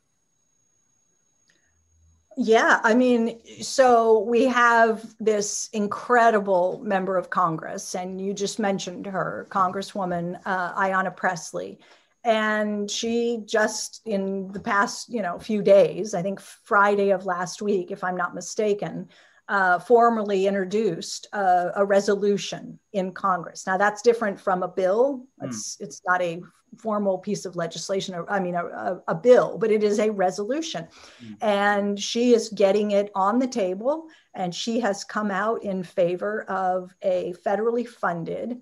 Yeah, 2.42 2.80
I 2.86 2.94
mean, 2.94 3.38
so 3.62 4.20
we 4.20 4.46
have 4.46 5.14
this 5.20 5.70
incredible 5.74 6.80
member 6.82 7.18
of 7.18 7.30
Congress, 7.30 7.96
and 7.96 8.22
you 8.22 8.34
just 8.34 8.60
mentioned 8.60 9.06
her, 9.08 9.46
Congresswoman 9.50 10.40
uh, 10.46 10.74
Ayanna 10.74 11.14
Pressley. 11.14 11.80
And 12.24 12.90
she 12.90 13.44
just 13.46 14.02
in 14.06 14.54
the 14.54 14.60
past, 14.62 15.10
you 15.14 15.22
know, 15.22 15.38
few 15.38 15.62
days, 15.62 16.14
I 16.14 16.22
think 16.22 16.40
Friday 16.40 17.10
of 17.10 17.26
last 17.26 17.62
week, 17.62 17.92
if 17.92 18.06
I'm 18.06 18.16
not 18.16 18.34
mistaken, 18.34 19.10
uh, 19.50 19.80
formally 19.80 20.46
introduced 20.46 21.28
a, 21.34 21.72
a, 21.78 21.84
resolution 21.86 22.80
in 22.94 23.12
Congress. 23.12 23.66
Now 23.66 23.78
that's 23.78 24.04
different 24.04 24.40
from 24.40 24.62
a 24.62 24.68
bill. 24.68 25.26
Hmm. 25.40 25.48
It's 25.48 25.76
mm. 25.76 25.82
it's 25.82 26.02
not 26.08 26.22
a 26.22 26.42
formal 26.78 27.18
piece 27.18 27.46
of 27.46 27.56
legislation, 27.56 28.14
or 28.14 28.30
I 28.32 28.40
mean, 28.40 28.54
a, 28.54 28.64
a, 28.66 29.02
a 29.08 29.16
bill, 29.16 29.58
but 29.58 29.72
it 29.72 29.84
is 29.84 30.00
a 30.00 30.12
resolution. 30.12 30.88
Mm. 31.24 31.38
And 31.42 32.00
she 32.00 32.34
is 32.34 32.50
getting 32.50 32.92
it 32.92 33.12
on 33.16 33.40
the 33.40 33.48
table, 33.48 34.06
and 34.36 34.54
she 34.54 34.80
has 34.82 35.04
come 35.04 35.32
out 35.32 35.64
in 35.64 35.84
favor 35.84 36.44
of 36.44 36.94
a 37.02 37.34
federally 37.44 37.88
funded, 37.88 38.62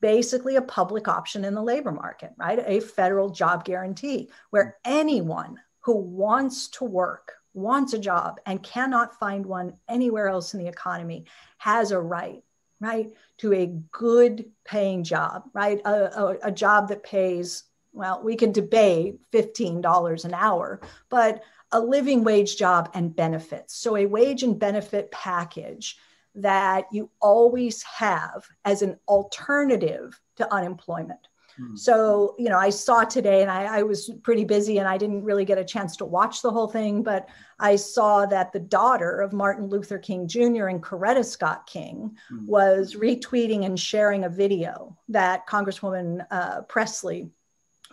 basically 0.00 0.56
a 0.56 0.62
public 0.62 1.06
option 1.06 1.44
in 1.44 1.54
the 1.54 1.62
labor 1.62 1.92
market, 1.92 2.32
right? 2.36 2.58
A 2.66 2.80
federal 2.80 3.30
job 3.30 3.64
guarantee 3.64 4.28
where 4.50 4.76
anyone 4.84 5.60
who 5.80 5.96
wants 5.96 6.66
to 6.68 6.84
work, 6.84 7.34
wants 7.56 7.92
a 7.92 7.98
job, 7.98 8.38
and 8.46 8.62
cannot 8.62 9.18
find 9.18 9.44
one 9.44 9.74
anywhere 9.88 10.28
else 10.28 10.54
in 10.54 10.60
the 10.60 10.68
economy 10.68 11.24
has 11.58 11.90
a 11.90 11.98
right 11.98 12.42
right, 12.80 13.10
to 13.38 13.52
a 13.52 13.72
good 13.90 14.50
paying 14.64 15.02
job, 15.02 15.44
right? 15.52 15.80
A, 15.84 16.20
a, 16.20 16.36
a 16.44 16.52
job 16.52 16.88
that 16.88 17.02
pays, 17.02 17.64
well, 17.92 18.20
we 18.22 18.36
can 18.36 18.52
debate 18.52 19.18
$15 19.32 20.24
an 20.24 20.34
hour, 20.34 20.80
but 21.08 21.42
a 21.72 21.80
living 21.80 22.22
wage 22.22 22.56
job 22.56 22.90
and 22.94 23.14
benefits. 23.14 23.74
So 23.76 23.96
a 23.96 24.06
wage 24.06 24.42
and 24.42 24.58
benefit 24.58 25.10
package 25.10 25.96
that 26.34 26.86
you 26.92 27.10
always 27.20 27.82
have 27.82 28.46
as 28.64 28.82
an 28.82 28.98
alternative 29.08 30.20
to 30.36 30.52
unemployment. 30.52 31.28
Hmm. 31.56 31.76
So, 31.76 32.34
you 32.38 32.48
know, 32.48 32.58
I 32.58 32.70
saw 32.70 33.04
today 33.04 33.42
and 33.42 33.50
I, 33.50 33.78
I, 33.78 33.82
was 33.82 34.10
pretty 34.22 34.44
busy 34.44 34.78
and 34.78 34.88
I 34.88 34.98
didn't 34.98 35.24
really 35.24 35.44
get 35.44 35.58
a 35.58 35.64
chance 35.64 35.96
to 35.96 36.04
watch 36.04 36.42
the 36.42 36.50
whole 36.50 36.68
thing, 36.68 37.02
but 37.02 37.28
I 37.58 37.76
saw 37.76 38.26
that 38.26 38.52
the 38.52 38.60
daughter 38.60 39.20
of 39.20 39.32
Martin 39.32 39.68
Luther 39.68 39.98
King 39.98 40.28
Jr. 40.28 40.66
and 40.66 40.82
Coretta 40.82 41.24
Scott 41.24 41.66
King 41.66 42.16
mm. 42.30 42.46
was 42.46 42.94
retweeting 42.94 43.64
and 43.64 43.78
sharing 43.78 44.24
a 44.24 44.28
video 44.28 44.96
that 45.08 45.46
Congresswoman 45.46 46.26
uh, 46.30 46.62
Pressley 46.62 47.30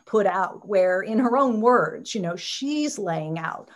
put 0.05 0.25
out, 0.25 0.67
where 0.67 1.01
in 1.01 1.19
her 1.19 1.37
own 1.37 1.61
words, 1.61 2.13
you 2.13 2.21
know, 2.21 2.35
she's 2.35 2.99
laying 2.99 3.39
out 3.39 3.69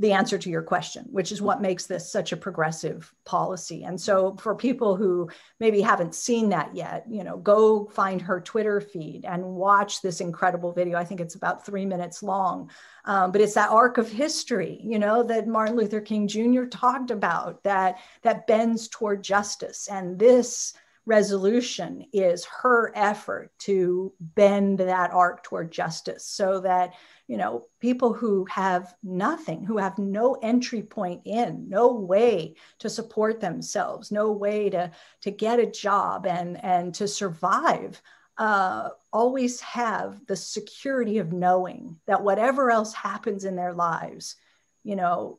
the 0.00 0.12
answer 0.12 0.38
to 0.38 0.48
your 0.48 0.62
question, 0.62 1.04
which 1.10 1.30
is 1.30 1.42
what 1.42 1.60
makes 1.60 1.84
this 1.84 2.10
such 2.10 2.32
a 2.32 2.36
progressive 2.36 3.12
policy. 3.26 3.84
And 3.84 4.00
so 4.00 4.34
for 4.40 4.54
people 4.54 4.96
who 4.96 5.28
maybe 5.60 5.82
haven't 5.82 6.14
seen 6.14 6.48
that 6.48 6.74
yet, 6.74 7.04
you 7.08 7.22
know, 7.22 7.36
go 7.36 7.84
find 7.84 8.22
her 8.22 8.40
Twitter 8.40 8.80
feed 8.80 9.26
and 9.26 9.44
watch 9.44 10.00
this 10.00 10.22
incredible 10.22 10.72
video. 10.72 10.96
I 10.96 11.04
think 11.04 11.20
it's 11.20 11.34
about 11.34 11.66
three 11.66 11.84
minutes 11.84 12.22
long, 12.22 12.70
um, 13.04 13.30
but 13.30 13.42
it's 13.42 13.54
that 13.54 13.70
arc 13.70 13.98
of 13.98 14.10
history, 14.10 14.80
you 14.82 14.98
know, 14.98 15.22
that 15.22 15.46
Martin 15.46 15.76
Luther 15.76 16.00
King 16.00 16.26
Jr. 16.26 16.64
talked 16.64 17.10
about 17.10 17.62
that 17.64 17.98
that 18.22 18.46
bends 18.46 18.88
toward 18.88 19.22
justice. 19.22 19.86
And 19.86 20.18
this 20.18 20.72
resolution 21.06 22.04
is 22.12 22.44
her 22.44 22.92
effort 22.94 23.50
to 23.58 24.12
bend 24.20 24.78
that 24.78 25.12
arc 25.12 25.42
toward 25.42 25.72
justice 25.72 26.24
so 26.26 26.60
that 26.60 26.92
you 27.26 27.36
know 27.36 27.64
people 27.80 28.12
who 28.12 28.44
have 28.46 28.94
nothing 29.02 29.64
who 29.64 29.78
have 29.78 29.98
no 29.98 30.36
entry 30.42 30.82
point 30.82 31.22
in 31.24 31.68
no 31.68 31.94
way 31.94 32.54
to 32.78 32.90
support 32.90 33.40
themselves 33.40 34.12
no 34.12 34.30
way 34.30 34.68
to 34.68 34.90
to 35.22 35.30
get 35.30 35.58
a 35.58 35.70
job 35.70 36.26
and 36.26 36.62
and 36.62 36.94
to 36.94 37.08
survive 37.08 38.00
uh, 38.38 38.88
always 39.12 39.60
have 39.60 40.24
the 40.26 40.36
security 40.36 41.18
of 41.18 41.30
knowing 41.30 41.98
that 42.06 42.22
whatever 42.22 42.70
else 42.70 42.94
happens 42.94 43.44
in 43.44 43.56
their 43.56 43.72
lives 43.72 44.36
you 44.84 44.96
know 44.96 45.38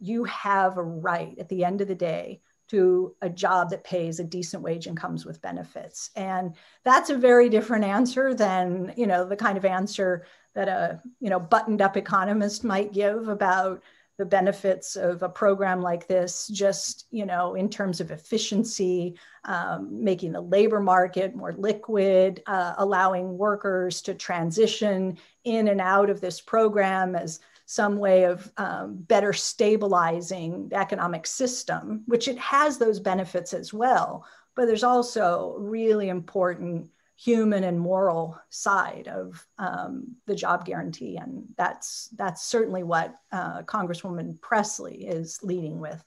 you 0.00 0.24
have 0.24 0.78
a 0.78 0.82
right 0.82 1.36
at 1.38 1.48
the 1.48 1.64
end 1.64 1.80
of 1.80 1.88
the 1.88 1.94
day 1.94 2.40
to 2.70 3.14
a 3.20 3.28
job 3.28 3.70
that 3.70 3.82
pays 3.82 4.20
a 4.20 4.24
decent 4.24 4.62
wage 4.62 4.86
and 4.86 4.96
comes 4.96 5.26
with 5.26 5.42
benefits. 5.42 6.10
And 6.14 6.54
that's 6.84 7.10
a 7.10 7.16
very 7.16 7.48
different 7.48 7.84
answer 7.84 8.32
than 8.32 8.92
you 8.96 9.06
know 9.06 9.24
the 9.24 9.36
kind 9.36 9.58
of 9.58 9.64
answer 9.64 10.26
that 10.54 10.68
a 10.68 11.00
you 11.20 11.30
know 11.30 11.40
buttoned 11.40 11.82
up 11.82 11.96
economist 11.96 12.64
might 12.64 12.92
give 12.92 13.28
about 13.28 13.82
the 14.18 14.26
benefits 14.26 14.96
of 14.96 15.22
a 15.22 15.28
program 15.28 15.80
like 15.80 16.06
this 16.06 16.46
just 16.48 17.06
you 17.10 17.24
know 17.24 17.54
in 17.54 17.70
terms 17.70 18.00
of 18.00 18.10
efficiency 18.10 19.18
um, 19.46 20.04
making 20.04 20.30
the 20.30 20.40
labor 20.40 20.78
market 20.78 21.34
more 21.34 21.54
liquid 21.54 22.42
uh, 22.46 22.74
allowing 22.78 23.38
workers 23.38 24.02
to 24.02 24.14
transition 24.14 25.16
in 25.44 25.68
and 25.68 25.80
out 25.80 26.10
of 26.10 26.20
this 26.20 26.40
program 26.40 27.16
as 27.16 27.40
some 27.70 27.98
way 27.98 28.24
of 28.24 28.50
um, 28.56 28.96
better 28.96 29.32
stabilizing 29.32 30.68
the 30.70 30.76
economic 30.76 31.24
system, 31.24 32.02
which 32.06 32.26
it 32.26 32.36
has 32.36 32.78
those 32.78 32.98
benefits 32.98 33.54
as 33.54 33.72
well. 33.72 34.26
But 34.56 34.66
there's 34.66 34.82
also 34.82 35.54
really 35.56 36.08
important 36.08 36.90
human 37.16 37.62
and 37.62 37.78
moral 37.78 38.36
side 38.48 39.06
of 39.06 39.46
um, 39.58 40.16
the 40.26 40.34
job 40.34 40.64
guarantee, 40.64 41.16
and 41.16 41.44
that's 41.56 42.08
that's 42.16 42.42
certainly 42.42 42.82
what 42.82 43.14
uh, 43.30 43.62
Congresswoman 43.62 44.40
Pressley 44.40 45.06
is 45.06 45.38
leading 45.44 45.78
with. 45.78 46.02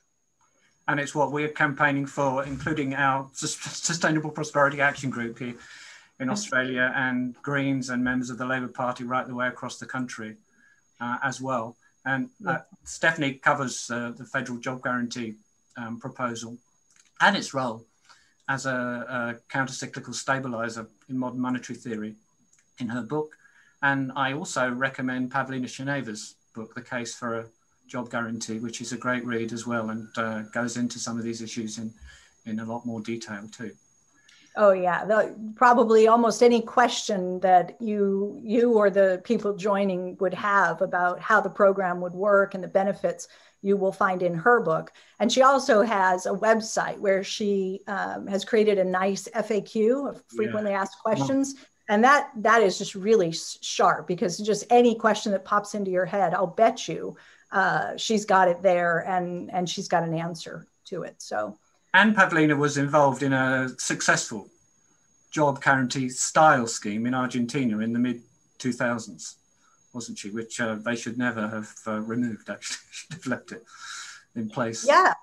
And 0.90 1.00
it's 1.00 1.16
what 1.16 1.32
we're 1.32 1.48
campaigning 1.48 2.08
for, 2.08 2.44
including 2.44 2.94
our 2.94 3.30
Sustainable 3.34 4.32
Prosperity 4.32 4.82
Action 4.82 5.10
Group 5.10 5.40
here 5.40 5.56
in 6.20 6.30
Australia, 6.30 6.92
and 6.94 7.42
Greens 7.42 7.90
and 7.90 8.04
members 8.04 8.30
of 8.30 8.38
the 8.38 8.46
Labor 8.46 8.68
Party 8.68 9.06
right 9.06 9.26
the 9.26 9.34
way 9.34 9.48
across 9.48 9.78
the 9.78 9.86
country 9.86 10.36
uh, 11.04 11.18
as 11.30 11.42
well. 11.42 11.76
And 12.06 12.30
uh, 12.46 12.60
Stephanie 12.84 13.36
covers 13.48 13.90
uh, 13.90 14.12
the 14.20 14.26
federal 14.26 14.58
job 14.60 14.84
guarantee 14.84 15.36
um, 15.78 16.00
proposal 16.00 16.58
and 17.20 17.36
its 17.36 17.54
role 17.54 17.86
as 18.50 18.66
a, 18.66 18.78
a 19.18 19.22
counter-cyclical 19.50 20.14
stabilizer 20.14 20.86
in 21.10 21.18
modern 21.18 21.40
monetary 21.40 21.78
theory 21.80 22.14
in 22.80 22.88
her 22.90 23.02
book. 23.02 23.30
And 23.82 24.12
I 24.16 24.34
also 24.34 24.70
recommend 24.70 25.32
Pavlina 25.32 25.70
Tcherneva's 25.76 26.36
book, 26.56 26.74
The 26.74 26.82
Case 26.82 27.14
for 27.16 27.40
a 27.40 27.46
Job 27.88 28.10
Guarantee, 28.10 28.60
which 28.60 28.82
is 28.82 28.92
a 28.92 28.98
great 28.98 29.26
read 29.26 29.54
as 29.54 29.66
well 29.66 29.90
and 29.90 30.08
uh, 30.18 30.42
goes 30.54 30.78
into 30.78 31.00
some 31.00 31.18
of 31.18 31.24
these 31.24 31.42
issues 31.42 31.78
in, 31.78 31.94
in 32.46 32.60
a 32.60 32.66
lot 32.66 32.86
more 32.86 33.02
detail 33.02 33.48
too. 33.52 33.72
Oh 34.56 34.72
yeah, 34.72 35.04
the, 35.06 35.36
probably 35.56 36.08
almost 36.08 36.44
any 36.44 36.62
question 36.62 37.40
that 37.40 37.76
you 37.82 38.40
you 38.44 38.74
or 38.74 38.90
the 38.90 39.22
people 39.24 39.56
joining 39.56 40.16
would 40.18 40.34
have 40.34 40.82
about 40.82 41.20
how 41.20 41.42
the 41.42 41.50
program 41.50 42.02
would 42.02 42.14
work 42.14 42.54
and 42.54 42.64
the 42.64 42.68
benefits 42.68 43.28
you 43.64 43.78
will 43.78 43.92
find 43.92 44.22
in 44.22 44.36
her 44.36 44.62
book. 44.62 44.92
And 45.20 45.32
she 45.32 45.42
also 45.42 45.82
has 45.82 46.26
a 46.26 46.32
website 46.32 47.00
where 47.00 47.24
she 47.24 47.80
um, 47.88 48.28
has 48.28 48.46
created 48.46 48.78
a 48.78 48.84
nice 48.84 49.28
FAQ 49.34 50.10
of 50.10 50.24
frequently 50.28 50.72
yeah. 50.72 50.82
asked 50.82 51.00
questions. 51.00 51.56
And 51.90 52.04
that 52.04 52.30
that 52.38 52.62
is 52.62 52.78
just 52.78 52.94
really 52.94 53.32
sharp 53.32 54.08
because 54.08 54.38
just 54.38 54.66
any 54.70 54.96
question 54.96 55.32
that 55.32 55.46
pops 55.46 55.74
into 55.74 55.92
your 55.92 56.06
head, 56.06 56.34
I'll 56.34 56.48
bet 56.48 56.88
you 56.88 57.18
uh, 57.52 57.96
she's 57.98 58.26
got 58.26 58.48
it 58.48 58.62
there 58.62 59.00
and 59.08 59.52
and 59.52 59.70
she's 59.70 59.88
got 59.88 60.04
an 60.04 60.14
answer 60.14 60.68
to 60.86 61.04
it. 61.04 61.22
So 61.22 61.58
and 61.94 62.16
Pavlina 62.16 62.58
was 62.58 62.78
involved 62.78 63.24
in 63.24 63.34
a 63.34 63.70
successful 63.78 64.50
job 65.32 65.62
guarantee 65.64 66.10
style 66.10 66.68
scheme 66.68 67.06
in 67.06 67.14
Argentina 67.14 67.80
in 67.80 67.94
the 67.94 68.00
mid 68.00 68.22
2000s, 68.60 69.36
wasn't 69.94 70.18
she? 70.18 70.30
Which 70.30 70.60
uh, 70.60 70.76
they 70.76 70.96
should 70.96 71.18
never 71.18 71.48
have 71.48 71.74
uh, 71.88 72.02
removed, 72.02 72.50
actually, 72.50 72.78
should 72.92 73.14
have 73.14 73.28
left 73.28 73.52
it 73.52 73.64
in 74.36 74.50
place. 74.50 74.86
Yeah, 74.88 75.14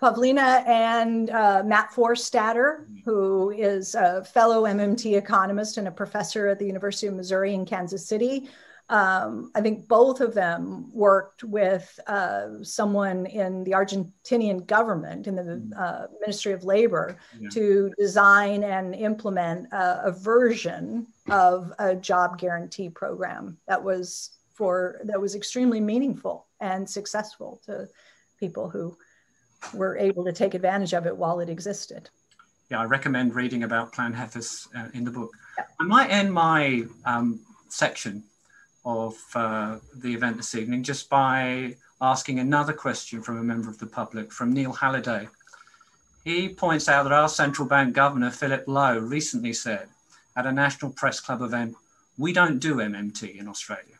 Pavlina 0.00 0.66
and 0.66 1.30
uh, 1.30 1.62
Matt 1.64 1.92
Forstater, 1.92 2.86
who 3.04 3.50
is 3.50 3.94
a 3.94 4.24
fellow 4.24 4.64
MMT 4.64 5.16
economist 5.16 5.76
and 5.76 5.86
a 5.86 5.92
professor 5.92 6.48
at 6.48 6.58
the 6.58 6.66
University 6.66 7.06
of 7.06 7.14
Missouri 7.14 7.54
in 7.54 7.64
Kansas 7.64 8.06
City, 8.06 8.48
um, 8.90 9.50
I 9.54 9.60
think 9.60 9.86
both 9.86 10.20
of 10.20 10.32
them 10.32 10.90
worked 10.94 11.44
with 11.44 12.00
uh, 12.06 12.62
someone 12.62 13.26
in 13.26 13.62
the 13.64 13.72
Argentinian 13.72 14.66
government, 14.66 15.26
in 15.26 15.36
the 15.36 15.42
mm. 15.42 15.78
uh, 15.78 16.06
Ministry 16.20 16.52
of 16.52 16.64
Labor, 16.64 17.18
yeah. 17.38 17.50
to 17.50 17.92
design 17.98 18.64
and 18.64 18.94
implement 18.94 19.70
a, 19.72 20.06
a, 20.06 20.12
version 20.12 21.06
of 21.28 21.70
a 21.78 21.94
job 21.94 22.38
guarantee 22.38 22.88
program 22.88 23.58
that 23.68 23.82
was 23.82 24.30
for 24.54 25.00
that 25.04 25.20
was 25.20 25.34
extremely 25.34 25.80
meaningful 25.80 26.46
and 26.60 26.88
successful 26.88 27.60
to 27.66 27.86
people 28.40 28.70
who 28.70 28.96
were 29.74 29.98
able 29.98 30.24
to 30.24 30.32
take 30.32 30.54
advantage 30.54 30.94
of 30.94 31.06
it 31.06 31.14
while 31.14 31.40
it 31.40 31.50
existed. 31.50 32.08
Yeah, 32.70 32.80
I 32.80 32.84
recommend 32.84 33.34
reading 33.34 33.64
about 33.64 33.92
Plan 33.92 34.14
Jefes 34.14 34.66
uh, 34.74 34.88
in 34.94 35.04
the 35.04 35.10
book. 35.10 35.30
Yeah. 35.58 35.64
I 35.78 35.84
might 35.84 36.10
end 36.10 36.32
my 36.32 36.84
um, 37.04 37.40
section 37.68 38.24
of 38.84 39.16
uh, 39.34 39.78
the 39.96 40.14
event 40.14 40.36
this 40.36 40.54
evening 40.54 40.82
just 40.82 41.10
by 41.10 41.76
asking 42.00 42.38
another 42.38 42.72
question 42.72 43.22
from 43.22 43.38
a 43.38 43.42
member 43.42 43.68
of 43.68 43.78
the 43.78 43.86
public, 43.86 44.32
from 44.32 44.52
Neil 44.52 44.72
Halliday. 44.72 45.28
He 46.24 46.48
points 46.48 46.88
out 46.88 47.04
that 47.04 47.12
our 47.12 47.28
central 47.28 47.66
bank 47.66 47.94
governor, 47.94 48.30
Philip 48.30 48.64
Lowe, 48.66 48.98
recently 48.98 49.52
said 49.52 49.88
at 50.36 50.46
a 50.46 50.52
National 50.52 50.92
Press 50.92 51.20
Club 51.20 51.42
event, 51.42 51.74
we 52.16 52.32
don't 52.32 52.58
do 52.58 52.76
MMT 52.76 53.38
in 53.38 53.48
Australia. 53.48 53.96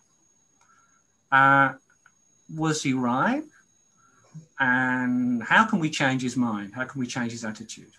Uh, 1.30 1.72
was 2.54 2.82
he 2.82 2.92
right? 2.92 3.44
And 4.60 5.42
how 5.42 5.64
can 5.64 5.78
we 5.78 5.90
change 5.90 6.22
his 6.22 6.36
mind? 6.36 6.74
How 6.74 6.84
can 6.84 7.00
we 7.00 7.06
change 7.06 7.32
his 7.32 7.44
attitude? 7.44 7.92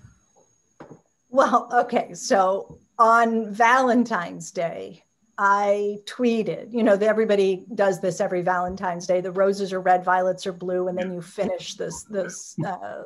Well, 1.30 1.70
okay. 1.74 2.14
So 2.14 2.78
on 2.98 3.52
Valentine's 3.52 4.52
Day, 4.52 5.04
I 5.42 6.00
tweeted, 6.04 6.74
you 6.74 6.84
know, 6.84 6.96
everybody 6.96 7.66
does 7.74 8.02
this 8.02 8.20
every 8.20 8.42
Valentine's 8.42 9.08
Day. 9.08 9.22
The 9.22 9.32
roses 9.32 9.72
are 9.72 9.80
red, 9.80 10.04
violets 10.04 10.46
are 10.46 10.52
blue, 10.52 10.90
and 10.90 10.98
then 10.98 11.14
you 11.14 11.22
finish 11.22 11.76
this 11.76 12.04
this 12.04 12.58
uh, 12.60 13.04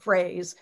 phrase. 0.00 0.56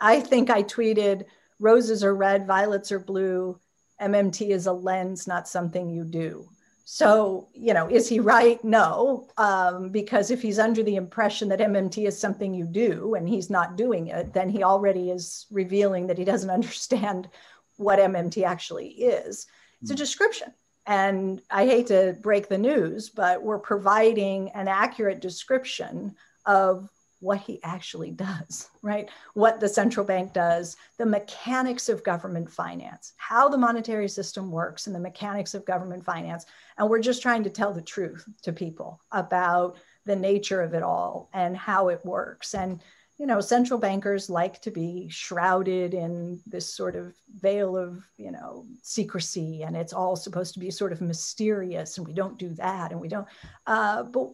I 0.00 0.20
think 0.20 0.48
I 0.48 0.62
tweeted, 0.62 1.26
"Roses 1.60 2.02
are 2.02 2.14
red, 2.14 2.46
violets 2.46 2.90
are 2.90 2.98
blue. 2.98 3.60
MMT 4.00 4.48
is 4.48 4.66
a 4.66 4.72
lens, 4.72 5.26
not 5.26 5.46
something 5.46 5.90
you 5.90 6.04
do." 6.04 6.48
So, 6.86 7.48
you 7.52 7.74
know, 7.74 7.86
is 7.86 8.08
he 8.08 8.18
right? 8.18 8.62
No, 8.64 9.28
um, 9.36 9.90
because 9.90 10.30
if 10.30 10.40
he's 10.40 10.58
under 10.58 10.82
the 10.82 10.96
impression 10.96 11.50
that 11.50 11.60
MMT 11.60 12.06
is 12.06 12.18
something 12.18 12.54
you 12.54 12.64
do 12.64 13.14
and 13.14 13.28
he's 13.28 13.50
not 13.50 13.76
doing 13.76 14.06
it, 14.06 14.32
then 14.32 14.48
he 14.48 14.62
already 14.62 15.10
is 15.10 15.44
revealing 15.50 16.06
that 16.06 16.16
he 16.16 16.24
doesn't 16.24 16.48
understand 16.60 17.28
what 17.76 17.98
MMT 17.98 18.42
actually 18.42 18.88
is. 18.88 19.46
It's 19.82 19.90
a 19.90 19.94
description. 19.94 20.52
And 20.86 21.42
I 21.50 21.66
hate 21.66 21.88
to 21.88 22.16
break 22.22 22.48
the 22.48 22.58
news, 22.58 23.10
but 23.10 23.42
we're 23.42 23.58
providing 23.58 24.50
an 24.50 24.68
accurate 24.68 25.20
description 25.20 26.14
of 26.46 26.88
what 27.20 27.40
he 27.40 27.60
actually 27.64 28.12
does, 28.12 28.68
right? 28.82 29.08
What 29.34 29.58
the 29.58 29.68
central 29.68 30.06
bank 30.06 30.32
does, 30.32 30.76
the 30.98 31.06
mechanics 31.06 31.88
of 31.88 32.04
government 32.04 32.50
finance, 32.50 33.14
how 33.16 33.48
the 33.48 33.58
monetary 33.58 34.08
system 34.08 34.50
works, 34.50 34.86
and 34.86 34.94
the 34.94 35.00
mechanics 35.00 35.54
of 35.54 35.64
government 35.64 36.04
finance. 36.04 36.46
And 36.78 36.88
we're 36.88 37.00
just 37.00 37.22
trying 37.22 37.42
to 37.44 37.50
tell 37.50 37.72
the 37.72 37.82
truth 37.82 38.24
to 38.42 38.52
people 38.52 39.00
about 39.10 39.76
the 40.04 40.16
nature 40.16 40.62
of 40.62 40.72
it 40.72 40.84
all 40.84 41.28
and 41.32 41.56
how 41.56 41.88
it 41.88 42.04
works. 42.04 42.54
And 42.54 42.80
you 43.18 43.26
know, 43.26 43.40
central 43.40 43.80
bankers 43.80 44.28
like 44.28 44.60
to 44.62 44.70
be 44.70 45.08
shrouded 45.08 45.94
in 45.94 46.38
this 46.46 46.68
sort 46.68 46.96
of 46.96 47.14
veil 47.40 47.76
of, 47.76 48.04
you 48.18 48.30
know, 48.30 48.66
secrecy, 48.82 49.62
and 49.62 49.74
it's 49.74 49.94
all 49.94 50.16
supposed 50.16 50.52
to 50.54 50.60
be 50.60 50.70
sort 50.70 50.92
of 50.92 51.00
mysterious, 51.00 51.96
and 51.96 52.06
we 52.06 52.12
don't 52.12 52.38
do 52.38 52.50
that, 52.50 52.92
and 52.92 53.00
we 53.00 53.08
don't. 53.08 53.26
Uh, 53.66 54.02
but 54.02 54.28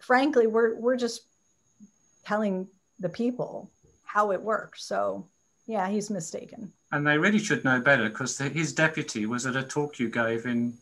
frankly, 0.00 0.46
we're 0.46 0.74
we're 0.76 0.96
just 0.96 1.22
telling 2.24 2.66
the 2.98 3.08
people 3.08 3.70
how 4.04 4.32
it 4.32 4.42
works. 4.42 4.84
So 4.84 5.26
yeah, 5.66 5.88
he's 5.88 6.10
mistaken. 6.10 6.72
And 6.92 7.06
they 7.06 7.18
really 7.18 7.38
should 7.38 7.64
know 7.64 7.80
better 7.80 8.08
because 8.08 8.38
his 8.38 8.72
deputy 8.72 9.26
was 9.26 9.46
at 9.46 9.56
a 9.56 9.62
talk 9.62 9.98
you 9.98 10.08
gave 10.08 10.46
in 10.46 10.74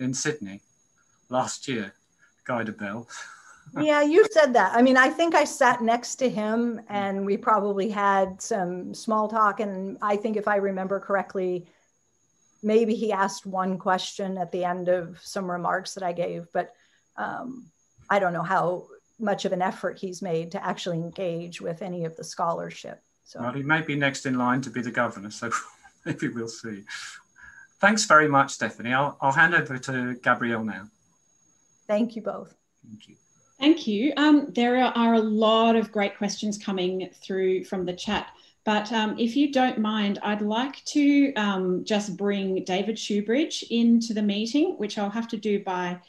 in 0.00 0.14
Sydney 0.14 0.60
last 1.28 1.68
year, 1.68 1.92
Guy 2.44 2.64
Debelle. 2.64 3.06
Yeah, 3.80 4.02
you 4.02 4.26
said 4.30 4.52
that. 4.54 4.74
I 4.74 4.82
mean, 4.82 4.96
I 4.96 5.08
think 5.08 5.34
I 5.34 5.44
sat 5.44 5.82
next 5.82 6.16
to 6.16 6.28
him 6.28 6.80
and 6.88 7.24
we 7.24 7.36
probably 7.36 7.88
had 7.88 8.40
some 8.40 8.92
small 8.94 9.28
talk. 9.28 9.60
And 9.60 9.98
I 10.02 10.16
think 10.16 10.36
if 10.36 10.46
I 10.46 10.56
remember 10.56 11.00
correctly, 11.00 11.66
maybe 12.62 12.94
he 12.94 13.12
asked 13.12 13.46
one 13.46 13.78
question 13.78 14.38
at 14.38 14.52
the 14.52 14.64
end 14.64 14.88
of 14.88 15.18
some 15.22 15.50
remarks 15.50 15.94
that 15.94 16.02
I 16.02 16.12
gave, 16.12 16.46
but 16.52 16.74
um, 17.16 17.66
I 18.10 18.18
don't 18.18 18.32
know 18.32 18.42
how 18.42 18.86
much 19.18 19.44
of 19.44 19.52
an 19.52 19.62
effort 19.62 19.98
he's 19.98 20.22
made 20.22 20.52
to 20.52 20.64
actually 20.64 20.98
engage 20.98 21.60
with 21.60 21.82
any 21.82 22.04
of 22.04 22.16
the 22.16 22.24
scholarship. 22.24 23.02
So 23.24 23.40
well, 23.40 23.52
he 23.52 23.62
may 23.62 23.80
be 23.80 23.96
next 23.96 24.26
in 24.26 24.36
line 24.36 24.60
to 24.62 24.70
be 24.70 24.82
the 24.82 24.90
governor, 24.90 25.30
so 25.30 25.50
maybe 26.04 26.28
we'll 26.28 26.48
see. 26.48 26.84
Thanks 27.80 28.04
very 28.04 28.28
much, 28.28 28.52
Stephanie. 28.52 28.92
I'll, 28.92 29.16
I'll 29.20 29.32
hand 29.32 29.54
over 29.54 29.78
to 29.78 30.14
Gabrielle 30.22 30.64
now. 30.64 30.88
Thank 31.86 32.14
you 32.16 32.22
both. 32.22 32.54
Thank 32.86 33.08
you. 33.08 33.16
Thank 33.62 33.86
you. 33.86 34.12
Um, 34.16 34.48
there 34.56 34.76
are 34.76 35.14
a 35.14 35.20
lot 35.20 35.76
of 35.76 35.92
great 35.92 36.18
questions 36.18 36.58
coming 36.58 37.08
through 37.22 37.62
from 37.62 37.86
the 37.86 37.92
chat. 37.92 38.26
But 38.64 38.90
um, 38.92 39.16
if 39.20 39.36
you 39.36 39.52
don't 39.52 39.78
mind, 39.78 40.18
I'd 40.20 40.42
like 40.42 40.84
to 40.86 41.32
um, 41.34 41.84
just 41.84 42.16
bring 42.16 42.64
David 42.64 42.96
Shoebridge 42.96 43.62
into 43.70 44.14
the 44.14 44.22
meeting, 44.22 44.74
which 44.78 44.98
I'll 44.98 45.10
have 45.10 45.28
to 45.28 45.36
do 45.36 45.62
by 45.62 46.00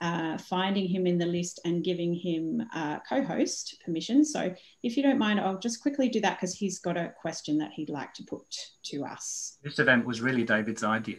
uh, 0.00 0.38
finding 0.38 0.88
him 0.88 1.06
in 1.06 1.18
the 1.18 1.26
list 1.26 1.60
and 1.66 1.84
giving 1.84 2.14
him 2.14 2.66
uh, 2.74 3.00
co-host 3.06 3.82
permission. 3.84 4.24
So 4.24 4.54
if 4.82 4.96
you 4.96 5.02
don't 5.02 5.18
mind, 5.18 5.38
I'll 5.38 5.58
just 5.58 5.82
quickly 5.82 6.08
do 6.08 6.20
that 6.22 6.38
because 6.38 6.54
he's 6.54 6.78
got 6.78 6.96
a 6.96 7.12
question 7.20 7.58
that 7.58 7.72
he'd 7.72 7.90
like 7.90 8.14
to 8.14 8.22
put 8.22 8.56
to 8.84 9.04
us. 9.04 9.58
This 9.62 9.78
event 9.78 10.06
was 10.06 10.22
really 10.22 10.44
David's 10.44 10.82
idea. 10.82 11.18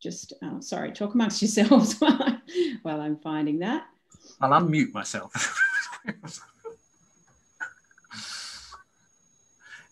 Just, 0.00 0.32
uh, 0.42 0.60
sorry, 0.60 0.92
talk 0.92 1.14
amongst 1.14 1.42
yourselves 1.42 2.00
while, 2.00 2.22
I, 2.22 2.38
while 2.82 3.00
I'm 3.00 3.16
finding 3.16 3.58
that. 3.60 3.86
I'll 4.40 4.60
unmute 4.60 4.92
myself. 4.92 5.32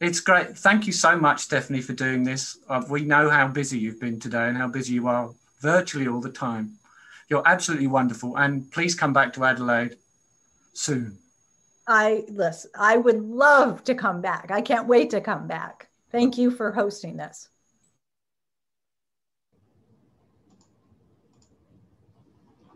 It's 0.01 0.21
great. 0.21 0.57
Thank 0.57 0.87
you 0.87 0.93
so 0.93 1.17
much, 1.19 1.41
Stephanie, 1.41 1.81
for 1.81 1.93
doing 1.93 2.23
this. 2.23 2.59
Uh, 2.69 2.85
we 2.89 3.05
know 3.05 3.29
how 3.29 3.49
busy 3.49 3.79
you've 3.79 4.01
been 4.01 4.21
today 4.21 4.47
and 4.49 4.57
how 4.57 4.69
busy 4.69 4.95
you 4.95 5.09
are 5.09 5.31
virtually 5.61 6.07
all 6.07 6.21
the 6.21 6.31
time. 6.31 6.75
You're 7.29 7.43
absolutely 7.47 7.89
wonderful. 7.89 8.37
And 8.37 8.71
please 8.71 8.95
come 8.95 9.13
back 9.13 9.33
to 9.33 9.45
Adelaide 9.45 9.97
soon. 10.73 11.19
I 11.89 12.25
listen, 12.29 12.71
I 12.79 12.97
would 12.97 13.23
love 13.23 13.83
to 13.85 13.95
come 13.95 14.21
back. 14.21 14.51
I 14.53 14.61
can't 14.61 14.87
wait 14.87 15.11
to 15.11 15.21
come 15.21 15.49
back. 15.49 15.89
Thank 16.13 16.39
you 16.39 16.51
for 16.51 16.71
hosting 16.71 17.17
this. 17.17 17.49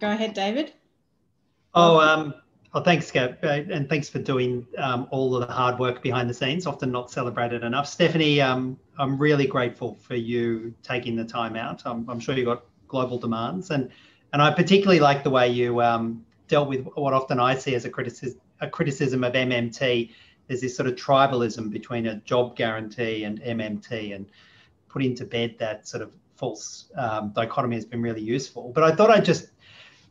Go 0.03 0.11
ahead, 0.11 0.34
David. 0.34 0.72
Oh, 1.74 2.00
um, 2.00 2.34
Oh, 2.74 2.82
thanks, 2.82 3.11
Gab, 3.11 3.36
uh, 3.44 3.48
and 3.48 3.86
thanks 3.88 4.09
for 4.09 4.18
doing 4.18 4.66
um, 4.78 5.07
all 5.11 5.36
of 5.36 5.46
the 5.46 5.53
hard 5.53 5.78
work 5.78 6.03
behind 6.03 6.28
the 6.28 6.34
scenes, 6.34 6.66
often 6.66 6.90
not 6.90 7.11
celebrated 7.11 7.62
enough. 7.62 7.86
Stephanie, 7.86 8.40
um, 8.40 8.78
I'm 8.98 9.18
really 9.18 9.46
grateful 9.46 9.94
for 9.96 10.14
you 10.14 10.74
taking 10.82 11.14
the 11.14 11.24
time 11.24 11.55
out. 11.55 11.82
I'm, 11.84 12.09
I'm, 12.09 12.18
sure 12.18 12.34
you've 12.34 12.46
got 12.46 12.64
global 12.88 13.18
demands, 13.18 13.70
and 13.70 13.90
and 14.32 14.40
I 14.40 14.53
particularly 14.55 15.00
like 15.00 15.22
the 15.22 15.28
way 15.28 15.50
you 15.50 15.82
um, 15.82 16.24
dealt 16.48 16.66
with 16.66 16.86
what 16.94 17.12
often 17.12 17.38
I 17.38 17.57
see 17.57 17.74
as 17.74 17.84
a 17.84 17.90
criticism, 17.90 18.40
a 18.61 18.68
criticism 18.70 19.22
of 19.22 19.34
MMT. 19.34 20.11
There's 20.48 20.62
this 20.62 20.74
sort 20.74 20.88
of 20.88 20.96
tribalism 20.96 21.70
between 21.70 22.07
a 22.07 22.16
job 22.20 22.57
guarantee 22.57 23.24
and 23.24 23.40
MMT, 23.42 24.16
and 24.16 24.26
putting 24.88 25.14
to 25.16 25.26
bed 25.26 25.57
that 25.59 25.86
sort 25.86 26.03
of 26.03 26.11
false 26.36 26.90
um, 26.96 27.32
dichotomy 27.36 27.76
has 27.76 27.84
been 27.84 28.00
really 28.00 28.22
useful. 28.22 28.72
But 28.74 28.82
I 28.82 28.94
thought 28.94 29.11
I'd 29.11 29.26
just 29.26 29.50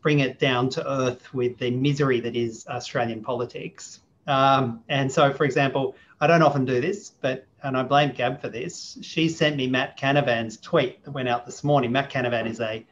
bring 0.02 0.20
it 0.20 0.40
down 0.40 0.70
to 0.70 0.90
earth 0.90 1.34
with 1.34 1.58
the 1.58 1.72
misery 1.72 2.20
that 2.20 2.36
is 2.36 2.66
Australian 2.68 3.22
politics. 3.22 4.00
Um, 4.28 4.84
and 4.90 5.12
so, 5.12 5.34
for 5.34 5.46
example, 5.46 5.96
I 6.20 6.28
don't 6.28 6.42
often 6.42 6.66
do 6.66 6.82
this, 6.82 7.12
but 7.22 7.46
and 7.64 7.78
I 7.78 7.84
blame 7.84 8.12
Gab 8.12 8.42
for 8.42 8.50
this. 8.50 8.98
She 9.02 9.30
sent 9.30 9.56
me 9.56 9.68
Matt 9.68 9.98
Canavan's 9.98 10.58
tweet 10.58 11.04
that 11.04 11.12
went 11.12 11.30
out 11.30 11.46
this 11.46 11.64
morning. 11.64 11.92
Matt 11.92 12.12
Canavan 12.12 12.48
is 12.48 12.60
a 12.60 12.86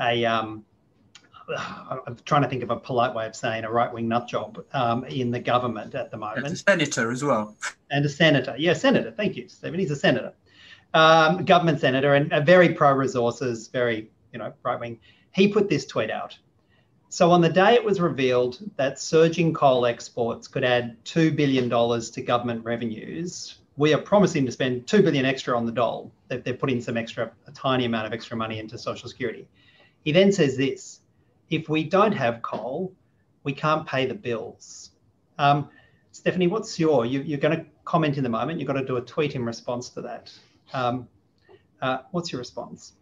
a 0.00 0.24
um, 0.24 0.64
I'm 1.58 2.16
trying 2.24 2.42
to 2.42 2.48
think 2.48 2.62
of 2.62 2.70
a 2.70 2.76
polite 2.76 3.14
way 3.14 3.26
of 3.26 3.34
saying 3.34 3.64
a 3.64 3.70
right 3.70 3.92
wing 3.92 4.08
nut 4.08 4.28
job 4.28 4.64
um, 4.72 5.04
in 5.04 5.30
the 5.30 5.40
government 5.40 5.94
at 5.94 6.10
the 6.10 6.16
moment. 6.16 6.46
And 6.46 6.54
a 6.54 6.58
senator 6.58 7.10
as 7.10 7.22
well. 7.22 7.56
And 7.90 8.04
a 8.04 8.08
senator. 8.08 8.54
Yeah, 8.58 8.74
senator. 8.74 9.10
Thank 9.10 9.36
you, 9.36 9.48
Steven. 9.48 9.78
He's 9.78 9.90
a 9.90 9.96
senator, 9.96 10.32
um, 10.94 11.44
government 11.44 11.80
senator, 11.80 12.14
and 12.14 12.32
a 12.32 12.40
very 12.40 12.74
pro 12.74 12.92
resources, 12.92 13.68
very 13.68 14.10
you 14.32 14.38
know 14.38 14.52
right 14.62 14.78
wing 14.78 14.98
he 15.32 15.48
put 15.48 15.68
this 15.68 15.86
tweet 15.86 16.10
out. 16.10 16.36
So 17.08 17.30
on 17.32 17.40
the 17.40 17.48
day 17.48 17.74
it 17.74 17.84
was 17.84 18.00
revealed 18.00 18.58
that 18.76 19.00
surging 19.00 19.52
coal 19.52 19.84
exports 19.86 20.46
could 20.46 20.64
add 20.64 20.96
$2 21.04 21.34
billion 21.34 21.68
to 21.68 22.22
government 22.22 22.64
revenues, 22.64 23.56
we 23.76 23.92
are 23.94 24.00
promising 24.00 24.46
to 24.46 24.52
spend 24.52 24.86
2 24.86 25.02
billion 25.02 25.24
extra 25.24 25.56
on 25.56 25.66
the 25.66 25.72
dole. 25.72 26.12
They're, 26.28 26.38
they're 26.38 26.54
putting 26.54 26.80
some 26.80 26.96
extra, 26.96 27.32
a 27.46 27.52
tiny 27.52 27.84
amount 27.84 28.06
of 28.06 28.12
extra 28.12 28.36
money 28.36 28.58
into 28.58 28.78
social 28.78 29.08
security. 29.08 29.48
He 30.04 30.12
then 30.12 30.30
says 30.32 30.56
this, 30.56 31.00
if 31.50 31.68
we 31.68 31.82
don't 31.82 32.12
have 32.12 32.42
coal, 32.42 32.92
we 33.42 33.52
can't 33.52 33.86
pay 33.86 34.06
the 34.06 34.14
bills. 34.14 34.90
Um, 35.38 35.68
Stephanie, 36.12 36.46
what's 36.46 36.78
your, 36.78 37.06
you, 37.06 37.34
are 37.34 37.40
going 37.40 37.58
to 37.58 37.66
comment 37.84 38.16
in 38.16 38.22
the 38.22 38.30
moment. 38.30 38.60
You've 38.60 38.68
got 38.68 38.74
to 38.74 38.84
do 38.84 38.98
a 38.98 39.00
tweet 39.00 39.34
in 39.34 39.44
response 39.44 39.88
to 39.90 40.02
that. 40.02 40.32
Um, 40.72 41.08
uh, 41.82 41.98
what's 42.12 42.30
your 42.30 42.38
response? 42.38 42.92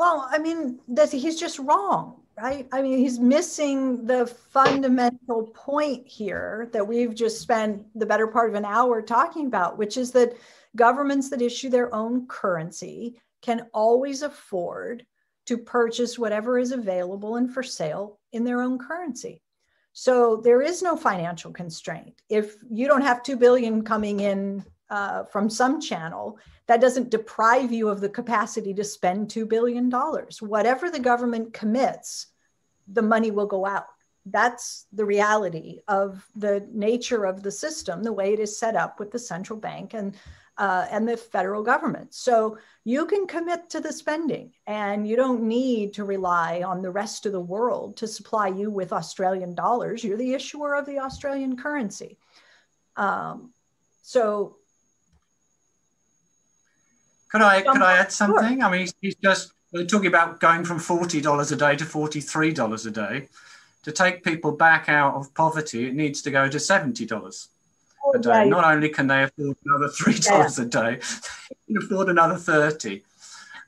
Well, 0.00 0.26
I 0.30 0.38
mean, 0.38 0.78
that 0.88 1.12
he's 1.12 1.38
just 1.38 1.58
wrong, 1.58 2.22
right? 2.40 2.66
I 2.72 2.80
mean, 2.80 2.96
he's 2.96 3.18
missing 3.18 4.06
the 4.06 4.24
fundamental 4.26 5.48
point 5.48 6.08
here 6.08 6.70
that 6.72 6.88
we've 6.88 7.14
just 7.14 7.42
spent 7.42 7.84
the 7.94 8.06
better 8.06 8.26
part 8.26 8.48
of 8.48 8.54
an 8.54 8.64
hour 8.64 9.02
talking 9.02 9.44
about, 9.44 9.76
which 9.76 9.98
is 9.98 10.10
that 10.12 10.38
governments 10.74 11.28
that 11.28 11.42
issue 11.42 11.68
their 11.68 11.94
own 11.94 12.26
currency 12.28 13.20
can 13.42 13.66
always 13.74 14.22
afford 14.22 15.04
to 15.44 15.58
purchase 15.58 16.18
whatever 16.18 16.58
is 16.58 16.72
available 16.72 17.36
and 17.36 17.52
for 17.52 17.62
sale 17.62 18.20
in 18.32 18.42
their 18.42 18.62
own 18.62 18.78
currency. 18.78 19.42
So 19.92 20.40
there 20.42 20.62
is 20.62 20.82
no 20.82 20.96
financial 20.96 21.52
constraint. 21.52 22.22
If 22.30 22.56
you 22.70 22.86
don't 22.86 23.02
have 23.02 23.22
2 23.22 23.36
billion 23.36 23.84
coming 23.84 24.20
in 24.20 24.64
uh, 24.88 25.24
from 25.24 25.50
some 25.50 25.78
channel, 25.78 26.38
that 26.70 26.80
doesn't 26.80 27.10
deprive 27.10 27.72
you 27.72 27.88
of 27.88 28.00
the 28.00 28.08
capacity 28.08 28.72
to 28.72 28.84
spend 28.84 29.26
$2 29.26 29.48
billion. 29.48 29.90
Whatever 30.38 30.88
the 30.88 31.00
government 31.00 31.52
commits, 31.52 32.28
the 32.86 33.02
money 33.02 33.32
will 33.32 33.46
go 33.46 33.66
out. 33.66 33.86
That's 34.24 34.86
the 34.92 35.04
reality 35.04 35.80
of 35.88 36.24
the 36.36 36.64
nature 36.72 37.24
of 37.24 37.42
the 37.42 37.50
system, 37.50 38.04
the 38.04 38.12
way 38.12 38.34
it 38.34 38.38
is 38.38 38.56
set 38.56 38.76
up 38.76 39.00
with 39.00 39.10
the 39.10 39.18
central 39.18 39.58
bank 39.58 39.94
and 39.94 40.14
uh, 40.58 40.86
and 40.92 41.08
the 41.08 41.16
federal 41.16 41.64
government. 41.64 42.14
So 42.14 42.58
you 42.84 43.04
can 43.04 43.26
commit 43.26 43.68
to 43.70 43.80
the 43.80 43.92
spending, 43.92 44.52
and 44.68 45.08
you 45.08 45.16
don't 45.16 45.42
need 45.42 45.94
to 45.94 46.04
rely 46.04 46.62
on 46.64 46.82
the 46.82 46.92
rest 46.92 47.26
of 47.26 47.32
the 47.32 47.40
world 47.40 47.96
to 47.96 48.06
supply 48.06 48.46
you 48.46 48.70
with 48.70 48.92
Australian 48.92 49.56
dollars. 49.56 50.04
You're 50.04 50.16
the 50.16 50.34
issuer 50.34 50.76
of 50.76 50.86
the 50.86 51.00
Australian 51.00 51.56
currency. 51.56 52.16
Um, 52.96 53.50
so 54.02 54.59
could 57.30 57.42
I 57.42 57.62
could 57.62 57.82
I 57.82 57.96
add 57.98 58.12
something? 58.12 58.62
I 58.62 58.70
mean, 58.70 58.80
he's, 58.80 58.94
he's 59.00 59.14
just 59.16 59.52
we're 59.72 59.86
talking 59.86 60.08
about 60.08 60.40
going 60.40 60.64
from 60.64 60.78
forty 60.78 61.20
dollars 61.20 61.52
a 61.52 61.56
day 61.56 61.76
to 61.76 61.84
forty 61.84 62.20
three 62.20 62.52
dollars 62.52 62.86
a 62.86 62.90
day. 62.90 63.28
To 63.84 63.92
take 63.92 64.22
people 64.22 64.52
back 64.52 64.90
out 64.90 65.14
of 65.14 65.32
poverty, 65.32 65.86
it 65.86 65.94
needs 65.94 66.20
to 66.22 66.30
go 66.30 66.48
to 66.48 66.58
seventy 66.58 67.06
dollars 67.06 67.48
a 68.14 68.18
day. 68.18 68.48
Not 68.48 68.64
only 68.64 68.88
can 68.88 69.06
they 69.06 69.22
afford 69.22 69.56
another 69.64 69.88
three 69.88 70.18
dollars 70.18 70.58
yeah. 70.58 70.64
a 70.64 70.68
day, 70.68 70.98
they 70.98 71.74
can 71.74 71.82
afford 71.84 72.08
another 72.08 72.36
thirty. 72.36 73.04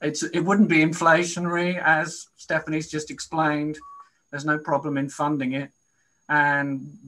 It's 0.02 0.24
it 0.24 0.40
wouldn't 0.40 0.68
be 0.68 0.78
inflationary, 0.78 1.80
as 1.80 2.26
Stephanie's 2.36 2.90
just 2.90 3.10
explained. 3.10 3.78
There's 4.30 4.44
no 4.44 4.58
problem 4.58 4.98
in 4.98 5.08
funding 5.08 5.52
it, 5.52 5.70
and 6.28 6.98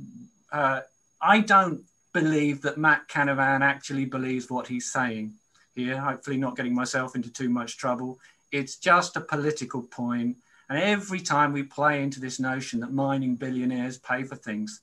uh, 0.53 0.83
I 1.21 1.41
don't 1.41 1.83
believe 2.13 2.63
that 2.63 2.79
Matt 2.79 3.09
Canavan 3.09 3.63
actually 3.63 4.05
believes 4.05 4.49
what 4.49 4.69
he's 4.69 4.93
saying 4.93 5.35
here, 5.75 5.99
hopefully 5.99 6.37
not 6.37 6.57
getting 6.57 6.75
myself 6.75 7.15
into 7.15 7.33
too 7.33 7.49
much 7.49 7.77
trouble. 7.77 8.19
It's 8.53 8.77
just 8.77 9.17
a 9.17 9.21
political 9.21 9.83
point. 9.83 10.37
And 10.69 10.79
every 10.79 11.21
time 11.21 11.53
we 11.53 11.63
play 11.63 12.03
into 12.03 12.21
this 12.21 12.41
notion 12.41 12.81
that 12.81 12.93
mining 12.93 13.37
billionaires 13.37 13.99
pay 13.99 14.23
for 14.23 14.37
things 14.37 14.81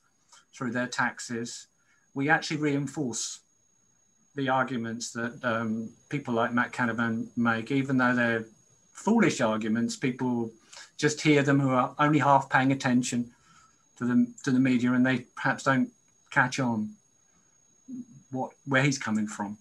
through 0.54 0.72
their 0.72 0.88
taxes, 0.88 1.68
we 2.14 2.30
actually 2.30 2.58
reinforce 2.58 3.40
the 4.36 4.50
arguments 4.50 5.12
that 5.12 5.40
um, 5.44 5.90
people 6.10 6.34
like 6.34 6.54
Matt 6.54 6.72
Canavan 6.72 7.28
make, 7.36 7.72
even 7.72 7.98
though 7.98 8.16
they're 8.16 8.46
foolish 8.94 9.42
arguments, 9.42 9.96
people 9.96 10.52
just 10.98 11.22
hear 11.22 11.42
them 11.42 11.60
who 11.60 11.72
are 11.72 11.96
only 12.00 12.20
half 12.20 12.50
paying 12.50 12.72
attention 12.72 13.32
to 13.98 14.06
the 14.06 14.34
to 14.44 14.52
the 14.52 14.60
media, 14.60 14.94
and 14.94 15.06
they 15.06 15.26
perhaps 15.36 15.64
don't 15.64 15.90
catch 16.30 16.60
on 16.60 16.92
what 18.32 18.52
where 18.66 18.84
he's 18.84 18.98
coming 18.98 19.28
from. 19.28 19.58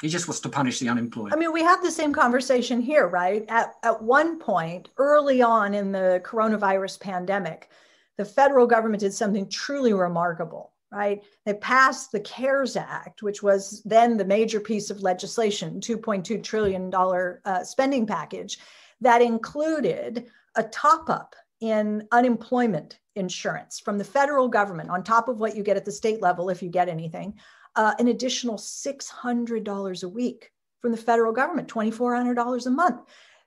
He 0.00 0.08
just 0.08 0.28
wants 0.28 0.40
to 0.40 0.48
punish 0.48 0.78
the 0.78 0.88
unemployed. 0.88 1.32
I 1.32 1.36
mean, 1.36 1.52
we 1.52 1.62
have 1.62 1.82
the 1.82 1.90
same 1.90 2.12
conversation 2.12 2.80
here, 2.80 3.06
right? 3.06 3.44
At, 3.48 3.74
at 3.82 4.02
one 4.02 4.38
point, 4.38 4.88
early 4.96 5.42
on 5.42 5.74
in 5.74 5.92
the 5.92 6.22
coronavirus 6.24 7.00
pandemic, 7.00 7.68
the 8.16 8.24
federal 8.24 8.66
government 8.66 9.00
did 9.00 9.12
something 9.12 9.48
truly 9.48 9.92
remarkable, 9.92 10.72
right? 10.90 11.22
They 11.44 11.54
passed 11.54 12.12
the 12.12 12.20
CARES 12.20 12.76
Act, 12.76 13.22
which 13.22 13.42
was 13.42 13.82
then 13.84 14.16
the 14.16 14.24
major 14.24 14.60
piece 14.60 14.90
of 14.90 15.02
legislation, 15.02 15.80
$2.2 15.80 16.42
trillion 16.42 16.94
uh, 16.94 17.64
spending 17.64 18.06
package 18.06 18.58
that 19.02 19.22
included 19.22 20.26
a 20.56 20.62
top 20.64 21.10
up 21.10 21.34
in 21.60 22.06
unemployment 22.10 22.98
insurance 23.16 23.80
from 23.80 23.98
the 23.98 24.04
federal 24.04 24.48
government 24.48 24.88
on 24.88 25.02
top 25.02 25.28
of 25.28 25.40
what 25.40 25.56
you 25.56 25.62
get 25.62 25.76
at 25.76 25.84
the 25.84 25.92
state 25.92 26.22
level 26.22 26.48
if 26.48 26.62
you 26.62 26.68
get 26.68 26.88
anything 26.88 27.34
uh, 27.76 27.94
an 27.98 28.08
additional 28.08 28.56
$600 28.56 30.02
a 30.02 30.08
week 30.08 30.50
from 30.80 30.92
the 30.92 30.96
federal 30.96 31.32
government, 31.32 31.68
$2,400 31.68 32.66
a 32.66 32.70
month. 32.70 33.00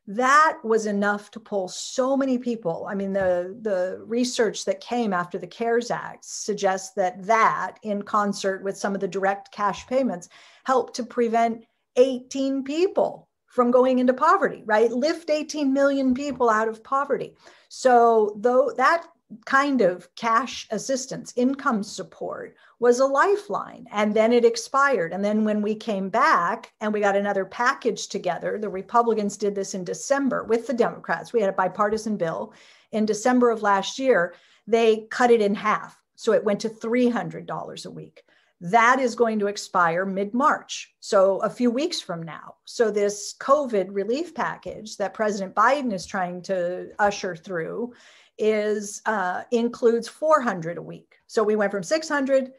That 0.06 0.58
was 0.64 0.86
enough 0.86 1.32
to 1.32 1.40
pull 1.40 1.70
so 1.70 2.18
many 2.18 2.38
people. 2.38 2.86
I 2.90 2.96
mean, 2.96 3.14
the, 3.14 3.58
the 3.62 4.02
research 4.06 4.66
that 4.66 4.82
came 4.82 5.14
after 5.14 5.38
the 5.38 5.48
CARES 5.48 5.92
Act 5.92 6.26
suggests 6.26 6.94
that 6.96 7.24
that, 7.26 7.78
in 7.84 8.02
concert 8.02 8.64
with 8.64 8.78
some 8.78 8.94
of 8.94 9.02
the 9.02 9.08
direct 9.08 9.52
cash 9.52 9.88
payments, 9.88 10.28
helped 10.66 10.96
to 10.96 11.04
prevent 11.04 11.64
18 11.96 12.64
people 12.64 13.30
from 13.48 13.72
going 13.72 14.00
into 14.00 14.14
poverty, 14.14 14.64
right? 14.66 14.92
Lift 14.92 15.30
18 15.30 15.72
million 15.72 16.14
people 16.14 16.50
out 16.50 16.68
of 16.68 16.84
poverty. 16.84 17.36
So, 17.70 18.36
though 18.40 18.74
that 18.78 19.06
kind 19.46 19.82
of 19.82 20.14
cash 20.16 20.68
assistance, 20.72 21.34
income 21.36 21.84
support 21.84 22.56
was 22.80 23.00
a 23.00 23.06
lifeline. 23.06 23.86
And 23.92 24.14
then 24.14 24.34
it 24.34 24.46
expired. 24.46 25.14
And 25.14 25.24
then 25.24 25.46
when 25.46 25.62
we 25.62 25.76
came 25.76 26.10
back 26.10 26.74
and 26.82 26.94
we 26.94 27.00
got 27.00 27.16
another 27.16 27.46
package 27.46 28.08
together, 28.08 28.58
the 28.60 28.70
Republicans 28.70 29.38
did 29.38 29.56
this 29.56 29.74
in 29.74 29.84
December 29.84 30.44
with 30.44 30.68
the 30.68 30.74
Democrats. 30.74 31.34
We 31.34 31.42
had 31.42 31.50
a 31.50 31.54
bipartisan 31.54 32.18
bill 32.18 32.54
in 32.92 33.06
December 33.06 33.50
of 33.50 33.62
last 33.62 34.00
year. 34.00 34.36
They 34.68 35.08
cut 35.10 35.32
it 35.32 35.42
in 35.42 35.56
half. 35.56 36.00
So 36.16 36.34
it 36.34 36.44
went 36.44 36.62
to 36.62 36.70
$300 36.70 37.86
a 37.86 37.90
week. 37.90 38.24
That 38.62 39.02
is 39.02 39.16
going 39.16 39.40
to 39.40 39.48
expire 39.48 40.06
mid 40.06 40.34
March, 40.34 40.96
so 41.02 41.40
a 41.40 41.50
few 41.50 41.70
weeks 41.70 42.00
from 42.00 42.24
now. 42.24 42.56
So, 42.64 42.90
this 42.90 43.36
COVID 43.38 43.88
relief 43.92 44.34
package 44.34 44.96
that 44.98 45.14
President 45.14 45.54
Biden 45.54 45.92
is 45.92 46.06
trying 46.06 46.42
to 46.44 46.88
usher 46.98 47.36
through 47.36 47.94
is 48.38 49.02
uh, 49.06 49.44
includes 49.52 50.08
400 50.08 50.78
a 50.78 50.82
week. 50.82 51.16
So 51.28 51.44
we 51.44 51.56
went 51.56 51.72
from 51.72 51.84
600 51.84 52.52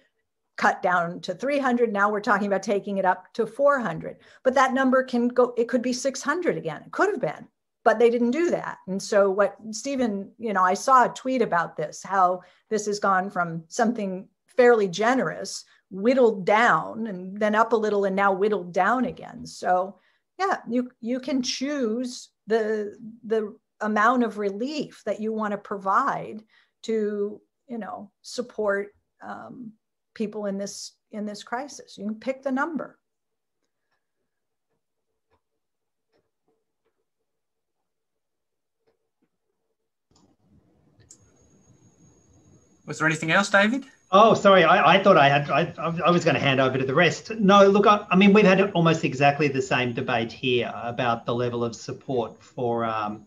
cut 0.57 0.83
down 0.83 1.20
to 1.20 1.35
300 1.35 1.93
now 1.93 2.09
we're 2.09 2.20
talking 2.20 2.47
about 2.47 2.62
taking 2.62 2.99
it 2.99 3.05
up 3.05 3.33
to 3.35 3.45
400 3.47 4.18
but 4.45 4.55
that 4.55 4.72
number 4.72 5.03
can 5.03 5.27
go 5.27 5.53
it 5.57 5.68
could 5.68 5.83
be 5.83 5.93
600 5.93 6.57
again. 6.57 6.83
It 6.87 6.93
could 6.93 7.11
have 7.11 7.20
been 7.20 7.49
but 7.85 7.99
they 7.99 8.09
didn't 8.09 8.31
do 8.31 8.51
that. 8.51 8.79
And 8.87 9.03
so 9.03 9.31
what 9.31 9.57
steven 9.72 10.31
you 10.39 10.53
know 10.53 10.62
i 10.62 10.75
saw 10.75 11.05
a 11.05 11.14
tweet 11.14 11.43
about 11.43 11.77
this 11.77 12.03
how 12.03 12.43
this 12.70 12.87
has 12.87 12.99
gone 12.99 13.31
from 13.31 13.64
something 13.68 14.29
fairly 14.57 14.89
generous 14.89 15.64
whittled 15.91 16.47
down 16.47 17.07
and 17.09 17.37
then 17.39 17.55
up 17.55 17.72
a 17.72 17.77
little 17.77 18.05
and 18.05 18.16
now 18.16 18.33
whittled 18.33 18.72
down 18.72 19.07
again. 19.07 19.47
So 19.47 19.99
yeah 20.39 20.59
you 20.68 20.91
you 21.01 21.18
can 21.18 21.43
choose 21.43 22.31
the 22.47 22.97
the 23.25 23.57
amount 23.81 24.22
of 24.22 24.39
relief 24.39 25.03
that 25.05 25.20
you 25.20 25.33
want 25.33 25.53
to 25.53 25.59
provide 25.59 26.43
to 26.83 27.41
you 27.66 27.79
know 27.79 28.11
support 28.22 28.95
um, 29.22 29.72
people 30.14 30.47
in 30.47 30.59
this 30.59 30.93
in 31.12 31.27
this 31.27 31.43
crisis 31.43 31.97
you 31.99 32.05
can 32.05 32.14
pick 32.14 32.43
the 32.43 32.53
number 32.53 32.99
was 42.87 42.99
there 42.99 43.07
anything 43.07 43.33
else 43.33 43.51
david 43.51 43.85
Oh, 44.16 44.35
sorry. 44.35 44.62
I, 44.62 44.95
I 44.95 45.03
thought 45.03 45.18
I 45.18 45.29
had. 45.29 45.51
I, 45.51 45.75
I 46.07 46.11
was 46.11 46.25
going 46.25 46.35
to 46.35 46.41
hand 46.41 46.61
over 46.61 46.79
to 46.79 46.85
the 46.85 46.95
rest. 46.95 47.33
No, 47.33 47.66
look. 47.66 47.85
I, 47.85 48.07
I, 48.12 48.14
mean, 48.14 48.33
we've 48.33 48.45
had 48.45 48.70
almost 48.70 49.03
exactly 49.03 49.49
the 49.49 49.61
same 49.61 49.93
debate 49.93 50.31
here 50.31 50.72
about 50.77 51.27
the 51.27 51.35
level 51.35 51.64
of 51.64 51.75
support 51.75 52.41
for 52.41 52.85
um, 52.85 53.27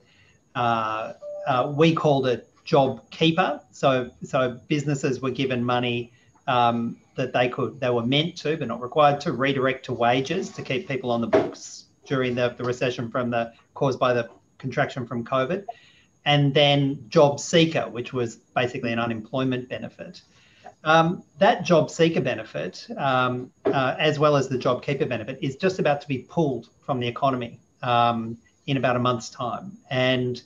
we 1.75 1.93
called 1.93 2.27
it 2.27 2.49
job 2.65 3.09
keeper. 3.09 3.61
So 3.71 4.11
so 4.23 4.59
businesses 4.67 5.21
were 5.21 5.31
given 5.31 5.63
money 5.63 6.11
um, 6.47 6.97
that 7.15 7.33
they 7.33 7.49
could 7.49 7.79
they 7.79 7.89
were 7.89 8.05
meant 8.05 8.35
to 8.37 8.57
but 8.57 8.67
not 8.67 8.81
required 8.81 9.21
to 9.21 9.31
redirect 9.31 9.85
to 9.85 9.93
wages 9.93 10.49
to 10.51 10.61
keep 10.61 10.87
people 10.87 11.11
on 11.11 11.21
the 11.21 11.27
books 11.27 11.85
during 12.05 12.35
the, 12.35 12.49
the 12.57 12.63
recession 12.63 13.11
from 13.11 13.29
the 13.29 13.53
caused 13.73 13.99
by 13.99 14.13
the 14.13 14.29
contraction 14.57 15.05
from 15.05 15.23
COVID, 15.23 15.65
and 16.25 16.53
then 16.53 17.05
job 17.09 17.39
seeker, 17.39 17.89
which 17.89 18.13
was 18.13 18.37
basically 18.55 18.91
an 18.91 18.99
unemployment 18.99 19.69
benefit. 19.69 20.21
Um, 20.83 21.23
that 21.39 21.63
job 21.63 21.89
seeker 21.89 22.21
benefit, 22.21 22.87
um, 22.97 23.51
uh, 23.65 23.95
as 23.99 24.19
well 24.19 24.35
as 24.35 24.47
the 24.47 24.57
job 24.57 24.83
keeper 24.83 25.05
benefit, 25.05 25.37
is 25.41 25.57
just 25.57 25.79
about 25.79 26.01
to 26.01 26.07
be 26.07 26.19
pulled 26.19 26.69
from 26.85 26.99
the 26.99 27.07
economy. 27.07 27.59
Um, 27.83 28.37
in 28.67 28.77
about 28.77 28.95
a 28.95 28.99
month's 28.99 29.29
time. 29.29 29.77
And 29.89 30.41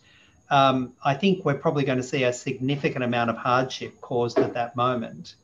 um, 0.50 0.94
I 1.04 1.16
think 1.16 1.44
we're 1.44 1.56
probably 1.56 1.84
going 1.84 1.98
to 1.98 2.04
see 2.04 2.24
a 2.24 2.32
significant 2.32 3.04
amount 3.04 3.30
of 3.30 3.38
hardship 3.38 4.00
caused 4.00 4.38
at 4.38 4.54
that 4.54 4.76
moment. 4.76 5.36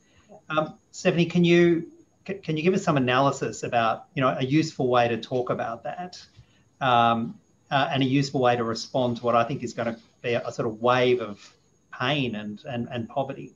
Um, 0.49 0.75
Stephanie, 0.91 1.25
can 1.25 1.43
you 1.43 1.91
can 2.23 2.57
you 2.57 2.63
give 2.63 2.73
us 2.73 2.83
some 2.83 2.97
analysis 2.97 3.63
about 3.63 4.05
you 4.13 4.21
know 4.21 4.35
a 4.37 4.43
useful 4.43 4.89
way 4.89 5.07
to 5.07 5.17
talk 5.17 5.49
about 5.49 5.83
that, 5.83 6.21
um, 6.81 7.39
uh, 7.71 7.89
and 7.91 8.03
a 8.03 8.05
useful 8.05 8.41
way 8.41 8.55
to 8.55 8.63
respond 8.63 9.17
to 9.17 9.23
what 9.23 9.35
I 9.35 9.43
think 9.43 9.63
is 9.63 9.73
going 9.73 9.93
to 9.93 9.99
be 10.21 10.33
a, 10.33 10.45
a 10.45 10.51
sort 10.51 10.67
of 10.67 10.81
wave 10.81 11.21
of 11.21 11.53
pain 11.97 12.35
and 12.35 12.61
and, 12.65 12.87
and 12.91 13.07
poverty? 13.07 13.53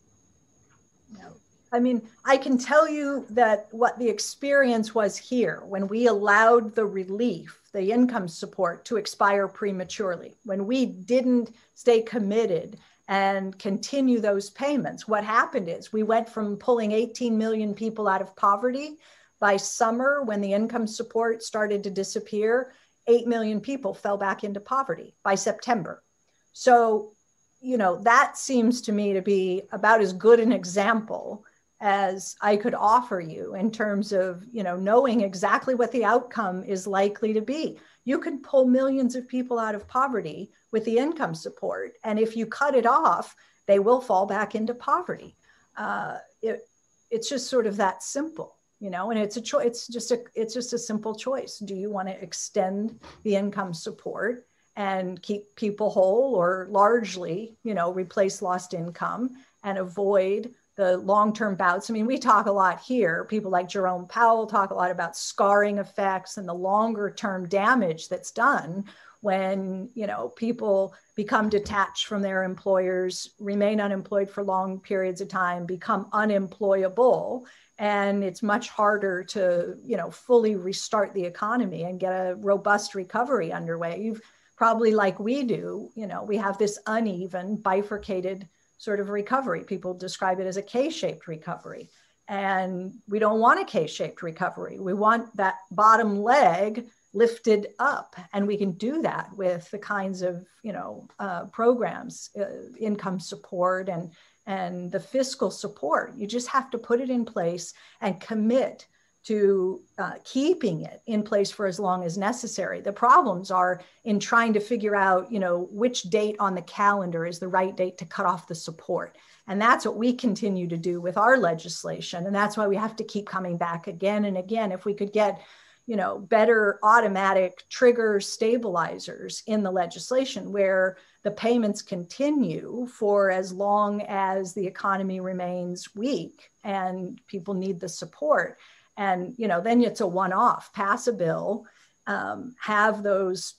I 1.74 1.80
mean, 1.80 2.02
I 2.26 2.36
can 2.36 2.58
tell 2.58 2.90
you 2.90 3.26
that 3.30 3.68
what 3.72 3.98
the 3.98 4.10
experience 4.10 4.94
was 4.94 5.16
here 5.16 5.64
when 5.66 5.88
we 5.88 6.08
allowed 6.08 6.76
the 6.76 6.86
relief, 6.86 7.62
the 7.72 7.92
income 7.92 8.28
support 8.28 8.84
to 8.86 8.98
expire 8.98 9.48
prematurely, 9.48 10.36
when 10.44 10.68
we 10.68 10.86
didn't 10.86 11.56
stay 11.74 12.02
committed 12.02 12.78
and 13.08 13.58
continue 13.58 14.20
those 14.20 14.50
payments. 14.50 15.08
What 15.08 15.24
happened 15.24 15.70
is 15.70 15.94
we 15.94 16.04
went 16.04 16.28
from 16.28 16.58
pulling 16.58 16.92
18 16.92 17.38
million 17.38 17.74
people 17.74 18.08
out 18.08 18.22
of 18.22 18.36
poverty 18.36 18.98
by 19.40 19.56
summer 19.58 20.24
when 20.24 20.42
the 20.42 20.54
income 20.54 20.88
support 20.88 21.42
started 21.42 21.84
to 21.84 21.90
disappear. 21.90 22.74
8 23.08 23.28
million 23.28 23.62
people 23.62 23.94
fell 23.94 24.18
back 24.18 24.44
into 24.44 24.60
poverty 24.60 25.16
by 25.24 25.36
September. 25.36 26.04
So, 26.52 27.14
you 27.62 27.78
know, 27.78 27.98
that 28.04 28.38
seems 28.38 28.82
to 28.82 28.92
me 28.92 29.14
to 29.14 29.22
be 29.22 29.64
about 29.72 30.02
as 30.02 30.14
good 30.14 30.40
an 30.40 30.52
example 30.52 31.46
as 31.82 32.36
I 32.42 32.56
could 32.58 32.76
offer 32.76 33.20
you 33.20 33.56
in 33.56 33.72
terms 33.72 34.14
of, 34.14 34.46
you 34.52 34.62
know, 34.62 34.78
knowing 34.78 35.22
exactly 35.22 35.74
what 35.74 35.92
the 35.92 36.06
outcome 36.06 36.64
is 36.64 36.86
likely 36.86 37.34
to 37.34 37.42
be. 37.42 37.80
You 38.06 38.20
can 38.20 38.42
pull 38.42 38.66
millions 38.66 39.16
of 39.16 39.28
people 39.28 39.58
out 39.58 39.74
of 39.74 39.88
poverty 39.88 40.52
with 40.72 40.86
the 40.86 40.98
income 40.98 41.34
support, 41.36 41.94
and 42.04 42.20
if 42.20 42.38
you 42.38 42.46
cut 42.46 42.76
it 42.76 42.86
off, 42.86 43.36
they 43.68 43.80
will 43.80 44.00
fall 44.00 44.26
back 44.28 44.54
into 44.56 44.74
poverty. 44.76 45.36
Uh, 45.76 46.18
it, 46.42 46.62
it's 47.10 47.30
just 47.30 47.50
sort 47.50 47.66
of 47.66 47.78
that 47.78 48.04
simple, 48.04 48.56
you 48.80 48.90
know. 48.90 49.12
And 49.12 49.20
it's 49.20 49.38
a 49.38 49.42
choice. 49.42 49.66
It's 49.66 49.88
just 49.88 50.12
a 50.12 50.20
it's 50.36 50.54
just 50.54 50.74
a 50.74 50.78
simple 50.78 51.16
choice. 51.16 51.58
Do 51.58 51.76
you 51.76 51.90
want 51.90 52.08
to 52.08 52.22
extend 52.22 53.00
the 53.24 53.36
income 53.36 53.74
support 53.74 54.48
and 54.76 55.22
keep 55.22 55.56
people 55.56 55.90
whole, 55.90 56.36
or 56.36 56.68
largely, 56.70 57.58
you 57.64 57.74
know, 57.74 57.92
replace 57.92 58.42
lost 58.42 58.74
income 58.74 59.32
and 59.64 59.78
avoid 59.78 60.54
the 60.76 60.98
long 60.98 61.34
term 61.34 61.56
bouts. 61.56 61.90
I 61.90 61.94
mean, 61.94 62.06
we 62.06 62.18
talk 62.18 62.46
a 62.46 62.52
lot 62.52 62.82
here. 62.82 63.26
People 63.26 63.52
like 63.52 63.68
Jerome 63.68 64.08
Powell 64.08 64.48
talk 64.48 64.72
a 64.72 64.76
lot 64.76 64.92
about 64.92 65.18
scarring 65.18 65.78
effects 65.78 66.38
and 66.38 66.48
the 66.48 66.54
longer 66.54 67.12
term 67.12 67.48
damage 67.48 68.10
that's 68.10 68.32
done 68.32 68.86
when 69.22 69.90
you 69.94 70.08
know 70.08 70.30
people 70.30 70.94
become 71.16 71.48
detached 71.48 72.08
from 72.08 72.22
their 72.22 72.44
employers 72.44 73.32
remain 73.40 73.80
unemployed 73.80 74.30
for 74.30 74.44
long 74.44 74.80
periods 74.80 75.22
of 75.22 75.28
time 75.28 75.66
become 75.66 76.08
unemployable 76.12 77.46
and 77.78 78.24
it's 78.24 78.44
much 78.44 78.70
harder 78.70 79.24
to 79.24 79.76
you 79.84 79.96
know 79.96 80.10
fully 80.12 80.56
restart 80.56 81.14
the 81.14 81.24
economy 81.24 81.84
and 81.84 82.00
get 82.00 82.12
a 82.12 82.36
robust 82.36 82.96
recovery 82.96 83.52
underway 83.52 84.02
you've 84.02 84.22
probably 84.58 84.92
like 84.92 85.20
we 85.20 85.44
do 85.44 85.90
you 85.96 86.08
know 86.08 86.24
we 86.24 86.38
have 86.38 86.58
this 86.58 86.80
uneven 86.88 87.56
bifurcated 87.56 88.48
sort 88.82 89.00
of 89.00 89.10
recovery. 89.10 89.64
People 89.64 89.94
describe 89.94 90.40
it 90.40 90.48
as 90.48 90.58
a 90.58 90.62
K 90.64 90.90
shaped 90.90 91.28
recovery. 91.28 91.92
And 92.28 92.96
we 93.08 93.20
don't 93.20 93.40
want 93.40 93.62
a 93.62 93.66
K 93.66 93.86
shaped 93.86 94.24
recovery. 94.24 94.80
We 94.80 94.96
want 94.96 95.38
that 95.38 95.58
bottom 95.70 96.24
leg 96.24 96.88
lifted 97.14 97.68
up 97.78 98.16
and 98.34 98.48
we 98.48 98.58
can 98.58 98.72
do 98.72 99.04
that 99.04 99.30
with 99.38 99.70
the 99.70 99.78
kinds 99.78 100.24
of 100.24 100.46
you 100.64 100.72
know 100.72 101.08
uh, 101.20 101.46
programs 101.48 102.30
uh, 102.40 102.46
income 102.80 103.20
support 103.20 103.90
and 103.90 104.12
and 104.48 104.90
the 104.92 105.00
fiscal 105.00 105.52
support 105.52 106.14
you 106.16 106.26
just 106.26 106.48
have 106.48 106.70
to 106.72 106.78
put 106.78 107.02
it 107.02 107.10
in 107.10 107.26
place 107.26 107.74
and 108.00 108.22
commit 108.22 108.88
to 109.24 109.82
uh, 109.98 110.14
keeping 110.24 110.82
it 110.82 111.02
in 111.06 111.22
place 111.22 111.52
for 111.52 111.68
as 111.68 111.80
long 111.80 112.04
as 112.04 112.18
necessary. 112.18 112.82
The 112.82 112.92
problems 112.92 113.52
are 113.52 113.82
in 114.04 114.20
trying 114.20 114.54
to 114.54 114.60
figure 114.60 114.96
out 114.96 115.32
you 115.32 115.40
know 115.40 115.68
which 115.72 116.04
date 116.04 116.36
on 116.40 116.56
the 116.56 116.62
calendar 116.64 117.26
is 117.26 117.40
the 117.40 117.48
right 117.48 117.76
date 117.76 117.98
to 118.00 118.06
cut 118.06 118.26
off 118.26 118.48
the 118.48 118.56
support. 118.56 119.18
And 119.48 119.62
that's 119.62 119.86
what 119.86 119.98
we 119.98 120.14
continue 120.14 120.68
to 120.68 120.78
do 120.78 121.02
with 121.02 121.18
our 121.18 121.38
legislation. 121.38 122.26
And 122.26 122.36
that's 122.36 122.56
why 122.56 122.68
we 122.68 122.76
have 122.76 122.96
to 122.98 123.04
keep 123.04 123.28
coming 123.28 123.58
back 123.58 123.88
again 123.88 124.26
and 124.26 124.38
again. 124.38 124.72
If 124.72 124.86
we 124.86 124.94
could 124.94 125.12
get 125.12 125.42
you 125.88 125.96
know, 125.96 126.20
better 126.20 126.80
automatic 126.84 127.68
trigger 127.70 128.20
stabilizers 128.20 129.44
in 129.48 129.64
the 129.64 129.72
legislation 129.72 130.52
where 130.52 130.98
the 131.24 131.32
payments 131.32 131.82
continue 131.82 132.88
for 132.88 133.32
as 133.32 133.52
long 133.52 134.02
as 134.04 134.54
the 134.54 134.66
economy 134.66 135.20
remains 135.20 135.94
weak 135.96 136.50
and 136.64 137.20
people 137.28 137.54
need 137.54 137.80
the 137.80 137.90
support. 137.90 138.58
And, 139.02 139.34
you 139.36 139.48
know, 139.48 139.62
then 139.62 139.82
it's 139.82 140.02
a 140.02 140.06
one 140.06 140.32
off 140.32 140.72
pass 140.74 141.08
a 141.08 141.14
bill, 141.14 141.66
um, 142.06 142.56
have 142.60 143.02
those 143.02 143.56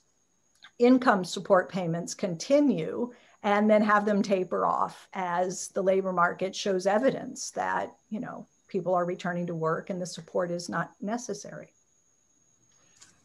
income 0.78 1.24
support 1.24 1.68
payments 1.68 2.14
continue 2.14 3.12
and 3.42 3.68
then 3.68 3.82
have 3.82 4.06
them 4.06 4.22
taper 4.22 4.64
off 4.64 5.08
as 5.14 5.68
the 5.74 5.82
labor 5.82 6.12
market 6.12 6.54
shows 6.54 6.86
evidence 6.86 7.50
that, 7.50 7.92
you 8.08 8.20
know, 8.20 8.46
people 8.68 8.94
are 8.94 9.04
returning 9.04 9.48
to 9.48 9.54
work 9.54 9.90
and 9.90 10.00
the 10.00 10.06
support 10.06 10.52
is 10.52 10.68
not 10.68 10.92
necessary. 11.00 11.72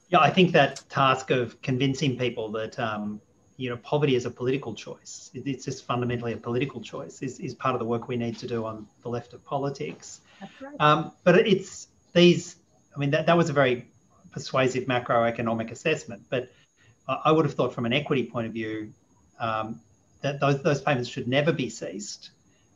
Yeah, 0.10 0.22
I 0.22 0.32
think 0.32 0.52
that 0.54 0.82
task 0.90 1.30
of 1.30 1.62
convincing 1.62 2.18
people 2.18 2.50
that 2.54 2.80
um, 2.80 3.22
you 3.58 3.70
know 3.70 3.78
poverty 3.78 4.16
is 4.16 4.26
a 4.26 4.32
political 4.32 4.74
choice, 4.74 5.30
it's 5.36 5.66
just 5.66 5.86
fundamentally 5.86 6.34
a 6.34 6.38
political 6.38 6.82
choice, 6.82 7.22
is, 7.22 7.40
is 7.40 7.54
part 7.54 7.76
of 7.76 7.80
the 7.80 7.86
work 7.86 8.08
we 8.08 8.18
need 8.18 8.38
to 8.40 8.48
do 8.48 8.66
on 8.66 8.88
the 9.04 9.10
left 9.10 9.34
of 9.34 9.44
politics. 9.46 10.22
Right. 10.62 10.76
Um, 10.80 11.12
but 11.24 11.36
it's 11.54 11.90
these. 12.14 12.56
I 12.96 13.00
mean, 13.00 13.12
that, 13.12 13.26
that 13.28 13.38
was 13.38 13.50
a 13.50 13.54
very 13.54 13.88
persuasive 14.32 14.86
macroeconomic 14.86 15.72
assessment, 15.72 16.24
but 16.30 16.50
I 17.08 17.32
would 17.32 17.46
have 17.46 17.54
thought 17.54 17.74
from 17.74 17.86
an 17.86 17.94
equity 17.94 18.24
point 18.24 18.48
of 18.48 18.54
view 18.54 18.92
um, 19.40 19.80
that 20.22 20.40
those 20.40 20.62
those 20.62 20.82
payments 20.82 21.10
should 21.10 21.28
never 21.28 21.52
be 21.52 21.70
ceased, 21.70 22.32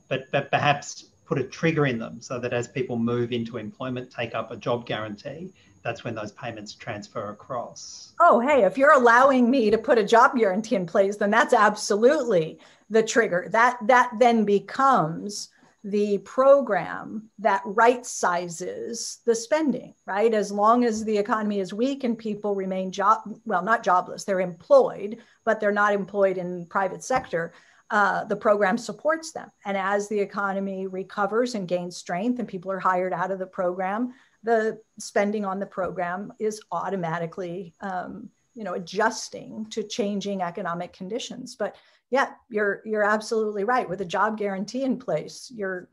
but 0.08 0.32
but 0.32 0.50
perhaps 0.50 1.06
put 1.26 1.38
a 1.38 1.44
trigger 1.44 1.86
in 1.86 1.98
them 1.98 2.22
so 2.22 2.40
that 2.40 2.54
as 2.54 2.68
people 2.68 2.98
move 2.98 3.32
into 3.32 3.58
employment, 3.58 4.12
take 4.12 4.36
up 4.36 4.52
a 4.52 4.58
job 4.58 4.86
guarantee, 4.86 5.54
that's 5.82 6.04
when 6.04 6.14
those 6.14 6.34
payments 6.34 6.74
transfer 6.74 7.30
across. 7.30 8.14
Oh, 8.20 8.40
hey, 8.40 8.64
if 8.66 8.78
you're 8.78 8.92
allowing 8.92 9.50
me 9.50 9.70
to 9.70 9.78
put 9.78 9.98
a 9.98 10.04
job 10.04 10.36
guarantee 10.36 10.76
in 10.76 10.86
place, 10.86 11.18
then 11.18 11.32
that's 11.32 11.54
absolutely 11.54 12.60
the 12.90 13.04
trigger. 13.04 13.48
That 13.52 13.78
that 13.88 14.12
then 14.20 14.46
becomes 14.46 15.50
the 15.84 16.20
program 16.20 17.30
that 17.40 17.62
right 17.66 18.06
sizes 18.06 19.20
the 19.26 19.34
spending, 19.34 19.96
right? 20.06 20.34
As 20.34 20.52
long 20.52 20.86
as 20.86 21.04
the 21.04 21.18
economy 21.18 21.60
is 21.60 21.74
weak 21.74 22.04
and 22.04 22.18
people 22.18 22.54
remain 22.54 22.92
job 22.92 23.20
well, 23.46 23.64
not 23.64 23.84
jobless, 23.84 24.24
they're 24.24 24.42
employed, 24.42 25.18
but 25.44 25.60
they're 25.60 25.72
not 25.72 25.94
employed 25.94 26.38
in 26.38 26.68
private 26.68 27.04
sector. 27.04 27.54
Uh, 27.90 28.24
the 28.26 28.36
program 28.36 28.78
supports 28.78 29.32
them. 29.32 29.52
And 29.66 29.76
as 29.76 30.08
the 30.08 30.20
economy 30.20 30.88
recovers 30.88 31.56
and 31.56 31.68
gains 31.68 31.98
strength 31.98 32.40
and 32.40 32.48
people 32.48 32.72
are 32.72 32.80
hired 32.80 33.12
out 33.12 33.32
of 33.32 33.40
the 33.40 33.48
program, 33.48 34.14
the 34.44 34.80
spending 35.00 35.46
on 35.46 35.60
the 35.60 35.66
program 35.66 36.32
is 36.40 36.62
automatically 36.72 37.74
um, 37.82 38.30
you 38.54 38.64
know 38.64 38.74
adjusting 38.74 39.66
to 39.70 39.84
changing 39.84 40.42
economic 40.42 40.94
conditions 40.94 41.56
but 41.56 41.76
yeah 42.12 42.32
you're 42.50 42.82
you're 42.86 43.04
absolutely 43.04 43.64
right 43.64 43.90
with 43.90 44.02
a 44.02 44.06
job 44.06 44.38
guarantee 44.38 44.84
in 44.84 44.98
place 44.98 45.52
you're 45.56 45.90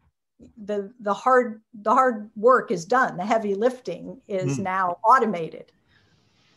the 0.64 0.92
the 1.00 1.14
hard 1.14 1.62
the 1.82 1.92
hard 1.92 2.30
work 2.36 2.70
is 2.70 2.84
done 2.84 3.16
the 3.16 3.24
heavy 3.24 3.54
lifting 3.54 4.20
is 4.28 4.58
mm. 4.58 4.64
now 4.64 4.98
automated 5.04 5.72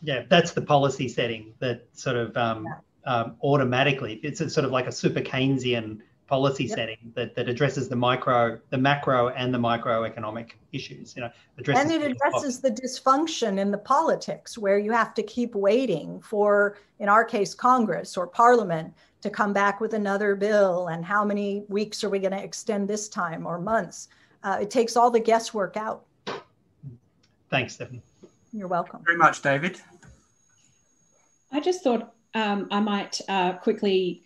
yeah 0.02 0.22
that's 0.28 0.52
the 0.52 0.62
policy 0.62 1.08
setting 1.08 1.54
that 1.60 1.86
sort 1.92 2.16
of 2.16 2.36
um, 2.36 2.66
yeah. 2.66 3.12
um, 3.12 3.36
automatically 3.42 4.20
it's 4.22 4.38
sort 4.52 4.64
of 4.66 4.70
like 4.70 4.86
a 4.86 4.92
super 4.92 5.20
keynesian 5.20 6.00
policy 6.32 6.64
yep. 6.64 6.76
setting 6.78 7.12
that, 7.14 7.34
that 7.34 7.46
addresses 7.46 7.90
the 7.90 7.96
micro, 7.96 8.58
the 8.70 8.78
macro 8.78 9.28
and 9.28 9.52
the 9.52 9.58
microeconomic 9.58 10.52
issues. 10.72 11.14
You 11.14 11.24
know, 11.24 11.30
addresses 11.58 11.92
and 11.92 12.02
it 12.02 12.10
addresses 12.10 12.58
the 12.58 12.70
dysfunction 12.70 13.58
in 13.58 13.70
the 13.70 13.76
politics 13.76 14.56
where 14.56 14.78
you 14.78 14.92
have 14.92 15.12
to 15.12 15.22
keep 15.22 15.54
waiting 15.54 16.22
for, 16.22 16.78
in 17.00 17.10
our 17.10 17.22
case, 17.22 17.54
Congress 17.54 18.16
or 18.16 18.26
Parliament 18.26 18.94
to 19.22 19.30
come 19.30 19.52
back 19.52 19.80
with 19.80 19.94
another 19.94 20.34
bill 20.34 20.88
and 20.88 21.04
how 21.04 21.24
many 21.24 21.64
weeks 21.68 22.04
are 22.04 22.10
we 22.10 22.18
going 22.18 22.32
to 22.32 22.42
extend 22.42 22.88
this 22.88 23.08
time 23.08 23.46
or 23.46 23.58
months. 23.58 24.08
Uh, 24.42 24.58
it 24.60 24.70
takes 24.70 24.96
all 24.96 25.10
the 25.10 25.20
guesswork 25.20 25.76
out. 25.76 26.04
Thanks, 27.50 27.74
Stephanie. 27.74 28.02
You're 28.52 28.68
welcome. 28.68 29.02
Very 29.04 29.16
much, 29.16 29.42
David. 29.42 29.80
I 31.52 31.60
just 31.60 31.82
thought 31.84 32.12
um, 32.34 32.68
I 32.70 32.80
might 32.80 33.20
uh, 33.28 33.52
quickly 33.54 34.22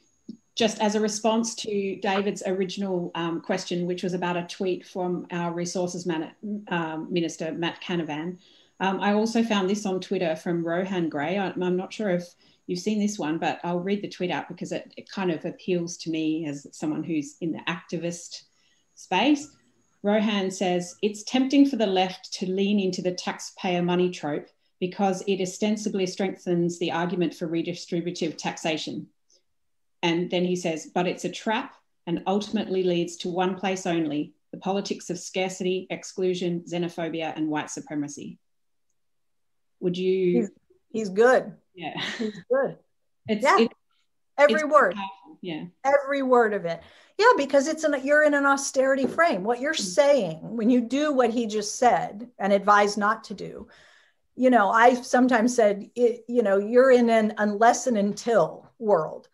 just 0.54 0.80
as 0.80 0.94
a 0.94 1.00
response 1.00 1.54
to 1.54 1.96
David's 1.96 2.42
original 2.46 3.10
um, 3.14 3.42
question, 3.42 3.86
which 3.86 4.02
was 4.02 4.14
about 4.14 4.38
a 4.38 4.42
tweet 4.44 4.86
from 4.86 5.26
our 5.30 5.52
resources 5.52 6.06
man- 6.06 6.32
um, 6.68 7.12
minister, 7.12 7.52
Matt 7.52 7.82
Canavan, 7.82 8.38
um, 8.80 9.00
I 9.00 9.14
also 9.14 9.42
found 9.42 9.70
this 9.70 9.86
on 9.86 10.00
Twitter 10.00 10.36
from 10.36 10.64
Rohan 10.64 11.08
Grey. 11.08 11.38
I, 11.38 11.48
am 11.48 11.76
not 11.76 11.92
sure 11.92 12.10
if 12.10 12.34
you've 12.66 12.78
seen 12.78 12.98
this 12.98 13.18
one, 13.18 13.38
but 13.38 13.60
I'll 13.64 13.80
read 13.80 14.02
the 14.02 14.08
tweet 14.08 14.30
out 14.30 14.48
because 14.48 14.72
it, 14.72 14.92
it 14.96 15.10
kind 15.10 15.30
of 15.30 15.44
appeals 15.44 15.96
to 15.98 16.10
me 16.10 16.46
as 16.46 16.66
someone 16.72 17.04
who's 17.04 17.36
in 17.40 17.52
the 17.52 17.60
activist 17.68 18.42
space. 18.94 19.48
Rohan 20.02 20.50
says, 20.50 20.96
It's 21.02 21.24
tempting 21.24 21.68
for 21.68 21.76
the 21.76 21.86
left 21.86 22.32
to 22.34 22.50
lean 22.50 22.78
into 22.78 23.02
the 23.02 23.12
taxpayer 23.12 23.82
money 23.82 24.10
trope 24.10 24.48
because 24.80 25.22
it 25.26 25.40
ostensibly 25.40 26.06
strengthens 26.06 26.78
the 26.78 26.92
argument 26.92 27.34
for 27.34 27.48
redistributive 27.48 28.36
taxation. 28.36 29.08
And 30.02 30.30
then 30.30 30.44
he 30.44 30.56
says, 30.56 30.90
but 30.94 31.06
it's 31.06 31.24
a 31.24 31.30
trap 31.30 31.74
and 32.06 32.22
ultimately 32.26 32.82
leads 32.82 33.16
to 33.18 33.28
one 33.28 33.56
place 33.56 33.86
only 33.86 34.34
the 34.52 34.58
politics 34.58 35.10
of 35.10 35.18
scarcity, 35.18 35.86
exclusion, 35.90 36.62
xenophobia, 36.70 37.36
and 37.36 37.48
white 37.48 37.70
supremacy. 37.70 38.38
Would 39.80 39.98
you? 39.98 40.40
He's, 40.40 40.50
he's 40.90 41.08
good. 41.08 41.52
Yeah. 41.76 42.00
He's 42.18 42.34
good. 42.50 42.76
It's, 43.28 43.44
yeah. 43.44 43.58
It, 43.60 43.72
Every 44.38 44.54
it's 44.54 44.64
word. 44.64 44.94
powerful. 44.94 45.38
Yeah. 45.40 45.64
Every 45.84 46.22
word 46.22 46.52
of 46.54 46.64
it. 46.64 46.82
Yeah, 47.18 47.32
because 47.36 47.68
it's 47.68 47.84
an 47.84 47.94
you're 48.04 48.24
in 48.24 48.34
an 48.34 48.44
austerity 48.44 49.06
frame. 49.06 49.44
What 49.44 49.60
you're 49.60 49.72
mm-hmm. 49.72 49.82
saying 49.82 50.38
when 50.42 50.68
you 50.68 50.80
do 50.80 51.12
what 51.12 51.30
he 51.30 51.46
just 51.46 51.76
said 51.76 52.28
and 52.38 52.52
advised 52.52 52.98
not 52.98 53.24
to 53.24 53.34
do, 53.34 53.68
you 54.34 54.50
know, 54.50 54.70
I 54.70 54.94
sometimes 54.94 55.54
said, 55.54 55.88
it, 55.94 56.24
you 56.28 56.42
know, 56.42 56.58
you're 56.58 56.90
in 56.90 57.08
an 57.08 57.34
unless 57.38 57.86
and 57.86 57.96
until 57.96 58.70
world 58.78 59.28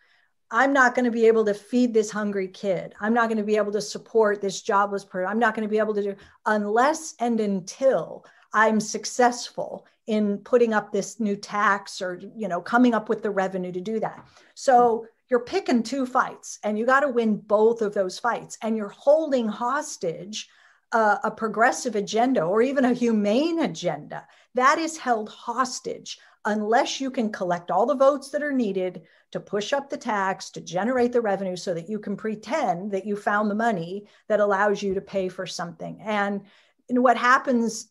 I'm 0.55 0.74
not 0.74 0.95
going 0.95 1.07
to 1.07 1.11
be 1.11 1.26
able 1.26 1.47
to 1.47 1.55
feed 1.55 1.95
this 1.95 2.11
hungry 2.11 2.46
kid. 2.46 2.95
I'm 3.00 3.14
not 3.14 3.29
going 3.29 3.38
to 3.38 3.42
be 3.42 3.57
able 3.57 3.72
to 3.72 3.80
support 3.80 4.42
this 4.42 4.61
jobless 4.61 5.03
person. 5.03 5.30
I'm 5.30 5.38
not 5.38 5.54
going 5.54 5.67
to 5.67 5.71
be 5.71 5.79
able 5.79 5.95
to 5.95 6.03
do 6.03 6.14
unless 6.45 7.14
and 7.18 7.41
until 7.41 8.26
I'm 8.53 8.80
successful 8.80 9.87
in 10.07 10.38
putting 10.38 10.74
up 10.74 10.92
this 10.92 11.20
new 11.20 11.37
tax 11.37 12.03
or 12.03 12.20
you 12.37 12.49
know 12.49 12.61
coming 12.61 12.95
up 12.95 13.08
with 13.08 13.22
the 13.22 13.30
revenue 13.30 13.72
to 13.72 13.80
do 13.80 14.00
that. 14.00 14.26
So 14.54 15.07
you're 15.30 15.41
picking 15.41 15.83
two 15.83 16.04
fights 16.04 16.58
and 16.62 16.79
you 16.79 16.84
got 16.84 17.00
to 17.00 17.08
win 17.08 17.37
both 17.37 17.80
of 17.80 17.95
those 17.95 18.18
fights 18.18 18.58
and 18.62 18.76
you're 18.76 18.88
holding 18.88 19.49
hostage 19.49 20.49
a 20.92 21.30
progressive 21.30 21.96
agenda 21.96 22.42
or 22.42 22.61
even 22.61 22.84
a 22.84 22.92
humane 22.92 23.61
agenda 23.61 24.26
that 24.54 24.79
is 24.79 24.99
held 24.99 25.30
hostage 25.30 26.18
unless 26.45 27.00
you 27.00 27.11
can 27.11 27.33
collect 27.33 27.70
all 27.70 27.87
the 27.87 27.95
votes 27.95 28.29
that 28.30 28.42
are 28.42 28.53
needed 28.53 29.03
to 29.30 29.41
push 29.41 29.72
up 29.72 29.88
the 29.88 29.96
tax, 29.96 30.50
to 30.50 30.61
generate 30.61 31.12
the 31.12 31.20
revenue 31.20 31.57
so 31.57 31.72
that 31.72 31.88
you 31.88 31.99
can 31.99 32.16
pretend 32.16 32.91
that 32.91 33.07
you 33.07 33.16
found 33.16 33.50
the 33.50 33.54
money 33.54 34.07
that 34.29 34.41
allows 34.41 34.83
you 34.83 34.92
to 34.92 35.00
pay 35.00 35.29
for 35.29 35.46
something. 35.46 35.99
And 36.03 36.42
what 36.88 37.16
happens 37.16 37.88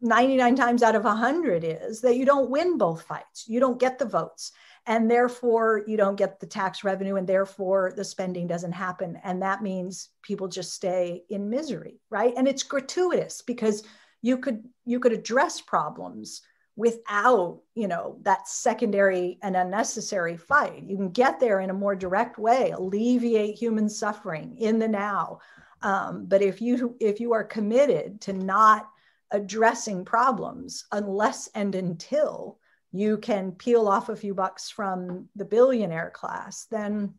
99 0.00 0.56
times 0.56 0.82
out 0.82 0.96
of 0.96 1.04
100 1.04 1.64
is 1.64 2.00
that 2.00 2.16
you 2.16 2.24
don't 2.24 2.50
win 2.50 2.78
both 2.78 3.02
fights, 3.02 3.44
you 3.46 3.60
don't 3.60 3.80
get 3.80 3.98
the 3.98 4.06
votes. 4.06 4.52
And 4.86 5.10
therefore, 5.10 5.84
you 5.86 5.98
don't 5.98 6.16
get 6.16 6.40
the 6.40 6.46
tax 6.46 6.84
revenue, 6.84 7.16
and 7.16 7.26
therefore, 7.26 7.92
the 7.94 8.04
spending 8.04 8.46
doesn't 8.46 8.72
happen. 8.72 9.20
And 9.22 9.42
that 9.42 9.62
means 9.62 10.08
people 10.22 10.48
just 10.48 10.72
stay 10.72 11.22
in 11.28 11.50
misery, 11.50 12.00
right? 12.08 12.32
And 12.36 12.48
it's 12.48 12.62
gratuitous 12.62 13.42
because 13.42 13.84
you 14.22 14.38
could 14.38 14.64
you 14.86 14.98
could 15.00 15.12
address 15.12 15.60
problems 15.60 16.42
without 16.76 17.60
you 17.74 17.88
know 17.88 18.18
that 18.22 18.48
secondary 18.48 19.38
and 19.42 19.56
unnecessary 19.56 20.36
fight 20.36 20.82
you 20.84 20.96
can 20.96 21.10
get 21.10 21.40
there 21.40 21.60
in 21.60 21.70
a 21.70 21.74
more 21.74 21.96
direct 21.96 22.38
way 22.38 22.70
alleviate 22.70 23.56
human 23.56 23.88
suffering 23.88 24.56
in 24.58 24.78
the 24.78 24.88
now 24.88 25.38
Um, 25.82 26.26
but 26.26 26.42
if 26.42 26.60
you 26.60 26.96
if 27.00 27.20
you 27.20 27.32
are 27.32 27.44
committed 27.44 28.20
to 28.22 28.32
not 28.32 28.88
addressing 29.32 30.04
problems 30.04 30.84
unless 30.92 31.48
and 31.54 31.74
until 31.74 32.58
you 32.92 33.18
can 33.18 33.52
peel 33.52 33.86
off 33.86 34.08
a 34.08 34.16
few 34.16 34.34
bucks 34.34 34.68
from 34.68 35.28
the 35.36 35.44
billionaire 35.44 36.10
class, 36.14 36.66
then 36.70 37.14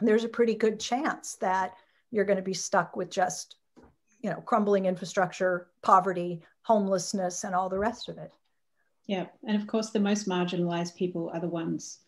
there's 0.00 0.24
a 0.24 0.28
pretty 0.28 0.54
good 0.54 0.80
chance 0.80 1.36
that 1.36 1.74
you're 2.10 2.24
going 2.24 2.36
to 2.36 2.42
be 2.42 2.54
stuck 2.54 2.96
with 2.96 3.10
just 3.10 3.56
you 4.20 4.30
know 4.30 4.40
crumbling 4.40 4.86
infrastructure 4.86 5.68
poverty 5.82 6.42
homelessness 6.62 7.44
and 7.44 7.54
all 7.54 7.68
the 7.68 7.78
rest 7.78 8.08
of 8.08 8.18
it 8.18 8.32
yeah 9.06 9.26
and 9.46 9.60
of 9.60 9.66
course 9.66 9.90
the 9.90 10.00
most 10.00 10.28
marginalized 10.28 10.94
people 10.94 11.30
are 11.34 11.40
the 11.40 11.48
ones 11.48 12.00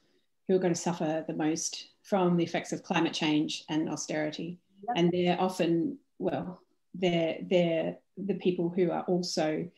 who 0.46 0.54
are 0.54 0.60
going 0.60 0.72
to 0.72 0.80
suffer 0.80 1.24
the 1.26 1.34
most 1.34 1.88
from 2.02 2.36
the 2.36 2.44
effects 2.44 2.72
of 2.72 2.82
climate 2.82 3.12
change 3.12 3.64
and 3.68 3.88
austerity 3.88 4.60
yep. 4.86 4.96
and 4.96 5.10
they're 5.10 5.40
often 5.40 5.98
well 6.18 6.60
they're 6.94 7.38
they're 7.48 7.96
the 8.16 8.34
people 8.34 8.68
who 8.68 8.90
are 8.90 9.02
also 9.02 9.68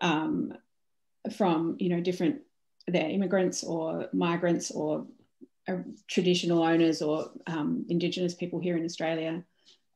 um, 0.00 0.52
from 1.36 1.76
you 1.78 1.88
know 1.88 2.00
different 2.00 2.40
they're 2.86 3.10
immigrants 3.10 3.64
or 3.64 4.08
migrants 4.12 4.70
or 4.70 5.06
uh, 5.68 5.76
traditional 6.06 6.62
owners 6.62 7.02
or 7.02 7.30
um, 7.46 7.84
indigenous 7.88 8.34
people 8.34 8.58
here 8.58 8.76
in 8.76 8.84
australia 8.84 9.44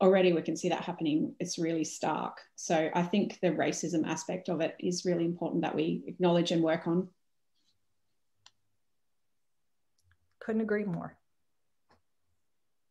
already 0.02 0.32
we 0.32 0.42
can 0.42 0.56
see 0.56 0.68
that 0.68 0.82
happening. 0.82 1.34
It's 1.38 1.58
really 1.58 1.84
stark. 1.84 2.40
So 2.56 2.90
I 2.92 3.02
think 3.04 3.38
the 3.40 3.52
racism 3.52 4.04
aspect 4.06 4.48
of 4.48 4.60
it 4.60 4.74
is 4.80 5.04
really 5.04 5.24
important 5.24 5.62
that 5.62 5.76
we 5.76 6.02
acknowledge 6.06 6.50
and 6.50 6.62
work 6.62 6.88
on. 6.88 7.08
Couldn't 10.40 10.62
agree 10.62 10.84
more. 10.84 11.16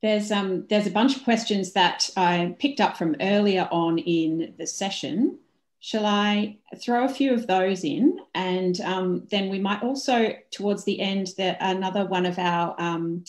There's 0.01 0.31
um 0.31 0.65
there's 0.67 0.87
a 0.87 0.91
bunch 0.91 1.15
of 1.15 1.23
questions 1.23 1.73
that 1.73 2.09
I 2.17 2.55
picked 2.59 2.81
up 2.81 2.97
from 2.97 3.15
earlier 3.21 3.67
on 3.71 3.99
in 3.99 4.53
the 4.57 4.67
session. 4.67 5.37
Shall 5.79 6.05
I 6.05 6.57
throw 6.79 7.05
a 7.05 7.09
few 7.09 7.33
of 7.33 7.47
those 7.47 7.83
in, 7.83 8.19
and 8.35 8.79
um, 8.81 9.27
then 9.31 9.49
we 9.49 9.57
might 9.57 9.81
also 9.81 10.33
towards 10.51 10.83
the 10.83 10.99
end 10.99 11.33
that 11.37 11.57
another 11.59 12.05
one 12.05 12.27
of 12.27 12.37
our 12.37 12.75
um, 12.79 13.23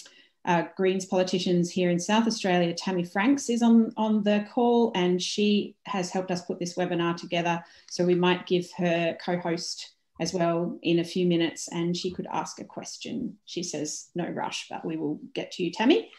uh, 0.45 0.65
Greens 0.77 1.05
politicians 1.05 1.71
here 1.71 1.91
in 1.91 1.99
South 1.99 2.27
Australia, 2.27 2.75
Tammy 2.75 3.05
Franks, 3.05 3.49
is 3.49 3.63
on, 3.63 3.93
on 3.97 4.23
the 4.23 4.47
call 4.53 4.91
and 4.95 5.23
she 5.23 5.77
has 5.85 6.11
helped 6.11 6.31
us 6.31 6.43
put 6.43 6.59
this 6.59 6.75
webinar 6.75 7.17
together. 7.17 7.63
So 7.91 8.05
we 8.05 8.15
might 8.15 8.47
give 8.47 8.69
her 8.77 9.17
co 9.25 9.39
host 9.39 9.93
as 10.21 10.35
well 10.35 10.79
in 10.83 10.99
a 10.99 11.05
few 11.05 11.27
minutes 11.27 11.69
and 11.69 11.97
she 11.97 12.11
could 12.11 12.27
ask 12.33 12.61
a 12.61 12.65
question. 12.65 13.37
She 13.45 13.63
says, 13.63 14.09
no 14.15 14.29
rush, 14.29 14.67
but 14.69 14.85
we 14.85 14.97
will 14.97 15.21
get 15.35 15.53
to 15.53 15.65
you, 15.65 15.71
Tammy. 15.71 16.11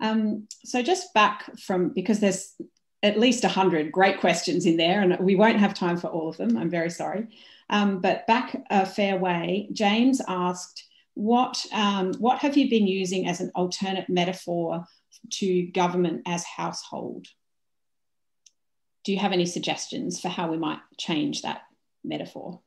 Um, 0.00 0.48
so 0.64 0.82
just 0.82 1.14
back 1.14 1.58
from, 1.58 1.90
because 1.90 2.20
there's 2.20 2.54
at 3.02 3.18
least 3.18 3.44
100 3.44 3.92
great 3.92 4.20
questions 4.20 4.66
in 4.66 4.76
there 4.76 5.02
and 5.02 5.18
we 5.20 5.36
won't 5.36 5.58
have 5.58 5.74
time 5.74 5.96
for 5.96 6.08
all 6.08 6.28
of 6.28 6.36
them, 6.36 6.56
I'm 6.56 6.70
very 6.70 6.90
sorry. 6.90 7.28
Um, 7.70 8.00
but 8.00 8.26
back 8.26 8.62
a 8.70 8.84
fair 8.86 9.16
way, 9.16 9.68
James 9.72 10.20
asked, 10.26 10.84
what, 11.14 11.64
um, 11.72 12.14
what 12.14 12.38
have 12.40 12.56
you 12.56 12.68
been 12.68 12.86
using 12.86 13.28
as 13.28 13.40
an 13.40 13.52
alternate 13.54 14.08
metaphor 14.08 14.84
to 15.30 15.66
government 15.66 16.22
as 16.26 16.44
household? 16.44 17.26
Do 19.04 19.12
you 19.12 19.18
have 19.18 19.32
any 19.32 19.46
suggestions 19.46 20.20
for 20.20 20.28
how 20.28 20.50
we 20.50 20.56
might 20.56 20.80
change 20.98 21.42
that 21.42 21.62
metaphor? 22.02 22.60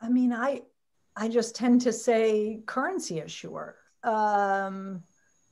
I 0.00 0.10
mean, 0.10 0.32
I 0.32 0.62
I 1.16 1.28
just 1.28 1.54
tend 1.54 1.80
to 1.82 1.92
say 1.92 2.60
currency 2.66 3.20
issuer. 3.20 3.76
Um, 4.02 5.02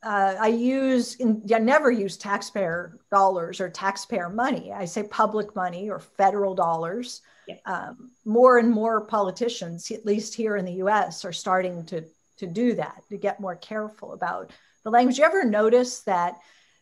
uh, 0.02 0.34
I 0.40 0.48
use, 0.48 1.14
in, 1.16 1.42
I 1.54 1.58
never 1.58 1.90
use 1.90 2.16
taxpayer 2.16 2.98
dollars 3.10 3.60
or 3.60 3.70
taxpayer 3.70 4.28
money. 4.28 4.72
I 4.72 4.84
say 4.84 5.04
public 5.04 5.54
money 5.54 5.90
or 5.90 6.00
federal 6.00 6.54
dollars. 6.54 7.22
Yeah. 7.46 7.56
Um, 7.66 8.10
more 8.24 8.58
and 8.58 8.70
more 8.70 9.06
politicians, 9.06 9.90
at 9.90 10.06
least 10.06 10.34
here 10.34 10.56
in 10.56 10.64
the 10.64 10.84
US, 10.84 11.24
are 11.24 11.32
starting 11.32 11.84
to, 11.86 12.04
to 12.38 12.46
do 12.46 12.74
that, 12.74 13.02
to 13.10 13.16
get 13.16 13.40
more 13.40 13.56
careful 13.56 14.12
about 14.12 14.50
the 14.82 14.90
language. 14.90 15.18
You 15.18 15.24
ever 15.24 15.44
notice 15.44 16.00
that 16.00 16.38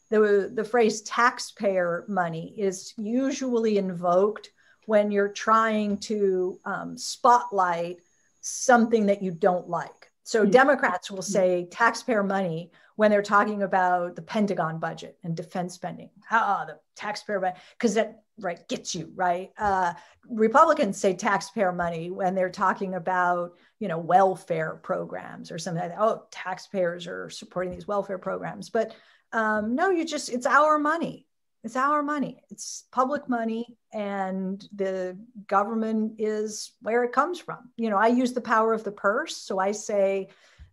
the, 0.08 0.50
the 0.52 0.64
phrase 0.64 1.02
taxpayer 1.02 2.04
money 2.08 2.54
is 2.56 2.94
usually 2.96 3.76
invoked 3.76 4.50
when 4.86 5.10
you're 5.10 5.28
trying 5.28 5.98
to 5.98 6.58
um, 6.64 6.96
spotlight 6.96 7.98
something 8.40 9.06
that 9.06 9.22
you 9.22 9.30
don't 9.30 9.68
like? 9.68 10.10
So 10.24 10.42
mm-hmm. 10.42 10.50
Democrats 10.50 11.10
will 11.10 11.22
say 11.22 11.68
taxpayer 11.70 12.22
money 12.22 12.70
when 13.00 13.10
they're 13.10 13.22
talking 13.22 13.62
about 13.62 14.14
the 14.14 14.20
Pentagon 14.20 14.78
budget 14.78 15.16
and 15.24 15.34
defense 15.34 15.72
spending. 15.72 16.10
Ah, 16.30 16.66
the 16.66 16.78
taxpayer 16.94 17.54
because 17.72 17.94
that 17.94 18.24
right 18.38 18.68
gets 18.68 18.94
you 18.94 19.10
right. 19.14 19.52
Uh, 19.56 19.94
Republicans 20.28 21.00
say 21.00 21.14
taxpayer 21.14 21.72
money 21.72 22.10
when 22.10 22.34
they're 22.34 22.50
talking 22.50 22.96
about 22.96 23.54
you 23.78 23.88
know 23.88 23.96
welfare 23.96 24.78
programs 24.82 25.50
or 25.50 25.58
something 25.58 25.82
like 25.82 25.92
that. 25.92 25.98
Oh, 25.98 26.24
taxpayers 26.30 27.06
are 27.06 27.30
supporting 27.30 27.72
these 27.72 27.88
welfare 27.88 28.18
programs, 28.18 28.68
but 28.68 28.94
um, 29.32 29.74
no, 29.74 29.88
you 29.88 30.04
just 30.04 30.28
it's 30.28 30.44
our 30.44 30.78
money. 30.78 31.26
It's 31.64 31.76
our 31.76 32.02
money. 32.02 32.42
It's 32.50 32.84
public 32.92 33.30
money, 33.30 33.78
and 33.94 34.62
the 34.76 35.16
government 35.46 36.16
is 36.18 36.72
where 36.82 37.02
it 37.04 37.12
comes 37.12 37.40
from. 37.40 37.70
You 37.78 37.88
know, 37.88 37.96
I 37.96 38.08
use 38.08 38.34
the 38.34 38.42
power 38.42 38.74
of 38.74 38.84
the 38.84 38.92
purse, 38.92 39.38
so 39.38 39.58
I 39.58 39.72
say 39.72 40.28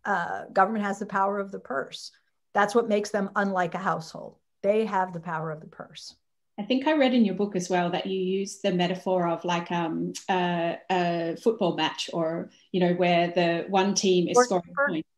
uh, 0.07 0.45
government 0.53 0.85
has 0.85 0.97
the 0.97 1.05
power 1.05 1.37
of 1.37 1.51
the 1.51 1.59
purse. 1.59 2.11
That's 2.53 2.73
what 2.73 2.87
makes 2.87 3.11
them 3.11 3.29
unlike 3.35 3.75
a 3.75 3.77
household. 3.79 4.37
They 4.63 4.85
have 4.85 5.13
the 5.13 5.19
power 5.19 5.51
of 5.51 5.59
the 5.59 5.67
purse. 5.67 6.15
I 6.57 6.63
think 6.63 6.87
I 6.87 6.93
read 6.93 7.13
in 7.13 7.23
your 7.23 7.35
book 7.35 7.55
as 7.55 7.69
well 7.69 7.91
that 7.91 8.07
you 8.07 8.19
use 8.19 8.61
the 8.61 8.73
metaphor 8.73 9.27
of 9.27 9.45
like 9.45 9.71
um, 9.71 10.13
a, 10.27 10.77
a 10.89 11.37
football 11.43 11.75
match, 11.75 12.09
or 12.13 12.49
you 12.71 12.79
know, 12.79 12.93
where 12.93 13.27
the 13.27 13.65
one 13.67 13.93
team 13.93 14.27
is 14.27 14.37
scoring 14.45 14.63
points, 14.75 15.09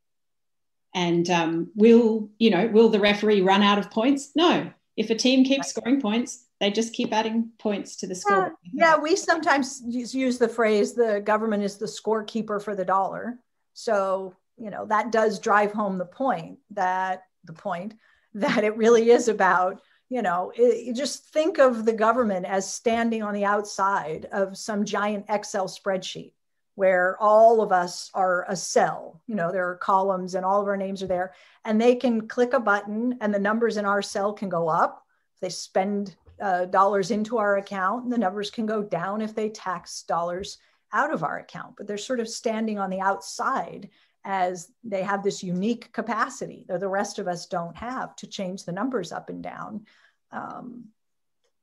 and 0.94 1.30
um, 1.30 1.72
will 1.76 2.30
you 2.40 2.50
know, 2.50 2.68
will 2.68 2.90
the 2.90 3.00
referee 3.00 3.42
run 3.42 3.62
out 3.62 3.78
of 3.78 3.90
points? 3.90 4.32
No. 4.36 4.72
If 4.98 5.10
a 5.10 5.16
team 5.16 5.46
keeps 5.46 5.70
scoring 5.70 6.02
points, 6.02 6.46
they 6.60 6.72
just 6.72 6.92
keep 6.92 7.14
adding 7.14 7.52
points 7.58 7.96
to 7.98 8.08
the 8.08 8.16
score. 8.16 8.54
Yeah, 8.64 8.96
yeah 8.96 8.98
we 8.98 9.16
sometimes 9.16 9.82
use 9.88 10.38
the 10.38 10.50
phrase 10.50 10.94
the 10.94 11.22
government 11.24 11.64
is 11.64 11.78
the 11.78 11.86
scorekeeper 11.86 12.62
for 12.62 12.76
the 12.76 12.84
dollar. 12.84 13.40
So 13.74 14.36
you 14.60 14.70
know 14.70 14.86
that 14.86 15.12
does 15.12 15.40
drive 15.40 15.72
home 15.72 15.98
the 15.98 16.06
point 16.06 16.60
that 16.72 17.24
the 17.46 17.54
point 17.54 17.96
that 18.34 18.64
it 18.64 18.78
really 18.78 19.10
is 19.10 19.28
about 19.28 19.82
you 20.10 20.22
know 20.22 20.52
it, 20.56 20.86
you 20.86 20.94
just 20.94 21.26
think 21.26 21.58
of 21.58 21.86
the 21.86 21.94
government 21.94 22.46
as 22.46 22.72
standing 22.72 23.24
on 23.24 23.34
the 23.34 23.46
outside 23.46 24.28
of 24.32 24.58
some 24.58 24.86
giant 24.86 25.26
excel 25.30 25.68
spreadsheet 25.68 26.34
where 26.76 27.18
all 27.20 27.62
of 27.62 27.74
us 27.74 28.10
are 28.14 28.46
a 28.48 28.56
cell. 28.56 29.20
You 29.28 29.36
know 29.36 29.52
there 29.52 29.68
are 29.70 29.76
columns 29.76 30.36
and 30.36 30.46
all 30.46 30.62
of 30.62 30.68
our 30.68 30.78
names 30.78 31.04
are 31.04 31.08
there 31.08 31.34
and 31.66 31.80
they 31.80 31.96
can 31.96 32.26
click 32.28 32.54
a 32.54 32.60
button 32.60 33.18
and 33.20 33.34
the 33.34 33.40
numbers 33.40 33.76
in 33.76 33.84
our 33.84 34.02
cell 34.02 34.32
can 34.32 34.48
go 34.48 34.70
up. 34.70 35.04
They 35.42 35.50
spend 35.50 36.16
uh, 36.40 36.66
dollars 36.66 37.12
into 37.12 37.38
our 37.38 37.58
account 37.58 38.06
and 38.06 38.14
the 38.14 38.18
numbers 38.18 38.50
can 38.50 38.66
go 38.66 38.82
down 38.82 39.20
if 39.22 39.36
they 39.36 39.50
tax 39.50 40.04
dollars 40.04 40.58
out 40.94 41.14
of 41.14 41.22
our 41.22 41.40
account 41.40 41.76
but 41.78 41.86
they're 41.86 41.98
sort 41.98 42.22
of 42.22 42.30
standing 42.30 42.80
on 42.80 42.90
the 42.90 43.02
outside 43.02 43.90
as 44.26 44.72
they 44.84 45.02
have 45.02 45.24
this 45.24 45.44
unique 45.44 45.92
capacity 45.94 46.66
that 46.68 46.80
the 46.80 46.88
rest 46.88 47.20
of 47.20 47.28
us 47.28 47.46
don't 47.46 47.76
have 47.76 48.16
to 48.18 48.28
change 48.28 48.66
the 48.66 48.72
numbers 48.72 49.12
up 49.12 49.30
and 49.30 49.42
down. 49.42 49.86
Um, 50.32 50.86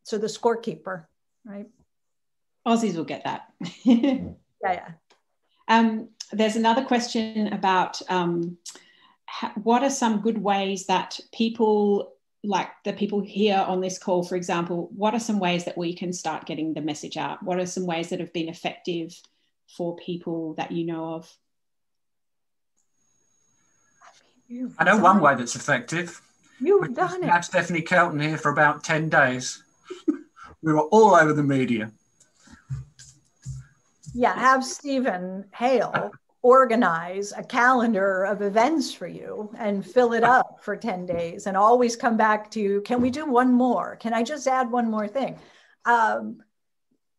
so 0.03 0.19
the 0.19 0.27
scorekeeper, 0.27 1.05
right? 1.45 1.67
Aussies 2.67 2.97
will 2.97 3.05
get 3.05 3.25
that. 3.25 3.53
yeah, 3.85 4.33
yeah. 4.63 4.89
Um, 5.69 6.09
there's 6.33 6.57
another 6.57 6.85
question 6.85 7.53
about 7.53 8.01
um, 8.09 8.57
ha- 9.27 9.53
what 9.63 9.83
are 9.83 9.91
some 9.91 10.21
good 10.21 10.39
ways 10.39 10.87
that 10.87 11.21
people, 11.33 12.15
like 12.43 12.69
the 12.85 12.93
people 12.93 13.21
here 13.21 13.65
on 13.67 13.81
this 13.81 13.99
call, 13.99 14.23
for 14.23 14.37
example, 14.37 14.89
what 14.97 15.15
are 15.15 15.21
some 15.21 15.39
ways 15.39 15.65
that 15.65 15.79
we 15.79 15.95
can 15.95 16.13
start 16.13 16.47
getting 16.47 16.75
the 16.75 16.81
message 16.81 17.17
out? 17.17 17.43
What 17.43 17.59
are 17.59 17.67
some 17.67 17.87
ways 17.87 18.09
that 18.11 18.21
have 18.21 18.33
been 18.33 18.49
effective 18.49 19.15
for 19.77 19.97
people 19.97 20.55
that 20.55 20.73
you 20.73 20.87
know 20.87 21.15
of? 21.15 21.37
You've 24.49 24.75
I 24.79 24.85
know 24.85 24.99
one 24.99 25.21
way 25.21 25.35
that's 25.35 25.57
effective. 25.57 26.21
You've 26.61 26.95
done 26.95 27.23
it. 27.23 27.29
Have 27.29 27.45
Stephanie 27.45 27.83
Kelton 27.83 28.21
here 28.21 28.39
for 28.39 28.51
about 28.51 28.85
10 28.85 29.09
days. 29.09 29.63
we 30.63 30.73
were 30.73 30.83
all 30.83 31.15
over 31.15 31.33
the 31.33 31.43
media. 31.43 31.91
Yeah, 34.15 34.35
have 34.35 34.65
Steven 34.65 35.45
Hail 35.53 36.13
organize 36.43 37.33
a 37.37 37.43
calendar 37.43 38.25
of 38.25 38.41
events 38.41 38.95
for 38.95 39.09
you 39.09 39.51
and 39.59 39.85
fill 39.85 40.13
it 40.13 40.23
up 40.23 40.59
for 40.63 40.77
10 40.77 41.05
days 41.05 41.47
and 41.49 41.57
always 41.57 41.97
come 41.97 42.17
back 42.17 42.51
to 42.53 42.81
can 42.83 43.03
we 43.03 43.11
do 43.11 43.27
one 43.27 43.53
more? 43.53 43.97
Can 43.97 44.15
I 44.15 44.23
just 44.23 44.47
add 44.47 44.71
one 44.71 44.89
more 44.91 45.09
thing? 45.09 45.37
Um, 45.85 46.43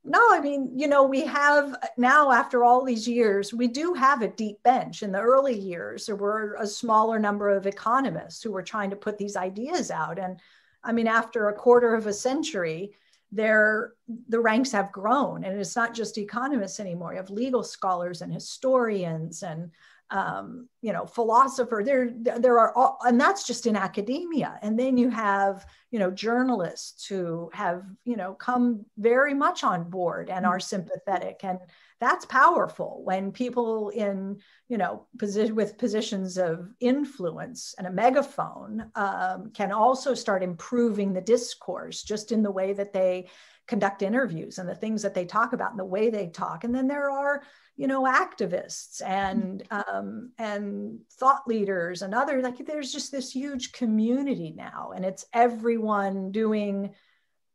no, 0.07 0.19
I 0.31 0.39
mean, 0.39 0.71
you 0.77 0.87
know, 0.87 1.03
we 1.03 1.25
have 1.25 1.73
uh, 1.73 1.87
now 1.97 2.31
after 2.31 2.63
all 2.63 2.83
these 2.83 3.07
years, 3.07 3.53
we 3.53 3.67
do 3.67 3.93
have 3.93 4.21
a 4.21 4.27
deep 4.27 4.63
bench. 4.63 5.03
In 5.03 5.11
the 5.11 5.21
early 5.21 5.57
years, 5.57 6.05
there 6.05 6.15
were 6.15 6.55
a 6.59 6.65
smaller 6.65 7.19
number 7.19 7.49
of 7.49 7.67
economists 7.67 8.41
who 8.41 8.51
were 8.51 8.63
trying 8.63 8.89
to 8.89 8.95
put 8.95 9.17
these 9.17 9.35
ideas 9.35 9.91
out. 9.91 10.17
And 10.17 10.39
I 10.83 10.93
mean, 10.93 11.07
after 11.07 11.49
a 11.49 11.53
quarter 11.53 11.93
of 11.93 12.07
a 12.07 12.13
century, 12.13 12.93
there 13.31 13.93
the 14.29 14.39
ranks 14.39 14.71
have 14.71 14.91
grown 14.91 15.43
and 15.43 15.59
it's 15.59 15.75
not 15.75 15.93
just 15.93 16.17
economists 16.17 16.79
anymore 16.79 17.11
you 17.11 17.17
have 17.17 17.29
legal 17.29 17.61
scholars 17.61 18.21
and 18.21 18.31
historians 18.31 19.43
and 19.43 19.69
um, 20.09 20.69
you 20.81 20.93
know 20.93 21.05
philosopher 21.05 21.81
there 21.83 22.11
there 22.15 22.59
are 22.59 22.73
all, 22.75 22.97
and 23.05 23.19
that's 23.19 23.45
just 23.45 23.65
in 23.65 23.75
academia. 23.75 24.57
And 24.61 24.79
then 24.79 24.97
you 24.97 25.09
have 25.09 25.65
you 25.91 25.99
know 25.99 26.11
journalists 26.11 27.05
who 27.05 27.49
have 27.53 27.83
you 28.05 28.15
know 28.15 28.33
come 28.33 28.85
very 28.97 29.33
much 29.33 29.63
on 29.63 29.89
board 29.89 30.29
and 30.29 30.45
are 30.45 30.59
sympathetic. 30.59 31.41
And 31.43 31.59
that's 31.99 32.25
powerful 32.25 33.01
when 33.03 33.31
people 33.31 33.89
in 33.89 34.39
you 34.69 34.77
know 34.77 35.07
position 35.17 35.55
with 35.55 35.77
positions 35.77 36.37
of 36.37 36.69
influence 36.79 37.75
and 37.77 37.87
a 37.87 37.91
megaphone 37.91 38.89
um, 38.95 39.51
can 39.53 39.71
also 39.71 40.13
start 40.13 40.43
improving 40.43 41.13
the 41.13 41.21
discourse 41.21 42.03
just 42.03 42.31
in 42.31 42.43
the 42.43 42.51
way 42.51 42.73
that 42.73 42.93
they 42.93 43.27
conduct 43.67 44.01
interviews 44.01 44.57
and 44.57 44.67
the 44.67 44.75
things 44.75 45.01
that 45.01 45.13
they 45.13 45.25
talk 45.25 45.53
about 45.53 45.71
and 45.71 45.79
the 45.79 45.85
way 45.85 46.09
they 46.09 46.27
talk. 46.27 46.63
And 46.63 46.73
then 46.73 46.87
there 46.87 47.11
are 47.11 47.43
you 47.75 47.85
know 47.87 48.03
activists 48.03 49.01
and 49.05 49.63
um, 49.69 50.31
and 50.37 50.99
thought 51.13 51.47
leaders 51.47 52.01
and 52.01 52.13
other 52.13 52.41
like 52.41 52.57
there's 52.65 52.91
just 52.91 53.11
this 53.11 53.31
huge 53.31 53.71
community 53.71 54.51
now 54.57 54.93
and 54.95 55.05
it's 55.05 55.25
everyone 55.31 56.31
doing 56.31 56.89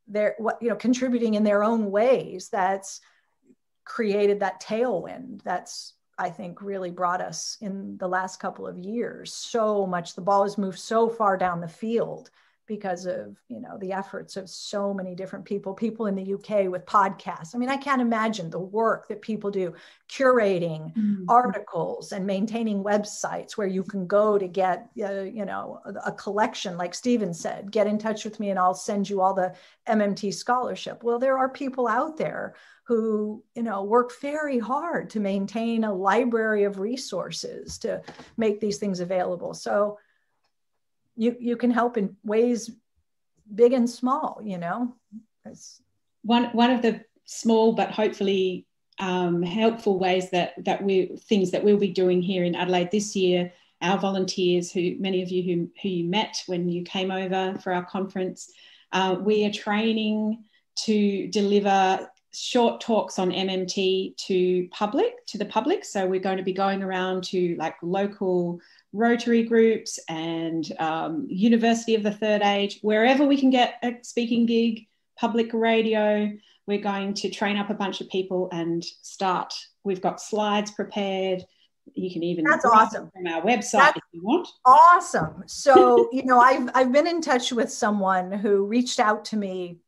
their 0.06 0.36
what 0.38 0.58
you 0.62 0.68
know 0.68 0.76
contributing 0.76 1.34
in 1.34 1.42
their 1.42 1.64
own 1.64 1.90
ways 1.90 2.48
that's 2.50 3.00
created 3.84 4.40
that 4.40 4.62
tailwind 4.62 5.42
that's 5.42 5.94
I 6.18 6.30
think 6.30 6.62
really 6.62 6.90
brought 6.90 7.20
us 7.20 7.56
in 7.60 7.96
the 7.98 8.06
last 8.06 8.38
couple 8.38 8.66
of 8.66 8.78
years 8.78 9.32
so 9.32 9.86
much. 9.86 10.14
The 10.14 10.20
ball 10.20 10.44
has 10.44 10.58
moved 10.58 10.78
so 10.78 11.08
far 11.08 11.36
down 11.36 11.60
the 11.60 11.66
field 11.66 12.30
because 12.66 13.06
of 13.06 13.36
you 13.48 13.60
know 13.60 13.76
the 13.78 13.92
efforts 13.92 14.36
of 14.36 14.48
so 14.48 14.94
many 14.94 15.14
different 15.14 15.44
people 15.44 15.74
people 15.74 16.06
in 16.06 16.14
the 16.14 16.34
uk 16.34 16.70
with 16.70 16.84
podcasts. 16.86 17.54
I 17.54 17.58
mean 17.58 17.68
i 17.68 17.76
can't 17.76 18.00
imagine 18.00 18.50
the 18.50 18.58
work 18.58 19.08
that 19.08 19.22
people 19.22 19.50
do 19.50 19.74
curating 20.08 20.94
mm-hmm. 20.94 21.24
articles 21.28 22.12
and 22.12 22.26
maintaining 22.26 22.84
websites 22.84 23.52
where 23.52 23.66
you 23.66 23.82
can 23.82 24.06
go 24.06 24.38
to 24.38 24.46
get 24.46 24.90
uh, 25.02 25.22
you 25.22 25.44
know 25.44 25.80
a, 25.84 26.10
a 26.10 26.12
collection. 26.12 26.76
Like 26.76 26.94
Steven 26.94 27.34
said 27.34 27.70
get 27.70 27.86
in 27.86 27.98
touch 27.98 28.24
with 28.24 28.38
me 28.40 28.50
and 28.50 28.58
i'll 28.58 28.74
send 28.74 29.08
you 29.08 29.20
all 29.20 29.34
the 29.34 29.54
mmt 29.88 30.34
scholarship. 30.34 31.02
Well 31.02 31.18
there 31.18 31.38
are 31.38 31.48
people 31.48 31.88
out 31.88 32.16
there 32.16 32.54
who 32.84 33.42
you 33.54 33.62
know 33.62 33.84
work 33.84 34.12
very 34.20 34.58
hard 34.58 35.10
to 35.10 35.20
maintain 35.20 35.84
a 35.84 35.94
library 35.94 36.64
of 36.64 36.78
resources 36.78 37.78
to 37.78 38.02
make 38.36 38.60
these 38.60 38.78
things 38.78 39.00
available. 39.00 39.54
So 39.54 39.98
you 41.16 41.36
you 41.38 41.56
can 41.56 41.70
help 41.70 41.96
in 41.96 42.16
ways 42.24 42.70
big 43.54 43.72
and 43.72 43.88
small 43.88 44.40
you 44.42 44.58
know? 44.58 44.94
It's, 45.44 45.82
one 46.22 46.46
one 46.52 46.70
of 46.70 46.82
the 46.82 47.04
small 47.24 47.72
but 47.72 47.90
hopefully 47.90 48.66
um, 48.98 49.42
helpful 49.42 49.98
ways 49.98 50.30
that 50.30 50.52
that 50.64 50.82
we 50.82 51.16
things 51.28 51.50
that 51.50 51.64
we'll 51.64 51.78
be 51.78 51.88
doing 51.88 52.22
here 52.22 52.44
in 52.44 52.54
Adelaide 52.54 52.90
this 52.90 53.16
year 53.16 53.52
our 53.80 53.98
volunteers 53.98 54.70
who 54.70 54.96
many 54.98 55.22
of 55.22 55.30
you 55.30 55.42
who, 55.42 55.70
who 55.82 55.88
you 55.88 56.04
met 56.04 56.42
when 56.46 56.68
you 56.68 56.84
came 56.84 57.10
over 57.10 57.58
for 57.60 57.72
our 57.72 57.84
conference 57.84 58.52
uh, 58.92 59.16
we 59.20 59.44
are 59.44 59.52
training 59.52 60.44
to 60.74 61.28
deliver 61.28 62.08
short 62.32 62.80
talks 62.80 63.18
on 63.18 63.30
MMT 63.30 64.16
to 64.16 64.68
public 64.70 65.24
to 65.26 65.38
the 65.38 65.44
public. 65.44 65.84
So 65.84 66.06
we're 66.06 66.20
going 66.20 66.38
to 66.38 66.42
be 66.42 66.52
going 66.52 66.82
around 66.82 67.24
to 67.24 67.56
like 67.58 67.76
local 67.82 68.60
Rotary 68.92 69.44
groups 69.44 69.98
and 70.08 70.70
um, 70.78 71.26
University 71.28 71.94
of 71.94 72.02
the 72.02 72.12
Third 72.12 72.42
Age, 72.42 72.78
wherever 72.82 73.26
we 73.26 73.38
can 73.38 73.50
get 73.50 73.74
a 73.82 73.96
speaking 74.02 74.46
gig, 74.46 74.86
public 75.18 75.52
radio, 75.52 76.30
we're 76.66 76.80
going 76.80 77.14
to 77.14 77.30
train 77.30 77.56
up 77.56 77.70
a 77.70 77.74
bunch 77.74 78.00
of 78.00 78.08
people 78.08 78.48
and 78.52 78.84
start. 79.02 79.54
We've 79.82 80.00
got 80.00 80.20
slides 80.20 80.70
prepared. 80.70 81.42
You 81.94 82.12
can 82.12 82.22
even 82.22 82.44
that's 82.44 82.64
awesome 82.64 83.10
from 83.10 83.26
our 83.26 83.42
website 83.42 83.72
that's 83.72 83.96
if 83.96 84.04
you 84.12 84.22
want. 84.22 84.48
Awesome. 84.64 85.42
So 85.46 86.08
you 86.12 86.24
know, 86.24 86.38
I've 86.38 86.70
I've 86.74 86.92
been 86.92 87.08
in 87.08 87.20
touch 87.20 87.50
with 87.50 87.72
someone 87.72 88.30
who 88.30 88.66
reached 88.66 89.00
out 89.00 89.24
to 89.26 89.36
me 89.36 89.78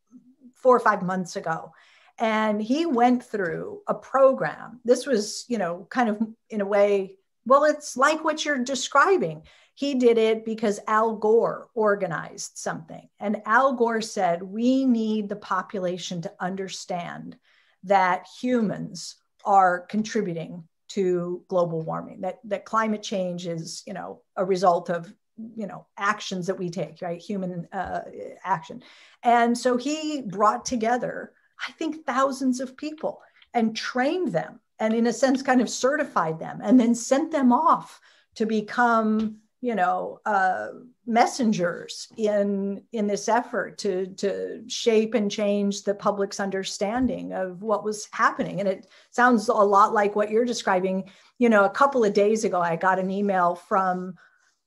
four 0.55 0.75
or 0.75 0.81
five 0.81 1.03
months 1.03 1.37
ago, 1.37 1.73
and 2.19 2.61
he 2.61 2.87
went 2.87 3.23
through 3.23 3.83
a 3.87 3.95
program. 3.95 4.81
This 4.85 5.07
was 5.07 5.45
you 5.47 5.59
know 5.59 5.87
kind 5.89 6.09
of 6.09 6.21
in 6.51 6.61
a 6.61 6.67
way 6.67 7.17
well, 7.47 7.65
it's 7.65 7.97
like 7.97 8.25
what 8.25 8.45
you're 8.45 8.63
describing. 8.63 9.43
He 9.75 9.95
did 9.95 10.19
it 10.19 10.45
because 10.45 10.81
Al 10.87 11.17
Gore 11.17 11.69
organized 11.75 12.57
something. 12.57 13.09
And 13.19 13.43
Al 13.45 13.73
Gore 13.75 14.01
said, 14.01 14.43
we 14.43 14.85
need 14.85 15.29
the 15.29 15.37
population 15.37 16.23
to 16.23 16.33
understand 16.39 17.37
that 17.83 18.27
humans 18.41 19.17
are 19.45 19.81
contributing 19.81 20.65
to 20.89 21.43
global 21.49 21.83
warming, 21.83 22.21
that, 22.21 22.39
that 22.45 22.65
climate 22.65 23.03
change 23.03 23.47
is, 23.47 23.83
you 23.87 23.93
know, 23.93 24.23
a 24.37 24.45
result 24.45 24.91
of 24.91 25.13
you 25.57 25.67
know 25.67 25.87
actions 25.99 26.47
that 26.47 26.59
we 26.59 26.71
take 26.71 27.03
right 27.03 27.21
human 27.21 27.67
uh, 27.73 28.03
action 28.45 28.83
and 29.23 29.57
so 29.57 29.77
he 29.77 30.23
brought 30.23 30.65
together 30.65 31.33
i 31.67 31.73
think 31.73 32.07
thousands 32.07 32.61
of 32.61 32.77
people 32.77 33.21
and 33.53 33.77
trained 33.77 34.29
them 34.33 34.61
and 34.79 34.95
in 34.95 35.07
a 35.07 35.13
sense 35.13 35.43
kind 35.43 35.61
of 35.61 35.69
certified 35.69 36.39
them 36.39 36.61
and 36.63 36.79
then 36.79 36.95
sent 36.95 37.31
them 37.31 37.53
off 37.53 38.01
to 38.35 38.47
become 38.47 39.39
you 39.61 39.75
know 39.75 40.21
uh, 40.27 40.69
messengers 41.07 42.09
in 42.19 42.83
in 42.93 43.07
this 43.07 43.31
effort 43.31 43.79
to 43.79 44.07
to 44.09 44.63
shape 44.69 45.15
and 45.15 45.31
change 45.31 45.85
the 45.85 45.95
public's 45.95 46.39
understanding 46.39 47.33
of 47.33 47.63
what 47.63 47.83
was 47.83 48.07
happening. 48.13 48.61
And 48.61 48.69
it 48.69 48.87
sounds 49.11 49.49
a 49.49 49.55
lot 49.55 49.95
like 49.95 50.15
what 50.15 50.31
you're 50.31 50.45
describing. 50.45 51.11
You 51.39 51.49
know 51.49 51.65
a 51.65 51.71
couple 51.71 52.05
of 52.05 52.13
days 52.13 52.45
ago 52.45 52.61
i 52.61 52.77
got 52.77 52.99
an 52.99 53.11
email 53.11 53.55
from 53.55 54.15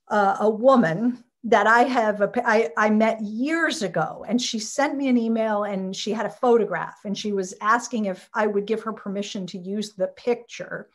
uh, 0.09 0.37
a 0.39 0.49
woman 0.49 1.23
that 1.47 1.65
I 1.65 1.83
have, 1.83 2.19
a, 2.19 2.29
I, 2.45 2.69
I 2.75 2.89
met 2.89 3.21
years 3.21 3.81
ago, 3.81 4.25
and 4.27 4.39
she 4.39 4.59
sent 4.59 4.97
me 4.97 5.07
an 5.07 5.17
email 5.17 5.63
and 5.63 5.95
she 5.95 6.11
had 6.11 6.25
a 6.25 6.29
photograph 6.29 6.99
and 7.05 7.17
she 7.17 7.31
was 7.31 7.53
asking 7.61 8.05
if 8.05 8.29
I 8.33 8.47
would 8.47 8.65
give 8.65 8.83
her 8.83 8.91
permission 8.91 9.47
to 9.47 9.57
use 9.57 9.93
the 9.93 10.07
picture 10.07 10.89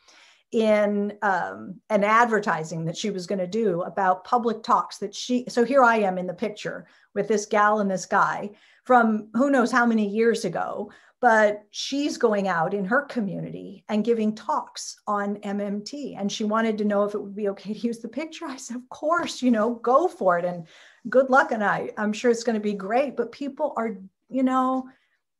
in 0.51 1.17
um, 1.23 1.81
an 1.89 2.03
advertising 2.03 2.85
that 2.85 2.95
she 2.95 3.09
was 3.09 3.25
going 3.25 3.39
to 3.39 3.47
do 3.47 3.81
about 3.81 4.25
public 4.25 4.61
talks 4.61 4.99
that 4.99 5.15
she, 5.15 5.45
so 5.49 5.65
here 5.65 5.83
I 5.83 5.97
am 5.97 6.19
in 6.19 6.27
the 6.27 6.33
picture 6.35 6.85
with 7.15 7.27
this 7.27 7.47
gal 7.47 7.79
and 7.79 7.89
this 7.89 8.05
guy 8.05 8.51
from 8.83 9.29
who 9.33 9.49
knows 9.49 9.71
how 9.71 9.87
many 9.87 10.07
years 10.07 10.45
ago 10.45 10.91
but 11.23 11.63
she's 11.71 12.17
going 12.17 12.49
out 12.49 12.73
in 12.73 12.83
her 12.83 13.03
community 13.03 13.85
and 13.87 14.03
giving 14.03 14.35
talks 14.35 14.99
on 15.07 15.37
MMT. 15.37 16.19
And 16.19 16.29
she 16.29 16.43
wanted 16.43 16.77
to 16.77 16.83
know 16.83 17.05
if 17.05 17.13
it 17.15 17.21
would 17.21 17.33
be 17.33 17.47
okay 17.47 17.73
to 17.73 17.79
use 17.79 17.99
the 17.99 18.09
picture. 18.09 18.45
I 18.45 18.57
said, 18.57 18.75
of 18.75 18.89
course, 18.89 19.41
you 19.41 19.49
know, 19.49 19.75
go 19.75 20.09
for 20.09 20.37
it. 20.37 20.43
And 20.43 20.67
good 21.09 21.29
luck. 21.29 21.53
And 21.53 21.63
I, 21.63 21.91
I'm 21.97 22.11
sure 22.11 22.29
it's 22.29 22.43
going 22.43 22.57
to 22.57 22.59
be 22.59 22.73
great. 22.73 23.15
But 23.15 23.31
people 23.31 23.73
are, 23.77 23.95
you 24.27 24.43
know, 24.43 24.89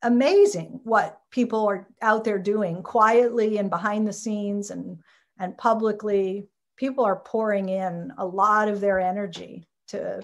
amazing 0.00 0.80
what 0.84 1.20
people 1.30 1.68
are 1.68 1.86
out 2.00 2.24
there 2.24 2.38
doing 2.38 2.82
quietly 2.82 3.58
and 3.58 3.68
behind 3.68 4.08
the 4.08 4.12
scenes 4.14 4.70
and 4.70 4.96
and 5.38 5.58
publicly. 5.58 6.48
People 6.76 7.04
are 7.04 7.16
pouring 7.16 7.68
in 7.68 8.10
a 8.16 8.24
lot 8.24 8.68
of 8.68 8.80
their 8.80 9.00
energy 9.00 9.68
to 9.88 10.22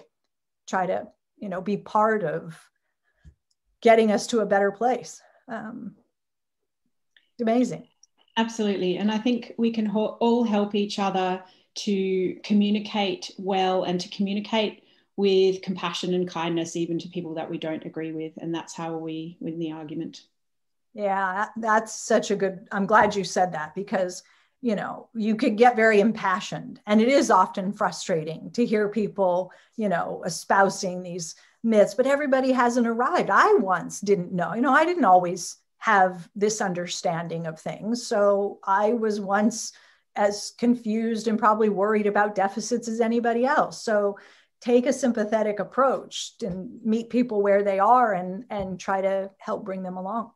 try 0.67 0.87
to, 0.87 1.07
you 1.37 1.49
know, 1.49 1.61
be 1.61 1.77
part 1.77 2.23
of 2.23 2.59
getting 3.79 4.11
us 4.11 4.25
to 4.25 4.39
a 4.39 4.45
better 4.47 4.71
place 4.71 5.21
um, 5.47 5.95
amazing. 7.39 7.87
Absolutely. 8.37 8.97
And 8.97 9.11
I 9.11 9.17
think 9.17 9.53
we 9.57 9.71
can 9.71 9.89
all 9.89 10.43
help 10.43 10.73
each 10.73 10.99
other 10.99 11.43
to 11.73 12.35
communicate 12.43 13.31
well 13.37 13.83
and 13.83 13.99
to 13.99 14.09
communicate 14.09 14.83
with 15.17 15.61
compassion 15.61 16.13
and 16.13 16.27
kindness, 16.27 16.75
even 16.75 16.97
to 16.99 17.09
people 17.09 17.35
that 17.35 17.49
we 17.49 17.57
don't 17.57 17.85
agree 17.85 18.11
with. 18.11 18.33
And 18.37 18.53
that's 18.53 18.73
how 18.73 18.97
we 18.97 19.37
win 19.39 19.59
the 19.59 19.71
argument. 19.71 20.21
Yeah, 20.93 21.47
that's 21.57 21.93
such 21.93 22.31
a 22.31 22.35
good. 22.35 22.67
I'm 22.71 22.85
glad 22.85 23.15
you 23.15 23.23
said 23.23 23.53
that 23.53 23.75
because, 23.75 24.23
you 24.61 24.75
know, 24.75 25.09
you 25.13 25.35
could 25.35 25.57
get 25.57 25.75
very 25.75 25.99
impassioned. 25.99 26.81
And 26.85 27.01
it 27.01 27.07
is 27.07 27.31
often 27.31 27.71
frustrating 27.71 28.51
to 28.51 28.65
hear 28.65 28.89
people, 28.89 29.51
you 29.75 29.89
know, 29.89 30.23
espousing 30.25 31.03
these 31.03 31.35
myths, 31.63 31.93
but 31.93 32.07
everybody 32.07 32.51
hasn't 32.51 32.87
arrived. 32.87 33.29
I 33.29 33.55
once 33.55 33.99
didn't 33.99 34.33
know, 34.33 34.53
you 34.53 34.61
know, 34.61 34.73
I 34.73 34.85
didn't 34.85 35.05
always 35.05 35.57
have 35.77 36.29
this 36.35 36.61
understanding 36.61 37.47
of 37.47 37.59
things. 37.59 38.05
So 38.05 38.59
I 38.63 38.93
was 38.93 39.19
once 39.19 39.73
as 40.15 40.53
confused 40.57 41.27
and 41.27 41.39
probably 41.39 41.69
worried 41.69 42.07
about 42.07 42.35
deficits 42.35 42.87
as 42.87 43.01
anybody 43.01 43.45
else. 43.45 43.83
So 43.83 44.17
take 44.59 44.85
a 44.85 44.93
sympathetic 44.93 45.59
approach 45.59 46.33
and 46.41 46.79
meet 46.83 47.09
people 47.09 47.41
where 47.41 47.63
they 47.63 47.79
are 47.79 48.13
and 48.13 48.45
and 48.49 48.79
try 48.79 49.01
to 49.01 49.31
help 49.39 49.65
bring 49.65 49.83
them 49.83 49.97
along. 49.97 50.31